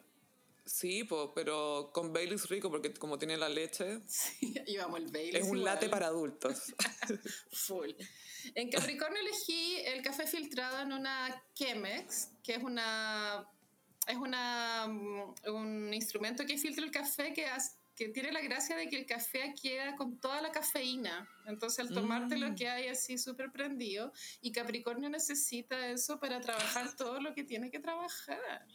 Sí, 0.65 1.09
pero 1.35 1.91
con 1.93 2.13
Baileys 2.13 2.49
rico 2.49 2.71
porque 2.71 2.95
como 2.95 3.19
tiene 3.19 3.37
la 3.37 3.49
leche. 3.49 4.01
Sí, 4.07 4.55
llevamos 4.67 5.01
el 5.01 5.09
Baileys. 5.09 5.45
Es 5.45 5.51
un 5.51 5.65
latte 5.65 5.89
para 5.89 6.07
adultos. 6.07 6.75
Full. 7.53 7.91
En 8.55 8.71
Capricornio 8.71 9.21
elegí 9.21 9.79
el 9.85 10.03
café 10.03 10.27
filtrado 10.27 10.81
en 10.81 10.93
una 10.93 11.45
Chemex, 11.55 12.29
que 12.45 12.55
es 12.55 12.63
una 12.63 13.49
es 14.07 14.17
una, 14.17 14.87
mm, 14.89 15.35
un 15.55 15.95
instrumento 15.95 16.45
que 16.47 16.57
filtra 16.59 16.85
el 16.85 16.91
café 16.91 17.33
que, 17.33 17.47
que 18.01 18.09
tiene 18.09 18.33
la 18.33 18.41
gracia 18.41 18.77
de 18.77 18.89
que 18.89 18.97
el 18.97 19.05
café 19.05 19.55
queda 19.61 19.95
con 19.95 20.19
toda 20.19 20.41
la 20.41 20.51
cafeína. 20.51 21.29
Entonces, 21.45 21.81
al 21.81 21.93
tomarte 21.93 22.39
lo 22.39 22.49
mm. 22.49 22.55
que 22.55 22.67
hay 22.67 22.89
así 22.89 23.19
súper 23.19 23.53
prendido, 23.53 24.11
y 24.41 24.53
Capricornio 24.53 25.11
necesita 25.11 25.87
eso 25.89 26.19
para 26.19 26.41
trabajar 26.41 26.97
todo 26.97 27.21
lo 27.21 27.35
que 27.35 27.45
tiene 27.45 27.71
que 27.71 27.79
trabajar. 27.79 28.67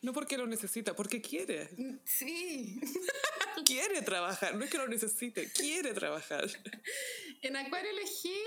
No 0.00 0.14
porque 0.14 0.38
lo 0.38 0.46
necesita, 0.46 0.96
porque 0.96 1.20
quiere. 1.20 1.68
Mm, 1.76 1.98
sí. 2.02 2.80
quiere 3.66 4.00
trabajar, 4.00 4.54
no 4.54 4.64
es 4.64 4.70
que 4.70 4.78
lo 4.78 4.88
necesite, 4.88 5.52
quiere 5.52 5.92
trabajar. 5.92 6.46
En 7.42 7.56
Acuario 7.56 7.90
elegí 7.90 8.40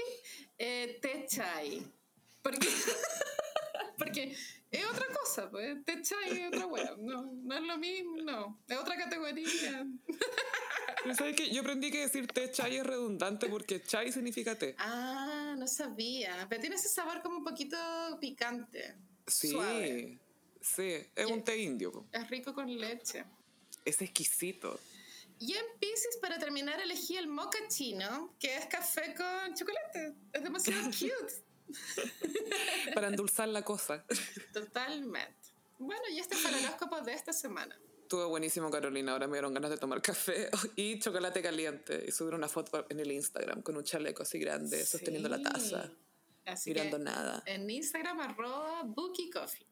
eh, 0.57 0.97
té 1.01 1.27
chai. 1.29 1.85
Porque, 2.41 2.67
porque 3.97 4.35
es 4.79 4.85
otra 4.85 5.07
cosa, 5.13 5.49
pues. 5.49 5.83
Té 5.85 6.01
chai 6.01 6.39
es 6.39 6.47
otra 6.47 6.65
wea. 6.67 6.95
No, 6.97 7.31
no 7.33 7.55
es 7.55 7.61
lo 7.61 7.77
mismo, 7.77 8.17
no. 8.23 8.61
Es 8.67 8.77
otra 8.77 8.97
categoría. 8.97 9.85
¿Sabes 11.15 11.35
qué? 11.35 11.49
Yo 11.51 11.61
aprendí 11.61 11.91
que 11.91 11.99
decir 12.01 12.27
té 12.27 12.51
chai 12.51 12.77
es 12.77 12.85
redundante 12.85 13.47
porque 13.47 13.81
chai 13.83 14.11
significa 14.11 14.55
té. 14.55 14.75
Ah, 14.79 15.55
no 15.57 15.67
sabía. 15.67 16.47
Pero 16.49 16.61
tiene 16.61 16.75
ese 16.75 16.89
sabor 16.89 17.21
como 17.21 17.37
un 17.37 17.43
poquito 17.43 17.77
picante. 18.19 18.95
Sí. 19.27 20.19
Sí, 20.61 20.97
es 21.15 21.25
un 21.27 21.43
té 21.43 21.57
indio. 21.57 22.07
Es 22.11 22.27
rico 22.27 22.53
con 22.53 22.67
leche. 22.75 23.23
Es 23.83 24.01
exquisito. 24.01 24.79
Y 25.37 25.53
en 25.53 25.65
Pisces, 25.79 26.17
para 26.19 26.39
terminar, 26.39 26.79
elegí 26.79 27.17
el 27.17 27.27
mocha 27.27 27.59
chino, 27.67 28.33
que 28.39 28.57
es 28.57 28.65
café 28.65 29.13
con 29.13 29.53
chocolate. 29.53 30.15
Es 30.33 30.43
demasiado 30.43 30.81
cute. 30.85 31.33
para 32.93 33.07
endulzar 33.07 33.47
la 33.47 33.63
cosa. 33.63 34.05
Totalmente. 34.53 35.49
Bueno, 35.77 36.03
y 36.11 36.19
este 36.19 36.35
fue 36.35 36.51
el 36.51 36.65
horóscopo 36.65 37.01
de 37.01 37.13
esta 37.13 37.33
semana. 37.33 37.77
Estuvo 38.01 38.29
buenísimo, 38.29 38.69
Carolina. 38.69 39.13
Ahora 39.13 39.27
me 39.27 39.33
dieron 39.33 39.53
ganas 39.53 39.71
de 39.71 39.77
tomar 39.77 40.01
café 40.01 40.49
y 40.75 40.99
chocolate 40.99 41.41
caliente. 41.41 42.05
Y 42.07 42.11
subir 42.11 42.35
una 42.35 42.47
foto 42.47 42.85
en 42.89 42.99
el 42.99 43.11
Instagram 43.11 43.61
con 43.61 43.75
un 43.77 43.83
chaleco 43.83 44.23
así 44.23 44.37
grande, 44.37 44.85
sosteniendo 44.85 45.27
la 45.27 45.41
taza. 45.41 45.91
Así 46.45 46.69
mirando 46.69 46.99
nada. 46.99 47.41
En 47.47 47.67
Instagram, 47.67 48.19
arroba 48.19 48.83
Bookie 48.83 49.31
Coffee. 49.31 49.65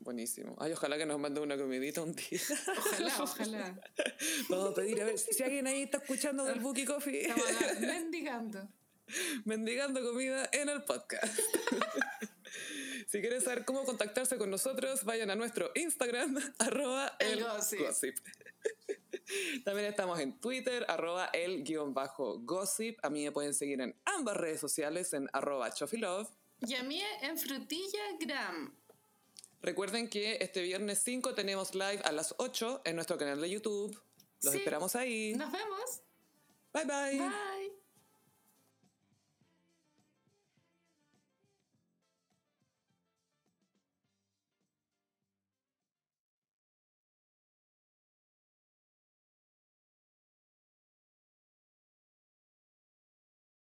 Buenísimo. 0.00 0.56
Ay, 0.58 0.72
ojalá 0.72 0.96
que 0.96 1.06
nos 1.06 1.18
mande 1.18 1.40
una 1.40 1.56
comidita 1.56 2.02
un 2.02 2.14
día. 2.14 2.40
Ojalá, 2.78 3.14
ojalá. 3.22 3.80
Vamos 4.48 4.70
a 4.70 4.74
pedir 4.74 5.00
a 5.00 5.04
ver 5.04 5.18
si 5.18 5.42
alguien 5.42 5.66
ahí 5.66 5.82
está 5.82 5.98
escuchando 5.98 6.44
del 6.44 6.60
Bookie 6.60 6.84
Coffee. 6.84 7.28
Estamos 7.28 7.80
mendigando. 7.80 8.68
mendigando 9.44 10.02
comida 10.02 10.48
en 10.52 10.68
el 10.68 10.82
podcast. 10.84 11.38
si 13.08 13.20
quieren 13.20 13.40
saber 13.40 13.64
cómo 13.64 13.84
contactarse 13.84 14.38
con 14.38 14.50
nosotros, 14.50 15.04
vayan 15.04 15.30
a 15.30 15.36
nuestro 15.36 15.70
Instagram, 15.74 16.38
arroba 16.58 17.16
el, 17.18 17.42
gossip. 17.42 18.16
También 19.64 19.88
estamos 19.88 20.18
en 20.20 20.38
Twitter, 20.40 20.86
arroba 20.88 21.26
el 21.32 21.62
guion 21.62 21.94
bajo 21.94 22.38
gossip. 22.40 22.98
A 23.02 23.10
mí 23.10 23.24
me 23.24 23.32
pueden 23.32 23.54
seguir 23.54 23.80
en 23.80 23.94
ambas 24.04 24.36
redes 24.36 24.60
sociales, 24.60 25.12
en 25.12 25.28
arroba 25.32 25.72
chofilove. 25.72 26.28
Y 26.66 26.74
a 26.74 26.82
mí 26.82 27.02
en 27.22 27.38
frutillagram. 27.38 28.74
Recuerden 29.60 30.08
que 30.08 30.38
este 30.40 30.62
viernes 30.62 31.00
5 31.04 31.34
tenemos 31.34 31.74
live 31.74 32.00
a 32.04 32.12
las 32.12 32.34
8 32.38 32.82
en 32.84 32.94
nuestro 32.94 33.18
canal 33.18 33.40
de 33.40 33.50
YouTube. 33.50 34.00
Los 34.42 34.54
esperamos 34.54 34.94
ahí. 34.94 35.34
Nos 35.34 35.50
vemos. 35.50 36.02
Bye 36.72 36.84
bye. 36.84 37.18
Bye. 37.18 37.78